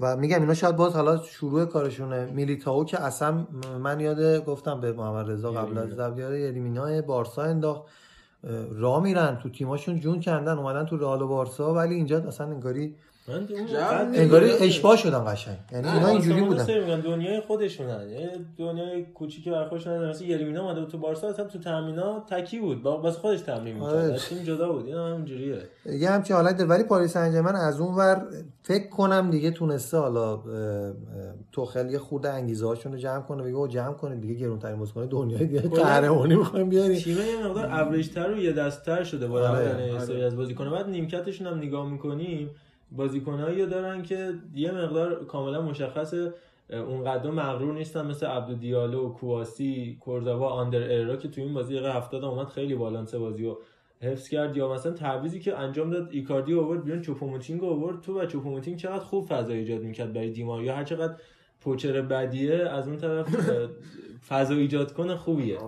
و 0.00 0.16
میگم 0.16 0.40
اینا 0.40 0.54
شاید 0.54 0.76
باز 0.76 0.92
حالا 0.92 1.22
شروع 1.22 1.64
کارشونه. 1.64 2.26
میلیتائو 2.26 2.84
که 2.84 3.02
اصلا 3.02 3.46
من 3.82 4.00
یاد 4.00 4.44
گفتم 4.44 4.80
به 4.80 4.92
محمد 4.92 5.30
رضا 5.30 5.52
قبل 5.52 5.78
از 5.78 5.88
ضبط 5.88 6.18
یاد 6.18 6.34
یریمینا 6.34 7.02
بارسا 7.02 7.42
انداخت. 7.42 7.82
راه 8.72 9.02
میرن 9.02 9.38
تو 9.42 9.48
تیماشون 9.48 10.00
جون 10.00 10.20
کندن 10.20 10.58
اومدن 10.58 10.86
تو 10.86 10.96
رئال 10.96 11.22
و 11.22 11.28
بارسا 11.28 11.74
ولی 11.74 11.94
اینجا 11.94 12.18
اصلا 12.18 12.46
انگاری 12.46 12.96
من. 13.28 13.48
انگاری 14.14 14.50
اشباه 14.50 14.96
شدن 14.96 15.24
قشنگ. 15.26 15.56
یعنی 15.72 15.88
اینا 15.88 16.08
اینجوری 16.08 16.40
بودن. 16.40 16.80
میگن 16.80 17.00
دنیای 17.00 17.40
خودشونن 17.40 18.08
یه 18.10 18.30
دنیای 18.58 19.04
کوچیکی 19.04 19.50
برای 19.50 19.68
خودشون 19.68 20.08
مثلا 20.08 20.26
یلمینا 20.26 20.62
اومده 20.62 20.80
بود 20.80 20.90
تو 20.90 20.98
بارسا 20.98 21.28
اصلا 21.28 21.44
تو 21.44 21.58
تمرینات 21.58 22.34
تکی 22.34 22.60
بود. 22.60 22.82
با 22.82 22.96
بس 22.96 23.16
خودش 23.16 23.40
تمرین 23.40 23.74
می‌کرد. 23.74 23.94
آره. 23.94 24.14
از 24.14 24.28
تیم 24.28 24.38
جدا 24.38 24.72
بود. 24.72 24.86
این 24.86 24.94
هم 24.94 25.12
همینجوریه 25.12 25.58
یه 25.86 26.10
همچین 26.10 26.36
حالت 26.36 26.56
داره. 26.56 26.70
ولی 26.70 26.82
پاریس 26.82 27.12
سن 27.12 27.46
از 27.46 27.80
اون 27.80 27.94
ور 27.94 28.26
فکر 28.62 28.88
کنم 28.88 29.30
دیگه 29.30 29.50
تونسته 29.50 29.96
حالا 29.96 30.42
توخل 31.52 31.90
یه 31.90 31.98
خورده 31.98 32.30
انگیزه 32.30 32.66
هاشون 32.66 32.92
رو 32.92 32.98
جمع 32.98 33.22
کنه. 33.22 33.42
بگه 33.42 33.54
او 33.54 33.68
جمع 33.68 33.92
کنید 33.92 34.20
دیگه 34.20 34.34
گرونترین 34.34 34.78
بازیکن 34.78 35.06
دنیای 35.06 35.46
دیگه. 35.46 35.60
قهرمانی 35.60 36.34
می‌خوایم 36.34 36.68
بیاریم. 36.68 36.98
تیم 36.98 37.16
یه 37.16 37.46
مقدار 37.46 37.80
اوریج‌تر 37.80 38.30
و 38.30 38.36
یه 38.36 38.52
دست‌تر 38.52 39.04
شده 39.04 39.26
با 39.26 39.40
آره، 39.40 39.68
رفتن 39.68 39.86
یه 39.86 39.92
آره. 39.92 40.04
سری 40.04 40.22
از 40.22 40.36
بازیکن‌ها 40.36 40.70
بعد 40.70 40.88
نیمکتشون 40.88 41.46
هم 41.46 41.58
نگاه 41.58 41.90
می‌کنیم. 41.90 42.50
بازیکنایی 42.96 43.66
دارن 43.66 44.02
که 44.02 44.34
یه 44.54 44.72
مقدار 44.72 45.24
کاملا 45.24 45.62
مشخصه. 45.62 46.34
اون 46.70 47.04
قدر 47.04 47.30
مغرور 47.30 47.74
نیستن 47.74 48.06
مثل 48.06 48.26
عبدو 48.26 48.54
دیالو 48.54 49.08
کواسی 49.08 49.98
کورداوا 50.00 50.48
آندر 50.48 50.82
اررا 50.82 51.16
که 51.16 51.28
تو 51.28 51.40
این 51.40 51.54
بازی 51.54 51.74
دقیقه 51.74 51.92
70 51.92 52.24
اومد 52.24 52.46
خیلی 52.46 52.74
بالانس 52.74 53.14
بازی 53.14 53.44
رو 53.44 53.58
حفظ 54.02 54.28
کرد. 54.28 54.56
یا 54.56 54.72
مثلا 54.72 54.92
تعویضی 54.92 55.40
که 55.40 55.58
انجام 55.58 55.90
داد 55.90 56.08
ایکاردی 56.10 56.54
آورد 56.54 56.84
بیرون 56.84 57.02
چوپوموتینگ 57.02 57.64
آورد. 57.64 58.00
تو 58.00 58.20
و 58.20 58.26
چوپوموتینگ 58.26 58.76
چقدر 58.76 59.04
خوب 59.04 59.26
فضا 59.26 59.52
ایجاد 59.52 59.82
می‌کرد 59.82 60.12
برای 60.12 60.30
دیماریا 60.30 60.76
هر 60.76 60.84
چقدر 60.84 61.14
پوچر 61.60 62.02
بدیه 62.02 62.54
از 62.54 62.88
اون 62.88 62.96
طرف 62.96 63.26
فضا 64.28 64.54
ایجاد 64.54 64.92
کنه 64.92 65.16
خوبیه. 65.16 65.58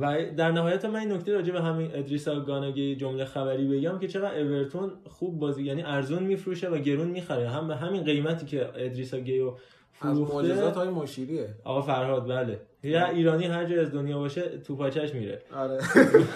و 0.00 0.24
در 0.36 0.52
نهایت 0.52 0.84
من 0.84 1.00
این 1.00 1.12
نکته 1.12 1.34
راجع 1.34 1.52
به 1.52 1.62
همین 1.62 1.90
ادریسا 1.94 2.40
گاناگی 2.40 2.96
جمله 2.96 3.24
خبری 3.24 3.68
بگم 3.68 3.98
که 3.98 4.08
چقدر 4.08 4.40
اورتون 4.40 4.92
خوب 5.10 5.38
بازی 5.38 5.62
یعنی 5.62 5.82
ارزون 5.82 6.22
میفروشه 6.22 6.68
و 6.68 6.78
گرون 6.78 7.08
می‌خره 7.08 7.48
هم 7.48 7.68
به 7.68 7.76
همین 7.76 8.04
قیمتی 8.04 8.46
که 8.46 8.68
ادریسا 8.68 9.18
گیو 9.18 9.52
از 10.00 10.18
معجزات 10.18 10.74
های 10.74 10.88
مشیریه. 10.88 11.54
آقا 11.64 11.82
فرهاد 11.82 12.28
بله. 12.28 12.60
یه 12.82 13.08
ایرانی 13.08 13.46
هر 13.46 13.64
جای 13.64 13.78
از 13.78 13.92
دنیا 13.92 14.18
باشه 14.18 14.58
تو 14.58 14.76
پاچش 14.76 15.14
میره. 15.14 15.42
آره. 15.54 15.78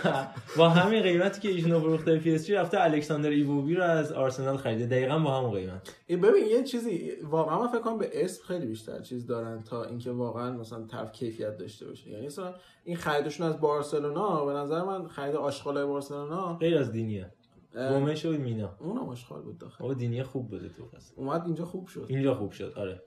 با 0.59 0.69
همین 0.69 1.03
قیمتی 1.03 1.41
که 1.41 1.49
ایشونو 1.49 1.81
فروخته 1.81 2.19
پی 2.19 2.35
اس 2.35 2.47
جی 2.47 2.55
رفته 2.55 2.81
الکساندر 2.81 3.31
ایووبی 3.31 3.75
رو 3.75 3.83
از 3.83 4.13
آرسنال 4.13 4.57
خریده. 4.57 4.87
دقیقا 4.87 5.19
با 5.19 5.39
همون 5.39 5.51
قیمت. 5.51 5.95
ببین 6.09 6.47
یه 6.51 6.65
چیزی 6.65 7.13
واقعا 7.23 7.61
من 7.61 7.69
فکر 7.69 7.81
کنم 7.81 7.99
به 7.99 8.25
اسم 8.25 8.45
خیلی 8.45 8.67
بیشتر 8.67 9.01
چیز 9.01 9.27
دارن 9.27 9.63
تا 9.63 9.85
اینکه 9.85 10.11
واقعا 10.11 10.51
مثلا 10.53 10.87
طرف 10.87 11.13
کیفیت 11.13 11.57
داشته 11.57 11.87
باشه. 11.87 12.11
یعنی 12.11 12.27
مثلا 12.27 12.55
این 12.85 12.97
خریدشون 12.97 13.47
از 13.47 13.61
بارسلونا 13.61 14.45
به 14.45 14.53
نظر 14.53 14.83
من 14.83 15.09
خرید 15.09 15.37
آشغالای 15.37 15.87
بارسلونا 15.87 16.57
غیر 16.57 16.79
از 16.79 16.93
دینیه. 16.93 17.33
گومش 17.75 18.27
و 18.27 18.31
مینا. 18.31 18.77
اونم 18.79 19.09
آشغال 19.09 19.43
بود 19.43 19.59
داخل. 19.59 19.85
آقا 19.85 19.95
دینیه 19.95 20.23
خوب 20.23 20.49
بوده 20.49 20.69
تو 20.69 20.85
پس 20.87 21.13
اومد 21.17 21.43
اینجا 21.47 21.65
خوب 21.65 21.87
شد. 21.87 22.07
اینجا 22.09 22.35
خوب 22.35 22.53
شد 22.53 22.73
آره. 22.77 23.03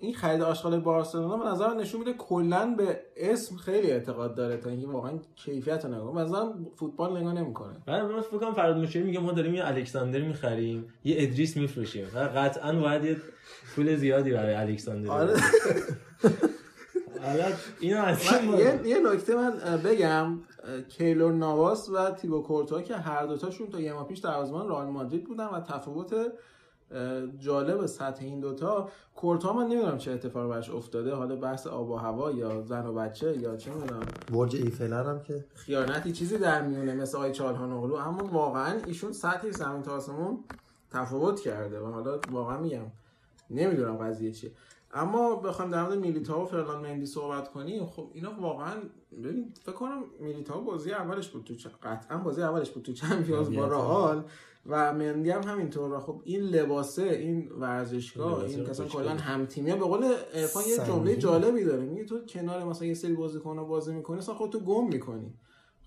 این 0.00 0.14
خرید 0.14 0.42
آشغال 0.42 0.80
بارسلونا 0.80 1.36
به 1.36 1.48
نظر 1.48 1.68
من 1.68 1.76
نشون 1.76 2.00
میده 2.00 2.12
کلا 2.12 2.74
به 2.78 3.00
اسم 3.16 3.56
خیلی 3.56 3.90
اعتقاد 3.90 4.34
داره 4.34 4.56
تا 4.56 4.70
اینکه 4.70 4.86
واقعا 4.86 5.12
کیفیت 5.36 5.84
رو 5.84 5.94
نگاه 5.94 6.14
مثلا 6.14 6.54
فوتبال 6.76 7.16
نگاه 7.16 7.32
نمی‌کنه. 7.32 7.76
بعد 7.86 8.02
من 8.02 8.20
فکر 8.20 8.38
کنم 8.38 8.54
فراد 8.54 8.76
مشیری 8.76 9.04
میگه 9.04 9.20
ما 9.20 9.32
داریم 9.32 9.54
یه 9.54 9.66
الکساندر 9.66 10.20
می‌خریم 10.20 10.94
یه 11.04 11.16
ادریس 11.18 11.56
میفروشیم. 11.56 12.06
و 12.14 12.18
قطعا 12.18 12.80
باید 12.80 13.04
یه 13.04 13.16
پول 13.76 13.96
زیادی 13.96 14.32
برای 14.32 14.54
الکساندر 14.54 15.10
آره. 15.10 15.34
اینو 17.80 18.02
من 18.02 18.58
یه, 18.58 18.80
یه 18.84 18.98
نکته 19.12 19.36
من 19.36 19.76
بگم. 19.84 20.38
کیلور 20.88 21.32
نواس 21.32 21.88
و 21.88 22.10
تیبو 22.10 22.42
کورتوا 22.42 22.82
که 22.82 22.96
هر 22.96 23.26
دوتاشون 23.26 23.70
تا 23.70 23.80
یه 23.80 23.92
ماه 23.92 24.08
پیش 24.08 24.18
دروازه‌بان 24.18 24.68
رئال 24.68 24.86
مادرید 24.86 25.24
بودن 25.24 25.46
و 25.46 25.60
تفاوت 25.60 26.14
جالب 27.38 27.86
سطح 27.86 28.24
این 28.24 28.40
دوتا. 28.40 28.88
کورتوا 29.16 29.52
من 29.52 29.66
نمی‌دونم 29.66 29.98
چه 29.98 30.10
اتفاقی 30.10 30.48
براش 30.48 30.70
افتاده. 30.70 31.14
حالا 31.14 31.36
بحث 31.36 31.66
آب 31.66 31.90
و 31.90 31.96
هوا 31.96 32.30
یا 32.30 32.62
زن 32.62 32.86
و 32.86 32.94
بچه 32.94 33.38
یا 33.38 33.56
چه 33.56 33.70
می‌دونم. 33.74 34.00
برج 34.32 34.56
ایفل 34.56 34.92
هم 34.92 35.22
که. 35.22 35.44
خیانتی 35.54 36.12
چیزی 36.12 36.38
در 36.38 36.62
میونه 36.62 36.94
مثل 36.94 37.18
آی 37.18 37.32
چالهان 37.32 37.72
اغلو. 37.72 37.94
اما 37.94 38.24
واقعا 38.24 38.80
ایشون 38.86 39.12
سطح 39.12 39.50
زمین 39.50 39.82
تا 39.82 39.92
آسمون 39.92 40.38
تفاوت 40.90 41.40
کرده 41.40 41.80
و 41.80 41.86
حالا 41.92 42.20
واقعا 42.30 42.58
میگم 42.58 42.86
نمی‌دونم 43.50 43.96
قضیه 43.96 44.32
چیه. 44.32 44.52
اما 44.94 45.36
بخوام 45.36 45.70
در 45.70 45.82
مورد 45.82 45.98
میلیتائو 45.98 46.42
و 46.42 46.46
فرلان 46.46 46.82
مندی 46.82 47.06
صحبت 47.06 47.48
کنیم. 47.48 47.86
خب 47.86 48.10
اینا 48.12 48.30
واقعا 48.40 48.72
ببین 49.24 49.52
فکر 49.62 49.72
کنم 49.72 50.02
میلیتائو 50.20 50.60
بازی 50.60 50.92
اولش 50.92 51.28
بود 51.28 51.44
تو 51.44 51.54
چ- 51.54 51.68
قطعا 51.82 52.18
بازی 52.18 52.42
اولش 52.42 52.70
بود 52.70 52.82
تو 52.82 52.92
چمپیونز 52.92 53.50
با 53.50 53.66
رئال. 53.66 54.24
و 54.68 54.94
مندی 54.94 55.30
هم 55.30 55.42
همینطور. 55.42 55.92
و 55.92 56.00
خب 56.00 56.20
این 56.24 56.40
لباسه 56.42 57.02
این 57.02 57.48
ورزشگاه 57.58 58.38
لباسه 58.38 58.56
این 58.56 58.66
کسان. 58.66 58.88
کلا 58.88 59.10
هم 59.10 59.46
تیمیه 59.46 59.76
به 59.76 59.84
قول 59.84 60.04
عرفان 60.34 60.62
یه 60.66 60.86
جمله. 60.86 61.16
جالبی 61.16 61.64
داره. 61.64 61.82
میگه 61.82 62.04
تو 62.04 62.24
کنار 62.24 62.64
مثلا 62.64 62.88
یه 62.88 62.94
سری 62.94 63.12
بازیکن‌ها 63.12 63.64
بازی 63.64 63.94
می‌کنی 63.94 64.18
اصلا 64.18 64.34
خودتو 64.34 64.60
گم 64.60 64.88
می‌کنی. 64.88 65.34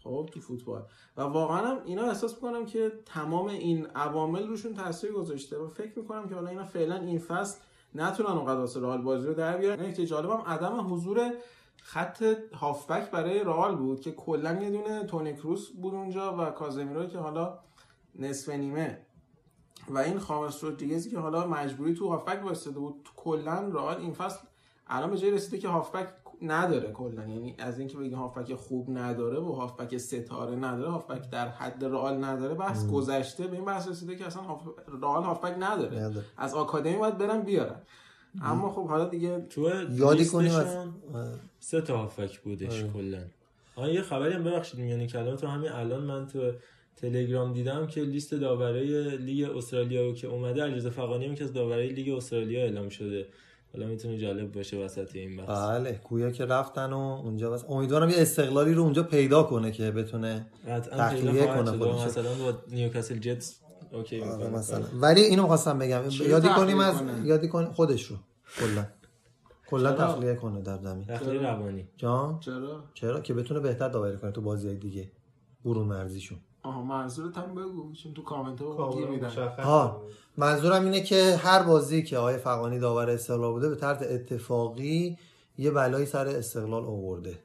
خب 0.03 0.29
تو 0.33 0.39
فوتبال. 0.39 0.83
و 1.17 1.21
واقعا 1.21 1.57
هم 1.57 1.77
اینا 1.85 2.03
احساس 2.03 2.35
می‌کنم 2.35 2.65
که 2.65 2.91
تمام 3.05 3.47
این 3.47 3.85
عوامل 3.85 4.47
روشون 4.47 4.73
تاثیر 4.73 5.11
گذاشته. 5.11 5.57
و 5.57 5.67
فکر 5.67 5.99
می‌کنم 5.99 6.29
که 6.29 6.35
حالا 6.35 6.49
اینا 6.49 6.63
فعلا 6.63 6.95
این 6.95 7.19
فصل 7.19 7.59
نتونن 7.95 8.29
اونقدر 8.29 8.59
واسه 8.59 8.79
رئال 8.79 9.01
بازی 9.01 9.27
رو 9.27 9.33
در 9.33 9.57
بیارن. 9.57 9.85
نکته 9.85 10.05
جالبم 10.05 10.41
عدم 10.45 10.93
حضور 10.93 11.31
خط 11.83 12.23
هافبک 12.53 13.11
برای 13.11 13.39
رئال 13.39 13.75
بود 13.75 13.99
که 13.99 14.11
کلا 14.11 14.61
یه 14.61 14.69
دونه 14.69 15.03
تونی 15.03 15.33
کروس 15.33 15.69
بود 15.69 15.93
اونجا 15.93 16.37
و 16.39 16.45
کازمیرو 16.45 17.05
که 17.05 17.17
حالا 17.17 17.59
نصف 18.19 18.49
نیمه. 18.49 18.97
و 19.89 19.97
این 19.97 20.19
خامس 20.19 20.63
رودریگزی 20.63 21.09
که 21.09 21.19
حالا 21.19 21.47
مجبوری 21.47 21.93
تو 21.93 22.09
هافبک 22.09 22.45
واسطه 22.45 22.79
بود. 22.79 23.09
کلا 23.15 23.69
رئال 23.73 23.97
این 23.97 24.13
فصل 24.13 24.39
الان 24.87 25.09
به 25.09 25.17
جای 25.17 25.31
رسیده 25.31 25.57
که 25.57 25.67
هافبک 25.67 26.07
نداره 26.41 26.91
کلا. 26.91 27.27
یعنی 27.27 27.55
از 27.59 27.79
اینکه 27.79 27.97
بگی 27.97 28.13
هافبک 28.13 28.55
خوب 28.55 28.97
نداره 28.97 29.39
و 29.39 29.51
هافبک 29.51 29.97
ستاره 29.97 30.55
نداره 30.55 30.89
هافبک 30.89 31.29
در 31.29 31.47
حد 31.47 31.85
رئال 31.85 32.23
نداره 32.23 32.53
بحث 32.53 32.87
گذشته. 32.87 33.47
به 33.47 33.55
این 33.55 33.65
بحث 33.65 33.87
رسیده 33.87 34.15
که 34.15 34.25
اصلا 34.25 34.41
هاف... 34.41 34.61
رئال 35.01 35.23
هافبک 35.23 35.55
نداره. 35.59 35.99
نداره. 35.99 36.25
از 36.37 36.53
آکادمی 36.53 36.95
باید 36.95 37.17
برن 37.17 37.41
بیارن. 37.41 37.81
اما 38.41 38.69
خب 38.69 38.87
حالا 38.87 39.05
دیگه 39.05 39.39
تو 39.39 39.61
یادی 39.91 40.25
کنیم 40.25 40.51
سه 41.59 41.81
تا 41.81 41.97
هافک 41.97 42.39
بودش 42.39 42.83
کلا. 42.83 43.23
آن 43.75 43.89
یه 43.89 44.01
خبری 44.01 44.33
هم 44.33 44.43
ببخشید 44.43 44.79
میانی 44.79 45.07
کلام 45.07 45.35
تو 45.35 45.47
همین 45.47 45.71
الان 45.71 46.03
من 46.03 46.27
تو 46.27 46.51
تلگرام 46.95 47.53
دیدم 47.53 47.87
که 47.87 48.01
لیست 48.01 48.33
داورای 48.33 49.17
لیگ 49.17 49.49
استرالیا 49.57 50.13
که 50.13 50.27
اومده 50.27 50.63
علیرضا 50.63 50.89
فقانی 50.89 51.25
هم 51.25 51.35
که 51.35 51.43
از 51.43 51.53
داورای 51.53 51.89
لیگ 51.89 52.09
استرالیا 52.09 52.61
اعلام 52.61 52.89
شده. 52.89 53.27
حالا 53.73 53.87
می‌تونه 53.87 54.17
جالب 54.17 54.51
باشه 54.51 54.77
وسط 54.77 55.15
این 55.15 55.37
بحث. 55.37 55.47
بله 55.49 55.99
گویا 56.03 56.31
که 56.31 56.45
رفتن 56.45 56.93
و 56.93 56.97
اونجا 56.97 57.51
بس 57.51 57.65
امیدوارم 57.69 58.09
یه 58.09 58.15
استقلالی 58.17 58.73
رو 58.73 58.83
اونجا 58.83 59.03
پیدا 59.03 59.43
کنه 59.43 59.71
که 59.71 59.91
بتونه 59.91 60.45
تخلیه 60.91 61.45
کنه. 61.45 61.71
خودش. 61.71 62.05
مثلا 62.05 62.33
با 62.33 62.53
نیوکاسل 62.71 63.17
جتس 63.17 63.59
اوکی 63.91 64.21
آره، 64.21 64.31
می‌کنه. 64.31 64.49
مثلا. 64.49 64.85
ولی 64.93 65.21
اینو 65.21 65.47
خواستم 65.47 65.79
بگم. 65.79 66.01
رو 66.03 66.11
یادی 66.11 66.47
کنیم 66.47 66.79
از 66.79 66.97
کنه؟ 66.97 67.27
یادی 67.27 67.47
کنیم 67.47 67.71
خودش 67.71 68.03
رو. 68.03 68.15
کلا. 68.59 68.85
کلا؟ 69.67 69.91
تخلیه 69.91 70.35
کنه 70.35 70.61
در 70.61 70.77
زمین. 70.77 71.05
تخلیه 71.05 71.41
روانی. 71.41 71.87
جان؟ 71.97 72.39
چرا؟ 72.39 72.83
چرا؟ 72.93 73.21
که 73.21 73.33
بتونه 73.33 73.59
بهتر 73.59 73.89
داوری 73.89 74.17
کنه 74.17 74.31
تو 74.31 74.41
بازی 74.41 74.75
دیگه. 74.75 75.11
برون 75.65 75.87
مرزیشون 75.87 76.37
آها 76.63 76.83
منظورت 76.83 77.37
هم 77.37 77.55
بگو 77.55 77.93
چون 77.93 78.13
تو 78.13 78.23
کامنت 78.23 78.61
ها 78.61 78.93
گیر 78.93 79.07
میدن 79.07 79.29
ها 79.63 80.01
منظورم 80.37 80.83
اینه 80.83 81.01
که 81.01 81.35
هر 81.35 81.63
بازی 81.63 82.03
که 82.03 82.17
آقای 82.17 82.37
فقانی 82.37 82.79
داور 82.79 83.09
استقلال 83.09 83.51
بوده 83.51 83.69
به 83.69 83.75
طرز 83.75 84.01
اتفاقی 84.01 85.17
یه 85.57 85.71
بلایی 85.71 86.05
سر 86.05 86.27
استقلال 86.27 86.85
آورده 86.85 87.39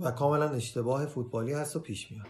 و 0.00 0.10
کاملا 0.10 0.48
اشتباه 0.50 1.06
فوتبالی 1.06 1.52
هست 1.52 1.76
و 1.76 1.80
پیش 1.80 2.12
میاد. 2.12 2.26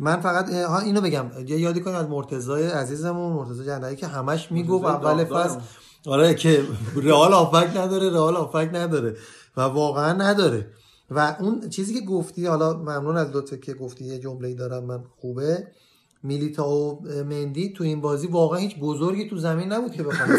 من 0.00 0.20
فقط 0.20 0.52
ها 0.52 0.78
اینو 0.78 1.00
بگم 1.00 1.30
یه 1.46 1.58
یادی 1.58 1.80
کنیم 1.80 1.96
از 1.96 2.06
مرتضای 2.06 2.66
عزیزمون 2.66 3.32
مرتضی 3.32 3.66
جندایی 3.66 3.96
که 3.96 4.06
همش 4.06 4.52
می‌گفت 4.52 4.84
اول. 4.84 5.24
فصل 5.24 5.60
آره 6.06 6.34
که 6.34 6.64
رئال 7.02 7.32
آفک 7.32 7.76
نداره 7.76 8.10
رئال 8.10 8.36
آفک 8.36 8.70
نداره 8.72 9.16
و 9.56 9.60
واقعا 9.60 10.12
نداره. 10.12 10.70
و 11.10 11.36
اون 11.40 11.68
چیزی 11.68 11.94
که 11.94 12.00
گفتی 12.00 12.46
حالا 12.46 12.72
ممنون 12.72 13.16
از 13.16 13.36
لطفت 13.36 13.62
که 13.62 13.74
گفتی 13.74 14.04
یه 14.04 14.18
جمله 14.18 14.54
دارم 14.54 14.84
من 14.84 15.04
خوبه. 15.20 15.66
میلیتا 16.22 16.68
و 16.68 17.02
مندی 17.04 17.72
تو 17.72 17.84
این 17.84 18.00
بازی 18.00 18.26
واقعا 18.26 18.58
هیچ 18.58 18.78
بزرگی 18.78 19.28
تو 19.28 19.36
زمین 19.36 19.72
نبود 19.72 19.92
که 19.92 20.02
بخوام 20.02 20.28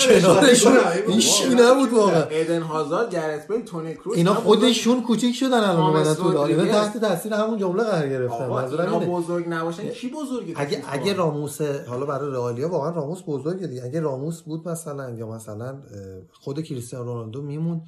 کنارشون 0.00 0.72
هیچ 1.08 1.42
نبود 1.60 1.92
واقعا. 1.92 2.24
ایدن 2.24 2.62
هازارد 2.62 3.10
گرت 3.10 3.48
بیل 3.48 3.62
تونی 3.62 3.94
کروس 3.94 4.16
اینا 4.16 4.34
خودشون 4.34 5.02
کوچیک 5.02 5.34
شدن 5.34 5.52
الان 5.52 5.76
اومدن 5.76 6.14
تو 6.14 6.38
اینا. 6.38 6.64
تحت 6.64 6.98
تاثیر 6.98 7.32
همون 7.34 7.58
جمله 7.58 7.82
قرار 7.82 8.08
گرفتن. 8.08 8.34
آقا 8.34 8.54
منظورم 8.60 8.84
اینا 8.84 9.00
اینه. 9.00 9.12
بزرگ 9.12 9.44
نباشن. 9.48 9.88
کی 9.88 10.10
بزرگی 10.10 10.54
اگه؟ 10.56 10.82
اگه 10.88 11.12
راموس 11.12 11.60
حالا 11.62 12.06
برای 12.06 12.30
رئالیا 12.30 12.68
واقعا 12.68 12.90
راموس 12.90 13.22
بزرگه 13.26 13.66
دیگه. 13.66 13.84
اگه 13.84 14.00
راموس 14.00 14.42
بود 14.42 14.68
مثلا 14.68 15.10
یا 15.10 15.28
مثلا 15.28 15.82
خود 16.32 16.60
کریستیانو 16.62 17.04
رونالدو 17.04 17.42
میمون 17.42 17.82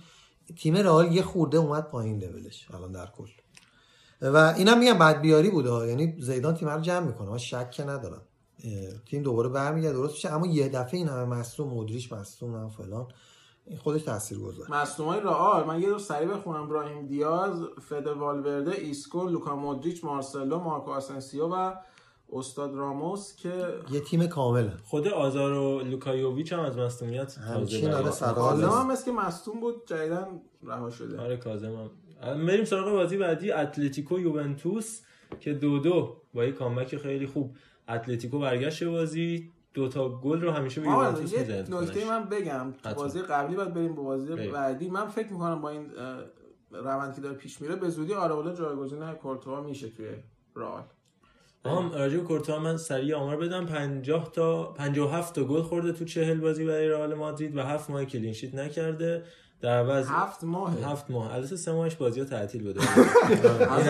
تیم 0.57 0.77
رئال 0.77 1.13
یه 1.13 1.23
خورده 1.23 1.59
اومد 1.59 1.91
پایین 1.91 2.19
لولش 2.19 2.67
الان 2.75 2.93
در 2.93 3.07
کل. 3.07 3.29
و 4.23 4.37
اینم 4.37 4.79
میگم 4.79 4.99
بد 4.99 5.21
بیاری 5.21 5.51
بوده. 5.51 5.89
یعنی 5.89 6.17
زیدان 6.21 6.55
تیم 6.55 6.69
رو 6.69 6.81
جمع 6.81 7.07
می‌کنه. 7.07 7.31
من 7.31 7.39
شک 7.39 7.71
که 7.71 7.85
ندارم. 7.85 8.23
تیم 9.11 9.23
دوباره 9.23 9.49
برمیگرده. 9.49 9.97
درست 9.97 10.13
میشه. 10.13 10.33
اما 10.33 10.47
یه 10.47 10.69
دفعه 10.69 10.99
این 10.99 11.09
همه 11.09 11.25
مصدوم 11.25 11.69
مدریش 11.69 12.13
مصدوم 12.13 12.55
هم 12.55 12.69
فلان 12.69 13.09
این 13.67 13.79
خودش 13.79 14.03
تاثیر 14.03 14.39
گذاره 14.39 14.71
مصدومای 14.71 15.21
رئال. 15.21 15.65
من 15.65 15.81
یه 15.81 15.89
دو 15.89 15.99
سریع 15.99 16.29
بخونم. 16.29 16.69
براهیم 16.69 17.07
دیاز 17.07 17.63
فد 17.89 18.07
والورده 18.07 18.73
ایسکو 18.73 19.29
لوکا 19.29 19.57
مودریچ 19.57 20.05
مارسلو 20.05 20.59
مارکو 20.59 20.91
آسنسیو 20.91 21.47
و 21.47 21.73
استاد 22.33 22.75
راموس 22.75 23.37
که 23.37 23.53
یه 23.91 24.01
تیم 24.01 24.27
کامله. 24.27 24.73
خود 24.85 25.09
آزار 25.09 25.53
و 25.53 25.81
لوکایوویچ 25.81 26.53
هم 26.53 26.61
از 26.61 26.79
مصونیت 26.79 27.35
تازه 27.35 27.93
آره 27.95 28.57
نیست. 28.57 28.73
هم 28.73 28.97
که 29.05 29.13
مصدوم 29.13 29.61
بود 29.61 29.87
جدیدن 29.87 30.27
رها 30.63 30.91
شده. 30.91 31.21
آره 31.21 31.37
کازم 31.37 31.91
هم. 32.23 32.47
بریم 32.47 32.65
سراغ 32.65 32.93
بازی 32.93 33.17
بعدی 33.17 33.53
اتلتیکو 33.53 34.19
یوونتوس 34.19 35.01
که 35.41 35.53
دو 35.53 35.79
دو 35.79 36.17
با 36.35 36.45
یه 36.45 36.53
کامبک 36.53 36.97
خیلی 36.97 37.27
خوب. 37.27 37.57
اتلتیکو 37.89 38.39
برگشت 38.39 38.85
به 38.85 38.91
بازی 38.91 39.53
دو 39.75 39.89
تا 39.89 40.09
گل 40.09 40.41
رو 40.41 40.51
همیشه 40.51 40.81
به 40.81 40.87
یوونتوس 40.87 41.39
می‌زد 41.39 41.75
نکته 41.75 42.09
من 42.09 42.25
بگم. 42.25 42.73
تو 42.83 42.89
حتما. 42.89 43.03
بازی 43.03 43.23
قبلی 43.23 43.57
باید 43.57 43.75
بریم 43.75 43.95
به 43.95 44.03
بازی. 44.03 44.35
بعدی. 44.35 44.89
من 44.89 45.09
فکر 45.09 45.33
می‌کنم 45.33 45.61
با 45.61 45.69
این 45.69 45.91
روند 46.71 47.15
که 47.15 47.21
داره 47.21 47.35
پیش 47.35 47.61
میره 47.61 47.77
به 47.77 47.89
زودی 47.89 48.15
آراولا 48.15 48.55
جایگزین 48.55 49.13
کورتوا 49.13 49.61
میشه 49.61 49.89
توی 49.89 50.07
رئال. 50.57 50.83
هم 51.69 51.93
راجع 51.93 52.17
به 52.17 52.23
کورتوا 52.23 52.59
من 52.59 52.77
سریع 52.77 53.17
آمار 53.17 53.37
بدم. 53.37 53.67
50 53.67 54.33
تا 54.33 54.65
57 54.65 55.35
تا 55.35 55.45
گل 55.45 55.63
خورده 55.63 55.93
تو 55.93 56.05
40 56.05 56.41
بازی 56.41 56.65
برای 56.65 56.89
رئال 56.89 57.15
مادرید 57.15 57.57
و 57.57 57.61
7 57.61 57.91
ماه 57.91 58.05
کلین 58.05 58.33
شیت 58.33 58.55
نکرده. 58.55 59.23
در 59.61 59.79
عوض 59.79 60.07
هفت 60.09 60.45
ماه 60.45 60.85
هفت 60.85 61.11
ماه. 61.11 61.35
البته 61.35 61.57
سه 61.57 61.73
ماهش 61.73 61.95
بازی 61.95 62.21
ها 62.21 62.27
تعطیل 62.27 62.63
بوده. 62.63 62.81
از 63.73 63.89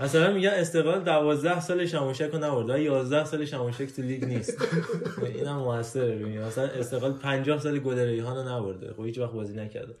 مثلا 0.00 0.32
میگن 0.32 0.48
استقلال 0.48 1.00
12 1.00 1.60
سال 1.60 1.86
شماشک 1.86 2.30
رو 2.32 2.38
نبرده 2.38 2.74
و 2.74 2.78
11 2.78 3.24
سال 3.24 3.44
شماشک 3.44 3.86
تو 3.86 4.02
لیگ 4.02 4.24
نیست. 4.24 4.64
اینم 5.34 5.56
موثره. 5.56 6.18
روی 6.18 6.32
این. 6.32 6.42
مثلا 6.42 6.64
استقلال 6.64 7.12
50 7.12 7.58
سال 7.58 7.78
گل 7.78 7.98
ریحان 7.98 8.36
رو 8.36 8.58
نبرده. 8.58 8.92
خب 8.92 9.04
هیچ 9.04 9.18
وقت 9.18 9.32
بازی 9.32 9.54
نکرده. 9.54 9.94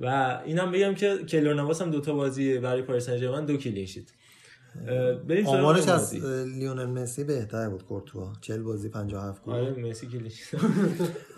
و 0.00 0.40
اینم 0.44 0.72
بگم 0.72 0.94
که 0.94 1.18
کیلور 1.18 1.54
ناواس 1.54 1.82
هم 1.82 1.90
دوتا 1.90 2.14
بازی 2.14 2.58
برای 2.58 2.82
پاریس 2.82 3.06
سن 3.06 3.16
ژرمن 3.16 3.44
دو 3.44 3.56
clean 3.56 3.86
sheet. 3.86 4.06
بریم 5.28 5.44
سراغ 5.44 5.54
آمارش 5.58 5.88
از 5.88 6.14
لیونل 6.58 6.86
مسی 6.86 7.24
بهتر 7.24 7.68
بود 7.68 7.84
کورتوا. 7.84 8.32
40 8.40 8.62
بازی 8.62 8.88
57 8.88 9.42
گل. 9.44 9.52
آره 9.52 9.70
مسی 9.88 10.08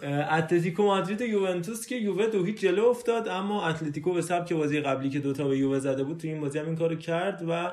اه، 0.03 0.35
اتلتیکو 0.39 0.83
مادرید 0.83 1.21
و 1.21 1.25
یوونتوس 1.25 1.87
که 1.87 1.95
یووه 1.97 2.27
دو 2.27 2.45
هیچ 2.45 2.61
جلو 2.61 2.85
افتاد 2.85 3.29
اما 3.29 3.67
اتلتیکو 3.67 4.13
به 4.13 4.23
سبک 4.23 4.53
بازی 4.53 4.81
قبلی 4.81 5.11
که 5.11 5.19
دوتا 5.19 5.49
به 5.49 5.59
یووه 5.59 5.79
زده 5.79 6.05
بود 6.05 6.19
تو 6.19 6.29
این 6.29 6.41
بازی 6.41 6.59
هم 6.59 6.67
این 6.67 6.77
کارو 6.77 6.97
کرد 6.97 7.45
و 7.49 7.73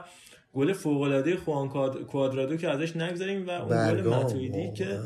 گل 0.53 0.73
فوق 0.73 1.01
العاده 1.01 1.35
خوان 1.37 1.69
کواد- 1.69 2.01
کوادرادو 2.03 2.55
که 2.57 2.69
ازش 2.69 2.95
نگذاریم 2.95 3.47
و 3.47 3.49
اون 3.49 3.69
گل 3.93 4.01
واقعا. 4.01 4.71
که 4.71 4.99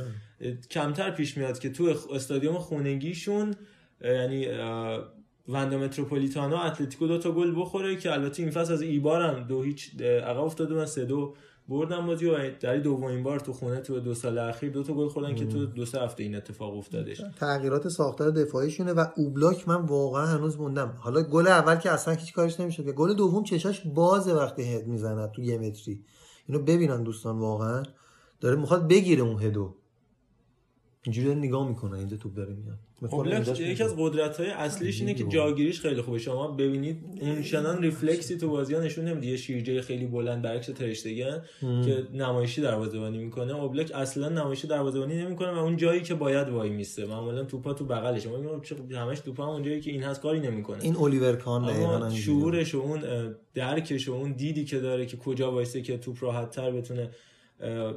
کمتر 0.72 1.12
پیش 1.12 1.38
میاد 1.38 1.60
که 1.60 1.70
تو 1.70 1.94
استادیوم 2.14 2.58
خونگیشون 2.58 3.56
یعنی 4.02 4.46
وندا 5.50 5.78
متروپولیتانا 5.78 6.64
اتلتیکو 6.64 7.08
دو 7.08 7.18
تا 7.18 7.32
گل 7.32 7.62
بخوره 7.62 7.96
که 7.96 8.14
البته 8.14 8.44
این 8.44 8.52
فصل 8.52 8.74
از 8.74 8.82
ایبار 8.82 9.22
هم 9.22 9.44
دو 9.48 9.62
هیچ 9.62 10.02
عقب 10.02 10.40
افتاده 10.40 10.76
و 10.76 10.86
سه 10.86 11.06
دو 11.06 11.34
بردن 11.70 12.06
بازی 12.06 12.26
و 12.26 12.52
در 12.60 12.78
دومین 12.78 13.24
بار 13.24 13.40
تو 13.40 13.54
خونه 13.54 13.80
تو 13.80 14.00
دو 14.00 14.14
سال 14.14 14.38
اخیر 14.38 14.72
دو 14.72 14.84
تا 14.84 14.94
گل 14.94 15.08
خوردن 15.08 15.36
که 15.36 15.46
تو 15.46 15.66
دو 15.66 15.86
سه 15.86 16.02
هفته 16.02 16.24
این 16.24 16.36
اتفاق 16.36 16.78
افتادش. 16.78 17.22
تغییرات 17.40 17.88
ساختار 17.88 18.32
دفاعیشونه 18.32 18.94
و 18.94 19.06
اوبلاک 19.16 19.68
من 19.68 19.86
واقعا 19.86 20.26
هنوز 20.26 20.60
موندم. 20.60 20.94
حالا 20.98 21.24
گل 21.24 21.48
اول 21.48 21.76
که 21.76 21.92
اصلا 21.92 22.14
هیچ 22.14 22.34
کارش 22.34 22.60
نمی‌شد 22.60 22.86
که 22.86 22.92
گل 22.92 23.14
دوم 23.14 23.44
چشاش 23.44 23.82
بازه 23.86 24.34
وقتی 24.34 24.64
هد 24.64 24.88
می‌زنه 24.88 25.28
تو 25.28 25.42
یه 25.42 25.58
متری. 25.58 26.04
اینو 26.48 26.62
ببینن 26.62 27.04
دوستان 27.04 27.40
واقعا. 27.40 27.84
داره 28.42 28.56
می‌خواد 28.56 28.88
بگیره 28.88 29.22
اون 29.22 29.42
هدو. 29.42 29.76
اینجوری 31.04 31.28
داره 31.28 31.40
نگاه 31.40 31.68
می‌کنه 31.68 31.98
اینجا 31.98 32.18
توپ 32.18 32.34
داره 32.34 32.54
میاد. 32.54 32.78
اینجاش 33.36 33.60
یکی 33.60 33.84
از 33.84 33.96
قدرت 33.98 34.38
های 34.38 34.50
اصلیش 34.50 35.00
اینه 35.00 35.14
که 35.14 35.24
جاگیریش 35.24 35.82
خیلی 35.82 36.02
خوبه. 36.02 36.20
شما 36.20 36.48
ببینید 36.48 36.98
اون 37.22 37.42
چنان 37.42 37.82
ریفلکسی 37.82 38.38
تو 38.38 38.50
بازی 38.50 38.74
ها 38.74 38.82
نشون 38.82 39.06
نمیده. 39.06 39.28
یه 39.28 39.38
شیرجه 39.38 39.82
خیلی 39.82 40.06
بلند 40.06 40.42
برعکس 40.42 40.66
ترشتگن 40.66 41.42
که 41.62 42.08
نمایشی 42.14 42.62
دروازه‌بانی 42.62 43.18
می‌کنه. 43.18 43.56
اوبلاک 43.56 43.92
اصلا 43.96 44.30
نمایشی 44.30 44.68
دروازه‌بانی 44.68 45.16
نمی‌کنه 45.16 45.52
و 45.52 45.58
اون 45.58 45.78
جایی 45.78 46.02
که 46.02 46.14
باید 46.14 46.50
وای 46.50 46.70
میسته. 46.70 47.06
معمولا 47.06 47.44
توپا 47.44 47.74
تو 47.74 47.86
بغلشه 47.86 48.30
ما 48.30 48.60
چه- 48.60 48.98
همش 48.98 49.20
توپا 49.20 49.54
اون 49.54 49.64
جایی 49.64 49.82
که 49.82 49.92
این 49.92 50.04
هست 50.04 50.22
کاری 50.22 50.40
نمی‌کنه. 50.40 50.84
این 50.84 50.96
الیور 50.96 51.36
کان. 51.36 52.10
شعورش 52.16 52.76
و 52.76 52.78
اون 52.78 53.02
درکش 53.54 54.10
و 54.10 54.14
اون 54.14 54.32
دیدی 54.32 54.66
که 54.66 54.80
داره 54.80 55.06
که 55.06 55.18
کجا 55.18 55.52
وایسه 55.52 55.82
که 55.82 55.98
توپ 55.98 56.24
راحت 56.24 56.52
تر 56.52 56.72
بتونه 56.72 57.10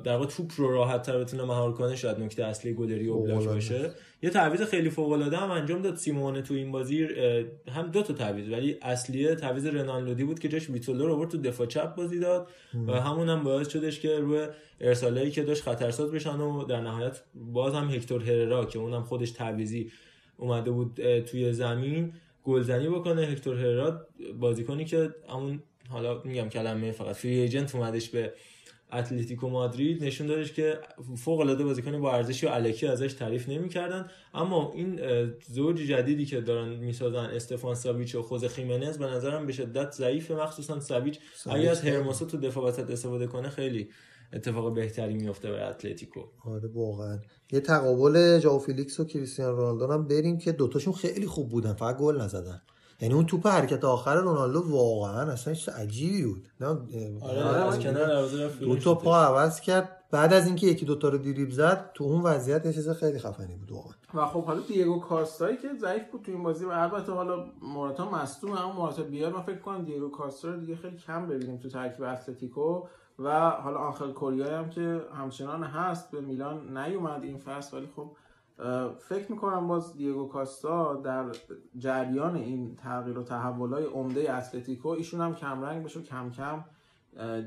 در 0.04 0.12
واقع 0.12 0.26
توپ 0.26 0.52
رو 0.56 0.70
راحت 0.70 1.02
تر 1.02 1.18
بتونه 1.18 1.44
مهار 1.44 1.72
کنه 1.72 1.96
شاید 1.96 2.20
نکته 2.20 2.44
اصلی 2.44 2.74
گلری 2.74 3.08
اوبلاک 3.08 3.44
باشه. 3.44 3.90
یه 4.22 4.30
تعویض 4.30 4.62
خیلی 4.62 4.90
فوق 4.90 5.12
العاده 5.12 5.36
هم 5.36 5.50
انجام 5.50 5.82
داد 5.82 5.96
سیمونه 5.96 6.42
تو 6.42 6.54
این 6.54 6.72
بازی 6.72 7.06
هم 7.68 7.86
دو 7.92 8.02
تا 8.02 8.12
تعویض 8.14 8.48
ولی 8.48 8.76
اصلیه 8.82 9.34
تعویض 9.34 9.66
رنان 9.66 10.04
لودی 10.04 10.24
بود 10.24 10.38
که 10.38 10.48
جاش 10.48 10.70
ویتولو 10.70 11.06
رو 11.06 11.14
آورد 11.14 11.30
تو 11.30 11.38
دفاع 11.38 11.66
چپ 11.66 11.94
بازی 11.94 12.18
داد 12.18 12.48
و 12.86 12.92
همون 13.00 13.28
هم 13.28 13.42
باعث 13.42 13.68
شدش 13.68 14.00
که 14.00 14.18
روی 14.18 14.46
ارسالایی 14.80 15.30
که 15.30 15.42
داشت 15.42 15.62
خطرساز 15.62 16.12
بشن 16.12 16.40
و 16.40 16.64
در 16.64 16.80
نهایت 16.80 17.20
باز 17.34 17.74
هم 17.74 17.90
هکتور 17.90 18.22
هررا 18.22 18.64
که 18.64 18.78
اونم 18.78 19.02
خودش 19.02 19.30
تعویضی 19.30 19.90
اومده 20.36 20.70
بود 20.70 21.18
توی 21.18 21.52
زمین 21.52 22.12
گلزنی 22.44 22.88
بکنه. 22.88 23.22
هکتور 23.22 23.56
هررا 23.56 24.06
بازیکنی 24.40 24.84
که 24.84 25.10
همون 25.28 25.62
حالا 25.88 26.22
میگم 26.24 26.48
کلمه 26.48 26.92
فقط 26.92 27.16
free 27.16 27.40
agent 27.40 27.74
اومدش 27.74 28.08
به 28.08 28.32
اتلتیکو 28.92 29.48
مادرید 29.48 30.04
نشون 30.04 30.26
دادش 30.26 30.52
که 30.52 30.78
فوق 31.16 31.40
العاده 31.40 31.64
بازیکنی 31.64 31.98
با 31.98 32.12
ارزشی 32.12 32.46
و 32.46 32.48
الکی 32.48 32.86
ازش 32.86 33.12
تعریف 33.12 33.48
نمی‌کردن. 33.48 34.10
اما 34.34 34.72
این 34.74 35.00
زوج 35.48 35.76
جدیدی 35.76 36.26
که 36.26 36.40
دارن 36.40 36.68
می‌سازن 36.68 37.24
استفان 37.24 37.74
ساویچ 37.74 38.14
و 38.14 38.22
خوزه 38.22 38.48
خیمنز 38.48 38.98
به 38.98 39.06
نظرم 39.06 39.46
به 39.46 39.52
شدت 39.52 39.92
ضعیفه. 39.92 40.34
مخصوصا 40.34 40.80
ساویچ 40.80 41.18
اگه 41.46 41.70
از 41.70 41.82
هرموسو 41.82 42.26
تو 42.26 42.36
دفاع 42.36 42.64
وسط 42.64 42.90
استفاده 42.90 43.26
کنه 43.26 43.48
خیلی 43.48 43.88
اتفاق 44.32 44.74
بهتری 44.74 45.14
میفته 45.14 45.50
برای 45.50 45.62
اتلتیکو. 45.62 46.20
آره 46.44 46.68
واقعا. 46.74 47.18
یه 47.52 47.60
تقابل 47.60 48.38
جاو 48.38 48.58
فیلیکس 48.58 49.00
و 49.00 49.04
کریستیانو 49.04 49.56
رونالدو 49.56 49.92
هم 49.92 50.08
بریم 50.08 50.38
که 50.38 50.52
دوتاشون 50.52 50.92
خیلی 50.92 51.26
خوب 51.26 51.48
بودن 51.48 51.72
فقط 51.72 51.96
گل 51.96 52.20
نزدن. 52.20 52.62
یعنی 53.00 53.14
اون 53.14 53.26
توپ 53.26 53.46
حرکت 53.46 53.84
آخر 53.84 54.14
رونالدو 54.14 54.62
واقعا 54.70 55.32
اصلا 55.32 55.54
چیز 55.54 55.68
عجیبی 55.68 56.24
بود. 56.24 56.48
نه 56.60 56.66
آره 57.20 57.40
از 57.40 57.78
کنار 57.78 58.06
دروازه 58.06 58.44
رفت 58.44 58.60
دو 58.60 58.76
تا. 58.76 58.94
پا 58.94 59.18
عوض 59.18 59.60
کرد. 59.60 59.96
بعد 60.10 60.32
از 60.32 60.46
اینکه 60.46 60.66
یکی 60.66 60.84
دو 60.86 60.94
تا 60.94 61.08
رو 61.08 61.18
دریبل 61.18 61.50
زد 61.50 61.90
تو 61.94 62.04
اون 62.04 62.22
وضعیت 62.22 62.66
یه 62.66 62.72
چیز 62.72 62.90
خیلی 62.90 63.18
خفنی 63.18 63.54
بود 63.56 63.72
واقعا. 63.72 63.92
و 64.14 64.26
خب 64.26 64.44
حالا 64.44 64.60
دیگو 64.60 65.00
کاستایی 65.00 65.56
که 65.56 65.68
ضعیف 65.80 66.10
بود 66.12 66.22
تو 66.22 66.32
این 66.32 66.42
بازی 66.42 66.64
و 66.64 66.68
البته 66.68 67.12
حالا 67.12 67.44
موراتا 67.62 68.10
مصدوم 68.10 68.52
اما 68.52 68.72
موراتا 68.72 69.02
بیاد 69.02 69.32
من 69.34 69.42
فکر 69.42 69.58
کنم 69.58 69.84
دیگو 69.84 70.08
کاستا 70.08 70.48
رو 70.48 70.60
دیگه 70.60 70.76
خیلی 70.76 70.96
کم 70.96 71.26
ببینیم 71.26 71.56
تو 71.56 71.68
ترکیب 71.68 72.04
اتلتیکو. 72.04 72.82
و 73.18 73.50
حالا 73.50 73.78
آنخل 73.78 74.12
کوریا 74.12 74.58
هم 74.58 74.70
که 74.70 75.00
همچنان 75.14 75.64
هست 75.64 76.10
به 76.10 76.20
میلان 76.20 76.78
نیومد 76.78 77.22
این 77.22 77.38
فصل 77.38 77.76
ولی 77.76 77.88
خب 77.96 78.10
فکر 79.08 79.32
می‌کنم 79.32 79.68
باز 79.68 79.96
دیگو 79.96 80.28
کاستا 80.28 80.94
در 80.94 81.24
جریان 81.78 82.36
این 82.36 82.76
تغییر 82.76 83.18
و 83.18 83.22
تحولای 83.22 83.84
عمده 83.84 84.34
اتلتیکو 84.34 84.88
ایشون 84.88 85.20
هم 85.20 85.34
کمرنگ 85.34 85.84
بشه 85.84 86.00
و 86.00 86.02
کم 86.02 86.30
کم 86.30 86.64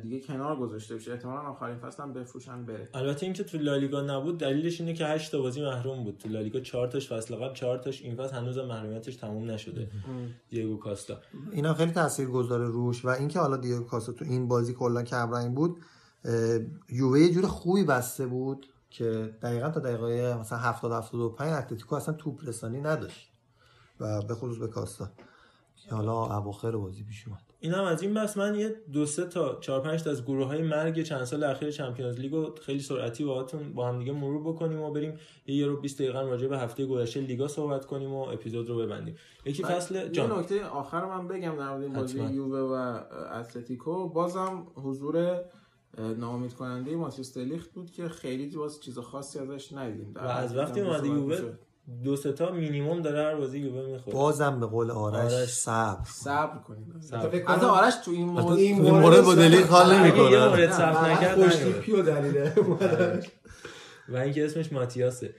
دیگه 0.02 0.20
کنار 0.20 0.56
گذاشته 0.56 0.96
بشه. 0.96 1.12
احتمالاً 1.12 1.40
آخرین 1.40 1.78
فصل 1.78 2.04
هم 2.04 2.14
بفروشن 2.14 2.66
بره. 2.66 2.90
البته 2.94 3.26
اینکه 3.26 3.44
تو 3.44 3.58
لالیگا 3.58 4.02
نبود 4.02 4.38
دلیلش 4.38 4.82
اینه 4.82 4.94
که 4.94 5.06
8 5.06 5.32
تا 5.32 5.42
بازی 5.42 5.62
محروم 5.62 6.04
بود. 6.04 6.18
تو 6.18 6.30
لالیگا 6.30 6.60
4 6.60 6.88
تاش 6.88 7.14
فصل 7.14 7.36
قبل 7.36 7.54
4 7.54 7.78
تاش 7.78 8.02
این 8.02 8.16
فصل 8.16 8.36
هنوز 8.36 8.58
محرومیتش 8.58 9.16
تموم 9.16 9.52
نشده. 9.52 9.88
دیگو 10.50 10.78
کاستا. 10.78 11.18
اینا 11.52 11.74
خیلی 11.74 11.92
تاثیر 11.92 12.28
گذاره 12.28 12.66
روش 12.66 13.06
و 13.06 13.10
اینکه 13.10 13.40
حالا 13.40 13.58
دیگو 13.58 13.84
کاستا 13.84 14.12
تو 14.12 14.26
این 14.26 14.48
بازی 14.48 14.74
کلا 14.74 15.04
کمرنگ 15.04 15.56
بود 15.56 15.78
یووه 16.90 17.20
یه 17.20 17.32
جور 17.32 17.48
خوبی 17.48 17.84
بسته 17.84 18.26
بود. 18.26 18.66
که 18.94 19.36
دقیقا 19.42 19.70
تا 19.70 19.80
دقیقه 19.80 20.38
مثلا 20.40 20.58
70 20.58 20.92
75 20.92 21.54
اتلتیکو 21.54 21.96
اصلا 21.96 22.14
توپ 22.14 22.48
رسانی 22.48 22.82
نداشت 22.82 23.32
و 24.00 24.22
به 24.22 24.36
خصوص 24.36 24.58
به 24.58 24.68
کاستا 24.68 25.10
که 25.76 25.96
حالا 25.96 26.38
اواخر 26.38 26.72
بازی 26.72 27.04
پیش 27.04 27.28
اومد. 27.28 27.42
این 27.60 27.74
هم 27.74 27.84
از 27.84 28.02
این 28.02 28.14
بس 28.14 28.38
من 28.38 28.56
یه 28.56 28.76
دو 28.94 29.06
سه 29.06 29.26
تا 29.26 29.60
چهار 29.60 29.82
پنج 29.82 30.04
تا 30.04 30.10
از 30.10 30.24
گروه 30.26 30.48
های 30.48 30.62
مرگ 30.62 31.04
چند 31.04 31.24
سال 31.24 31.44
اخیر 31.44 31.72
چمپیونز 31.72 32.20
لیگ 32.20 32.32
رو 32.32 32.56
خیلی 32.62 32.80
سرعتی 32.80 33.24
باهاتون 33.24 33.74
با 33.74 33.88
هم 33.88 34.00
دیگه 34.00 34.12
مرور 34.12 34.54
بکنیم 34.54 34.82
و 34.82 34.92
بریم 34.92 35.20
یه 35.46 35.56
یه 35.56 35.68
رو 35.68 35.82
20 35.82 36.02
دقیقه 36.02 36.22
راجع 36.22 36.48
به 36.48 36.58
هفته 36.58 36.86
گذشته 36.86 37.20
لیگا 37.20 37.48
صحبت 37.48 37.86
کنیم 37.86 38.14
و 38.14 38.22
اپیزود 38.22 38.70
رو 38.70 38.78
ببندیم. 38.78 39.16
یکی 39.46 39.64
فصل 39.64 39.96
یه 39.96 40.10
جان. 40.10 40.40
نکته 40.40 40.66
آخر 40.66 41.06
من 41.06 41.28
بگم 41.28 41.56
در 41.56 41.70
مورد 41.70 41.82
این 41.82 41.94
بازی. 41.94 42.20
یووه 42.20 42.60
و 42.60 43.00
اتلتیکو. 43.40 44.10
بازم 44.10 44.68
حضور 44.76 45.40
ناامید 45.98 46.54
کننده 46.54 46.96
ماتیوس 46.96 47.38
دلیخت 47.38 47.72
بود 47.72 47.92
که 47.92 48.10
خیلی 48.10 48.58
باز 48.58 48.82
چیز 48.82 49.00
خاصی 49.00 49.40
ازش 49.40 49.74
ندیدیم. 49.74 50.14
و 50.16 50.20
از 50.20 50.58
وقتی 50.58 50.82
اومده 50.82 51.08
یووه. 51.08 51.40
دو 52.04 52.16
سه 52.16 52.32
تا 52.32 52.52
مینیمم 52.52 53.02
داره 53.02 53.24
هر 53.24 53.36
بازی 53.36 53.60
یووه 53.60 53.86
می‌خوره. 53.86 54.18
بازم 54.18 54.60
به 54.60 54.66
قول 54.66 54.92
آرش. 54.92 55.32
صبر 55.50 56.06
صبر 56.06 56.58
کنید 56.58 57.02
صبر. 57.02 57.38
حتی 57.38 57.66
آرش 57.66 57.94
تو 58.06 58.12
این 58.12 58.28
مورد 58.28 58.58
این 58.58 58.82
مورد 58.82 59.22
با 59.22 59.36
دلیل 59.36 59.64
حال 59.64 59.92
اگه 59.92 60.06
یه 60.06 60.12
نمی‌کنه 60.12 60.48
مورد 60.48 60.72
صرف 60.72 61.04
نکرد 61.04 61.44
خوشتیپی 61.44 61.92
و 61.92 62.02
دلیله 62.02 62.54
و 64.10 64.18
اینکه 64.18 64.46
اسمش 64.46 64.74
ماتیاسه. 64.74 65.36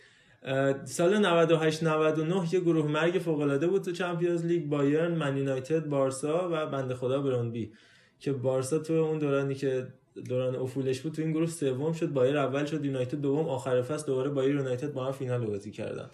سال 0.84 1.18
98 1.18 1.82
99 1.82 2.54
یه 2.54 2.60
گروه 2.60 2.86
مرگ 2.86 3.18
فوق 3.18 3.40
العاده 3.40 3.66
بود 3.66 3.82
تو 3.82 3.92
چمپیونز 3.92 4.44
لیگ. 4.44 4.68
بایرن 4.68 5.14
من 5.14 5.36
یونایتد 5.36 5.86
بارسا 5.86 6.48
و 6.52 6.66
بنده 6.66 6.94
خدا 6.94 7.22
برونبی. 7.22 7.72
که 8.18 8.32
بارسا 8.32 8.78
تو 8.78 8.92
اون 8.92 9.18
دورانی 9.18 9.54
که 9.54 9.86
دوران 10.28 10.56
افولش 10.56 11.00
بود 11.00 11.12
تو 11.12 11.22
این 11.22 11.32
گروه 11.32 11.48
سوم 11.48 11.92
شد 11.92 12.12
بایرن 12.12 12.38
اول 12.38 12.64
شد 12.64 12.84
یونایتد 12.84 13.20
دوم 13.20 13.48
آخر 13.48 13.82
فصل 13.82 14.06
دوباره 14.06 14.30
بایرن 14.30 14.54
یونایتد 14.54 14.92
با 14.92 15.04
هم 15.04 15.12
فینال 15.12 15.46
بازی 15.46 15.70
کردن. 15.70 16.10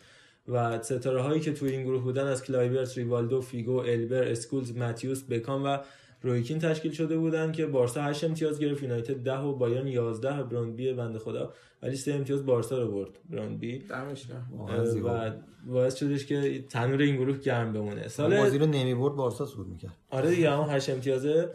و 0.48 0.82
ستاره 0.82 1.22
هایی 1.22 1.40
که 1.40 1.52
تو 1.52 1.66
این 1.66 1.84
گروه 1.84 2.02
بودن 2.02 2.26
از 2.26 2.44
کلایبرت 2.44 2.98
ریوالدو 2.98 3.40
فیگو 3.40 3.76
البر 3.76 4.22
اسکولز 4.22 4.76
ماتیوس 4.76 5.22
بکام 5.22 5.64
و 5.64 5.78
روی 6.22 6.38
کین 6.38 6.58
تشکیل 6.58 6.92
شده 6.92 7.16
بودن 7.16 7.52
که 7.52 7.66
بارسا 7.66 8.02
8 8.02 8.24
امتیاز 8.24 8.58
گرفت 8.58 8.82
یونایتد 8.82 9.22
10 9.22 9.38
و 9.38 9.52
بایرن 9.52 9.86
11 9.86 10.38
و 10.38 10.44
برونبی 10.44 10.92
بنده 10.92 11.18
خدا. 11.18 11.52
ولی 11.82 11.96
3 11.96 12.14
امتیاز 12.14 12.46
بارسا 12.46 12.82
رو 12.82 12.90
برد 12.92 13.08
زیبا 14.84 15.10
و 15.10 15.30
باعث 15.66 15.96
شدش 15.96 16.26
که 16.26 16.64
تنور 16.68 17.00
این 17.00 17.16
گروه 17.16 17.38
گرم 17.38 17.72
بمونه. 17.72 18.00
اون 18.00 18.08
سال 18.08 18.36
بازی 18.36 18.58
رو 18.58 18.66
نمی 18.66 18.94
برد 18.94 19.14
بارسا 19.14 19.46
صعود 19.46 19.68
می‌کرد. 19.68 19.96
آره 20.10 20.30
دیگه 20.30 20.50
همون 20.50 20.68
8 20.68 20.90
امتیازه. 20.90 21.50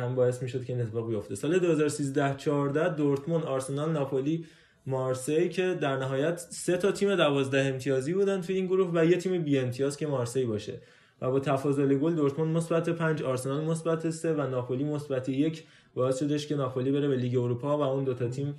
هم 0.00 0.14
باعث 0.14 0.42
می‌شد 0.42 0.64
که 0.64 0.72
این 0.72 0.82
اتفاق 0.82 1.08
بیفته. 1.08 1.34
سال 1.34 1.58
2013 1.58 2.34
14 2.36 2.94
دورتموند 2.94 3.44
آرسنال 3.44 3.92
ناپولی 3.92 4.46
مارسی 4.86 5.48
که 5.48 5.78
در 5.80 5.96
نهایت 5.96 6.38
سه 6.38 6.76
تا 6.76 6.92
تیم 6.92 7.16
12 7.16 7.60
امتیازی 7.60 8.14
بودن 8.14 8.40
توی 8.40 8.56
این 8.56 8.66
گروه 8.66 8.90
و 8.94 9.04
یه 9.04 9.16
تیم 9.16 9.42
بی 9.42 9.58
امتیاز 9.58 9.96
که 9.96 10.06
مارسی 10.06 10.44
باشه. 10.44 10.80
و 11.22 11.30
با 11.30 11.40
تفاضل 11.40 11.94
گل 11.94 12.14
دورتموند 12.14 12.56
مثبت 12.56 12.90
5 12.90 13.22
آرسنال 13.22 13.64
مثبت 13.64 14.10
3 14.10 14.34
و 14.34 14.46
ناپولی 14.46 14.84
مثبت 14.84 15.28
1 15.28 15.64
باعث 15.94 16.18
شدش 16.18 16.46
که 16.46 16.56
ناپولی 16.56 16.92
بره 16.92 17.08
به 17.08 17.16
لیگ 17.16 17.38
اروپا 17.38 17.78
و 17.78 17.82
اون 17.82 18.04
دوتا 18.04 18.28
تیم 18.28 18.54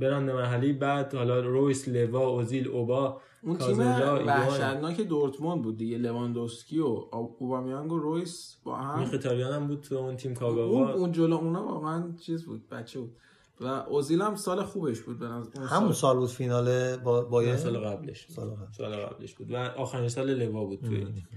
برن 0.00 0.32
مرحله 0.32 0.72
بعد. 0.72 1.14
حالا 1.14 1.40
رویس 1.40 1.88
لوا 1.88 2.26
اوزیل 2.26 2.68
اوبا 2.68 3.20
اون 3.42 3.56
تیم. 3.56 3.78
وحشتناک 3.78 5.00
دورتموند 5.00 5.62
بود 5.62 5.76
دیگه. 5.76 5.98
لواندوسکی 5.98 6.78
و 6.78 7.04
اوبامیانگ 7.12 7.92
و 7.92 7.98
رویس 7.98 8.56
با 8.64 8.76
هم 8.76 9.00
میخیتاریان 9.00 9.52
هم 9.52 9.66
بود 9.66 9.80
تو 9.80 9.94
اون 9.94 10.16
تیم 10.16 10.30
اون, 10.30 10.40
کاگاوا 10.40 10.92
اون 10.92 11.12
جلو 11.12 11.36
اونا 11.36 11.64
واقعا 11.64 12.12
چیز 12.20 12.44
بود 12.44 12.68
بچه 12.68 13.00
بود. 13.00 13.16
و 13.60 13.66
اوزیل 13.66 14.22
هم 14.22 14.34
سال 14.34 14.62
خوبش 14.62 15.00
بود 15.00 15.18
به 15.18 15.26
همون 15.68 15.92
سال. 15.92 16.16
بود 16.16 16.28
فینال 16.28 16.96
با 16.96 17.22
بایر 17.22 17.56
سال 17.56 17.78
قبلش 17.78 18.26
سال 18.28 18.50
قبل. 18.50 18.72
سال 18.72 18.96
قبلش 18.96 19.34
بود. 19.34 19.52
و 19.52 19.56
آخرین 19.56 20.08
سال 20.08 20.34
لوا 20.34 20.64
بود 20.64 20.80
توی 20.80 20.96
این 20.96 21.14
تیم. 21.14 21.28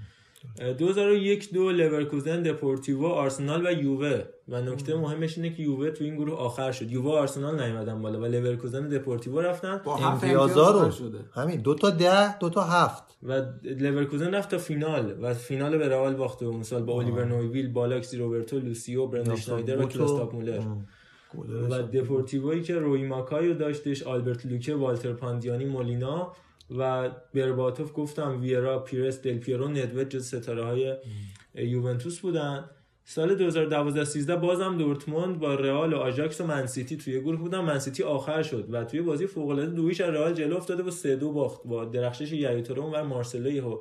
اه، 0.59 0.73
2001 0.73 1.53
دو 1.53 1.71
لورکوزن 1.71 2.43
دپورتیو 2.43 3.05
آرسنال 3.05 3.67
و 3.67 3.71
یووه. 3.71 4.23
و 4.49 4.61
نکته 4.61 4.95
مهمش 4.95 5.37
اینه 5.37 5.55
که 5.55 5.63
یووه 5.63 5.91
تو 5.91 6.03
این 6.03 6.15
گروه 6.15 6.37
آخر 6.37 6.71
شد. 6.71 6.91
یووه 6.91 7.11
و 7.11 7.15
آرسنال 7.15 7.61
نیومدن 7.61 8.01
بالا 8.01 8.19
و 8.19 8.25
لورکوزن 8.25 8.87
دپورتیو 8.87 9.41
رفتن. 9.41 9.81
با 9.85 9.95
هفت 9.95 10.23
امتیازا 10.23 10.83
رو 10.83 10.91
شده 10.91 11.19
همین 11.33 11.61
دو 11.61 11.75
تا 11.75 11.89
ده 11.89 12.37
دو 12.37 12.49
تا 12.49 12.63
هفت. 12.63 13.03
و 13.23 13.43
لورکوزن 13.63 14.33
رفت 14.33 14.51
تا 14.51 14.57
فینال. 14.57 15.15
و 15.21 15.33
فینال 15.33 15.77
به 15.77 15.89
رئال 15.89 16.15
باخته. 16.15 16.45
اون 16.45 16.63
سال 16.63 16.83
با 16.83 17.01
الیور 17.01 17.25
نویویل 17.25 17.73
بالاک 17.73 18.02
زه 18.02 18.17
روبرتو 18.17 18.59
لوسیو 18.59 19.07
برند 19.07 19.35
شنایدر 19.35 19.81
و. 19.81 19.85
کلاوس 19.85 20.35
تاپمولر. 20.35 20.59
ام. 20.59 20.85
و 21.69 21.81
دپورتیوی 21.81 22.61
که 22.61 22.75
روی 22.75 23.03
ماکای 23.03 23.43
و 23.43 23.53
داشتش 23.53 24.03
آلبرت 24.03 24.45
لوکه 24.45 24.75
والتر 24.75 25.13
پاندیانی 25.13 25.65
مولینا 25.65 26.33
و 26.77 27.09
برباتوف 27.33 27.91
گفتم 27.95 28.41
ویرا 28.41 28.79
پیرس 28.79 29.21
دل 29.21 29.37
پیرو 29.37 29.67
ندوت 29.67 30.09
جز 30.09 30.27
ستاره 30.27 30.63
های 30.63 30.95
یوونتوس 31.55 32.19
بودن. 32.19 32.69
سال 33.03 33.35
2012 33.35 34.03
13 34.03 34.35
بازم 34.35 34.77
دورتموند 34.77 35.39
با 35.39 35.55
رئال 35.55 35.93
و 35.93 35.97
آژاکس 35.97 36.41
و 36.41 36.45
منسیتی 36.45 36.97
توی 36.97 37.21
گروه 37.21 37.39
بودن. 37.39 37.59
منسیتی 37.59 38.03
آخر 38.03 38.43
شد 38.43 38.67
و 38.71 38.83
توی 38.83 39.01
بازی 39.01 39.27
فوق 39.27 39.49
العاده 39.49 39.71
دویش 39.71 40.01
از 40.01 40.09
رئال 40.13 40.33
جلو 40.33 40.55
افتاده 40.55 40.83
و 40.83 40.91
3 40.91 41.15
2 41.15 41.31
باخت 41.31 41.61
با 41.65 41.85
درخشش 41.85 42.31
یایا 42.31 42.51
توره 42.51 42.91
و 42.93 43.03
مارسلو 43.03 43.79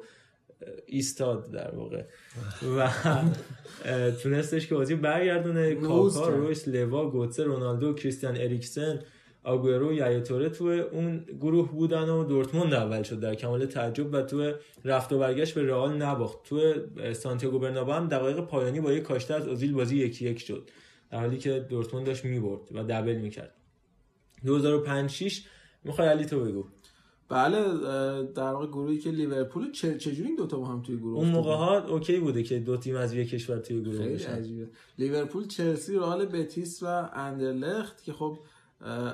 ایستاد 0.87 1.51
در 1.51 1.75
واقع. 1.75 2.03
و 2.79 2.91
تونستش 4.11 4.67
که 4.67 4.75
بازی 4.75 4.95
برگردونه. 4.95 5.75
کاکا. 5.75 6.29
رویس 6.29 6.69
لوا 6.69 7.11
گوتسه 7.11 7.45
رونالدو 7.45 7.95
کریستیان 7.95 8.37
اریکسن 8.37 9.01
آگورو 9.43 9.91
و 9.91 9.93
یایاتوره 9.93 10.49
تو 10.49 10.65
اون 10.65 11.25
گروه 11.41 11.73
بودن 11.73 12.09
و 12.09 12.25
دورتموند 12.25 12.75
اول 12.75 13.03
شد 13.03 13.21
در 13.21 13.35
کمال 13.35 13.67
تعجب 13.67 14.15
و 14.15 14.23
تو 14.23 14.53
رفت 14.85 15.13
و 15.13 15.19
برگشت 15.19 15.55
به 15.55 15.63
رئال 15.63 15.97
نباخت. 16.03 16.43
تو 16.45 16.75
سانتیاگو 17.13 17.59
برنابا 17.59 17.95
هم 17.95 18.09
دقایق 18.09 18.41
پایانی 18.41 18.81
با 18.81 18.93
یک 18.93 19.03
کاشته 19.03 19.35
از 19.35 19.49
اوزیل 19.49 19.73
بازی 19.73 19.97
یکی 19.97 20.29
یک 20.31 20.39
شد. 20.39 20.71
در 21.11 21.19
حالی 21.19 21.39
که 21.39 21.67
دورتموند 21.69 22.07
داشت 22.07 22.25
می‌برد 22.25 22.61
و 22.73 22.83
double 22.83 23.17
می‌کرد. 23.17 23.55
2005 24.47 25.11
6 25.11 25.43
می‌خوای 25.85 26.09
علی 26.09 26.25
تو 26.25 26.45
بگو. 26.45 26.65
بله 27.29 27.63
در 28.23 28.53
واقع 28.53 28.67
گروهی 28.67 28.99
که 28.99 29.11
لیورپول 29.11 29.73
چه 29.73 29.99
چجوری 29.99 30.29
این 30.29 30.37
دوتا 30.37 30.59
با 30.59 30.67
هم 30.67 30.83
توی 30.83 30.97
گروه 30.97 31.19
اون؟ 31.19 31.29
موقع 31.29 31.55
ها 31.55 31.85
okay 31.87 32.19
بوده 32.19 32.43
که 32.43 32.59
دو 32.59 32.77
تیم 32.77 32.97
از 32.97 33.15
یک 33.15 33.29
کشور 33.29 33.59
توی 33.59 33.83
گروه 33.83 34.05
عجیبه. 34.05 34.69
لیورپول 34.99 35.47
چلسی 35.47 35.97
رئال 35.97 36.27
بتیس 36.27 36.83
و 36.83 37.11
اندرلخت 37.13 38.03
که 38.03 38.13
خب 38.13 38.39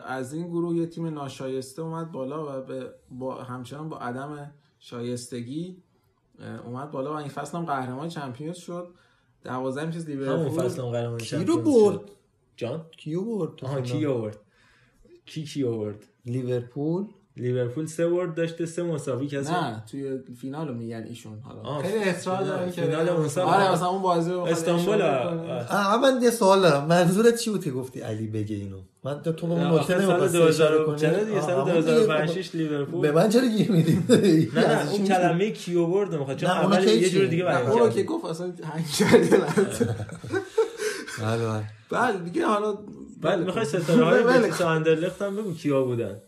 از 0.06 0.32
این 0.32 0.48
گروه 0.48 0.76
یه 0.76 0.86
تیم 0.86 1.06
ناشایسته 1.06 1.82
اومد 1.82 2.12
بالا 2.12 2.59
و 2.59 2.62
به 2.62 2.94
با 3.10 3.43
همچنان 3.43 3.89
با 3.89 3.98
عدم 3.98 4.52
شایستگی 4.78 5.76
اومد 6.64 6.90
بالا 6.90 7.12
و 7.12 7.16
این 7.16 7.28
فصل 7.28 7.59
هم 7.59 7.64
قهرمان 7.64 8.09
Champions 8.09 8.56
شد. 8.56 8.94
12 9.44 9.82
امتیاز 9.82 10.09
همون 10.09 10.18
لیورپول 10.18 10.64
فصل 10.64 10.82
هم 10.82 10.89
قهرمان 10.89 11.18
کی 11.18 11.36
رو 11.36 11.44
Champions 11.44 11.64
برد؟ 11.64 11.94
شد. 11.94 12.10
جان 12.56 12.86
کیو 12.97 13.24
برد 13.24 13.64
آها 13.64 13.82
فینال؟ 13.82 14.01
کی 14.01 14.06
آورد 14.06 14.40
کی 15.26 15.44
کی 15.44 15.64
آورد 15.64 16.06
لیورپول. 16.26 17.06
لیورپول 17.36 17.86
سه 17.86 18.09
برد 18.09 18.34
داشته 18.34 18.66
سه 18.66 18.82
مساوی 18.82 19.26
کسی 19.26 19.52
نه 19.52 19.82
توی 19.90 20.18
فینال 20.40 20.68
رو 20.68 20.74
میگن 20.74 21.04
ایشون 21.09 21.38
حالا. 21.40 21.82
خیلی 21.82 22.04
اصرار 22.04 22.42
دارن 22.42 22.70
که 22.72 22.82
فینال 22.82 23.09
اون 23.09 23.28
سال 23.28 23.44
آره 23.44 23.72
مثلا 23.72 23.88
اون 23.88 24.02
بازی 24.02 24.32
استانبول 24.32 24.98
من 26.02 26.22
یه 26.22 26.30
سوال 26.30 26.60
دارم. 26.60 26.86
منظورت 26.86 27.36
چی 27.36 27.50
بود 27.50 27.64
که 27.64 27.70
گفتی 27.70 28.00
علی 28.00 28.26
بگه 28.26 28.56
اینو؟ 28.56 28.76
من 29.04 29.22
تو 29.22 29.32
تو 29.32 29.46
به 29.46 29.52
اون 29.52 29.62
نکته 29.62 29.74
آخر 29.78 30.00
سال 30.00 30.06
نمی‌خواستی 30.10 30.38
2000 30.38 30.48
اشاره 30.48 30.84
کنی؟ 30.86 30.96
چرا 30.98 31.24
دیگه 31.24 31.40
سال 31.40 31.50
همون 31.50 31.64
دیگه. 31.80 31.82
2005 31.82 32.30
6 32.30 32.54
لیورپول؟ 32.54 33.00
به 33.00 33.12
من 33.12 33.28
چرا 33.28 33.46
گیر 33.46 33.72
میدی؟ 33.72 33.92
نه 34.56 34.66
نه 34.68 34.90
اون 34.92 35.04
کلمه 35.04 35.50
کیو 35.50 35.86
برد 35.86 36.14
می‌خواد؟ 36.14 36.36
چون 36.36 36.50
اول 36.50 36.84
یه؟ 36.88 37.10
جور 37.10 37.26
دیگه 37.26 37.44
بیان 37.44 37.66
اون 37.66 37.82
کرد. 37.82 37.94
که 37.94 38.02
گفت 38.02 38.24
اصلا 38.24 38.46
هنگ 38.46 38.86
کرده 38.86 39.36
بله 41.22 41.46
بله. 41.46 41.62
بعد 41.90 42.24
دیگه 42.24 42.46
حالا 42.46 42.78
بعد 43.22 43.38
می‌خوای 43.40 43.64
ستاره 43.64 44.04
های 44.04 44.22
بله. 44.32 44.38
بتیس 44.38 44.60
و 44.60 44.66
اندرلخت 44.66 45.22
هم 45.22 45.36
بگو 45.36 45.54
کیا 45.54 45.82
بودن. 45.84 46.20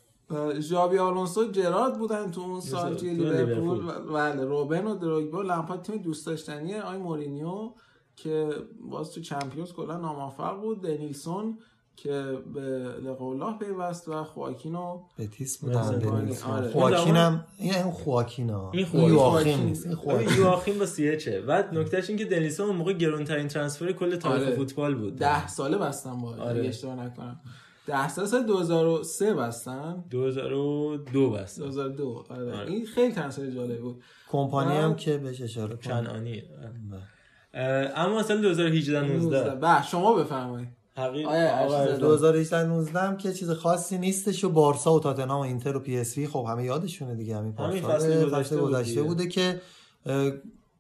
ژابی 0.61 0.99
آلونسو 0.99 1.51
جرارد 1.51 1.99
بودن 1.99 2.31
تو 2.31 2.41
اون 2.41 2.61
سال 2.61 2.95
توی 2.95 3.17
تو 3.17 3.23
لیورپول. 3.23 3.93
بله 4.13 4.45
روبن 4.45 4.87
و 4.87 4.95
دروگبا 4.95 5.43
لمپارد 5.43 5.83
تیم 5.83 5.97
دوست 5.97 6.27
داشتنی 6.27 6.75
آقای 6.75 6.99
مورینیو 6.99 7.71
که 8.17 8.49
باز 8.91 9.13
تو 9.13 9.21
چمپیونز 9.21 9.73
کلا 9.73 9.97
ناموفق 9.97 10.61
بود. 10.61 10.83
دنیلسون 10.83 11.59
که 11.97 12.39
به 12.55 12.61
لقولاه 13.05 13.59
پیوست 13.59 14.09
و 14.09 14.25
خواکینو 14.25 15.03
بتیس 15.19 15.59
بودن 15.59 15.77
آره. 15.77 15.99
دنیلسون. 15.99 16.51
اون 16.51 16.71
خواکینم 16.71 17.47
این 17.59 17.75
این 17.75 17.91
خواکینا 17.91 18.71
این 18.71 18.79
این 18.79 18.87
خواکین. 18.87 19.15
یواخیم 19.15 19.61
نیست. 19.61 19.87
این 19.87 19.95
خواکین. 19.95 20.39
یواخیم 20.39 20.79
با 20.79 20.87
سی 20.87 21.09
اچه 21.09 21.41
بعد 21.41 21.79
نکتهش 21.79 22.09
این 22.09 22.19
که 22.19 22.25
دنیسون 22.25 22.67
اون 22.67 22.77
موقع 22.77 22.93
گرونترین 22.93 23.49
ترانسفر 23.49 23.93
کل 23.93 24.17
تاریخ 24.17 24.47
آره. 24.47 24.57
فوتبال 24.57 24.95
بود. 24.95 25.17
ده 25.17 25.49
ساله 25.49 25.79
بستن 25.79 26.21
با 26.21 26.37
آره. 26.37 26.69
اشتباه 26.69 26.95
نکنم. 26.95 27.41
ده 27.87 28.09
ساله 28.09 28.27
سال 28.27 28.43
2003 28.47 29.35
بستن؟ 29.35 30.05
2002 30.11 31.31
بست 31.31 31.59
2002 31.59 32.25
آره. 32.29 32.57
آره. 32.57 32.71
این 32.71 32.87
خیلی 32.87 33.15
تنسل 33.15 33.51
جالب 33.51 33.81
بود. 33.81 34.03
کمپانی 34.29 34.77
هم 34.77 34.97
که 34.97 35.19
بهش 35.19 35.43
اشاره 35.43 35.77
کنم 35.77 36.05
کنعانی 36.05 36.43
اما 37.97 38.23
سال 38.23 38.41
2018 38.41 39.01
19 39.01 39.55
به 39.55 39.83
شما 39.91 40.15
بفرمایید. 40.15 40.69
حقیقت 40.97 41.29
آیا 41.31 41.57
آقا 41.57 41.77
ارشد 41.77 41.91
ارشاد. 41.91 42.01
2018 42.01 42.63
19 42.67 43.01
هم 43.01 43.17
که 43.17 43.33
چیز 43.33 43.51
خاصی 43.51 43.99
نیستش 43.99 44.45
و 44.45 44.49
بارسا 44.51 44.95
و 44.95 45.01
تاتنهام 45.01 45.41
و 45.41 45.43
اینتر 45.43 45.77
و 45.77 45.81
پی 45.81 45.99
اس 45.99 46.19
وی 46.19 46.27
خب 46.27 46.47
همه 46.49 46.65
یادشونه 46.65 47.15
دیگه 47.15 47.37
همین 47.37 47.55
همین 47.59 47.83
پارسال. 47.83 48.11
فصل 48.11 48.29
فصل 48.29 48.31
گذشته 48.31 48.57
بود 48.57 48.71
گذشته 48.71 48.91
دیگه. 48.91 49.03
بوده 49.03 49.29
که 49.29 49.61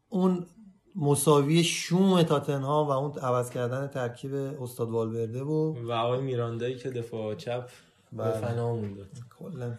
اون 0.09 0.47
مساوی 0.96 1.64
شوم 1.64 2.22
تاتنهام 2.22 2.88
و 2.88 2.90
اون 2.90 3.18
عوض 3.18 3.50
کردن 3.50 3.86
ترکیب 3.86 4.34
استاد 4.34 4.90
والورده 4.90 5.42
و 5.42 5.74
و 5.88 5.92
آقای 5.92 6.20
میراندایی 6.20 6.76
که 6.76 6.90
دفاع 6.90 7.34
چپ 7.34 7.68
به 8.12 8.22
بله. 8.22 8.32
فنا 8.32 8.74
موند 8.74 8.96
کلا. 9.38 9.74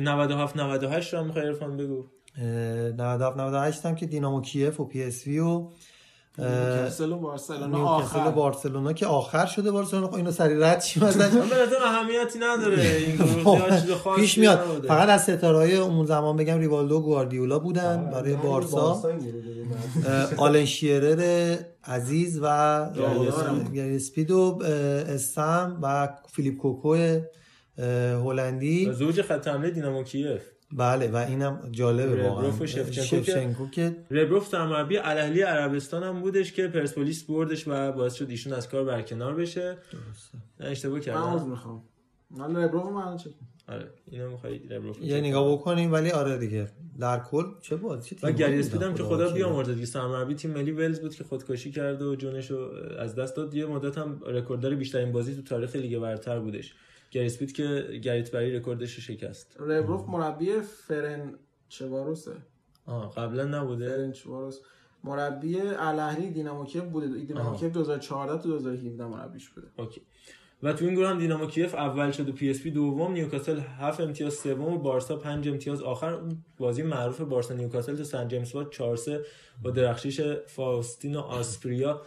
97 0.00 0.56
98 0.56 1.14
رو 1.14 1.20
هم 1.20 1.26
می‌خوای 1.26 1.44
عرفان 1.46 1.76
بگو؟ 1.76 2.04
اه، 2.38 2.44
97 2.44 3.36
98 3.36 3.86
هم 3.86 3.94
که 3.94 4.06
دینامو 4.06 4.40
کیف 4.40 4.80
و 4.80 4.84
پی 4.84 5.02
اس 5.02 5.26
وی 5.26 5.38
و 5.38 5.68
نیوکاسل 6.38 7.12
و 7.12 7.18
بارسلونا 7.18 7.88
آخر. 7.88 8.30
بارسلونا 8.30 8.92
که 8.92 9.06
آخر 9.06 9.46
شده 9.46 9.70
بارسلونا. 9.70 10.06
خب 10.06 10.14
اینو 10.14 10.30
سری 10.30 10.60
رد 10.60 10.80
شیم 10.82 11.02
ازش. 11.02 11.20
من 11.20 11.48
به 11.70 11.86
اهمیتی 11.86 12.38
نداره. 12.38 12.82
این 12.82 13.16
خاصی 14.04 14.20
پیش 14.20 14.38
میاد. 14.38 14.58
فقط 14.88 15.08
از 15.08 15.22
ستاره 15.22 15.74
اون 15.74 16.06
زمان 16.06 16.36
بگم 16.36 16.58
ریوالدو 16.58 17.00
گواردیولا 17.00 17.58
بودن 17.58 18.10
برای 18.12 18.34
بارسا. 18.34 19.02
آلن 20.36 20.64
شیرر 20.64 21.56
عزیز 21.84 22.40
و 22.42 22.46
یادگارم. 22.96 23.72
گری 23.74 23.96
اسپید 23.96 24.30
و 24.30 24.58
اه، 24.62 24.70
استم 25.14 25.78
و 25.82 26.08
فیلیپ 26.32 26.56
کوکو 26.56 27.18
هلندی. 28.24 28.92
زوج 28.92 29.22
خط 29.22 29.48
حمله 29.48 29.70
دینامو 29.70 30.02
کیف. 30.02 30.42
بله 30.72 31.08
و 31.10 31.16
اینم 31.16 31.68
جالبه 31.70 32.22
واقعا. 32.22 32.40
ربروف 32.40 32.60
و 32.60 32.66
شفچنکو 32.66 33.68
که- 33.70 33.96
ربروف 34.10 34.46
سرمربی 34.48 34.98
الاهلی 34.98 35.40
عربستان 35.40 36.02
هم 36.02 36.20
بودش 36.20 36.52
که 36.52 36.68
پرسپولیس 36.68 37.22
بردش 37.24 37.68
و 37.68 37.92
باعث 37.92 38.14
شد 38.14 38.30
ایشون 38.30 38.52
از 38.52 38.68
کار 38.68 38.84
برکنار 38.84 39.34
بشه. 39.34 39.78
درسته. 39.92 40.70
اشتباه 40.70 40.94
من 40.94 41.00
عذر 41.00 41.12
کردم 41.12 41.50
می‌خوام. 41.50 41.82
من 42.30 42.56
ربرو 42.56 42.90
من 42.90 43.16
چه 43.16 43.30
آره 43.68 43.90
اینو 44.06 44.30
می‌خوای 44.30 44.58
ربروف 44.68 45.02
یه 45.02 45.20
نگاه 45.20 45.52
بکنیم 45.52 45.92
ولی 45.92 46.10
آره 46.10 46.38
دیگه. 46.38 46.68
در 47.00 47.18
کل 47.18 47.44
چه 47.62 47.76
بازی 47.76 48.10
چه 48.10 48.16
و 48.16 48.18
تیمایی 48.18 48.36
گری 48.36 48.50
بودن 48.50 48.58
اسپیدم 48.60 48.94
که 48.94 49.02
خدا. 49.02 49.30
بیامرزه 49.32 49.74
دیگه. 49.74 49.86
سرمربی 49.86 50.34
تیم 50.34 50.50
ملی 50.50 50.70
ولز 50.70 51.00
بود 51.00 51.14
که 51.14 51.24
خودکشی 51.24 51.70
کرد 51.70 52.02
و 52.02 52.16
جونش 52.16 52.50
رو 52.50 52.70
از 52.98 53.14
دست 53.14 53.36
داد. 53.36 53.54
یه 53.54 53.66
مدت 53.66 53.98
هم 53.98 54.20
رکورددار 54.26 54.74
بیشترین 54.74 55.12
بازی 55.12 55.34
تو 55.36 55.42
تاریخ 55.42 55.76
لیگ 55.76 55.98
برتر 55.98 56.38
بودش. 56.38 56.74
گری 57.16 57.26
اسپید 57.26 57.52
که 57.52 58.00
گریت 58.02 58.30
بری 58.30 58.56
رکوردش 58.56 58.94
رو 58.94 59.02
شکست 59.02 59.56
ربروف 59.60 60.08
مربی 60.08 60.60
فرن 60.60 61.34
چواروسه 61.68 62.32
آه 62.86 63.14
قبلا 63.14 63.44
نبوده. 63.44 63.88
فرن 63.88 64.12
چواروس 64.12 64.60
مربی 65.04 65.60
الاهلی 65.60 66.30
دینامو 66.30 66.64
کیف 66.64 66.84
بوده. 66.84 67.06
دینامو. 67.24 67.56
کیف 67.56 67.72
2014 67.72 68.42
تا 68.42 68.48
2017 68.48 69.06
مربیش 69.06 69.48
بوده. 69.48 69.66
Okay. 69.76 70.02
و 70.62 70.72
تو 70.72 70.84
این 70.84 70.94
گروه 70.94 71.08
هم 71.08 71.18
دینامو 71.18 71.46
کیف 71.46 71.74
اول 71.74 72.10
شد 72.10 72.28
و 72.28 72.32
پی 72.32 72.50
اس 72.50 72.62
وی 72.62 72.70
دوم 72.70 73.12
نیوکاسل 73.12 73.58
7 73.58 74.00
امتیاز 74.00 74.34
سوم 74.34 74.74
و 74.74 74.78
بارسا 74.78 75.16
5 75.16 75.48
امتیاز 75.48 75.82
آخر. 75.82 76.18
بازی 76.58 76.82
معروف 76.82 77.20
بارسا 77.20 77.54
نیوکاسل 77.54 77.96
تو 77.96 78.04
سن 78.04 78.28
جیمز 78.28 78.52
پارک 78.52 78.72
4 78.72 78.96
3 78.96 79.20
با 79.62 79.70
درخشش 79.70 80.36
فاستینو 80.46 81.20
آسپریا. 81.20 82.06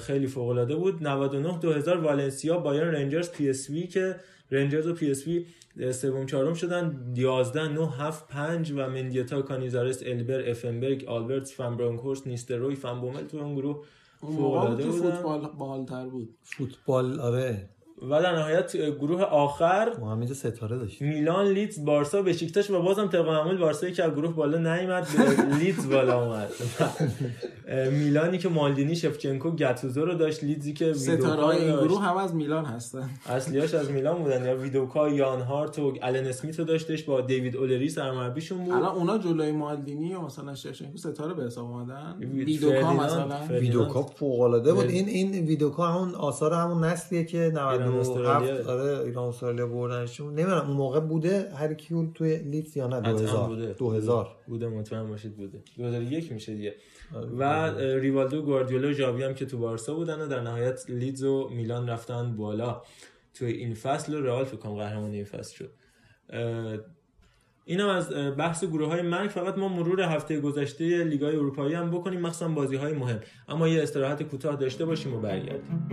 خیلی 0.00 0.26
فوق 0.26 0.48
العاده 0.48 0.74
بود 0.76 1.08
99 1.08 1.58
2000 1.58 1.96
والنسیا 1.96 2.58
بایرن 2.58 2.94
رنجرز 2.94 3.30
پی 3.30 3.50
اس 3.50 3.70
وی 3.70 3.86
که 3.86 4.16
رنجرز 4.50 4.86
و 4.86 4.94
پی 4.94 5.10
اس 5.10 5.26
وی 5.26 5.46
سوم 5.92 6.26
چهارم 6.26 6.54
شدن. 6.54 7.12
11 7.16 7.68
9 7.68 7.90
7 7.90 8.28
5 8.28 8.72
و 8.72 8.88
مندیتا 8.90 9.42
کانیزارس 9.42 10.02
البر 10.06 10.50
افنبرگ 10.50 11.04
آلبرت 11.04 11.48
فان 11.48 11.76
برانکورست 11.76 12.26
نیستروی 12.26 12.74
فان 12.74 13.00
بومل 13.00 13.26
تو 13.26 13.36
اون 13.38 13.54
گروه 13.54 13.84
فوق 14.20 14.54
العاده 14.54 14.82
تو 14.82 14.90
بودن. 14.90 15.10
فوتبال 15.10 15.48
بالتر 15.58 16.06
بود. 16.06 16.34
فوتبال 16.42 17.20
آره. 17.20 17.68
و 18.02 18.22
در 18.22 18.36
نهایت 18.36 18.76
گروه 18.76 19.22
آخر 19.22 19.92
ما 20.00 20.26
ستاره 20.26 20.78
داشتیم 20.78 21.08
میلان 21.08 21.46
لیدز 21.46 21.84
بارسا 21.84 22.22
بشیکتاش 22.22 22.70
و 22.70 22.82
بازم 22.82 23.06
طبق 23.06 23.28
معمول 23.28 23.56
بارسایی 23.58 23.92
که 23.92 24.04
از 24.04 24.12
گروه 24.12 24.34
بالا 24.34 24.58
نیومد 24.58 25.06
به 25.16 25.56
لیدز 25.56 25.90
بالا 25.90 26.24
اومد. 26.24 26.50
میلانی 27.92 28.38
که 28.38 28.48
مالدینی 28.48 28.96
شفچنکو 28.96 29.50
گاتوزو 29.50 30.04
رو 30.04 30.14
داشت 30.14 30.44
لیدزی 30.44 30.72
که 30.72 30.92
ستاره 30.92 31.42
های 31.42 31.58
این 31.58 31.76
گروه 31.76 31.88
داشت 31.88 32.00
هم 32.00 32.16
از 32.16 32.34
میلان 32.34 32.64
هستن. 32.64 33.10
اصلیاش 33.26 33.74
از 33.74 33.90
میلان 33.90 34.22
بودن. 34.22 34.44
یا 34.44 34.56
ویدوکا 34.56 35.08
یان 35.08 35.40
هارت 35.40 35.78
و 35.78 35.94
الن 36.02 36.26
اسمیت 36.26 36.58
رو 36.58 36.64
داشتش 36.64 37.02
با 37.02 37.20
دیوید 37.20 37.56
اولری 37.56 37.88
سرمربیشون 37.88 38.58
بود. 38.64 38.72
الان 38.74 38.94
اونا 38.96 39.18
جلوی 39.18 39.52
مالدینی 39.52 40.14
و 40.14 40.20
مثلا 40.20 40.54
شفچنکو 40.54 40.98
ستاره 40.98 41.34
به 41.34 41.44
حساب 41.44 41.64
اومدن. 41.70 42.14
وید- 42.20 42.46
ویدوکا 42.46 42.92
مثلا. 42.94 43.38
ویدوکا 43.50 44.02
فوق 44.02 44.40
العاده 44.40 44.72
بود 44.72 44.84
این 44.90 45.08
این 45.08 45.46
ویدوکا 45.46 45.86
همون 45.88 46.14
آثار 46.14 46.52
همون 46.52 46.84
نسلیه 46.84 47.24
که 47.24 47.50
ایران 47.90 48.00
97 48.00 48.50
استرالیا. 48.50 48.72
آره 48.72 49.04
ایران 49.06 49.28
استرالیا 49.28 49.66
بردنشون 49.66 50.34
نمی‌دونم 50.34 50.66
اون 50.66 50.76
موقع 50.76 51.00
بوده 51.00 51.50
هر 51.54 51.74
کیو 51.74 52.12
توی 52.12 52.36
لیدز 52.36 52.76
یا 52.76 52.86
نه؟ 52.86 52.96
حتما 52.96 53.12
2000 53.12 53.48
بوده. 53.48 53.72
2000 53.72 54.36
بوده 54.46 54.68
مطمئن 54.68 55.08
باشید 55.08 55.36
بوده. 55.36 55.58
2001 55.76 56.32
میشه 56.32 56.54
دیگه. 56.54 56.74
و 57.38 57.42
اه، 57.42 57.98
ریوالدو 57.98 58.42
گواردیولا 58.42 58.88
و 58.88 58.92
ژاوی 58.92 59.22
هم 59.24 59.34
که 59.34 59.46
تو 59.46 59.58
بارسا 59.58 59.94
بودن 59.94 60.20
و 60.20 60.26
در 60.26 60.40
نهایت 60.40 60.84
لیدز 60.88 61.22
و 61.24 61.48
میلان 61.48 61.88
رفتن 61.88 62.36
بالا. 62.36 62.82
تو 63.34 63.44
این 63.44 63.74
فصل 63.74 64.14
و 64.14 64.20
رئال 64.20 64.44
فکر 64.44 64.56
کنم 64.56 64.74
قهرمان 64.74 65.10
این 65.10 65.24
فصل 65.24 65.54
شد. 65.56 65.70
اینم 67.64 67.88
از 67.88 68.10
بحث 68.38 68.64
گروه 68.64 68.88
های 68.88 69.02
مرگ 69.02 69.30
فقط 69.30 69.58
ما 69.58 69.68
مرور 69.68 70.00
هفته 70.00 70.40
گذشته 70.40 71.04
لیگ 71.04 71.22
های 71.22 71.36
اروپایی 71.36 71.74
هم 71.74 71.90
بکنیم. 71.90 72.20
مخصوصا 72.20 72.48
بازی 72.48 72.76
های 72.76 72.92
مهم. 72.92 73.20
اما 73.48 73.68
یه 73.68 73.82
استراحت 73.82 74.22
کوتاه 74.22 74.56
داشته 74.56 74.84
باشیم 74.84 75.14
و 75.14 75.20
برگردیم. 75.20 75.90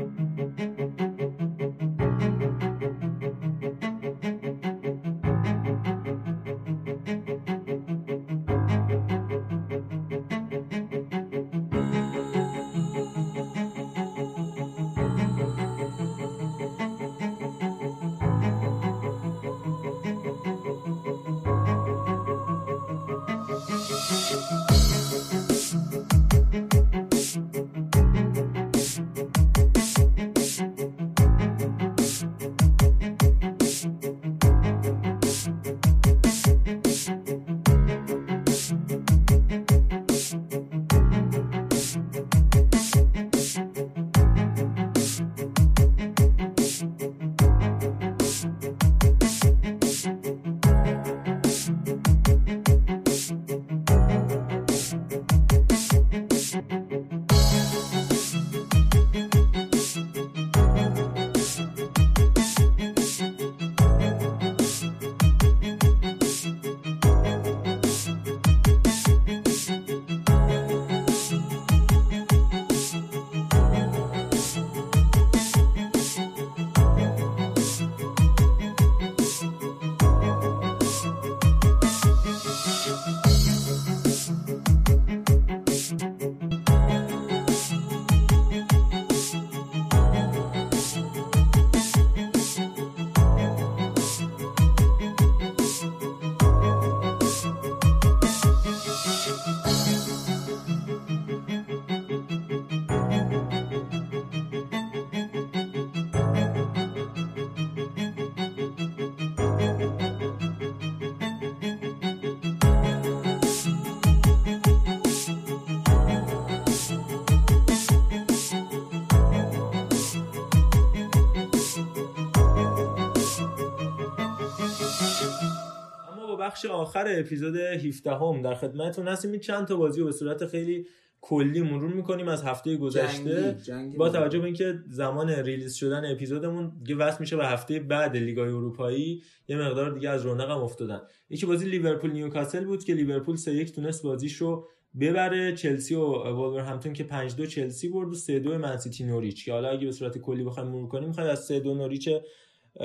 بخش 126.48 126.66
آخر 126.66 127.06
اپیزود 127.08 127.56
17 127.56 128.12
هم 128.12 128.42
در 128.42 128.56
خدمتتون 128.56 129.08
هستیم. 129.08 129.32
این 129.32 129.40
چند 129.40 129.68
تا 129.68 129.76
بازی 129.76 130.00
رو 130.00 130.06
به 130.06 130.12
صورت 130.12 130.46
خیلی 130.46 130.88
کلی 131.22 131.62
مرور 131.62 131.94
می‌کنیم 131.94 132.28
از 132.28 132.44
هفته 132.44 132.78
گذشته. 132.78 133.42
جنگی، 133.42 133.64
جنگی 133.64 133.98
با. 133.98 134.10
توجه 134.10 134.40
به 134.40 134.46
اینکه 134.46 134.80
زمان 134.90 135.30
release 135.30 135.74
شدن 135.74 136.12
اپیزودمون 136.12 136.72
دیگه 136.84 136.96
وصل 136.96 137.18
میشه 137.20 137.36
به 137.36 137.46
هفته 137.46 137.80
بعد 137.80 138.18
لیگای 138.18 138.50
اروپایی 138.50 139.22
یه 139.48 139.58
مقدار 139.58 139.92
دیگه 139.92 140.10
از 140.10 140.26
رونق 140.26 140.52
هم 140.52 140.58
افتادن. 140.58 141.02
یکی 141.30 141.46
بازی 141.46 141.70
لیورپول 141.70 142.12
نیوکاسل 142.12 142.66
بود 142.66 142.84
که 142.84 142.94
لیورپول 142.94 143.36
3 143.36 143.54
1 143.54 143.76
تونست 143.76 144.04
بازیش 144.04 144.36
رو 144.36 144.68
ببره. 145.00 145.56
چلسی 145.56 145.96
و 145.96 146.06
وولورهمپتون 146.06 146.94
که 146.94 147.04
5 147.04 147.36
2 147.36 147.46
چلسی 147.46 147.90
برد 147.90 148.10
و 148.10 148.16
3 148.16 148.40
2 148.40 148.58
منسیتی 148.58 149.04
نوریچ. 149.04 149.46
که 149.46 149.54
حالا 149.54 149.70
اگه 149.70 149.86
به 149.86 149.92
صورت 149.92 150.18
کلی 150.18 150.44
بخوایم 150.44 150.70
مرور 150.70 150.88
کنیم 150.88 151.08
می‌خوایم 151.08 151.30
از 151.30 151.46
3 151.46 151.60
2 151.60 151.74
نوریچ 151.74 152.10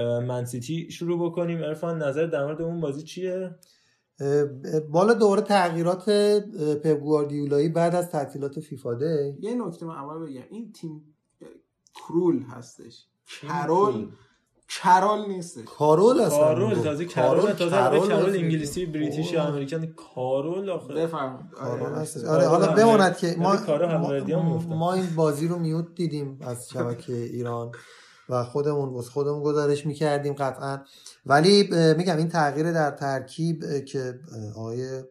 منسیتی 0.01 0.91
شروع 0.91 1.31
بکنیم 1.31 1.59
عرفان 1.59 2.03
نظر 2.03 2.27
در 2.27 2.45
مورد 2.45 2.63
اون 2.63 2.81
بازی 2.81 3.03
چیه 3.03 3.55
بالا 4.91 5.15
دوره 5.15 5.43
تغییرات 5.43 6.11
پپ 6.85 7.01
گواردیولایی 7.01 7.69
بعد 7.69 7.95
از 7.95 8.11
تعطیلات 8.11 8.61
فیفا 8.61 8.95
دی 8.95 9.35
یه 9.41 9.55
نکته 9.55 9.87
من 9.87 9.95
اول 9.95 10.27
بگم 10.27 10.43
این 10.51 10.73
تیم 10.73 11.15
کرول 11.95 12.43
هستش 12.43 13.07
کرول 13.43 14.09
کرول 14.69 15.29
نیستش 15.29 15.65
کارول 15.65 16.21
اصلا 16.21 16.39
کارول. 16.39 16.75
تازه 16.75 17.05
کارول 17.05 17.53
تازه 17.53 17.71
کارول 17.71 18.13
آره، 18.13 18.29
هست. 18.29 18.39
انگلیسی 18.39 18.87
بریتیش. 18.87 19.35
امریکن 19.35 19.87
کارول 19.87 20.71
آخه 20.71 20.95
بفرمایید 20.95 21.51
کارول 21.51 21.83
آره. 21.83 21.97
هستش. 21.97 22.25
آره 22.25 22.47
حالا 22.47 22.67
کارول 22.67 22.83
بماند 22.83 23.17
که 23.17 23.37
ما. 23.39 24.59
ما 24.69 24.93
این 24.93 25.07
بازی 25.17 25.49
رو 25.49 25.59
میوت 25.59 25.95
دیدیم 25.95 26.39
از 26.41 26.69
شبکه 26.71 27.15
ایران 27.15 27.73
و 28.33 28.45
خودمون 28.45 28.89
واسه 28.89 29.11
خودمون 29.11 29.43
گزارش 29.43 29.87
می‌کردیم 29.87 30.33
قطعا. 30.33 30.81
ولی 31.27 31.69
میگم 31.97 32.17
این 32.17 32.29
تغییر 32.29 32.73
در 32.73 32.91
ترکیب 32.91 33.85
که 33.85 34.21
آقای 34.57 35.03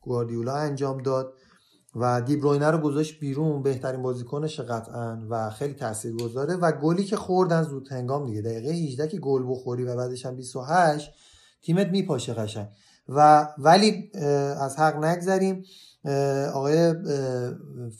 گواردیولا 0.00 0.54
انجام 0.54 1.02
داد 1.02 1.32
و 1.96 2.20
دیبروینه 2.20 2.70
رو 2.70 2.78
گذاشت 2.78 3.20
بیرون 3.20 3.62
بهترین 3.62 4.02
بازیکنش 4.02 4.60
قطعا 4.60 5.26
و 5.30 5.50
خیلی 5.50 5.74
تاثیرگذاره 5.74 6.54
و 6.54 6.72
گلی 6.72 7.04
که 7.04 7.16
خوردن 7.16 7.62
زود 7.62 7.88
هنگام 7.92 8.26
دیگه. 8.26 8.42
دقیقه 8.42 8.70
18 8.70 9.08
که 9.08 9.18
گل 9.18 9.42
بخوری 9.48 9.84
و 9.84 9.96
بعدش 9.96 10.26
هم 10.26 10.36
28 10.36 11.10
تیمت 11.62 11.86
میپاشه 11.86 12.34
قشنگ. 12.34 12.68
و 13.08 13.48
ولی 13.58 14.10
از 14.60 14.76
حق 14.76 15.04
نگذریم. 15.04 15.64
آقای 16.54 16.94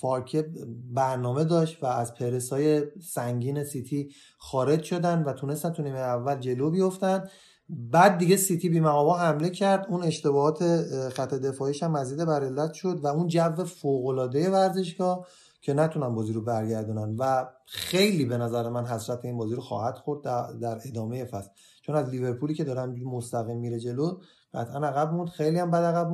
فارکه 0.01 0.51
برنامه 0.93 1.45
داشت 1.45 1.83
و 1.83 1.87
از 1.87 2.15
پرسای 2.15 2.83
سنگین 3.01 3.65
سیتی 3.65 4.09
خارج 4.39 4.83
شدن 4.83 5.23
و 5.23 5.33
تونستن 5.33 5.71
تو 5.71 5.83
نیمه 5.83 5.99
اول 5.99 6.37
جلو 6.37 6.71
بیفتن. 6.71 7.29
بعد 7.69 8.19
دیگه 8.19 8.37
سیتی 8.37 8.69
بی 8.69 8.79
حمله 8.79 9.51
کرد. 9.51 9.87
اون 9.89 10.03
اشتباهات 10.03 10.63
اه، 10.63 11.11
خط 11.11 11.35
دفاعیش 11.35 11.83
هم 11.83 11.91
مزید 11.91 12.25
بر 12.25 12.45
علت 12.45 12.73
شد 12.73 13.01
و 13.03 13.07
اون 13.07 13.27
جو 13.27 13.65
فوق 13.65 14.07
العاده 14.07 14.51
ورزشگاه 14.51 15.27
که 15.63 15.75
نتونن 15.75 16.15
بازی 16.15 16.33
رو 16.33 16.41
برگردونن 16.41 17.17
و 17.19 17.47
خیلی 17.67 18.25
به 18.25 18.37
نظر 18.37 18.69
من 18.69 18.87
حسرت 18.87 19.25
این 19.25 19.37
بازی 19.37 19.55
رو 19.55 19.61
خواهد 19.61 19.95
خورد 19.95 20.23
در, 20.61 20.79
ادامه 20.87 21.25
فصل. 21.25 21.51
چون 21.83 21.97
از 21.97 22.09
لیورپولی 22.09 22.55
که 22.55 22.65
دارن 22.65 23.03
مستقیم 23.05 23.59
میره 23.59 23.81
جلو 23.81 24.19
قطعا 24.55 24.87
عقب 24.87 25.13
موند. 25.13 25.29
خیلی 25.29 25.59
هم 25.59 25.71
بد 25.71 25.83
عقب 25.83 26.09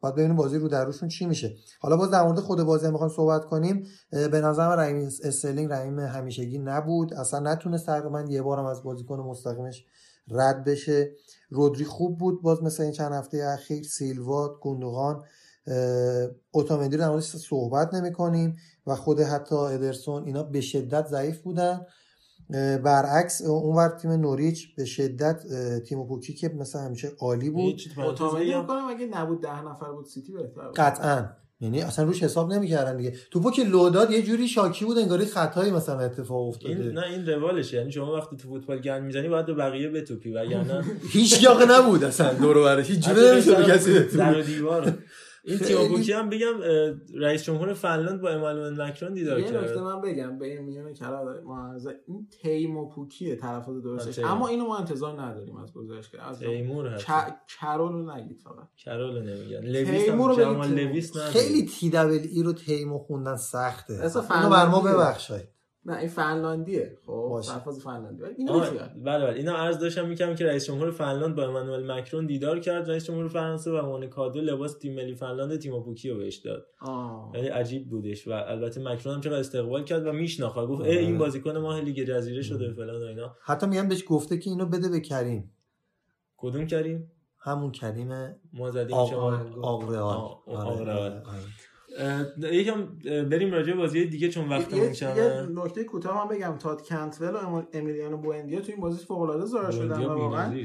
باید 0.00 0.14
ببینیم 0.14 0.36
بازی 0.36 0.58
رو 0.58 0.68
در 0.68 0.84
روشون 0.84 1.08
چی 1.08 1.26
میشه. 1.26 1.54
حالا 1.80 1.96
باز 1.96 2.10
در 2.10 2.22
مورد 2.22 2.40
خود 2.40 2.62
بازی 2.62 2.86
هم 2.86 2.92
می‌خوایم 2.92 3.12
صحبت 3.12 3.44
کنیم. 3.44 3.86
به 4.10 4.40
نظر 4.40 4.76
رحیم 4.76 4.96
استرلینگ 5.24 5.72
رحیم 5.72 5.98
همیشگی 5.98 6.58
نبود. 6.58 7.14
اصلا 7.14 7.40
نتونست 7.40 7.86
تقریبا 7.86 8.20
یه 8.20 8.42
بارم 8.42 8.64
از 8.64 8.82
بازیکن 8.82 9.20
مستقیمش 9.20 9.84
رد 10.30 10.64
بشه. 10.64 11.10
رودری 11.50 11.84
خوب 11.84 12.18
بود 12.18 12.42
باز 12.42 12.62
مثل 12.62 12.82
این 12.82 12.92
چند 12.92 13.12
هفته 13.12 13.44
اخیر. 13.44 13.84
سیلوا 13.84 14.48
گوندوغان 14.48 15.24
اوتامندی 16.50 16.96
رو 16.96 17.14
در 17.14 17.20
صحبت 17.20 17.94
نمی 17.94 18.12
کنیم 18.12 18.56
و 18.86 18.94
خود 18.94 19.20
حتی 19.20 19.54
ادرسون 19.54 20.24
اینا 20.24 20.42
به 20.42 20.60
شدت 20.60 21.06
ضعیف 21.06 21.42
بودن. 21.42 21.86
برعکس 22.84 23.42
اونور 23.42 23.88
تیم 23.88 24.10
نوریچ 24.10 24.74
به 24.74 24.84
شدت 24.84 25.42
تیم 25.88 26.06
پوکی 26.06 26.34
که 26.34 26.48
مثل 26.48 26.78
همیشه 26.78 27.12
عالی 27.20 27.50
بود. 27.50 27.80
بگم. 27.96 28.60
می‌کنم 28.60 28.84
اگه 28.88 29.06
نبود 29.06 29.42
ده 29.42 29.64
نفر 29.64 29.92
بود 29.92 30.06
سیتی 30.06 30.32
بهتر 30.32 30.62
بود. 30.62 30.76
قطعا. 30.76 31.24
یعنی 31.60 31.82
اصلا 31.82 32.04
روش 32.04 32.22
حساب 32.22 32.52
نمی‌کردن 32.52 32.96
دیگه. 32.96 33.14
توپو 33.30 33.50
که 33.50 33.64
لو 33.64 33.90
داد 33.90 34.10
یه 34.10 34.22
جوری 34.22 34.48
شاکی 34.48 34.84
بود 34.84 34.98
انگاری 34.98 35.24
خطایی 35.24 35.70
مثلا 35.70 36.00
اتفاق 36.00 36.48
افتاده. 36.48 36.74
این 36.74 36.92
نه 36.92 37.02
این 37.06 37.26
روالشه 37.26 37.76
یعنی 37.76 37.92
شما 37.92 38.16
وقتی 38.16 38.36
تو 38.36 38.48
فوتبال 38.48 38.80
گند 38.80 39.02
می‌زنی 39.02 39.28
باید 39.28 39.46
به 39.46 39.54
بقیه 39.54 39.88
بتوپی 39.88 40.32
وگرنه 40.32 40.84
هیچ 41.12 41.42
یاقه 41.42 41.66
نبود 41.70 42.04
اصلا 42.04 42.34
دور 42.34 42.56
و 42.56 42.64
برش. 42.64 42.90
هیچ 42.90 43.08
جوری 43.08 43.20
نمی‌شد 43.32 43.56
به 43.56 43.64
کسی 43.64 44.16
در 44.16 44.40
دیوار. 44.40 44.98
این 45.48 45.58
خیلی- 45.58 45.74
تیم 45.74 45.88
بوکی 45.88 46.12
هم 46.12 46.28
بگم 46.30 46.54
رئیس 47.14 47.42
جمهور 47.44 47.72
فنلاند 47.74 48.20
با 48.20 48.30
امانوئل 48.30 48.82
مکرون 48.82 49.14
دیدار 49.14 49.38
یه 49.38 49.44
نکته 49.50 49.66
کرد 49.66 49.78
من 49.78 50.00
بگم 50.00 50.38
به 50.38 50.46
این 50.46 50.58
میون 50.64 50.92
کلا 50.94 51.24
داره 51.24 51.40
معارضه 51.40 51.94
این 52.06 52.28
تیمو 52.42 52.88
پوکیه 52.88 53.36
تلفظ 53.36 53.82
درستش. 53.82 54.14
تیمو. 54.16 54.28
اما 54.28 54.48
اینو 54.48 54.64
ما 54.66 54.76
انتظار 54.78 55.22
نداریم 55.22 55.56
از 55.56 55.72
گزارشگر 55.72 56.20
از 56.20 56.38
تیمور 56.38 56.86
هست 56.86 57.06
ک- 57.06 57.32
کرول 57.60 57.92
رو 57.92 58.10
نگید 58.14 58.40
فقط. 58.44 58.68
کرول 58.84 59.22
نمیگن. 59.22 59.60
لویس 59.60 60.04
تیمور 60.04 60.34
جمال. 60.34 60.68
لویس 60.68 61.16
نه 61.16 61.22
خیلی 61.22 61.66
تی 61.66 61.90
دبل 61.90 62.26
ای 62.32 62.42
رو 62.42 62.52
تیمو 62.52 62.98
خوندن 62.98 63.36
سخته. 63.36 63.94
اصلا 63.94 64.48
بر 64.50 64.66
ما. 64.68 64.80
ببخشید. 64.80 65.57
نه 65.84 65.96
این 65.98 66.08
فنلاندیه. 66.08 66.98
خب. 67.06 67.40
تلفظ 67.46 67.80
فنلاندی. 67.80 68.22
ولی 68.22 68.34
اینو 68.38 68.60
بله 68.60 69.26
بله. 69.26 69.36
اینا 69.36 69.56
عرض 69.56 69.78
داشتم 69.78 70.08
می‌کنم 70.08 70.34
که 70.34 70.46
رئیس 70.46 70.66
جمهور 70.66 70.90
فنلاند 70.90 71.34
با 71.34 71.44
امانوئل 71.44 71.92
مکرون 71.92 72.26
دیدار 72.26 72.58
کرد. 72.58 72.90
رئیس 72.90 73.04
جمهور 73.04 73.28
فرانسه 73.28 73.70
و 73.70 73.76
عنوان 73.76 74.06
کادو 74.06 74.40
لباس 74.40 74.78
تیم 74.78 74.94
ملی 74.94 75.14
فنلاند 75.14 75.56
تیم 75.56 75.82
پوکی 75.82 76.10
رو 76.10 76.18
بهش 76.18 76.36
داد. 76.36 76.66
خیلی 77.32 77.48
عجیب 77.48 77.90
بودش 77.90 78.28
و 78.28 78.30
البته 78.32 78.80
مکرون 78.80 79.14
هم 79.14 79.20
چقدر 79.20 79.38
استقبال 79.38 79.84
کرد 79.84 80.06
و 80.06 80.12
میشناخت 80.12 80.66
گفت 80.66 80.82
ای 80.82 80.90
آره. 80.90 81.00
این 81.00 81.18
بازیکن 81.18 81.56
ما 81.56 81.78
لیگ 81.78 82.04
جزیره 82.04 82.42
شده 82.42 82.72
فلان 82.72 83.02
و 83.02 83.06
اینا. 83.06 83.36
حتی 83.44 83.66
میگم 83.66 83.88
بهش 83.88 84.04
گفته 84.08 84.38
که 84.38 84.50
اینو 84.50 84.66
بده 84.66 84.88
به 84.88 85.00
کریم. 85.00 85.52
کدوم 86.36 86.66
کریم؟ 86.66 87.12
همون 87.40 87.72
کریم 87.72 88.08
ما 88.52 88.70
زدیم 88.70 88.96
آق 88.96 89.10
شما. 89.10 90.42
یکم 92.42 92.86
بریم 93.04 93.52
راجع 93.52 93.74
بازی 93.74 94.06
دیگه 94.06 94.28
چون 94.28 94.48
وقتمون 94.48 94.82
یه, 94.82 94.88
یه 94.88 94.94
کمه 94.94 95.46
نکته 95.50 95.84
کوتاه 95.84 96.24
من 96.24 96.36
بگم. 96.36 96.56
تاد 96.58 96.82
کنتول 96.82 97.28
و 97.28 97.62
امیلیانو 97.72 98.16
بوئندیا 98.16 98.60
تو 98.60 98.72
این 98.72 98.80
بازی 98.80 99.04
فوق 99.04 99.20
العاده 99.20 99.44
ظاهر 99.44 99.70
شدن 99.70 99.88
بوندیا 99.88 100.10
و 100.10 100.18
واقعا 100.18 100.64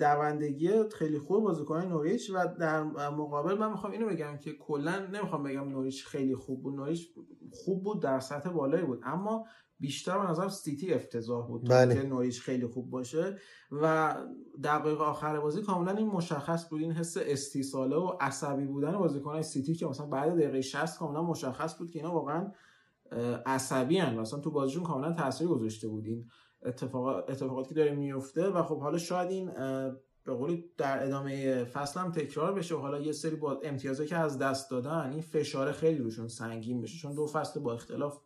دوندگی 0.00 0.70
خیلی 0.98 1.18
خوب 1.18 1.44
بازیکن 1.44 1.86
نوریچ 1.86 2.30
و 2.34 2.46
در 2.60 2.82
مقابل 3.10 3.58
من 3.58 3.70
می‌خوام 3.70 3.92
اینو 3.92 4.08
بگم 4.08 4.38
که 4.38 4.52
کلا 4.52 5.06
نمی‌خوام 5.12 5.42
بگم 5.42 5.68
نوریچ 5.68 6.06
خیلی 6.06 6.34
خوب 6.34 6.62
بود. 6.62 6.74
نوریچ 6.74 7.08
خوب 7.52 7.84
بود 7.84 8.02
در 8.02 8.20
سطح 8.20 8.50
بالایی 8.50 8.84
بود. 8.84 9.00
اما 9.04 9.46
بیشتر 9.84 10.18
به 10.18 10.30
نظر 10.30 10.48
سیتی 10.48 10.92
افتضاح 10.92 11.46
بود 11.46 11.68
بله. 11.68 11.94
اینکه 11.94 12.08
نوریچ 12.08 12.40
خیلی 12.40 12.66
خوب 12.66 12.90
باشه 12.90 13.38
و 13.72 14.16
دقایق 14.64 15.00
آخر 15.00 15.40
بازی 15.40 15.62
کاملا 15.62 15.92
این 15.92 16.06
مشخص 16.06 16.68
بود 16.68 16.80
این 16.80 16.92
حس 16.92 17.16
استیصاله 17.20 17.96
و 17.96 18.12
عصبی 18.20 18.66
بودن 18.66 18.98
بازیکنان 18.98 19.42
سیتی 19.42 19.74
که 19.74 19.86
مثلا 19.86 20.06
بعد 20.06 20.32
دقیقه 20.32 20.60
60 20.60 20.98
کاملا 20.98 21.22
مشخص 21.22 21.78
بود 21.78 21.90
که 21.90 21.98
اینا 21.98 22.14
واقعا 22.14 22.52
عصبی 23.46 23.98
هن. 23.98 24.18
مثلا 24.18 24.40
تو 24.40 24.50
بازیشون 24.50 24.82
کاملا 24.82 25.12
تاثیر 25.12 25.46
گذاشته 25.46 25.88
بود 25.88 26.06
این 26.06 26.24
اتفاقات 26.62 27.30
اتفاقاتی 27.30 27.68
که 27.68 27.74
داره 27.74 27.94
میفته 27.94 28.48
و 28.48 28.62
خب 28.62 28.80
حالا 28.80 28.98
شاید 28.98 29.30
این 29.30 29.50
به 30.24 30.34
قولی 30.34 30.64
در 30.76 31.06
ادامه 31.06 31.64
فصل 31.64 32.00
هم 32.00 32.12
تکرار 32.12 32.54
بشه 32.54 32.74
و 32.74 32.78
حالا 32.78 33.00
یه 33.00 33.12
سری 33.12 33.36
با 33.36 33.60
امتیازی 33.64 34.06
که 34.06 34.16
از 34.16 34.38
دست 34.38 34.70
دادن 34.70 35.10
این 35.10 35.20
فشار 35.20 35.72
خیلی 35.72 35.98
روشون 35.98 36.28
سنگین 36.28 36.80
بشه 36.80 36.98
چون 36.98 37.14
دو 37.14 37.26
فصل 37.26 37.60
با 37.60 37.72
اختلاف 37.72 38.20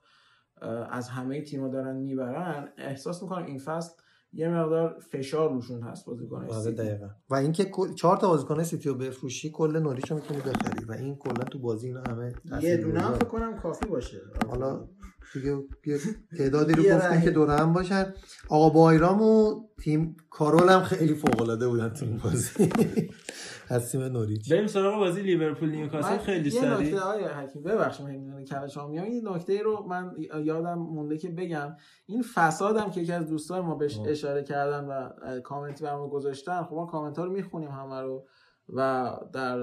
از 0.91 1.09
همه 1.09 1.43
تیم‌ها 1.43 1.69
دارن 1.69 1.97
می‌برن. 1.97 2.69
احساس 2.79 3.23
می‌کنم 3.23 3.45
این 3.47 3.59
فصل 3.59 3.93
یه 4.33 4.49
مقدار 4.49 4.99
فشار 5.11 5.53
روشون 5.53 5.83
هست 5.83 6.07
بازیکن 6.07 6.45
آره 6.51 6.71
دقیقا. 6.71 7.09
و 7.31 7.35
اینکه 7.35 7.71
چهار 7.97 8.17
تا 8.17 8.29
بازیکن 8.29 8.63
سیتی 8.63 8.89
رو 8.89 8.95
بفروشی 8.95 9.51
کل 9.51 9.79
نوریچ 9.79 10.11
رو 10.11 10.17
می‌تونی 10.17 10.41
بخری. 10.41 10.85
و 10.85 10.93
این 10.93 11.17
کلا 11.17 11.45
تو 11.45 11.59
بازی 11.59 11.87
اینا 11.87 12.03
همه 12.09 12.33
یه 12.63 12.77
دونه 12.77 13.01
هم. 13.01 13.15
فکر 13.15 13.25
کنم 13.25 13.57
کافی 13.57 13.87
باشه. 13.87 14.21
حالا 14.49 14.89
دیگه 15.35 15.57
یه 15.87 15.99
تعدادی 16.39 16.73
رو 16.73 16.83
گفتیم 16.83 16.99
رأی. 16.99 17.23
که 17.23 17.31
دور 17.31 17.51
هم 17.51 17.73
باشن. 17.73 18.15
آقا 18.49 18.69
بایرام 18.69 19.23
و 19.23 19.61
تیم 19.83 20.17
کارول 20.31 20.69
هم 20.69 20.83
خیلی 20.83 21.15
فوق 21.15 21.41
العاده 21.43 21.69
بودن 21.69 21.89
تو 21.89 22.05
این 22.05 22.19
بازی. 22.25 22.71
از 23.71 23.93
تیم 23.93 24.03
نوریچ. 24.03 24.53
بریم 24.53 24.67
سراغ 24.67 24.99
بازی 24.99 25.23
لیورپول 25.23 25.71
نیوکاسل 25.71 26.19
خیلی 26.19 26.51
یه 26.51 26.65
نکته 26.65 26.85
سریع 26.85 26.99
آقای 26.99 27.25
حکیم 27.25 27.63
ببخشید 27.63 28.07
من 28.07 28.13
می‌دونم 28.17 28.45
کلش 28.45 28.77
هم 28.77 28.91
میام 28.91 29.05
این 29.05 29.29
نکته 29.29 29.63
رو 29.63 29.87
من 29.89 30.13
یادم 30.45 30.79
مونده 30.79 31.19
که 31.19 31.29
بگم. 31.29 31.77
این 32.07 32.23
فسادم 32.35 32.91
که 32.91 33.01
یکی 33.01 33.13
از 33.13 33.27
دوستان 33.27 33.61
ما 33.61 33.75
بهش. 33.75 33.99
اشاره 34.07 34.43
کردن 34.43 34.85
و 34.85 35.11
کامنتی 35.41 35.85
برام 35.85 36.09
گذاشتن 36.09 36.63
خب 36.63 36.75
ما 36.75 36.87
کامنت 36.87 37.19
ها 37.19 37.25
رو 37.25 37.33
می‌خونیم 37.33 37.71
همه 37.71 38.01
رو. 38.01 38.27
و 38.69 39.11
در 39.33 39.59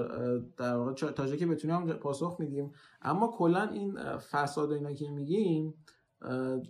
در 0.56 0.76
واقع 0.76 0.92
تا 0.92 1.26
جایی 1.26 1.38
که 1.38 1.46
بتونیم 1.46 1.92
پاسخ 1.92 2.36
میدیم. 2.38 2.72
اما 3.02 3.34
کلا 3.38 3.62
این 3.62 3.98
فساد 4.18 4.70
و 4.70 4.74
اینا 4.74 4.92
که 4.92 5.10
میگیم 5.10 5.74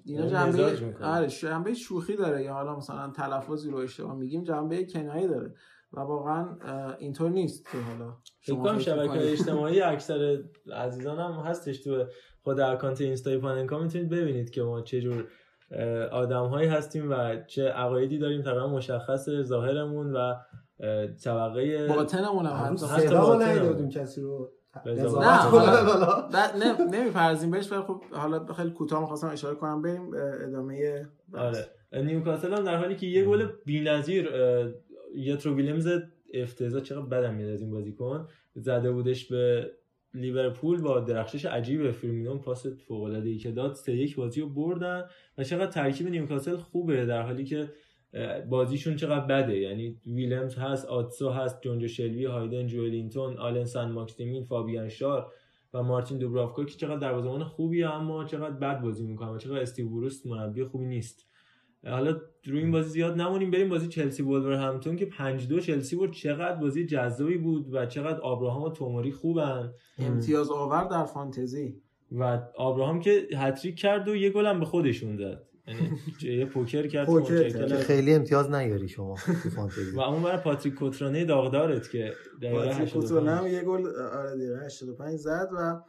اینا 0.05 0.47
مزاج 0.47 0.81
جنبه. 0.81 1.05
آره 1.05 1.27
جنبه 1.27 1.75
شوخی 1.75 2.17
داره. 2.17 2.43
یا 2.43 2.53
حالا 2.53 2.77
مثلا 2.77 3.11
تلفظی 3.11 3.71
رو 3.71 3.79
اشتباه 3.79 4.17
میگیم 4.17 4.45
جنبه 4.45 4.85
کنایه 4.85 5.29
داره. 5.29 5.55
و 5.93 6.01
واقعا 6.01 6.57
اینطور 6.99 7.31
نیست 7.31 7.71
که 7.73 7.79
حالا 7.79 8.17
شما 8.41 8.79
شبکه 8.79 9.33
اجتماعی 9.33 9.81
اکثر 9.81 10.43
عزیزان 10.73 11.19
هم 11.19 11.33
هستش 11.33 11.85
تو 11.85 12.05
خود 12.43 12.61
اکانت 12.61 13.01
اینستای 13.01 13.39
پاننکا 13.39 13.79
می‌تونید 13.79 14.09
ببینید 14.09 14.51
که 14.51 14.63
ما 14.63 14.81
چه 14.81 15.01
جور 15.01 15.29
آدم 16.13 16.47
هایی 16.47 16.69
هستیم 16.69 17.11
و 17.11 17.37
چه 17.47 17.69
عقایدی 17.69 18.19
داریم. 18.19 18.43
تقریبا 18.43 18.69
مشخص 18.69 19.29
ظاهرمون 19.31 20.13
و 20.13 20.35
طبقه 21.25 21.89
باطنمون 21.89 22.47
هم 22.47 22.75
حتی 22.75 22.87
صدا 22.87 23.69
بودیم 23.69 23.89
کسی 23.89 24.21
رو 24.21 24.53
نه، 24.87 26.57
نه 26.59 26.85
نمیپرزیم 26.99 27.51
بهش 27.51 27.73
ولی 27.73 27.81
خب 27.81 28.05
حالا 28.13 28.47
خیلی 28.53 28.71
کوتاه 28.71 29.01
می‌خواستم 29.01 29.29
اشاره 29.29 29.55
کنم 29.55 29.83
بریم 29.83 30.11
ادامه. 30.49 31.09
آره. 31.35 31.67
نیوکاسل 31.93 32.55
هم 32.55 32.65
در 32.65 32.77
حالی 32.77 32.97
که 32.97 33.07
یه 33.07 33.25
گل 33.25 33.47
بی‌نظیر 33.65 34.31
یترو 35.15 35.55
ویلمز 35.55 35.89
افتضاح 36.35 36.83
چقدر 36.83 37.07
بدم 37.07 37.35
میاد 37.35 37.51
از 37.51 37.61
این 37.61 37.71
بازیکن. 37.71 38.29
زده 38.55 38.93
بودش 38.93 39.25
به 39.25 39.71
لیورپول 40.15 40.83
با 40.83 41.01
درخشش 41.01 41.45
عجیب 41.45 41.91
فیرمینو 41.91 42.39
پاس 42.39 42.67
فوق 42.67 43.03
العاده 43.03 43.29
ای 43.29 43.39
که 43.39 43.51
داد 43.51 43.75
سه 43.75 43.93
یک 43.97 44.17
بازی 44.17 44.41
رو 44.41 44.49
بردن 44.49 45.05
و 45.39 45.45
چقدر 45.45 45.71
ترکیب 45.71 46.09
نیوکاسل 46.09 46.57
خوبه 46.57 47.07
در 47.07 47.23
حالی 47.23 47.45
که 47.45 47.69
بازیشون 48.51 48.97
چقدر 48.97 49.27
بده؟ 49.27 49.59
یعنی 49.59 49.97
ویلمز 50.07 50.55
هست 50.55 50.87
آتسو 50.87 51.31
هست 51.31 51.63
جونجو 51.63 51.89
شلوی 51.89 52.25
هایدن 52.25 52.67
جوئلینتون 52.67 53.37
آلن 53.37 53.65
سن 53.65 53.91
ماکسیمین 53.91 54.45
فابیان 54.45 54.89
شار 54.89 55.33
و 55.75 55.83
مارتین 55.83 56.19
دوبرافکا 56.19 56.65
که 56.65 56.75
چقدر 56.77 56.97
دروازه‌بان 56.97 57.45
خوبیه 57.45 57.91
اما 57.91 58.25
چقدر 58.25 58.57
بد 58.57 58.81
بازی 58.81 59.07
می‌کنه 59.07 59.31
و 59.31 59.39
چقدر 59.39 59.61
استیو 59.61 59.89
بروس 59.89 60.27
مربی 60.27 60.65
خوبی 60.65 60.87
نیست. 60.87 61.27
حالا 61.87 62.21
روی 62.45 62.61
این 62.61 62.71
بازی 62.71 62.91
زیاد 62.91 63.21
نمونیم 63.21 63.51
بریم 63.51 63.69
بازی 63.69 63.89
چلسی 63.89 64.23
وولورهمپتون 64.23 64.97
که 64.97 65.07
5 65.07 65.49
2 65.49 65.61
چلسی 65.61 65.97
بود 65.97 66.13
چقدر 66.13 66.57
بازی 66.61 66.87
جذابی 66.87 67.39
بود 67.39 67.75
و 67.75 67.87
چقدر 67.87 68.21
آبراهام 68.21 68.63
و 68.63 68.71
توموری 68.71 69.13
خوبن. 69.13 69.73
امتیاز 69.99 70.51
آور 70.51 70.85
در 70.85 71.05
فانتزی. 71.05 71.75
و 72.13 72.43
آبراهام 72.57 73.01
که 73.01 73.29
هتریک 73.37 73.77
کرد 73.77 74.09
و 74.09 74.17
یه 74.17 74.31
گل 74.31 74.47
هم 74.47 74.61
به 74.61 74.67
خودشون 74.67 75.17
زد. 75.17 75.43
یه 76.23 76.45
پوکر 76.47 76.87
کرد 76.87 77.07
پوکر 77.07 77.63
از- 77.65 77.73
خیلی 77.73 78.15
امتیاز 78.15 78.51
نگیری 78.51 78.89
شما 78.89 79.15
تو 79.43 79.51
فانتزی. 79.51 79.91
و 79.97 80.01
اون 80.01 80.23
برای 80.23 80.37
پاتریک 80.37 80.75
کوترانه 80.75 81.25
داغدارت 81.25 81.91
که 81.91 82.13
پاتریک 82.43 82.73
85 82.73 82.93
کوتونم 82.93 83.47
یه 83.47 83.63
گل 83.63 83.87
آره 83.97 84.37
دیگه 84.37 84.67
85 84.67 85.19
زد 85.19 85.49
و 85.57 85.81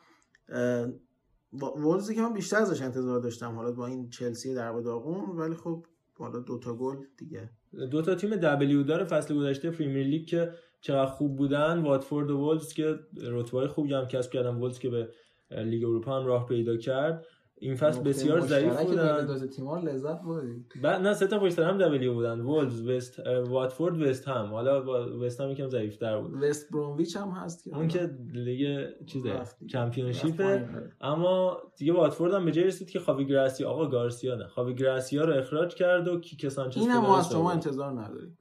وولزی 1.54 2.16
که 2.16 2.22
من 2.22 2.34
بیشتر 2.34 2.58
ازش 2.58 2.82
انتظار 2.82 3.20
داشتم 3.20 3.56
حالا 3.56 3.72
با 3.72 3.88
این 3.88 4.10
چلسی 4.10 4.54
در 4.54 4.80
داغون 4.80 5.38
ولی 5.38 5.56
خب 5.56 5.86
حالا 6.18 6.40
دوتا 6.40 6.74
گل 6.76 6.95
دیگه. 7.18 7.49
دو 7.91 8.02
تا 8.02 8.16
تیم 8.16 8.36
دبلیو 8.36 8.84
داره 8.84 9.06
فصل 9.06 9.36
گذشته 9.36 9.72
پریمیر 9.72 10.08
لیگ 10.08 10.28
که 10.28 10.52
چقدر 10.82 11.12
خوب 11.12 11.36
بودن. 11.38 11.82
واتفورد 11.82 12.30
و 12.32 12.38
وولز 12.38 12.74
که 12.74 12.95
رتبه 13.24 13.68
خوبی 13.68 13.94
هم 13.94 14.08
کسب 14.08 14.32
کردن. 14.32 14.56
وولز 14.56 14.80
که 14.80 14.90
به 14.90 15.10
لیگ 15.52 15.84
اروپا 15.86 16.20
هم 16.20 16.26
راه 16.26 16.45
پیدا 16.48 16.78
کرد. 16.78 17.26
این 17.60 17.76
فصل 17.76 18.02
بسیار 18.04 18.40
ضعیف 18.40 18.82
بودن. 18.82 19.26
دو 19.26 19.34
لذت 19.76 20.22
بردیم. 20.22 20.66
بعد 20.82 21.02
نه 21.02 21.14
سه 21.14 21.28
تا 21.28 21.40
پشت 21.40 21.60
هم 21.60 21.78
دبلیو 21.78 22.14
بودن. 22.14 22.40
وولز 22.40 22.88
وست 22.88 23.20
واتفورد 23.48 24.02
وست 24.02 24.28
هم. 24.28 24.46
حالا 24.46 24.84
وست 25.20 25.42
هم 25.42 25.50
یکم 25.50 25.68
ضعیف‌تر 25.68 26.22
بود. 26.22 26.44
وست 26.44 26.72
برومویچ 26.72 27.18
هم 27.18 27.30
هست 27.30 27.64
که 27.64 27.76
اون 27.76 27.88
که 27.88 28.10
لیگ 28.34 28.88
چیزه 29.06 29.32
آره. 29.32 30.92
اما 31.02 31.58
دیگه 31.78 31.94
واتفورد 31.94 32.34
هم 32.34 32.46
به 32.46 32.52
جای 32.52 32.64
رسید 32.64 32.90
که 32.90 33.00
خاوی 33.00 33.26
گراسیا 33.26 33.70
آقا 33.70 33.88
گارسیا 33.88 34.36
نه. 34.36 34.48
خاوی 34.48 34.76
گراسیا 34.76 35.26
رو 35.26 35.34
اخراج 35.34 35.76
کرد 35.76 36.08
و 36.08 36.20
کیک 36.20 36.50
سانچز 36.50 36.78
این 36.78 36.90
هم 36.90 36.98
ما 36.98 37.04
فلورس 37.04 37.26
از 37.26 37.32
شما. 37.32 37.52
انتظار 37.52 37.92
نداریم. 37.92 38.38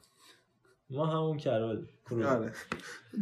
ما 0.91 1.07
همون 1.07 1.37
کرال 1.37 1.87
آره. 2.27 2.53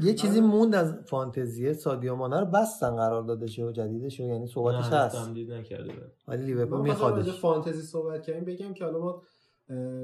یه 0.01 0.15
چیزی 0.15 0.41
موند 0.41 0.75
از 0.75 0.95
فانتزیه 1.07 1.73
سادیو 1.73 2.15
مانه 2.15 2.41
رو 2.41 2.47
بستن 2.47 2.97
قرار 2.97 3.23
دادش 3.23 3.59
و 3.59 3.73
جدیدش 3.73 4.21
رو 4.21 4.27
یعنی 4.27 4.47
صحبتش 4.47 4.85
هست. 4.85 5.27
تمدید 5.27 5.53
نکرده. 5.53 5.93
ولی 6.29 6.45
لیورپول 6.45 6.81
میخوادش 6.81 7.41
فانتزی 7.41 7.83
صحبت 7.83 8.23
کردیم 8.23 8.45
بگم 8.45 8.75
که 8.75 8.85
حالا 8.85 8.99
ما 8.99 9.23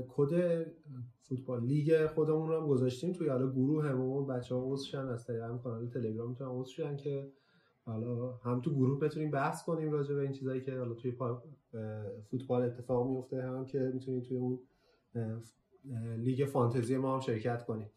کد 0.09 0.65
فوتبال 1.23 1.65
لیگ 1.65 2.07
خودمون 2.07 2.49
رو 2.49 2.61
هم 2.61 2.66
گذاشتیم 2.66 3.12
توی 3.12 3.28
حالا 3.28 3.51
گروه 3.51 3.87
همون 3.87 4.27
بچه 4.27 4.55
ها 4.55 4.65
عضو 4.65 4.85
شن 4.85 5.09
از 5.09 5.27
طریق 5.27 5.43
هم 5.43 5.59
کانال 5.59 5.89
تلگرام 5.89 6.28
می‌تونن 6.28 6.51
عضو 6.51 6.73
شن 6.73 6.97
که 6.97 7.32
حالا 7.85 8.32
هم 8.32 8.61
تو 8.61 8.74
گروه 8.74 9.01
بتونیم 9.01 9.31
بحث 9.31 9.65
کنیم 9.65 9.93
راجع 9.93 10.15
به 10.15 10.20
این 10.20 10.32
چیزایی 10.32 10.61
که 10.61 10.78
حالا 10.78 10.95
توی 10.95 11.12
فوتبال 12.31 12.62
اتفاق 12.62 13.11
میفته 13.11 13.43
هم 13.43 13.66
که 13.66 13.78
می‌تونید 13.95 14.24
توی 14.24 14.37
اون 14.37 14.59
لیگ 16.19 16.44
فانتزی 16.44 16.97
ما 16.97 17.15
هم 17.15 17.20
شرکت 17.20 17.65
کنید. 17.65 17.90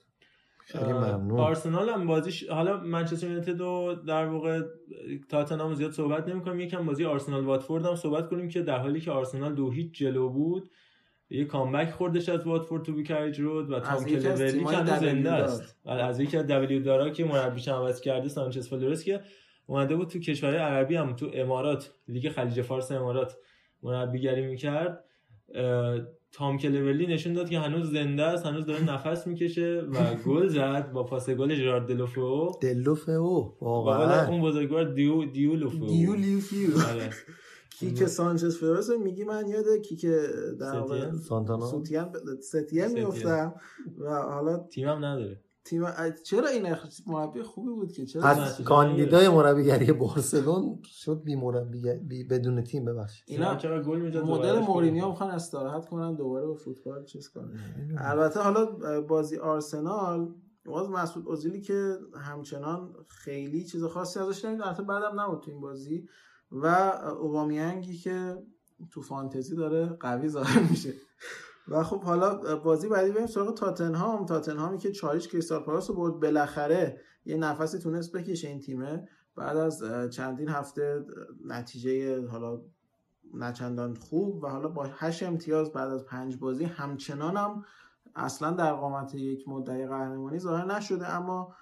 خیلی 0.65 0.93
ممنون. 0.93 1.39
آرسنال 1.39 1.89
هم 1.89 2.07
بازیش 2.07 2.49
حالا 2.49 2.77
منچستر 2.77 3.27
یونایتد 3.27 3.59
رو 3.59 3.95
در 4.07 4.25
واقع 4.25 4.61
تاتنهام 5.29 5.73
زیاد 5.73 5.91
صحبت 5.91 6.27
نمی‌کنیم. 6.27 6.59
یکم 6.59 6.85
بازی 6.85 7.05
آرسنال 7.05 7.43
واتفورد 7.43 7.85
هم 7.85 7.95
صحبت 7.95 8.29
کنیم 8.29 8.49
که 8.49 8.61
در 8.61 8.77
حالی 8.77 9.01
که 9.01 9.11
آرسنال 9.11 9.55
دو 9.55 9.71
هیچ 9.71 9.91
جلو 9.91 10.29
بود 10.29 10.69
یه 11.29 11.45
comeback 11.45 11.91
خوردش 11.91 12.29
از 12.29 12.47
واتفورد 12.47 12.83
تو 12.83 12.93
ویکریج 12.93 13.39
رود 13.39 13.71
و 13.71 13.79
تام 13.79 14.03
کلورلی 14.03 14.65
که 14.65 14.85
زنده. 14.99 15.31
است. 15.31 15.77
و 15.85 15.89
از 15.89 16.19
یکی 16.19 16.37
از 16.37 16.47
W 16.47 16.83
دارا 16.83 17.09
که 17.09 17.25
مربیش 17.25 17.67
عوض 17.67 18.01
کرده 18.01 18.29
سانچز 18.29 18.69
فلورس 18.69 19.03
که 19.03 19.21
اومده 19.65 19.95
بود 19.95 20.07
تو 20.07 20.19
کشورهای 20.19 20.59
عربی 20.59 20.95
هم 20.95 21.15
تو 21.15 21.29
امارات 21.33 21.91
لیگ 22.07 22.29
خلیج 22.29 22.61
فارس 22.61 22.91
امارات 22.91 23.37
مربیگری 23.83 24.45
می‌کرد. 24.45 25.03
تام 26.33 26.57
کلورلی 26.57 27.07
نشون 27.07 27.33
داد 27.33 27.49
که 27.49 27.59
هنوز 27.59 27.91
زنده 27.91 28.23
است 28.23 28.45
هنوز 28.45 28.65
داره 28.65 28.83
نفس 28.83 29.27
می‌کشه 29.27 29.81
و 29.93 30.15
گل 30.15 30.47
زد 30.47 30.91
با 30.91 31.03
پاس 31.03 31.29
گل 31.29 31.55
ژرارد 31.55 31.87
دلوفو. 31.87 32.51
دلوفه 32.61 33.11
او 33.11 33.57
و 33.61 33.65
قول 33.65 33.85
واقعا 33.85 34.27
اون 34.27 34.41
بزرگوار 34.41 34.93
دیو 34.93 35.25
دیولوفو. 35.25 35.87
دیو 35.87 36.13
لیو 36.13 36.39
فیو 36.39 36.69
آره. 36.91 37.09
کیک 37.79 38.05
سانچز 38.05 38.63
رو 38.63 38.99
میگی 38.99 39.23
من 39.23 39.47
یاد 39.47 39.65
کیک 39.85 40.05
در 40.59 40.79
واقع؟ 40.79 41.11
سانتانا. 41.11 41.65
سوتین 41.65 42.05
ستین 42.41 42.87
میفتم 42.87 43.53
و 43.99 44.09
حالا 44.09 44.57
تیمم 44.57 45.05
نداره. 45.05 45.41
تیم 45.65 45.85
چرا 46.23 46.47
این 46.47 46.75
مربی 47.07 47.41
خوبی 47.41 47.71
بود 47.71 47.91
که؟ 47.91 48.05
چرا 48.05 48.23
از 48.23 48.61
کاندیدای 48.61 49.29
مربیگری 49.29 49.91
بارسلون 49.91 50.79
شد 50.83 51.23
بی 51.23 51.35
مربی 51.35 51.93
بی 51.93 52.23
بدون 52.23 52.63
تیم 52.63 52.85
ببخشید. 52.85 53.23
اینا 53.27 53.55
چرا 53.55 53.83
گل 53.83 53.99
می‌زد؟ 53.99 54.17
مدل 54.17 54.59
مورینیو 54.59 55.07
می‌خوان 55.07 55.31
استراحت 55.31 55.85
کنن 55.85 56.15
دوباره 56.15 56.47
به 56.47 56.55
فوتبال 56.55 57.05
چیز 57.05 57.29
کنن 57.29 57.59
البته 57.97 58.39
حالا 58.39 58.65
بازی 59.01 59.37
آرسنال 59.37 60.35
باز 60.65 60.89
مسعود 60.89 61.27
اوزیلی 61.27 61.61
که 61.61 61.97
همچنان 62.21 62.93
خیلی 63.07 63.65
چیز 63.65 63.83
خاصی 63.83 64.19
ازش 64.19 64.45
نمید 64.45 64.61
البته 64.61 64.83
بعدم 64.83 65.19
نبود 65.19 65.41
تو 65.41 65.51
این 65.51 65.61
بازی. 65.61 66.07
و 66.51 66.67
اوبامیانگی 67.21 67.97
که 67.97 68.37
تو 68.91 69.01
فانتزی 69.01 69.55
داره 69.55 69.85
قوی 69.85 70.29
ظاهر 70.29 70.69
میشه. 70.69 70.93
و 71.67 71.83
خب 71.83 72.03
حالا 72.03 72.55
بازی 72.55 72.89
بعدی 72.89 73.11
بریم 73.11 73.27
سراغ 73.27 73.53
تاتنهام. 73.53 74.25
تاتنهامی 74.25 74.77
که 74.77 74.91
چاریش 74.91 75.27
کریستال 75.27 75.63
پالاس 75.63 75.89
رو 75.89 75.95
برد. 75.95 76.13
بالاخره 76.13 77.01
یه 77.25 77.37
نفسی 77.37 77.79
تونست 77.79 78.11
بکشه 78.11 78.47
این 78.47 78.59
تیمه. 78.59 79.07
بعد 79.35 79.57
از 79.57 79.83
چندین 80.11 80.49
هفته 80.49 81.05
نتیجه 81.45 82.27
حالا 82.27 82.61
نچندان 83.33 83.93
خوب 83.93 84.43
و 84.43 84.47
حالا 84.47 84.67
با 84.67 84.87
هشت 84.91 85.23
امتیاز 85.23 85.71
بعد 85.71 85.89
از 85.89 86.05
پنج 86.05 86.37
بازی 86.37 86.65
همچنان 86.65 87.37
هم 87.37 87.65
اصلا 88.15 88.51
در 88.51 88.73
قامت 88.73 89.15
یک 89.15 89.47
مدعی 89.47 89.87
قهرمانی 89.87 90.39
ظاهر 90.39 90.75
نشده. 90.75 91.09
اما 91.09 91.55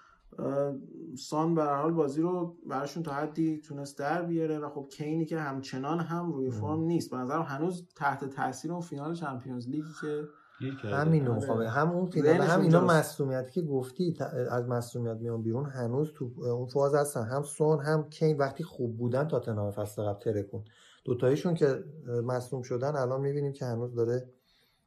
سان 1.18 1.56
به 1.56 1.64
هر 1.64 1.82
حال 1.82 1.92
بازی 1.92 2.22
رو 2.22 2.56
براشون 2.70 3.04
تا 3.04 3.12
حدی 3.12 3.58
تونست 3.58 4.00
در 4.00 4.22
بیاره 4.22 4.60
و 4.60 4.70
خب 4.70 4.88
کینی 4.92 5.26
که 5.26 5.40
همچنان 5.40 6.00
هم 6.00 6.32
روی 6.32 6.52
فرم 6.52 6.80
نیست. 6.80 7.12
به 7.12 7.18
نظرم 7.18 7.42
هنوز 7.42 7.88
تحت 7.96 8.26
تاثیر 8.26 8.72
اون 8.72 8.82
فینال 8.82 9.14
چمپیونز 9.14 9.68
لیگی 9.68 9.94
که 10.02 10.88
همینو 10.88 11.52
آره. 11.52 11.70
هم 11.70 11.92
اون 11.92 12.06
فینال 12.10 12.36
هم 12.36 12.62
اینا. 12.62 12.86
مصدومیتی 12.86 13.52
که 13.52 13.62
گفتی 13.62 14.18
از 14.50 14.68
مصدومیت 14.68 15.18
میان 15.18 15.42
بیرون 15.42 15.66
هنوز 15.66 16.14
تو 16.14 16.32
اون 16.38 16.66
فاز 16.66 16.96
هستن. 16.96 17.24
هم 17.24 17.44
سون 17.44 17.80
هم 17.80 18.10
کین. 18.10 18.38
وقتی 18.38 18.64
خوب 18.64 18.98
بودن 18.98 19.28
تاتنهام 19.28 19.72
فصل 19.72 20.04
قبل 20.04 20.20
ترکون 20.20 20.64
دوتایشون 21.06 21.54
که 21.54 21.84
مصدوم 22.26 22.62
شدن 22.62 22.96
الان 22.96 23.22
می‌بینیم 23.22 23.54
که 23.54 23.66
هنوز 23.66 23.96
داره 23.96 24.30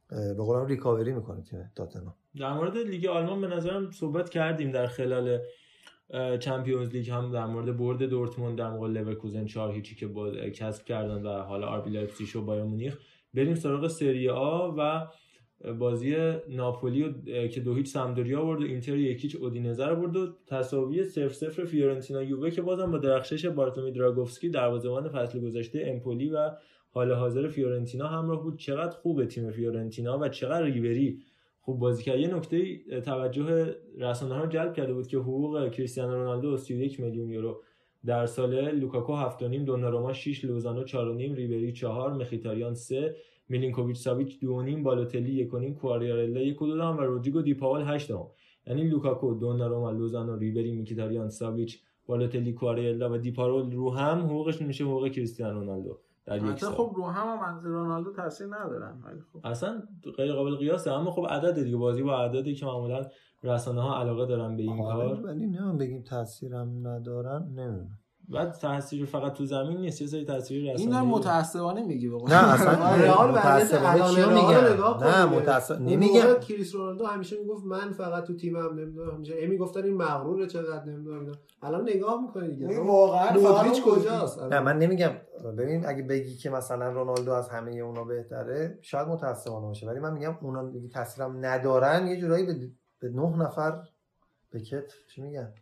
به 0.09 0.43
قولم 0.43 0.65
recovery 0.65 1.13
می‌کنه 1.13 1.41
تیم 1.41 1.71
تاتنهام. 1.75 2.15
در 2.39 2.53
مورد 2.53 2.77
لیگ 2.77 3.05
آلمان 3.05 3.41
به 3.41 3.47
نظرم 3.47 3.91
صحبت 3.91 4.29
کردیم 4.29 4.71
در 4.71 4.87
خلال 4.87 5.39
چمپیونز 6.39 6.89
لیگ 6.89 7.09
هم 7.09 7.31
در 7.31 7.45
مورد 7.45 7.77
برد 7.77 8.03
دورتموند 8.03 8.57
در 8.57 8.69
مقابل 8.69 8.97
لورکوزن 8.97 9.45
4 9.45 9.73
هیچی 9.73 9.95
که 9.95 10.07
با 10.07 10.31
کسب 10.31 10.85
کردن 10.85 11.21
و 11.21 11.41
حالا 11.41 11.67
آربی 11.67 11.89
لایپزیگ 11.89 12.35
و 12.35 12.41
بایر 12.41 12.63
مونیخ. 12.63 12.97
بریم 13.33 13.55
سراغ 13.55 13.87
سری 13.87 14.29
آ 14.29 14.71
و 14.77 15.07
بازی 15.73 16.15
ناپولی 16.49 17.03
و- 17.03 17.47
که 17.47 17.61
دو 17.61 17.75
هیچ 17.75 17.87
سمپدوریا 17.87 18.45
برد 18.45 18.61
و 18.61 18.65
اینتر 18.65 18.97
یک 18.97 19.23
هیچ 19.23 19.35
اودینزه 19.35 19.85
رو 19.85 19.95
برد 19.95 20.17
و 20.17 20.27
تساوی 20.47 21.03
0 21.03 21.27
0 21.27 21.65
فیورنتینا 21.65 22.23
یووه 22.23 22.51
که 22.51 22.61
بازم 22.61 22.91
با 22.91 22.97
درخشش 22.97 23.45
بارتلومی 23.45 23.91
دراگوفسکی 23.91 24.49
دروازه‌بان 24.49 25.09
فصل 25.09 25.39
گذشته 25.39 25.83
امپولی 25.85 26.29
و 26.29 26.51
حال 26.89 27.11
حاضر 27.11 27.47
فیورنتینا 27.47 28.07
همراه 28.07 28.43
بود. 28.43 28.57
چقدر 28.59 28.97
خوبه 28.97 29.25
تیم 29.25 29.51
فیورنتینا 29.51 30.19
و 30.19 30.29
چقدر 30.29 30.63
ریبری 30.63 31.19
خوب 31.65 31.79
بازی 31.79 32.03
کرد 32.03 32.19
یه 32.19 32.35
نکته 32.35 32.77
توجه 33.01 33.75
رسانه 33.97 34.35
ها 34.35 34.45
جلب 34.45 34.73
کرده 34.73 34.93
بود 34.93 35.07
که 35.07 35.17
حقوق 35.17 35.69
کریستیانو 35.69 36.13
رونالدو 36.13 36.57
31 36.57 36.99
میلیون 36.99 37.29
یورو 37.29 37.61
در 38.05 38.25
سال 38.25 38.69
لوکاکو 38.69 39.15
7.5 39.15 39.43
دوناروما 39.43 40.13
6 40.13 40.45
لوزانو 40.45 40.85
4.5 40.85 40.93
ریبری 41.35 41.73
4 41.73 42.13
مخیتاریان 42.13 42.73
3 42.73 43.15
میلینکوویچ 43.49 43.97
ساویچ 43.97 44.39
2.5 44.39 44.45
بالوتلی 44.83 45.49
1.5 45.49 45.79
کواریارلا 45.81 46.41
1 46.41 46.61
و 46.61 46.65
رودریگو 46.65 47.41
دیپاول 47.41 47.81
8 47.81 48.11
هم. 48.11 48.27
یعنی 48.67 48.83
لوکاکو 48.83 49.33
دوناروما 49.33 49.91
لوزانو 49.91 50.35
ریبری 50.35 50.71
میکیتاریان 50.71 51.29
ساویچ 51.29 51.79
بالوتلی 52.07 52.53
کواریارلا 52.53 53.13
و 53.13 53.17
دیپاول 53.17 53.71
رو 53.71 53.93
هم 53.93 54.19
حقوقش 54.19 54.61
میشه 54.61 54.83
حقوق 54.83 55.07
کریستیانو 55.07 55.59
رونالدو 55.59 55.99
در 56.25 56.45
یک 56.45 56.59
سال. 56.59 56.73
خب 56.73 56.93
رو 56.95 57.05
هم 57.05 57.27
هم 57.27 57.55
از 57.55 57.65
رونالدو 57.65 58.13
تاثیر 58.13 58.47
ندارن 58.47 59.01
ولی 59.05 59.21
خب. 59.33 59.39
اصلا 59.43 59.83
غیر 60.17 60.33
قابل 60.33 60.55
قیاسه 60.55 60.91
اما 60.91 61.11
خب 61.11 61.25
عدد 61.29 61.63
دیگه 61.63 61.77
بازی 61.77 62.03
با 62.03 62.23
عددی 62.23 62.55
که 62.55 62.65
معمولا 62.65 63.01
رسانه 63.43 63.81
ها 63.81 63.99
علاقه 63.99 64.25
دارن 64.25 64.55
به 64.57 64.63
این 64.63 64.77
کار. 64.77 65.21
ولی 65.23 65.47
نه 65.47 65.73
بگیم 65.73 66.03
تاثیرم 66.03 66.87
ندارن 66.87 67.43
نمی‌دونم. 67.43 67.99
بعد 68.29 68.51
تاثیر 68.51 69.05
فقط 69.05 69.33
تو 69.33 69.45
زمین 69.45 69.77
نیست 69.77 70.01
یه 70.01 70.07
سری 70.07 70.25
تاثیر 70.25 70.57
رسانه‌ای 70.61 70.85
این 70.85 70.93
هم 70.93 71.07
متاسفانه 71.07 71.83
میگی 71.83 72.09
قول 72.09 72.29
نه 72.31 72.53
اصلا 72.53 72.85
آره، 72.85 73.01
رئال 73.01 73.65
چیو 73.67 73.77
رئال 73.77 74.15
رو 74.17 74.29
میگم؟ 74.29 74.73
نگاه 74.73 74.99
کن 74.99 75.05
نه 75.05 75.79
نمیگم. 75.79 76.21
موقع 76.21 76.39
کریس 76.39 76.75
رونالدو 76.75 77.05
همیشه 77.05 77.35
می‌گفت 77.39 77.65
من 77.65 77.91
فقط 77.91 78.23
تو 78.23 78.35
تیمم 78.35 78.79
نمی‌دونم 78.79 79.11
همیشه 79.11 79.33
امی 79.39 79.57
گفتن 79.57 79.83
این 79.83 79.95
مغروره 79.95 80.47
چقدر 80.47 80.85
نمی‌دونم 80.85 81.19
اینا. 81.19 81.33
الان 81.61 81.89
نگاه 81.89 82.21
می‌کنی 82.21 82.49
دیگه. 82.49 82.69
این 82.69 82.87
واقعا 82.87 83.39
مودریچ 83.39 83.81
کجاست؟ 83.83 84.43
نه 84.43 84.59
من 84.59 84.79
نمیگم. 84.79 85.11
ببین 85.57 85.85
اگه 85.85 86.03
بگی 86.03 86.35
که 86.35 86.49
مثلا 86.49 86.89
رونالدو 86.89 87.31
از 87.31 87.49
همه 87.49 87.75
اونا 87.75 88.03
بهتره 88.03 88.79
شاید 88.81 89.07
متاسفانه 89.07 89.67
باشه. 89.67 89.87
ولی 89.87 89.99
من 89.99 90.13
میگم 90.13 90.37
اونا 90.41 90.71
دیگه 90.71 90.89
تاثیرم 90.89 91.45
ندارن. 91.45 92.07
یه 92.07 92.17
جورایی 92.17 92.45
به, 92.45 92.53
به 92.99 93.09
نه 93.09 93.37
نفر 93.37 93.73
به 94.55 94.61
کتف 94.61 94.93
چی 95.15 95.21
میگن؟ 95.21 95.53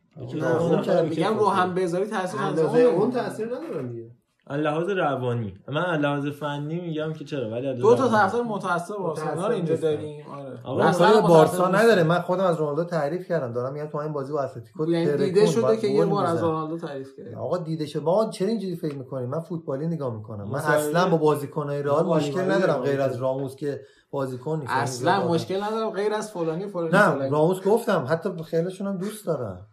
میگم 1.09 1.37
رو 1.39 1.47
هم 1.47 1.73
بذاری 1.75 2.05
تاثیر 2.05 2.41
اندازه 2.41 2.69
نداره 2.69 2.83
اون 2.83 3.11
تاثیر 3.11 3.45
ندارن 3.45 3.87
دیگه. 3.87 4.11
از 4.47 4.59
لحاظ 4.59 4.89
روانی. 4.89 5.53
من 5.67 5.85
از 5.85 5.99
لحاظ 5.99 6.27
فنی 6.27 6.79
میگم 6.79 7.13
که 7.13 7.25
چرا 7.25 7.49
ولی 7.49 7.67
از 7.67 7.77
دو 7.77 7.95
تا 7.95 8.07
طرفدار 8.07 8.43
متعصب 8.43 8.95
بارسلونا 8.95 9.47
رو 9.47 9.53
اینجا. 9.53 9.75
داریم. 9.75 10.25
آره. 10.65 10.85
اصلا 10.85 11.21
بارسا. 11.21 11.67
نداره. 11.67 12.03
من 12.03 12.19
خودم 12.19 12.43
از 12.43 12.57
رونالدو 12.57 12.83
تعریف 12.83 13.27
کردم. 13.27 13.53
دارم 13.53 13.73
میگم 13.73 13.85
تو 13.85 13.97
این 13.97 14.13
بازی 14.13 14.33
با 14.33 14.41
اتلتیکو 14.41 14.91
یعنی 14.91 15.17
دیده 15.17 15.45
شده 15.45 15.77
که 15.77 15.87
یه 15.87 16.05
بار 16.05 16.25
از. 16.25 16.43
رونالدو 16.43 16.77
تعریف 16.77 17.07
کرد. 17.17 17.33
آقا 17.35 17.57
دیده 17.57 17.85
شده 17.85 18.03
ما 18.03 18.29
چرا 18.29 18.47
اینجوری 18.47 18.75
فکر 18.75 18.95
می‌کنیم؟ 18.95 19.29
من 19.29 19.39
فوتبالی 19.39 19.87
نگاه 19.87 20.15
می‌کنم. 20.15 20.49
من 20.49 20.59
اصلا 20.59 21.09
با 21.09 21.17
بازیکنای 21.17 21.83
رئال 21.83 22.05
مشکل 22.05 22.51
ندارم 22.51 22.81
غیر 22.81 23.01
از. 23.01 23.15
راموس 23.15 23.55
که 23.55 23.81
بازیکن 24.13 24.59
نیست. 24.59 24.69
یعنی 24.71 24.81
اصلا 24.83 25.27
مشکل 25.27 25.63
ندارم. 25.63 25.89
غیر 25.89 26.13
از 26.13 26.31
فلانی 26.31 26.67
فلانی 26.67 26.89
نه 26.93 27.11
فلانی. 27.11 27.29
راموس 27.31 27.61
گفتم 27.63 28.05
حتی 28.09 28.29
خیلیشون 28.43 28.87
هم 28.87 28.97
دوست 28.97 29.25
دارم 29.25 29.67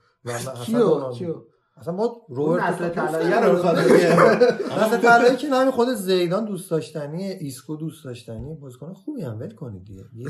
کیو 0.64 1.10
کیو؟ 1.12 1.34
اصلا 1.76 1.94
ما 1.94 2.04
اون 2.04 2.36
روبرتو 2.36 2.84
نسل 2.84 3.32
رو 3.44 3.52
می‌خواد 3.52 3.78
نسل 4.82 4.96
طلایی 4.96 5.36
که 5.36 5.48
همین 5.48 5.70
خود 5.70 5.88
زیدان 5.88 6.44
دوست 6.44 6.70
داشتنی 6.70 7.24
ایسکو 7.24 7.76
دوست 7.76 8.04
داشتنی. 8.04 8.54
بازیکن 8.54 8.92
خوبی 8.92 9.22
هم 9.22 9.38
ول 9.40 9.50
کنید 9.54 9.84
دیگه. 9.84 10.02
یه- 10.16 10.26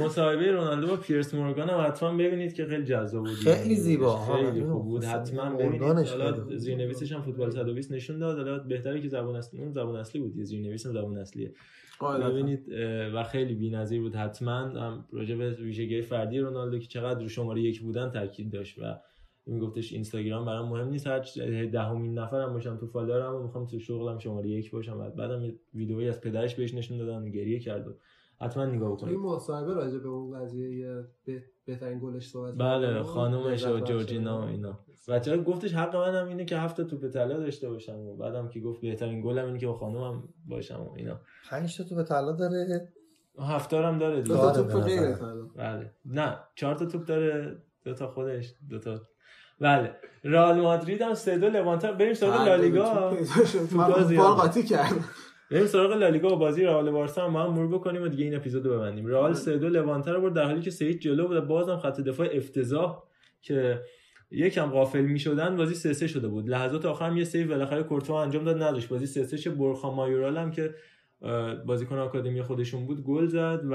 مصاحبه 0.04 0.52
رونالدو 0.52 0.86
با 0.86 0.96
پیرس 0.96 1.34
مورگان 1.34 1.70
هم 1.70 1.86
حتما 1.86 2.12
ببینید 2.12 2.52
که 2.54 2.64
خیلی 2.66 2.84
جذاب 2.84 3.20
بود. 3.24 3.34
خیلی 3.34 3.76
زیبا. 3.76 4.16
خیلی 4.26 4.64
خوب 4.66 4.84
بود. 4.84 5.04
حتما 5.04 5.50
ببینید. 5.50 5.82
حالا. 5.82 6.56
زیرنویسش 6.56 7.12
هم 7.12 7.22
فوتبال 7.22 7.50
120 7.50 7.92
نشون 7.92 8.18
داد. 8.18 8.36
حالا 8.36 8.58
بهتره 8.58 9.00
که 9.02 9.08
زبان 9.08 9.36
اصلی 9.36 9.60
اون 9.60 9.72
زبان 9.72 9.96
اصلی 9.96 10.20
بود. 10.20 10.42
زیرنویس 10.44 10.86
هم 10.86 10.92
زبان 10.92 11.16
اصلیه. 11.18 11.52
ببینید 12.02 12.68
و 13.14 13.22
خیلی 13.22 13.54
بی‌نظیر 13.54 14.00
بود 14.00 14.14
حتما. 14.14 14.70
راجع 15.12 15.34
به 15.34 15.50
ویژگی 15.50 16.02
فردی 16.02 16.38
رونالدو 16.38 16.78
که 16.78 16.86
چقدر 16.86 17.20
رو 17.20 17.28
شماره 17.28 17.60
یک 17.60 17.80
بودن 17.80 18.10
تاکید 18.10 18.52
داشت 18.52 18.78
و 18.78 19.00
میگفتش 19.46 19.92
اینستاگرام 19.92 20.44
برام 20.44 20.68
مهم 20.68 20.88
نیست. 20.88 21.06
هر 21.06 21.20
دهمین 21.64 22.18
نفرم 22.18 22.52
باشم 22.52 22.76
تو 22.76 22.86
فالوورم 22.86 23.34
و 23.34 23.42
می‌خوام 23.42 23.66
تو 23.66 23.78
شغلم 23.78 24.18
شماره 24.18 24.48
یک 24.48 24.70
باشم. 24.70 25.00
و 25.00 25.10
بعدم 25.10 25.44
یه 25.44 25.54
ویدئویی 25.74 26.08
از 26.08 26.20
پدرش 26.20 26.54
بهش 26.54 26.74
نشون 26.74 26.98
دادن 26.98 27.30
گریه 27.30 27.58
کرد 27.58 27.88
و 27.88 27.94
حتما 28.40 28.64
نگاه 28.66 28.92
بکنید 28.92 29.16
مصاحبه 29.18 29.74
راجع 29.74 29.98
به 29.98 30.08
اون 30.08 30.40
قضیه 30.40 31.04
به- 31.26 31.42
بهترین 31.64 31.98
گلش 31.98 32.28
صحبت 32.30 32.54
بله. 32.54 33.02
خانومش 33.02 33.64
و 33.66 33.80
جورجینا 33.80 34.40
و. 34.40 34.44
اینا. 34.44 34.78
بچه‌ها 35.08 35.42
گفتش 35.42 35.74
حق 35.74 35.96
منم 35.96 36.28
اینه 36.28 36.44
که 36.44 36.56
هفت 36.56 36.76
تا 36.76 36.84
توپ 36.84 37.08
طلا 37.08 37.38
داشته 37.38 37.68
باشم 37.68 37.98
و 37.98 38.16
بعدم 38.16 38.48
که 38.48 38.60
گفت 38.60 38.80
بهترین 38.80 39.22
گلم 39.22 39.44
اینه 39.46 39.58
که 39.58 39.66
با 39.66 39.74
خانومم 39.74 40.28
باشم 40.48 40.80
و 40.80 40.92
اینا. 40.96 41.20
پنج 41.50 41.76
تا 41.78 41.84
تو 41.84 41.94
به 41.94 42.02
طلا 42.02 42.32
داره؟ 42.32 42.88
هفتا 43.38 43.88
هم 43.88 43.98
داره 43.98 44.22
دو 44.22 44.36
تا 44.36 44.52
داره 44.52 44.72
توپ 44.72 44.82
غیر. 44.84 45.14
بله. 45.56 45.94
نه 46.04 46.38
چهار 46.54 46.74
تا 46.74 46.86
توپ 46.86 47.06
داره 47.06 47.56
دو 47.84 47.94
تا 47.94 48.06
خودش 48.10 48.54
دو 48.70 48.78
تا. 48.78 49.00
بله. 49.60 49.96
رئال 50.24 50.60
مادرید 50.60 51.02
هم 51.02 51.14
سه 51.14 51.38
دو 51.38 51.48
لوانتا 51.48 51.92
بریم 51.92 52.14
سراغ 52.14 52.46
لالیگا. 52.48 53.10
توپ. 53.10 53.22
فوتبال 53.24 54.32
قاطی 54.34 54.62
کردم 54.62 55.04
بریم 55.50 55.66
سراغ 55.66 55.92
لالیگا 55.92 56.34
و 56.34 56.38
بازی 56.38 56.64
رئال 56.64 56.90
بارسا. 56.90 57.28
هم 57.28 57.36
هم 57.36 57.52
مرور 57.52 57.68
بکنیم 57.68 58.02
و 58.02 58.08
دیگه 58.08 58.24
این 58.24 58.36
اپیزودو 58.36 58.70
ببندیم. 58.70 59.06
رئال 59.06 59.34
سه 59.34 59.58
دو 59.58 59.68
لوانتا 59.68 60.12
رو 60.12 60.20
برد 60.20 60.32
در 60.34 60.44
حالی 60.44 60.60
که 60.60 60.70
سه 60.70 60.94
جلو 60.94 61.28
بود 61.28 61.46
بازم 61.46 61.76
خط 61.76 62.00
دفاع 62.00 62.28
افتضاح 62.32 63.02
که 63.42 63.80
یکم 64.30 64.66
غافل 64.66 65.00
می‌شدن 65.00 65.56
بازی 65.56 65.74
سه 65.74 65.92
سه 65.92 66.06
شده 66.06 66.28
بود. 66.28 66.48
لحظات 66.48 66.84
آخر 66.84 67.10
هم 67.10 67.16
یه 67.16 67.24
سیو 67.24 67.48
بالاخره 67.48 67.82
کورتوا 67.82 68.22
انجام 68.22 68.44
داد 68.44 68.62
نداشت. 68.62 68.88
بازی 68.88 69.06
سه 69.06 69.24
سه 69.24 69.36
شه. 69.36 69.50
برخا 69.50 69.94
مایورال 69.94 70.36
هم 70.36 70.50
که 70.50 70.74
بازیکن 71.66 71.98
آکادمی 71.98 72.42
خودشون 72.42 72.86
بود 72.86 73.04
گل 73.04 73.26
زد 73.26 73.60
و 73.70 73.74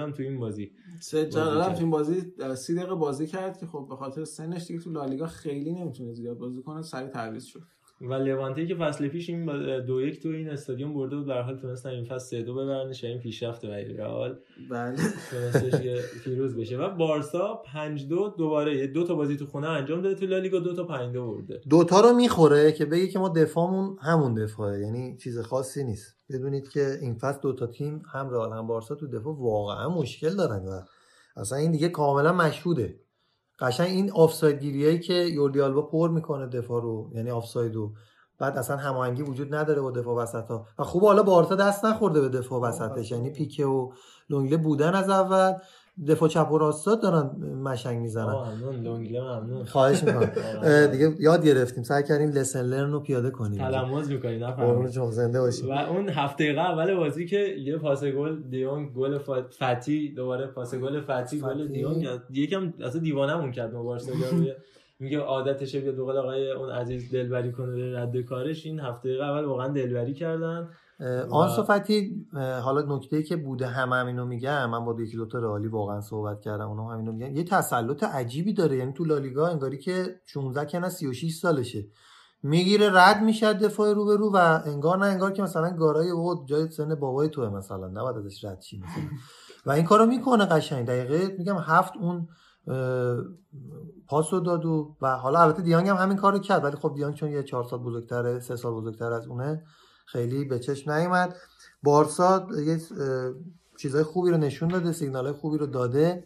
هم 0.00 0.12
تو 0.12 0.22
این 0.22 0.38
بازی. 0.38 0.72
کرد. 1.12 1.74
تو 1.74 1.80
این 1.80 1.90
بازی 1.90 2.32
اه، 2.40 2.54
سی 2.54 2.74
دقیقه 2.74 2.94
بازی 2.94 3.26
کرد 3.26 3.58
که 3.58 3.66
خب 3.66 3.86
به 3.88 3.96
خاطر 3.96 4.24
سنش 4.24 4.66
دیگه 4.66 4.80
تو 4.80 4.90
لالیگا 4.90 5.26
خیلی 5.26 5.72
نمی‌تونه 5.72 6.12
زیاد 6.12 6.38
بازی 6.38 6.62
کنه 6.62 6.82
سریع 6.82 7.08
تعویض 7.08 7.44
شد. 7.44 7.62
و 8.00 8.14
لوانته 8.14 8.66
که 8.66 8.74
فصل 8.74 9.08
پیش 9.08 9.30
این 9.30 9.46
با- 9.46 9.80
دو 9.80 10.00
یک 10.02 10.22
تو 10.22 10.28
این 10.28 10.48
استادیوم 10.48 10.94
برده 10.94 11.16
بود 11.16 11.26
در 11.26 11.42
حال 11.42 11.56
تونستن 11.56 11.88
این 11.90 12.04
فصل 12.04 12.18
سه 12.26 12.42
دو 12.42 12.54
ببرنش 12.54 13.04
این 13.04 13.18
پیشرفت 13.18 13.66
برای 13.66 13.84
رئال 13.84 14.38
بله. 14.70 14.96
تونستش 15.30 15.80
که 15.82 16.00
پیروز 16.24 16.56
بشه. 16.56 16.78
و 16.78 16.90
بارسا 16.90 17.62
5 17.66 18.08
دو 18.08 18.34
دوباره 18.38 18.76
یه 18.76 18.86
دو 18.86 19.04
تا 19.06 19.14
بازی 19.14 19.36
تو 19.36 19.46
خونه 19.46 19.68
انجام 19.68 20.00
داده 20.02 20.14
تو 20.14 20.26
لالیگا 20.26 20.58
دو 20.58 20.74
تا 20.74 20.84
5 20.84 21.12
دو 21.14 21.26
برده. 21.32 21.60
دوتا 21.70 22.00
رو 22.00 22.12
می‌خوره 22.16 22.72
که 22.72 22.84
بگه 22.86 23.08
که 23.08 23.18
ما 23.18 23.28
دفاعمون 23.28 23.96
همون 24.02 24.34
دفاعه 24.34 24.80
یعنی 24.80 25.16
چیز 25.16 25.38
خاصی 25.38 25.84
نیست. 25.84 26.16
بدونید 26.30 26.68
که 26.68 26.98
این 27.00 27.14
فصل 27.14 27.40
دوتا 27.40 27.66
تیم 27.66 28.02
هم 28.12 28.30
رئال 28.30 28.52
هم 28.52 28.66
بارسا 28.66 28.94
تو 28.94 29.06
دفاع 29.06 29.36
واقعا 29.38 29.88
مشکل 29.88 30.36
دارن 30.36 30.64
و 30.68 30.80
اصلا 31.36 31.58
این 31.58 31.70
دیگه 31.70 31.88
کاملا 31.88 32.32
مشهوده. 32.32 32.94
قشنگ 33.60 33.88
این 33.88 34.12
آفساید 34.12 34.60
گیریایی 34.60 34.98
که 34.98 35.14
یوردی 35.14 35.60
آلبا 35.60 35.82
پر 35.82 36.10
می‌کنه 36.10 36.46
دفاع 36.46 36.82
رو 36.82 37.10
یعنی 37.14 37.30
آفسایدو 37.30 37.92
بعد 38.38 38.56
اصلا 38.56 38.76
هماهنگی 38.76 39.22
وجود 39.22 39.54
نداره 39.54 39.80
با 39.80 39.90
دفاع 39.90 40.22
وسط 40.22 40.48
ها 40.48 40.66
و 40.78 40.84
خوب 40.84 41.02
حالا 41.02 41.22
بارسا 41.22 41.54
دست 41.54 41.84
نخورده 41.84 42.20
به 42.20 42.28
دفاع 42.28 42.60
وسطش 42.60 43.10
یعنی 43.10 43.30
پیکه 43.30 43.66
و 43.66 43.92
لونگله 44.30 44.56
بودن 44.56 44.94
از 44.94 45.10
اول. 45.10 45.54
دفاع 46.08 46.28
چپ 46.28 46.52
و 46.52 46.58
راستا 46.58 46.94
دارن 46.94 47.30
مشنگ 47.62 47.98
می‌زنن. 48.00 48.32
ممنون. 48.32 48.76
لونگله 48.76 49.20
ممنون. 49.20 49.64
خواهش 49.64 50.04
می‌کنم. 50.04 50.30
دیگه 50.92 51.14
یاد 51.18 51.46
گرفتیم. 51.46 51.84
سعی 51.84 52.02
کردیم 52.02 52.30
لسن 52.30 52.62
لرن 52.62 52.92
رو 52.92 53.00
پیاده 53.00 53.30
کنیم. 53.30 53.70
تلموز 53.70 54.10
می‌کنی 54.10 54.38
قربون 54.38 54.84
نه 54.86 54.92
شما 54.92 55.10
زنده 55.10 55.40
باشیم 55.40 55.68
و 55.68 55.72
اون 55.72 56.08
هفته 56.08 56.44
اول 56.44 56.94
بازی 56.94 57.26
که 57.26 57.38
یه 57.38 57.76
پاس 57.78 58.04
گل 58.04 58.42
دیون 58.42 58.92
گل 58.96 59.18
فتی 59.58 60.14
دوباره 60.14 60.46
پاس 60.46 60.74
گل 60.74 61.00
فتی 61.00 61.40
گل. 61.40 61.66
دیون 61.66 62.04
یکم 62.30 62.72
اصلا 62.84 63.00
دیوانمون 63.00 63.52
کرد 63.52 63.74
ما 63.74 63.82
بارسا 63.82 64.12
روی 64.32 64.52
میگه 65.00 65.18
عادتشه 65.18 65.80
بیاد 65.80 65.96
بقول 65.96 66.16
آقای 66.16 66.50
اون 66.50 66.70
عزیز 66.70 67.10
دلبری 67.14 67.52
کنه 67.52 67.98
رد 67.98 68.20
کارش. 68.20 68.66
این 68.66 68.80
هفته 68.80 69.08
اول 69.08 69.44
واقعا 69.44 69.68
دلبری 69.68 70.14
کردن. 70.14 70.68
آنسو 71.30 71.62
فتی 71.62 72.26
اه، 72.34 72.60
حالا 72.60 72.96
نکته 72.96 73.22
که 73.22 73.36
بوده 73.36 73.66
همه 73.66 73.96
همینو 73.96 74.24
میگن 74.24 74.66
من 74.66 74.84
با 74.84 74.96
یکی 75.02 75.16
دو 75.16 75.26
تا 75.26 75.38
رئالی 75.38 75.68
واقعا 75.68 76.00
صحبت 76.00 76.40
کردم 76.40 76.68
اونا 76.68 76.88
همینو 76.88 77.12
میگن 77.12 77.36
یه 77.36 77.44
تسلط 77.44 78.02
عجیبی 78.04 78.52
داره 78.52 78.76
یعنی 78.76 78.92
تو 78.92 79.04
لالیگا 79.04 79.46
انگاری 79.46 79.78
که 79.78 80.20
16 80.26 80.66
کنه 80.66 80.88
36 80.88 81.34
سالشه. 81.34 81.84
می‌گیره 82.42 82.90
رد 82.92 83.22
میشه 83.22 83.52
دفاع 83.52 83.92
رو 83.92 84.04
به 84.04 84.16
رو 84.16 84.32
و 84.34 84.60
انگار 84.66 84.98
نه 84.98 85.06
انگار 85.06 85.32
که 85.32 85.42
مثلا 85.42 85.70
گارای 85.70 86.10
او 86.10 86.44
جای 86.46 86.70
سن 86.70 86.94
بابای 86.94 87.28
توه 87.28 87.48
مثلا 87.48 87.88
نباید 87.88 88.16
ازش 88.16 88.44
رد 88.44 88.60
چی 88.60 88.78
مثلا 88.78 89.02
و 89.66 89.70
این 89.70 89.84
کارو 89.84 90.06
می‌کنه 90.06 90.44
قشنگ. 90.44 90.86
دقیقه 90.86 91.34
میگم 91.38 91.56
هفت 91.58 91.92
اون 91.96 92.28
پاسو 94.06 94.40
داد 94.40 94.66
و, 94.66 94.96
و 95.00 95.16
حالا 95.16 95.40
البته 95.40 95.62
دیانگ 95.62 95.88
هم 95.88 95.96
همین 95.96 96.16
کارو 96.16 96.38
کرد 96.38 96.64
ولی 96.64 96.76
خب 96.76 96.92
دیانگ 96.94 97.14
چون 97.14 97.30
یه 97.30 97.42
چهار 97.42 97.64
سال 97.64 97.78
بزرگتره 97.78 98.40
سه 98.40 98.56
سال 98.56 98.74
بزرگتر 98.74 99.12
از 99.12 99.26
اونه 99.26 99.64
خیلی 100.12 100.44
به 100.44 100.58
چشم 100.58 100.92
نیومد. 100.92 101.36
بارسا 101.82 102.46
یه 102.66 102.80
چیزای 103.78 104.02
خوبی 104.02 104.30
رو 104.30 104.36
نشون 104.36 104.68
داده 104.68 104.92
سیگنال 104.92 105.32
خوبی 105.32 105.58
رو 105.58 105.66
داده. 105.66 106.24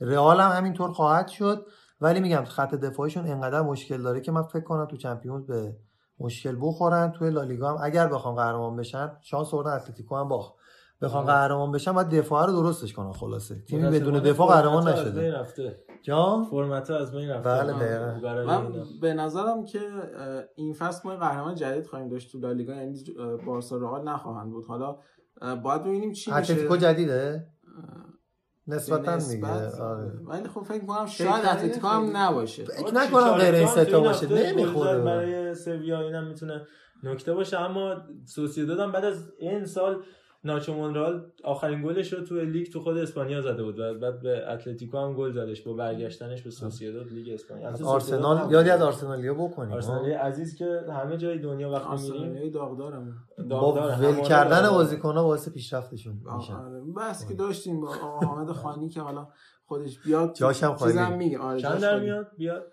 رئال 0.00 0.40
هم 0.40 0.50
همینطور 0.50 0.92
خواهد 0.92 1.28
شد. 1.28 1.66
ولی 2.00 2.20
میگم 2.20 2.44
خط 2.44 2.74
دفاعشون 2.74 3.26
انقدر 3.26 3.62
مشکل 3.62 4.02
داره 4.02 4.20
که 4.20 4.32
من 4.32 4.42
فکر 4.42 4.64
کنم 4.64 4.86
تو 4.86 4.96
چمپیونز 4.96 5.46
به 5.46 5.76
مشکل 6.20 6.56
بخورن. 6.60 7.12
توی 7.12 7.30
لالیگا 7.30 7.70
هم 7.70 7.78
اگر 7.82 8.06
بخوام 8.06 8.34
قهرمان 8.34 8.76
بشن 8.76 9.12
شانس 9.22 9.54
آوردن 9.54 9.70
اتلتیکو 9.70 10.16
هم 10.16 10.28
باخت. 10.28 10.54
بخوان 11.02 11.24
آره. 11.24 11.32
قهرمان 11.32 11.72
بشن 11.72 11.92
باید 11.92 12.08
دفاع 12.08 12.46
رو 12.46 12.52
درستش 12.52 12.92
کنن 12.92 13.12
خلاصه. 13.12 13.62
تیمی 13.62 13.90
بدون 13.90 14.18
دفاع 14.18 14.48
قهرمان 14.48 14.88
نشده. 14.88 15.46
جان؟ 16.02 16.44
فرمت 16.44 16.90
از 16.90 17.12
بین 17.12 17.30
رفته. 17.30 17.48
بله، 17.48 17.72
آه، 17.72 17.80
دقیقاً. 17.80 18.20
برای 18.22 18.46
من. 18.46 18.72
به 19.00 19.14
نظرم 19.14 19.64
که 19.64 19.80
این 20.56 20.72
فصل 20.72 21.08
ما 21.08 21.16
قهرمان 21.16 21.54
جدید 21.54 21.86
خواهیم 21.86 22.08
داشت 22.08 22.32
تو 22.32 22.38
لالیگا 22.38 22.74
یعنی 22.74 23.04
بارسا 23.46 23.76
رئال 23.76 24.08
نخواهند 24.08 24.50
بود. 24.50 24.66
حالا 24.66 24.98
باید 25.62 25.82
ببینیم 25.82 26.12
چی 26.12 26.30
میشه. 26.30 26.52
اتلتیکو 26.52 26.76
جدیده؟ 26.76 27.46
نسبتا 28.68 29.16
دیگه 29.16 29.16
نسبت، 29.16 29.80
آره. 29.80 30.12
ولی 30.26 30.48
خب 30.48 30.62
فکر 30.62 30.86
کنم 30.86 31.06
شاید 31.06 31.44
اتلتیکو 31.44 31.86
هم 31.86 32.16
نباشه. 32.16 32.64
فکر 32.64 32.94
نکنم 32.94 33.32
غیر 33.32 33.54
این 33.54 33.66
سه 33.66 33.84
تا 33.84 34.00
باشه. 34.00 34.52
نمی‌خوره. 34.52 34.98
برای 34.98 35.54
سویا 35.54 36.00
اینم 36.00 36.26
می‌تونه 36.28 36.66
نکته 37.02 37.34
باشه. 37.34 37.60
اما 37.60 37.96
سوسیداد 38.26 38.80
هم 38.80 38.92
بعد 38.92 39.04
از 39.04 39.32
این 39.38 39.64
سال 39.64 40.02
ناچو 40.46 40.74
مونرال 40.74 41.26
آخرین 41.44 41.82
گلش 41.82 42.12
رو 42.12 42.24
تو 42.24 42.34
لیگ 42.34 42.72
تو 42.72 42.80
خود 42.80 42.96
اسپانیا 42.96 43.40
زده 43.40 43.62
بود 43.62 43.78
و 43.78 43.94
بعد 43.98 44.22
به 44.22 44.52
اتلتیکو 44.52 44.98
هم 44.98 45.14
گل 45.14 45.32
زدش 45.32 45.62
با 45.62 45.72
برگشتنش 45.72 46.42
به 46.42 46.50
سوسیداد 46.50 47.06
لیگ 47.12 47.34
اسپانیا. 47.34 47.70
سوسییداد 47.70 47.94
آرسنال 47.94 48.52
یادی 48.52 48.70
از 48.70 48.82
آرسنالیا 48.82 49.34
بکنیم 49.34 49.72
آرسنالی 49.72 50.12
عزیز 50.12 50.56
که 50.56 50.80
همه 50.92 51.16
جای 51.16 51.38
دنیا 51.38 51.70
وقتی 51.70 52.12
میریم 52.12 52.50
داغدارم 52.50 53.14
با 53.38 53.44
داغدار، 53.44 53.92
ول 53.92 54.22
کردن. 54.22 54.70
بازیکن‌ها 54.70 55.24
باعث 55.24 55.48
پیشرفتشون 55.48 56.20
میشن 56.36 56.54
آره. 56.54 56.80
بس 56.96 57.28
که 57.28 57.34
داشتیم 57.34 57.80
با 57.80 57.88
آقا 57.88 58.26
حامد 58.26 58.52
خانی 58.52 58.88
که 58.88 59.00
حالا 59.00 59.28
خودش 59.66 59.98
بیاد 59.98 60.34
جاش 60.34 60.62
هم 60.62 60.74
خالی. 60.74 60.92
چیزم 60.92 61.12
میگه. 61.12 61.38
آره 61.38 61.60
چند 61.60 61.80
در. 61.80 62.00
میاد؟ 62.00 62.26
بیاد. 62.38 62.72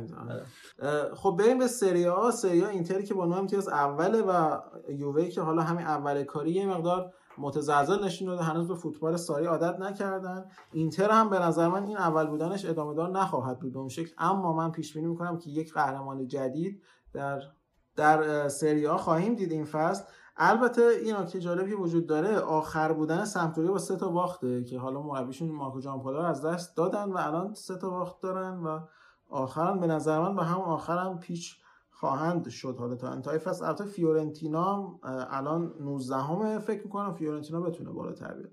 می‌زنم 0.00 0.40
اه، 0.78 1.14
خب 1.14 1.36
بریم 1.38 1.58
به 1.58 1.66
سری 1.66 2.06
آ. 2.06 2.30
سری 2.30 2.64
آ 2.64 2.68
اینتری 2.68 3.04
که 3.04 3.14
با 3.14 3.26
9 3.26 3.36
امتیاز 3.36 3.68
اوله 3.68 4.22
و 4.22 4.60
یووه 4.88 5.28
که 5.28 5.40
حالا 5.40 5.62
همین 5.62 5.86
اول 5.86 6.24
کاری 6.24 6.50
یه 6.50 6.66
مقدار 6.66 7.12
متزلزل 7.38 8.04
نشون 8.04 8.28
داده 8.28 8.42
هنوز 8.42 8.68
به 8.68 8.74
فوتبال 8.74 9.16
ساری 9.16 9.46
عادت 9.46 9.80
نکردن. 9.80 10.44
اینتر 10.72 11.10
هم 11.10 11.30
به 11.30 11.38
نظر 11.38 11.68
من 11.68 11.84
این 11.84 11.96
اول 11.96 12.26
بودنش 12.26 12.64
ادامه 12.64 12.94
دار 12.94 13.10
نخواهد 13.10 13.60
بود 13.60 13.72
به 13.72 13.78
اون 13.78 13.88
شکل. 13.88 14.10
اما 14.18 14.52
من 14.52 14.70
پیش 14.70 14.94
بینی 14.94 15.06
می‌کنم 15.06 15.38
که 15.38 15.50
یک 15.50 15.72
قهرمان 15.72 16.26
جدید 16.26 16.82
در 17.14 17.42
در 17.96 18.48
سری 18.48 18.86
آ 18.86 18.96
خواهیم 18.96 19.34
دید 19.34 19.52
این 19.52 19.64
فصل. 19.64 20.04
البته 20.42 20.82
این 20.82 21.16
نکته 21.16 21.40
جالبی 21.40 21.74
وجود 21.74 22.06
داره 22.06 22.38
آخر 22.38 22.92
بودن 22.92 23.24
سمپدوریا 23.24 23.72
با 23.72 23.78
سه 23.78 23.96
تا 23.96 24.08
باخته 24.08 24.64
که 24.64 24.78
حالا 24.78 25.02
مربیشون 25.02 25.48
مارکو 25.48 25.80
جانپولا 25.80 26.20
رو 26.20 26.26
از 26.26 26.44
دست 26.44 26.76
دادن 26.76 27.12
و 27.12 27.16
الان 27.16 27.54
سه 27.54 27.76
تا 27.76 27.90
باخت 27.90 28.20
دارن 28.20 28.62
و 28.62 28.80
آخرم 29.28 29.80
به 29.80 29.86
نظر 29.86 30.20
من 30.20 30.36
به 30.36 30.44
هم 30.44 30.60
آخرم 30.60 31.18
پیچ 31.18 31.56
خواهند 31.90 32.48
شد 32.48 32.76
حالا 32.78 32.94
تا 32.94 33.08
انتهای 33.08 33.38
فصل. 33.38 33.64
البته 33.64 33.84
فیورنتینا 33.84 34.98
الان 35.30 35.74
19 35.80 36.16
همه 36.16 36.58
فکر 36.58 36.84
می‌کنم 36.84 37.12
فیورنتینا 37.12 37.60
بتونه 37.60 37.90
بالاتر 37.90 38.34
بیاد. 38.34 38.52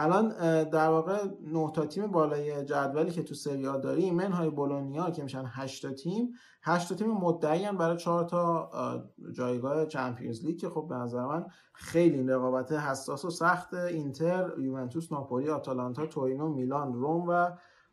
الان 0.00 0.28
در 0.64 0.88
واقع 0.88 1.24
نه 1.40 1.70
تا 1.74 1.86
تیم 1.86 2.06
بالای 2.06 2.64
جدولی 2.64 3.10
که 3.10 3.22
تو 3.22 3.34
سری 3.34 3.66
آ 3.66 3.76
داریم 3.76 4.14
منهای 4.14 4.50
بولونیا 4.50 5.10
که 5.10 5.22
میشن 5.22 5.44
8 5.46 5.82
تا 5.82 5.92
تیم 5.94 6.32
8 6.62 6.88
تا 6.88 6.94
تیم 6.94 7.10
مدعی 7.10 7.72
برای 7.72 7.96
4 7.96 8.24
تا 8.24 8.70
اه، 8.72 9.04
جایگاه 9.32 9.86
چمپیونز 9.86 10.44
لیگ 10.44 10.58
که 10.58 10.68
خب 10.68 10.86
به 10.88 10.94
نظر 10.94 11.26
من 11.26 11.46
خیلی 11.72 12.22
رقابت 12.22 12.72
حساس 12.72 13.24
و 13.24 13.30
سخت 13.30 13.74
اینتر 13.74 14.52
یوونتوس 14.58 15.12
ناپولی 15.12 15.48
آتالانتا 15.48 16.06
تورینو 16.06 16.48
میلان 16.48 16.94
روم 16.94 17.28
و 17.28 17.50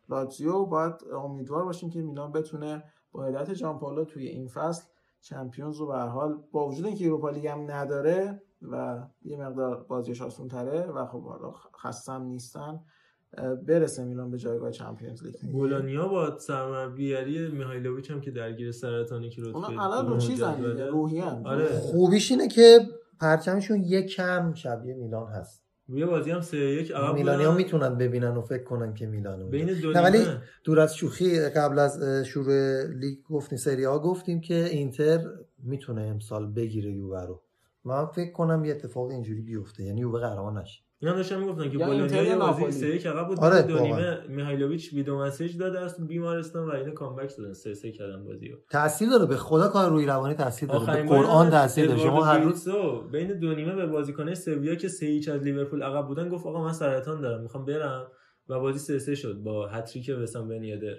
لاتزیو. 0.08 0.64
باید 0.64 0.94
امیدوار 1.14 1.64
باشیم 1.64 1.90
که 1.90 2.02
میلان 2.02 2.32
بتونه 2.32 2.84
با 3.12 3.24
هدایت 3.24 3.50
جان 3.50 3.78
پائولو 3.78 4.04
توی 4.04 4.26
این 4.26 4.48
فصل 4.48 4.84
چمپیونز 5.20 5.76
رو 5.76 5.86
به 5.86 5.98
حال 5.98 6.42
با 6.52 6.68
وجود 6.68 6.86
اینکه 6.86 7.06
اروپا 7.06 7.30
لیگ 7.30 7.46
هم 7.46 7.70
نداره 7.70 8.42
و 8.62 9.02
یه 9.22 9.36
مقدار 9.36 9.84
بازیش 9.88 10.22
آسون 10.22 10.48
تره 10.48 10.86
و 10.86 11.06
خب 11.06 11.22
حالا 11.22 11.52
خستم 11.82 12.22
نیستن. 12.22 12.80
برسه 13.66 14.04
میلان 14.04 14.30
به 14.30 14.38
جایگاه 14.38 14.70
چمپیونز 14.70 15.22
لیگ. 15.22 15.34
بولونیا 15.52 16.08
با 16.08 16.38
سرمربیگری 16.38 17.48
میهایلوویچ 17.48 18.10
هم 18.10 18.20
که 18.20 18.30
درگیر 18.30 18.72
سرطانی 18.72 19.30
که 19.30 19.42
اونا 19.42 19.68
رتبه 19.68 19.84
الان 19.84 20.08
رو 20.08 20.18
چیزن 20.18 20.62
روحیه‌ان. 20.78 21.46
آره. 21.46 21.66
خوبیش 21.66 22.30
اینه 22.30 22.48
که 22.48 22.78
پرچمشون 23.20 23.82
یک 23.82 24.06
کم 24.06 24.54
شبیه 24.54 24.94
میلان 24.94 25.32
هست. 25.32 25.62
یه 25.88 26.06
بازی 26.06 26.30
هم 26.30 26.40
3 26.40 26.56
1 26.56 26.92
عقب 26.92 27.14
میلانی 27.14 27.44
ها. 27.44 27.54
می‌تونن 27.54 27.98
ببینن 27.98 28.36
و 28.36 28.40
فکر 28.40 28.64
کنن 28.64 28.94
که 28.94 29.06
میلانه 29.06 29.44
بین 29.44 29.80
دو 29.80 29.92
نه 29.92 30.02
ولی. 30.02 30.24
دور 30.64 30.80
از 30.80 30.96
شوخی 30.96 31.40
قبل 31.40 31.78
از 31.78 32.02
شروع 32.26 32.86
لیگ 32.86 33.18
گفتیم 33.30 33.58
سری 33.58 33.84
ها 33.84 33.98
گفتیم 33.98 34.40
که 34.40 34.64
اینتر 34.64 35.24
می‌تونه 35.62 36.02
امسال 36.02 36.52
بگیره 36.52 36.92
یووه 36.92 37.22
رو. 37.22 37.42
من 37.86 38.06
فکر 38.06 38.32
کنم 38.32 38.64
یه 38.64 38.74
اتفاق 38.74 39.10
اینجوری 39.10 39.40
بیفته. 39.40 39.82
یعنی 39.82 40.00
یووه 40.00 40.20
قهرمان 40.20 40.58
نشه. 40.58 40.82
اینا 40.98 41.14
داشتن 41.14 41.40
می‌گفتن 41.40 41.70
که 41.70 41.78
یا 41.78 41.86
بولونیا 41.86 42.52
بازی. 42.52 42.80
3 42.80 42.86
1 42.86 43.06
عقب 43.06 43.26
بود. 43.28 43.40
آره، 43.40 43.62
دو. 43.62 43.78
نیمه 43.78 44.18
میهایلوویچ 44.28 44.92
ویدیو 44.92 45.18
مسیج 45.18 45.58
داده 45.58 45.80
از 45.80 46.06
بیمارستان 46.06 46.68
و 46.68 46.70
اینا 46.70 46.90
کامبک 46.90 47.36
دادن 47.38 47.52
3 47.52 47.74
3 47.74 47.92
کردن 47.92 48.24
بازی 48.24 48.48
رو. 48.48 48.56
تاثیر 48.70 49.08
داره. 49.08 49.26
به 49.26 49.36
خدا 49.36 49.68
کار 49.68 49.90
روی 49.90 50.06
روانی 50.06 50.34
تاثیر 50.34 50.68
داره. 50.68 51.02
به 51.02 51.08
قرآن 51.08 51.50
تاثیر 51.50 51.86
داره. 51.86 51.98
شما 51.98 52.24
هر 52.24 52.38
روز 52.38 52.68
بین 53.12 53.38
دو 53.38 53.54
نیمه 53.54 53.74
به 53.74 53.86
بازیکنه 53.86 54.34
سویا 54.34 54.74
که 54.74 54.88
3 54.88 55.06
هیچ 55.06 55.28
از 55.28 55.42
لیورپول 55.42 55.82
عقب 55.82 56.06
بودن 56.06 56.28
گفت 56.28 56.46
آقا 56.46 56.64
من 56.64 56.72
سرطان 56.72 57.20
دارم 57.20 57.42
می‌خوام 57.42 57.64
برم. 57.64 58.06
و 58.48 58.60
بازی 58.60 58.78
3 58.78 58.98
3 58.98 59.14
شد 59.14 59.34
با 59.34 59.68
هتریک 59.68 60.10
وسام 60.22 60.48
بنیادر 60.48 60.94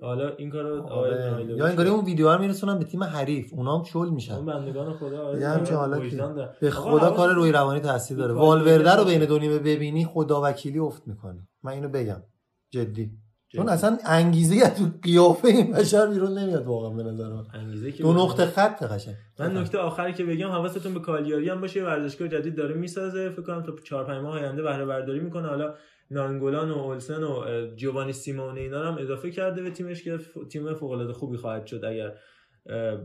حالا 0.00 0.28
این 0.36 0.50
کارو 0.50 0.82
آقای 0.82 1.10
آره. 1.10 1.56
یا 1.56 1.66
انگاری 1.66 1.88
اون 1.88 2.04
ویدیو 2.04 2.32
رو 2.32 2.40
میرسونن 2.40 2.78
به 2.78 2.84
تیم 2.84 3.04
حریف. 3.04 3.52
اونا 3.52 3.78
هم 3.78 3.84
چل 3.84 4.08
میشن. 4.08 4.34
اون 4.34 4.46
بندگان 4.46 4.92
خدا 4.92 5.38
یه 5.38 5.48
همچین 5.48 5.76
دارن. 5.76 6.54
به 6.60 6.70
خدا 6.70 7.10
کار 7.10 7.34
روی 7.34 7.52
روانی 7.52 7.80
تاثیر 7.80 8.16
داره. 8.16 8.34
والورده 8.34 8.96
رو 8.96 9.04
بین 9.04 9.24
دو 9.24 9.38
نیمه 9.38 9.58
ببینی 9.58 10.04
خدا 10.04 10.40
وکیلی 10.44 10.78
افت 10.78 11.08
می‌کنی 11.08 11.48
من 11.62 11.72
اینو 11.72 11.88
بگم. 11.88 12.22
جدی. 12.70 13.23
چون. 13.56 13.68
اصلا 13.68 13.98
انگیزه 14.06 14.66
از 14.66 14.78
تو 14.78 14.84
قیافه 15.02 15.48
این 15.48 15.72
بشر 15.72 16.06
بیرون 16.06 16.38
نمیاد 16.38 16.66
واقعا 16.66 16.90
به 16.90 17.02
نظر 17.02 17.28
من 17.28 17.44
انگیزه 17.54 17.92
که 17.92 18.02
دو. 18.02 18.12
نقطه 18.12 18.46
خط 18.46 18.82
قشنگ. 18.82 19.14
من 19.38 19.56
نکته 19.56 19.78
آخری 19.78 20.12
که 20.12 20.24
بگم 20.24 20.48
حواستون 20.48 20.94
به 20.94 21.00
کالیاری 21.00 21.48
هم 21.48 21.60
باشه 21.60 21.84
ورزشگاه 21.84 22.28
جدید 22.28 22.56
داره 22.56 22.74
می‌سازه 22.74 23.30
فکر 23.30 23.42
کنم 23.42 23.62
تا 23.62 23.74
4 23.84 24.04
5 24.04 24.22
ماه 24.22 24.40
آینده 24.40 24.62
بهره 24.62 24.84
برداری 24.84 25.20
می‌کنه. 25.20 25.48
حالا 25.48 25.74
نانگولان 26.10 26.70
و 26.70 26.78
اولسن 26.78 27.22
و 27.22 27.44
جوانی 27.76 28.12
سیمونه 28.12 28.60
اینا 28.60 28.92
هم 28.92 28.98
اضافه 28.98 29.30
کرده 29.30 29.62
به 29.62 29.70
تیمش 29.70 30.02
که 30.02 30.18
تیم 30.50 30.74
فوق 30.74 30.90
العاده 30.90 31.12
خوبی 31.12 31.36
خواهد 31.36 31.66
شد. 31.66 31.84
اگر 31.84 32.12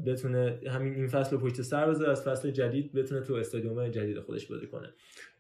بتونه 0.06 0.60
همین 0.68 0.94
این 0.94 1.08
فصل 1.08 1.32
رو 1.36 1.42
پشت 1.42 1.62
سر 1.62 1.90
بذاره 1.90 2.12
از 2.12 2.24
فصل 2.24 2.52
جدید 2.52 2.94
بتونه 2.94 3.22
تو 3.22 3.34
استادیوم 3.34 3.88
جدید 3.88 4.20
خودش 4.20 4.48
بازی 4.48 4.68
کنه. 4.68 4.90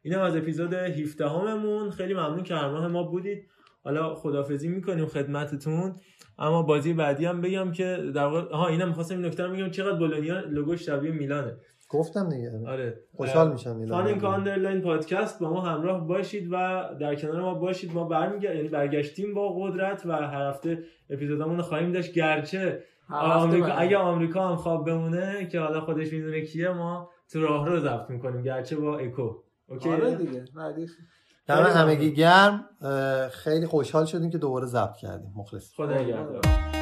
اینم 0.01 0.21
از 0.21 0.35
اپیزود 0.35 0.73
17 0.73 1.29
هممون 1.29 1.91
خیلی 1.91 2.13
ممنون 2.13 2.43
که 2.43 2.55
همراه 2.55 2.87
ما 2.87 3.03
بودید. 3.03 3.47
حالا 3.83 4.15
خدافزی 4.15 4.67
می‌کنیم 4.67 5.05
خدمتتون. 5.05 5.95
اما 6.39 6.61
بازی 6.61 6.93
بعدی 6.93 7.25
هم 7.25 7.41
بگم 7.41 7.71
که 7.71 8.11
در 8.15 8.25
واقع 8.25 8.55
ها 8.55 8.67
اینم 8.67 8.87
می‌خواستم 8.87 9.15
این 9.15 9.25
نکته 9.25 9.43
رو 9.43 9.51
میگم 9.51 9.69
چقدر 9.69 9.97
بولونیا 9.97 10.39
لوگوش 10.39 10.85
شبیه 10.85 11.11
میلانه. 11.11 11.57
گفتم 11.89 12.29
دیگه. 12.29 12.51
آره. 12.67 12.99
خوشحال 13.15 13.51
میشم 13.51 13.75
میلان. 13.75 14.05
فان 14.05 14.19
کاندرلاین 14.19 14.81
پادکست 14.81 15.39
با 15.39 15.53
ما 15.53 15.61
همراه 15.61 16.07
باشید 16.07 16.47
و 16.51 16.83
در 16.99 17.15
کنار 17.15 17.41
ما 17.41 17.53
باشید. 17.53 17.93
ما 17.93 18.03
برمیگردیم 18.03 18.57
یعنی 18.57 18.69
برگشتیم 18.69 19.33
با 19.33 19.53
قدرت 19.53 20.05
و 20.05 20.11
هر 20.11 20.49
هفته 20.49 20.83
اپیزودمون 21.09 21.57
رو 21.57 21.63
خواهیم 21.63 21.91
داشت. 21.91 22.13
گرچه 22.13 22.83
آمریکا. 23.09 23.67
اگه 23.67 23.97
آمریکا 23.97 24.47
هم 24.47 24.55
خواب 24.55 24.85
بمونه 24.85 25.47
که 25.51 25.59
حالا 25.59 25.81
خودش 25.81 26.13
می‌دونه 26.13 26.41
کیه 26.41 26.69
ما 26.69 27.09
تو 27.31 27.41
راه 27.41 27.69
رو 27.69 27.79
ضبط 27.79 28.09
می‌کنیم. 28.09 28.41
گرچه 28.41 28.75
با 28.75 28.97
اکو. 28.97 29.35
OK؟ 29.67 29.89
آره 29.89 30.15
دیگه. 30.15 30.45
ردیف 30.55 30.91
دم 31.49 31.63
همگی 31.63 32.13
گرم. 32.13 32.65
خیلی 33.31 33.65
خوشحال 33.65 34.05
شدیم 34.05 34.29
که 34.29 34.37
دوباره 34.37 34.65
ضبط 34.65 34.95
کردیم. 34.95 35.33
مخلص 35.35 35.71
خدا 35.75 35.93
نگهدار. 35.93 36.78